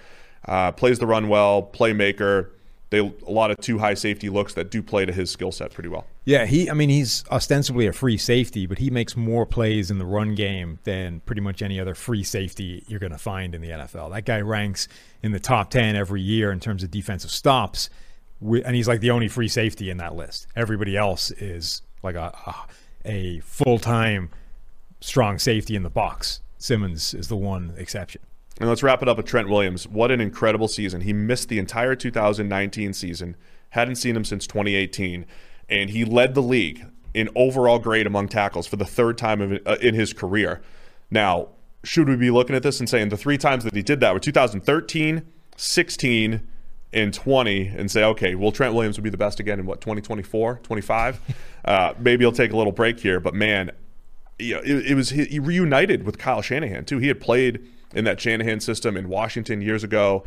Uh, 0.47 0.73
plays 0.73 0.99
the 0.99 1.07
run 1.07 1.29
well, 1.29 1.63
playmaker. 1.63 2.51
They 2.91 2.99
a 2.99 3.31
lot 3.31 3.51
of 3.51 3.59
two 3.59 3.79
high 3.79 3.95
safety 3.95 4.29
looks 4.29 4.55
that 4.55 4.71
do 4.71 4.83
play 4.83 5.07
to 5.07 5.13
his 5.13 5.31
skill 5.31 5.51
set 5.51 5.73
pretty 5.73 5.89
well. 5.89 6.07
Yeah, 6.25 6.45
he. 6.45 6.69
I 6.71 6.75
mean, 6.75 6.91
he's 6.91 7.25
ostensibly 7.31 7.87
a 7.87 7.93
free 7.93 8.19
safety, 8.19 8.67
but 8.67 8.79
he 8.79 8.91
makes 8.91 9.17
more 9.17 9.47
plays 9.47 9.91
in 9.91 9.99
the 9.99 10.05
run 10.05 10.35
game 10.35 10.79
than 10.85 11.21
pretty 11.21 11.41
much 11.41 11.63
any 11.63 11.81
other 11.81 11.95
free 11.95 12.23
safety 12.23 12.85
you're 12.87 13.01
going 13.01 13.13
to 13.13 13.19
find 13.19 13.55
in 13.55 13.61
the 13.61 13.71
NFL. 13.71 14.13
That 14.13 14.25
guy 14.25 14.41
ranks 14.41 14.89
in 15.23 15.33
the 15.33 15.41
top 15.41 15.71
ten 15.71 15.97
every 15.97 16.21
year 16.21 16.53
in 16.53 16.61
terms 16.61 16.83
of 16.83 16.91
defensive 16.91 17.31
stops, 17.31 17.89
and 18.43 18.75
he's 18.75 18.89
like 18.89 19.01
the 19.01 19.11
only 19.11 19.29
free 19.29 19.49
safety 19.49 19.91
in 19.91 19.99
that 19.99 20.15
list. 20.15 20.47
Everybody 20.57 20.97
else 20.97 21.31
is 21.31 21.83
like 22.03 22.17
a 22.17 22.55
a, 23.05 23.41
full 23.41 23.79
time 23.79 24.31
strong 25.01 25.39
safety 25.39 25.77
in 25.77 25.83
the 25.83 25.91
box. 25.91 26.41
Simmons 26.59 27.15
is 27.15 27.29
the 27.29 27.37
one 27.37 27.75
exception. 27.77 28.23
And 28.61 28.69
let's 28.69 28.83
wrap 28.83 29.03
it 29.03 29.09
up 29.09 29.17
with 29.17 29.27
Trent 29.27 29.49
Williams. 29.49 29.89
What 29.89 30.11
an 30.11 30.21
incredible 30.21 30.69
season. 30.69 31.01
He 31.01 31.13
missed 31.13 31.49
the 31.49 31.59
entire 31.59 31.97
2019 31.97 32.93
season, 32.93 33.37
hadn't 33.71 33.97
seen 33.97 34.15
him 34.15 34.25
since 34.25 34.47
2018, 34.47 35.27
and 35.69 35.91
he 35.91 36.05
led 36.05 36.35
the 36.35 36.43
league 36.43 36.87
in 37.15 37.29
overall 37.35 37.79
grade 37.79 38.07
among 38.07 38.29
tackles 38.29 38.67
for 38.67 38.77
the 38.77 38.85
third 38.85 39.19
time 39.19 39.59
uh, 39.67 39.77
in 39.81 39.95
his 39.95 40.13
career. 40.13 40.63
Now, 41.11 41.49
should 41.85 42.09
we 42.09 42.17
be 42.17 42.31
looking 42.31 42.55
at 42.55 42.63
this 42.63 42.79
and 42.79 42.89
saying 42.89 43.09
the 43.09 43.17
three 43.17 43.39
times 43.39 43.65
that 43.65 43.75
he 43.75 43.83
did 43.83 44.01
that 44.01 44.13
were 44.13 44.21
2013, 44.21 45.23
16, 45.57 46.49
and 46.93 47.13
20 47.15 47.69
and 47.77 47.91
say, 47.91 48.05
okay, 48.05 48.35
well, 48.35 48.53
Trent 48.53 48.75
Williams 48.75 48.97
would 48.97 49.05
be 49.05 49.11
the 49.11 49.17
best 49.17 49.41
again 49.41 49.59
in 49.59 49.67
what, 49.67 49.81
2024, 49.81 50.61
25? 50.63 51.21
uh, 51.65 51.95
maybe 51.99 52.25
he'll 52.25 52.33
take 52.33 52.53
a 52.53 52.57
little 52.57 52.73
break 52.73 53.01
here, 53.01 53.21
but 53.21 53.35
man, 53.35 53.71
you 54.39 54.55
know, 54.55 54.61
it, 54.61 54.87
it 54.91 54.95
was 54.95 55.11
he 55.11 55.39
reunited 55.39 56.05
with 56.05 56.19
Kyle 56.19 56.43
Shanahan 56.43 56.85
too. 56.85 56.99
He 56.99 57.09
had 57.09 57.21
played 57.21 57.65
in 57.95 58.05
that 58.05 58.21
Shanahan 58.21 58.61
system 58.61 58.97
in 58.97 59.09
Washington 59.09 59.61
years 59.61 59.85
ago, 59.85 60.25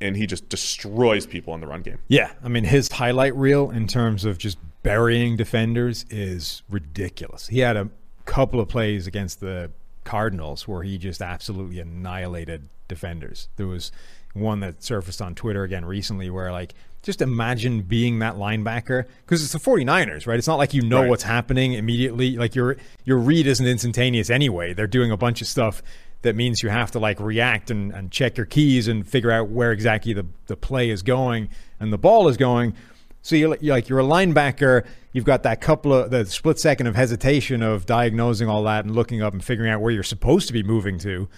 and 0.00 0.16
he 0.16 0.26
just 0.26 0.48
destroys 0.48 1.26
people 1.26 1.54
in 1.54 1.60
the 1.60 1.66
run 1.66 1.82
game. 1.82 1.98
Yeah, 2.08 2.32
I 2.42 2.48
mean 2.48 2.64
his 2.64 2.90
highlight 2.90 3.34
reel 3.36 3.70
in 3.70 3.86
terms 3.86 4.24
of 4.24 4.38
just 4.38 4.58
burying 4.82 5.36
defenders 5.36 6.06
is 6.10 6.62
ridiculous. 6.68 7.48
He 7.48 7.60
had 7.60 7.76
a 7.76 7.88
couple 8.24 8.60
of 8.60 8.68
plays 8.68 9.06
against 9.06 9.40
the 9.40 9.70
Cardinals 10.04 10.66
where 10.66 10.82
he 10.82 10.98
just 10.98 11.20
absolutely 11.20 11.78
annihilated 11.78 12.68
defenders. 12.88 13.48
There 13.56 13.66
was 13.66 13.92
one 14.34 14.60
that 14.60 14.82
surfaced 14.82 15.20
on 15.20 15.34
Twitter 15.34 15.62
again 15.62 15.84
recently 15.84 16.30
where 16.30 16.50
like 16.52 16.74
just 17.02 17.20
imagine 17.20 17.82
being 17.82 18.20
that 18.20 18.36
linebacker 18.36 19.04
because 19.24 19.42
it's 19.42 19.52
the 19.52 19.58
49ers, 19.58 20.26
right? 20.26 20.38
It's 20.38 20.46
not 20.46 20.56
like 20.56 20.72
you 20.72 20.82
know 20.82 21.00
Right. 21.02 21.10
what's 21.10 21.24
happening 21.24 21.72
immediately. 21.74 22.36
Like 22.36 22.54
your 22.54 22.76
your 23.04 23.18
read 23.18 23.46
isn't 23.46 23.66
instantaneous 23.66 24.30
anyway. 24.30 24.72
They're 24.72 24.86
doing 24.86 25.10
a 25.10 25.16
bunch 25.16 25.40
of 25.40 25.46
stuff 25.48 25.82
that 26.22 26.36
means 26.36 26.62
you 26.62 26.68
have 26.68 26.92
to 26.92 27.00
like 27.00 27.18
react 27.18 27.70
and, 27.72 27.92
and 27.92 28.12
check 28.12 28.36
your 28.36 28.46
keys 28.46 28.86
and 28.86 29.06
figure 29.06 29.32
out 29.32 29.48
where 29.48 29.72
exactly 29.72 30.12
the, 30.12 30.24
the 30.46 30.56
play 30.56 30.88
is 30.90 31.02
going 31.02 31.48
and 31.80 31.92
the 31.92 31.98
ball 31.98 32.28
is 32.28 32.36
going. 32.36 32.74
So 33.22 33.34
you're, 33.36 33.56
you're 33.60 33.74
like 33.74 33.88
you're 33.88 33.98
a 34.00 34.04
linebacker. 34.04 34.86
You've 35.12 35.24
got 35.24 35.42
that 35.42 35.60
couple 35.60 35.92
of 35.92 36.10
the 36.10 36.24
split 36.24 36.58
second 36.60 36.86
of 36.86 36.94
hesitation 36.94 37.62
of 37.62 37.84
diagnosing 37.86 38.48
all 38.48 38.62
that 38.64 38.84
and 38.84 38.94
looking 38.94 39.20
up 39.20 39.32
and 39.32 39.42
figuring 39.44 39.70
out 39.70 39.80
where 39.80 39.90
you're 39.90 40.02
supposed 40.04 40.46
to 40.46 40.52
be 40.52 40.62
moving 40.62 40.98
to, 41.00 41.28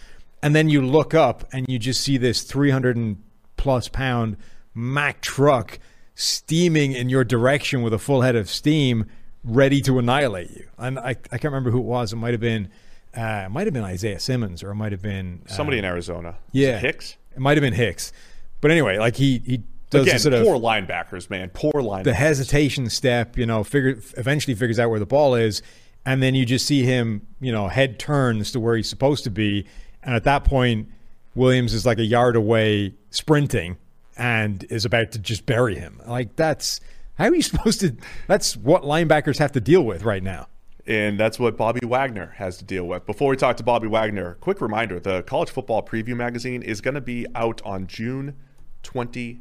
and 0.45 0.55
then 0.55 0.69
you 0.69 0.83
look 0.83 1.15
up 1.15 1.49
and 1.53 1.65
you 1.71 1.79
just 1.79 2.03
see 2.03 2.19
this 2.19 2.43
300 2.43 2.97
and 2.97 3.17
plus 3.57 3.89
pound 3.89 4.37
Mack 4.75 5.23
truck 5.23 5.79
steaming 6.15 6.93
in 6.93 7.09
your 7.09 7.25
direction 7.25 7.81
with 7.81 7.95
a 7.95 7.99
full 7.99 8.21
head 8.21 8.37
of 8.37 8.51
steam, 8.51 9.07
ready 9.43 9.81
to 9.81 9.99
annihilate 9.99 10.51
you. 10.51 10.69
And 10.77 10.99
I, 10.99 11.11
I 11.11 11.15
can't 11.15 11.45
remember 11.45 11.71
who 11.71 11.79
it 11.79 11.85
was. 11.85 12.13
It 12.13 12.17
might 12.17 12.33
have 12.33 12.41
been 12.41 12.69
uh, 13.17 13.45
it 13.47 13.51
might 13.51 13.67
have 13.67 13.73
been 13.73 13.85
Isaiah 13.85 14.21
Simmons 14.21 14.63
or 14.63 14.71
it 14.71 14.75
might 14.75 14.93
have 14.93 15.01
been 15.01 15.43
uh, 15.49 15.53
Somebody 15.53 15.79
in 15.79 15.85
Arizona. 15.87 16.37
Yeah 16.53 16.79
Hicks. 16.79 17.17
It 17.33 17.41
might 17.41 17.57
have 17.57 17.63
been 17.63 17.73
Hicks. 17.73 18.13
But 18.61 18.71
anyway, 18.71 18.99
like 18.99 19.17
he 19.17 19.39
he 19.47 19.63
does 19.89 20.07
Again, 20.09 20.19
sort 20.19 20.35
of 20.35 20.45
poor 20.45 20.59
linebackers, 20.59 21.31
man. 21.31 21.51
Poor 21.55 21.73
linebackers. 21.73 22.05
the 22.05 22.15
hesitation 22.15 22.91
step, 22.91 23.39
you 23.39 23.47
know, 23.47 23.65
figure 23.65 23.99
eventually 24.19 24.55
figures 24.55 24.79
out 24.79 24.91
where 24.91 25.01
the 25.01 25.07
ball 25.07 25.37
is, 25.37 25.63
and 26.05 26.23
then 26.23 26.35
you 26.35 26.45
just 26.45 26.67
see 26.67 26.83
him, 26.83 27.27
you 27.41 27.53
know, 27.53 27.69
head 27.69 27.99
turns 27.99 28.51
to 28.53 28.61
where 28.61 28.77
he's 28.77 28.89
supposed 28.89 29.25
to 29.25 29.31
be, 29.31 29.67
and 30.05 30.15
at 30.15 30.25
that 30.25 30.45
point, 30.45 30.89
Williams 31.35 31.75
is 31.75 31.85
like 31.85 31.99
a 31.99 32.05
yard 32.05 32.37
away 32.37 32.95
sprinting 33.11 33.77
and 34.17 34.65
is 34.71 34.85
about 34.85 35.13
to 35.13 35.19
just 35.19 35.47
bury 35.47 35.75
him. 35.77 36.01
Like 36.07 36.37
that's 36.37 36.81
how 37.17 37.25
are 37.27 37.35
you 37.35 37.43
supposed 37.51 37.81
to? 37.81 37.97
That's 38.29 38.57
what 38.57 38.83
linebackers 38.83 39.39
have 39.39 39.53
to 39.53 39.61
deal 39.61 39.83
with 39.83 40.03
right 40.05 40.23
now. 40.23 40.49
And 40.87 41.19
that's 41.19 41.39
what 41.39 41.57
Bobby 41.57 41.81
Wagner 41.87 42.35
has 42.37 42.59
to 42.59 42.65
deal 42.65 42.85
with. 42.85 43.07
Before 43.07 43.31
we 43.31 43.37
talk 43.37 43.57
to 43.57 43.63
Bobby 43.63 43.87
Wagner, 43.89 44.35
quick 44.41 44.61
reminder 44.61 45.01
the 45.01 45.23
College 45.23 45.49
Football 45.51 45.83
Preview 45.83 46.15
Magazine 46.15 46.63
is 46.63 46.83
going 46.83 46.95
to 46.95 47.01
be 47.01 47.27
out 47.35 47.63
on 47.65 47.87
June 47.87 48.37
28th. 48.83 49.39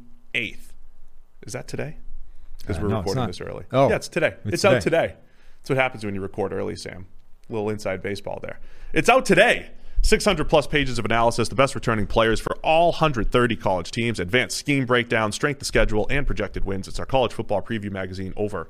Is 1.46 1.52
that 1.52 1.68
today? 1.68 1.96
Because 2.60 2.78
Uh, 2.78 2.82
we're 2.82 2.88
no, 2.88 2.98
recording 2.98 3.26
this 3.26 3.42
early. 3.42 3.64
Oh, 3.72 3.90
yeah, 3.90 3.96
it's 3.96 4.08
today. 4.08 4.34
It's, 4.46 4.54
it's 4.54 4.64
out 4.64 4.80
today. 4.80 5.08
today. 5.08 5.14
That's 5.60 5.68
what 5.70 5.78
happens 5.78 6.04
when 6.04 6.14
you 6.14 6.22
record 6.22 6.52
early, 6.54 6.76
Sam. 6.76 7.06
A 7.48 7.52
little 7.52 7.68
inside 7.68 8.00
baseball 8.02 8.38
there. 8.42 8.58
It's 8.94 9.10
out 9.10 9.26
today. 9.26 9.70
600 10.04 10.44
plus 10.50 10.66
pages 10.66 10.98
of 10.98 11.06
analysis, 11.06 11.48
the 11.48 11.54
best 11.54 11.74
returning 11.74 12.06
players 12.06 12.38
for 12.38 12.56
all 12.56 12.90
130 12.92 13.56
college 13.56 13.90
teams, 13.90 14.20
advanced 14.20 14.56
scheme 14.58 14.84
breakdown, 14.84 15.32
strength 15.32 15.62
of 15.62 15.66
schedule, 15.66 16.06
and 16.10 16.26
projected 16.26 16.64
wins. 16.64 16.86
It's 16.86 17.00
our 17.00 17.06
college 17.06 17.32
football 17.32 17.62
preview 17.62 17.90
magazine 17.90 18.34
over 18.36 18.68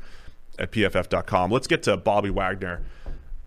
at 0.60 0.70
pff.com. 0.70 1.50
Let's 1.50 1.66
get 1.66 1.82
to 1.82 1.96
Bobby 1.96 2.30
Wagner. 2.30 2.82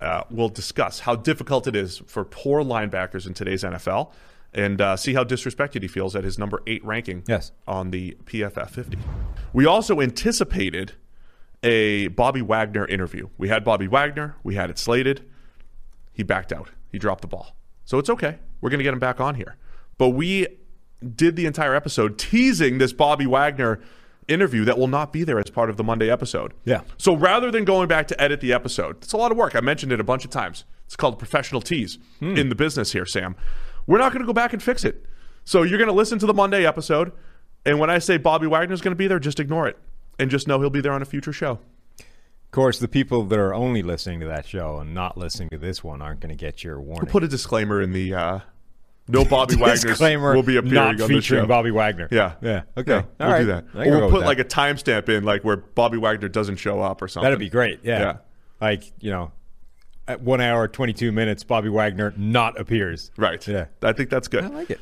Uh, 0.01 0.23
we'll 0.29 0.49
discuss 0.49 0.99
how 0.99 1.15
difficult 1.15 1.65
it 1.65 1.75
is 1.77 1.99
for 2.07 2.25
poor 2.25 2.61
linebackers 2.61 3.25
in 3.25 3.33
today's 3.33 3.63
NFL 3.63 4.11
and 4.53 4.81
uh, 4.81 4.97
see 4.97 5.13
how 5.13 5.23
disrespected 5.23 5.81
he 5.81 5.87
feels 5.87 6.13
at 6.15 6.23
his 6.25 6.37
number 6.37 6.61
eight 6.67 6.83
ranking 6.85 7.23
Yes. 7.27 7.53
on 7.67 7.91
the 7.91 8.17
PFF 8.25 8.69
50. 8.69 8.97
We 9.53 9.65
also 9.65 10.01
anticipated 10.01 10.93
a 11.63 12.09
Bobby 12.09 12.41
Wagner 12.41 12.85
interview. 12.85 13.29
We 13.37 13.47
had 13.47 13.63
Bobby 13.63 13.87
Wagner, 13.87 14.35
we 14.43 14.55
had 14.55 14.69
it 14.69 14.77
slated. 14.77 15.23
He 16.11 16.21
backed 16.23 16.51
out, 16.51 16.69
he 16.91 16.99
dropped 16.99 17.21
the 17.21 17.27
ball. 17.27 17.55
So 17.87 17.97
it's 17.99 18.09
okay. 18.09 18.37
We're 18.59 18.69
going 18.69 18.79
to 18.79 18.83
get 18.83 18.93
him 18.93 18.99
back 18.99 19.21
on 19.21 19.35
here. 19.35 19.55
But 19.97 20.09
we 20.09 20.45
did 21.15 21.37
the 21.37 21.45
entire 21.45 21.73
episode 21.73 22.19
teasing 22.19 22.79
this 22.79 22.91
Bobby 22.91 23.25
Wagner 23.25 23.79
interview 24.27 24.65
that 24.65 24.77
will 24.77 24.89
not 24.89 25.13
be 25.13 25.23
there 25.23 25.39
as 25.39 25.49
part 25.49 25.69
of 25.69 25.77
the 25.77 25.85
Monday 25.85 26.11
episode. 26.11 26.53
Yeah. 26.65 26.81
So 26.97 27.15
rather 27.15 27.49
than 27.49 27.63
going 27.63 27.87
back 27.87 28.09
to 28.09 28.21
edit 28.21 28.41
the 28.41 28.51
episode, 28.51 28.97
it's 28.97 29.13
a 29.13 29.17
lot 29.17 29.31
of 29.31 29.37
work. 29.37 29.55
I 29.55 29.61
mentioned 29.61 29.93
it 29.93 30.01
a 30.01 30.03
bunch 30.03 30.25
of 30.25 30.31
times. 30.31 30.65
It's 30.85 30.97
called 30.97 31.17
professional 31.17 31.61
tease 31.61 31.97
hmm. 32.19 32.35
in 32.35 32.49
the 32.49 32.55
business 32.55 32.91
here, 32.91 33.05
Sam. 33.05 33.37
We're 33.87 33.99
not 33.99 34.11
going 34.11 34.21
to 34.21 34.27
go 34.27 34.33
back 34.33 34.51
and 34.51 34.61
fix 34.61 34.83
it. 34.83 35.05
So 35.45 35.63
you're 35.63 35.77
going 35.77 35.89
to 35.89 35.95
listen 35.95 36.19
to 36.19 36.25
the 36.25 36.33
Monday 36.33 36.65
episode, 36.65 37.13
and 37.65 37.79
when 37.79 37.89
I 37.89 37.99
say 37.99 38.17
Bobby 38.17 38.47
Wagner's 38.47 38.81
going 38.81 38.91
to 38.91 38.97
be 38.97 39.07
there, 39.07 39.17
just 39.17 39.39
ignore 39.39 39.65
it 39.65 39.77
and 40.19 40.29
just 40.29 40.45
know 40.45 40.59
he'll 40.59 40.69
be 40.69 40.81
there 40.81 40.91
on 40.91 41.01
a 41.01 41.05
future 41.05 41.31
show. 41.31 41.59
Of 42.47 42.51
course, 42.51 42.79
the 42.79 42.87
people 42.87 43.23
that 43.25 43.37
are 43.37 43.53
only 43.53 43.83
listening 43.83 44.19
to 44.21 44.27
that 44.27 44.47
show 44.47 44.77
and 44.79 44.93
not 44.93 45.17
listening 45.17 45.49
to 45.49 45.57
this 45.57 45.83
one 45.83 46.01
aren't 46.01 46.21
going 46.21 46.29
to 46.35 46.35
get 46.35 46.63
your 46.63 46.79
warning. 46.81 47.09
Put 47.11 47.23
a 47.23 47.27
disclaimer 47.27 47.81
in 47.81 47.91
the 47.91 48.13
uh, 48.13 48.39
No 49.07 49.25
Bobby 49.25 49.55
Wagner 49.59 49.89
Disclaimer: 49.89 50.33
will 50.33 50.43
be 50.43 50.55
appearing 50.55 50.73
not 50.73 50.87
on 50.91 50.95
the 50.97 51.07
featuring 51.07 51.43
show. 51.43 51.47
Bobby 51.47 51.71
Wagner. 51.71 52.07
Yeah, 52.09 52.33
yeah. 52.41 52.63
Okay, 52.77 52.91
Yeah, 52.93 53.03
we'll 53.19 53.29
right. 53.29 53.39
do 53.39 53.45
that. 53.47 53.65
Or 53.75 53.97
we'll 53.99 54.09
put 54.09 54.21
like 54.25 54.39
a 54.39 54.45
timestamp 54.45 55.09
in, 55.09 55.23
like 55.23 55.43
where 55.43 55.57
Bobby 55.57 55.97
Wagner 55.97 56.29
doesn't 56.29 56.55
show 56.55 56.81
up 56.81 57.01
or 57.01 57.07
something. 57.07 57.25
That'd 57.25 57.37
be 57.39 57.49
great. 57.49 57.81
Yeah. 57.83 57.99
Yeah. 57.99 58.17
Like 58.61 58.91
you 59.01 59.11
know, 59.11 59.33
at 60.07 60.21
one 60.21 60.39
hour 60.41 60.67
twenty 60.69 60.93
two 60.93 61.11
minutes, 61.11 61.43
Bobby 61.43 61.69
Wagner 61.69 62.13
not 62.17 62.59
appears. 62.59 63.11
Right. 63.17 63.45
Yeah. 63.45 63.65
I 63.83 63.91
think 63.91 64.09
that's 64.09 64.29
good. 64.29 64.45
I 64.45 64.47
like 64.47 64.69
it. 64.71 64.79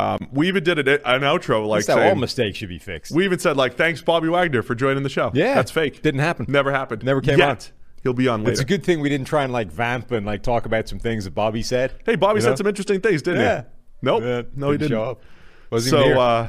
Um, 0.00 0.28
we 0.32 0.48
even 0.48 0.64
did 0.64 0.78
an, 0.78 0.88
an 0.88 1.20
outro 1.22 1.66
like 1.66 1.86
how 1.86 2.00
all 2.00 2.14
mistakes 2.14 2.58
should 2.58 2.68
be 2.68 2.78
fixed. 2.78 3.12
we 3.12 3.24
even 3.24 3.38
said 3.38 3.56
like 3.56 3.76
thanks 3.76 4.00
Bobby 4.02 4.28
Wagner 4.28 4.62
for 4.62 4.74
joining 4.74 5.02
the 5.02 5.08
show. 5.08 5.30
Yeah. 5.34 5.54
that's 5.54 5.70
fake. 5.70 6.00
Didn't 6.02 6.20
happen. 6.20 6.46
Never 6.48 6.70
happened. 6.72 7.02
Never 7.04 7.20
came 7.20 7.38
Yet. 7.38 7.48
on. 7.48 7.58
He'll 8.02 8.12
be 8.14 8.28
on 8.28 8.40
later. 8.40 8.52
it's 8.52 8.60
a 8.60 8.64
good 8.64 8.82
thing 8.82 9.00
we 9.00 9.10
didn't 9.10 9.26
try 9.26 9.44
and 9.44 9.52
like 9.52 9.70
vamp 9.70 10.10
and 10.10 10.24
like 10.24 10.42
talk 10.42 10.64
about 10.64 10.88
some 10.88 10.98
things 10.98 11.24
that 11.24 11.34
Bobby 11.34 11.62
said. 11.62 11.92
Hey, 12.06 12.16
Bobby 12.16 12.38
You 12.38 12.42
said 12.42 12.50
know? 12.50 12.56
some 12.56 12.66
interesting 12.66 13.00
things, 13.00 13.20
didn't 13.22 13.40
Yeah. 13.42 13.60
he? 13.62 13.66
Nope. 14.02 14.22
Yeah, 14.22 14.42
no, 14.56 14.70
he 14.70 14.78
didn't. 14.78 14.92
show 14.92 15.02
up. 15.04 15.22
Wasn't 15.70 15.90
so 15.90 16.18
uh, 16.18 16.48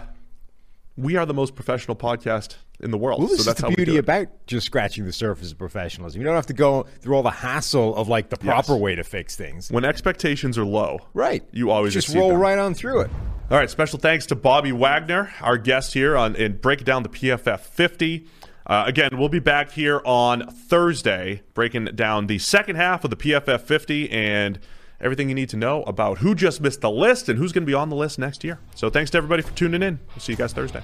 we 0.95 1.17
are 1.17 1.25
the 1.25 1.33
most 1.33 1.55
professional 1.55 1.97
podcast 1.97 2.55
in 2.79 2.91
the 2.91 2.97
world. 2.97 3.19
Well, 3.19 3.27
this 3.27 3.39
so 3.43 3.51
that's 3.51 3.61
the 3.61 3.69
beauty 3.71 3.97
about 3.97 4.27
just 4.47 4.65
scratching 4.65 5.05
the 5.05 5.11
surface 5.13 5.51
of 5.51 5.57
professionalism. 5.57 6.21
You 6.21 6.25
don't 6.25 6.35
have 6.35 6.47
to 6.47 6.53
go 6.53 6.85
through 7.01 7.15
all 7.15 7.23
the 7.23 7.29
hassle 7.31 7.95
of 7.95 8.07
like 8.07 8.29
the 8.29 8.37
proper 8.37 8.75
way 8.77 8.95
to 8.95 9.03
fix 9.03 9.35
things. 9.35 9.69
when 9.71 9.83
expectations 9.85 10.57
are 10.57 10.65
low. 10.65 10.99
Right. 11.13 11.43
You 11.51 11.69
always 11.69 11.93
just 11.93 12.15
roll 12.15 12.29
them. 12.29 12.39
right 12.39 12.57
on 12.57 12.73
through 12.73 13.01
it. 13.01 13.11
All 13.51 13.57
right, 13.57 13.69
special 13.69 13.99
thanks 13.99 14.25
to 14.27 14.35
Bobby 14.35 14.71
Wagner, 14.71 15.33
our 15.41 15.57
guest 15.57 15.93
here 15.93 16.15
on 16.15 16.37
in 16.37 16.59
breaking 16.59 16.85
down 16.85 17.03
the 17.03 17.09
PFF 17.09 17.59
50. 17.59 18.25
Uh, 18.65 18.85
again, 18.87 19.09
we'll 19.11 19.27
be 19.27 19.39
back 19.39 19.71
here 19.71 20.01
on 20.05 20.47
Thursday, 20.47 21.41
breaking 21.53 21.83
down 21.93 22.27
the 22.27 22.39
second 22.39 22.77
half 22.77 23.03
of 23.03 23.09
the 23.09 23.17
PFF 23.17 23.59
50 23.59 24.09
and 24.09 24.57
everything 25.01 25.27
you 25.27 25.35
need 25.35 25.49
to 25.49 25.57
know 25.57 25.83
about 25.83 26.19
who 26.19 26.33
just 26.33 26.61
missed 26.61 26.79
the 26.79 26.89
list 26.89 27.27
and 27.27 27.37
who's 27.37 27.51
going 27.51 27.63
to 27.63 27.69
be 27.69 27.73
on 27.73 27.89
the 27.89 27.95
list 27.97 28.17
next 28.17 28.45
year. 28.45 28.57
So, 28.73 28.89
thanks 28.89 29.11
to 29.11 29.17
everybody 29.17 29.41
for 29.41 29.51
tuning 29.51 29.83
in. 29.83 29.99
We'll 30.11 30.21
see 30.21 30.31
you 30.31 30.37
guys 30.37 30.53
Thursday. 30.53 30.81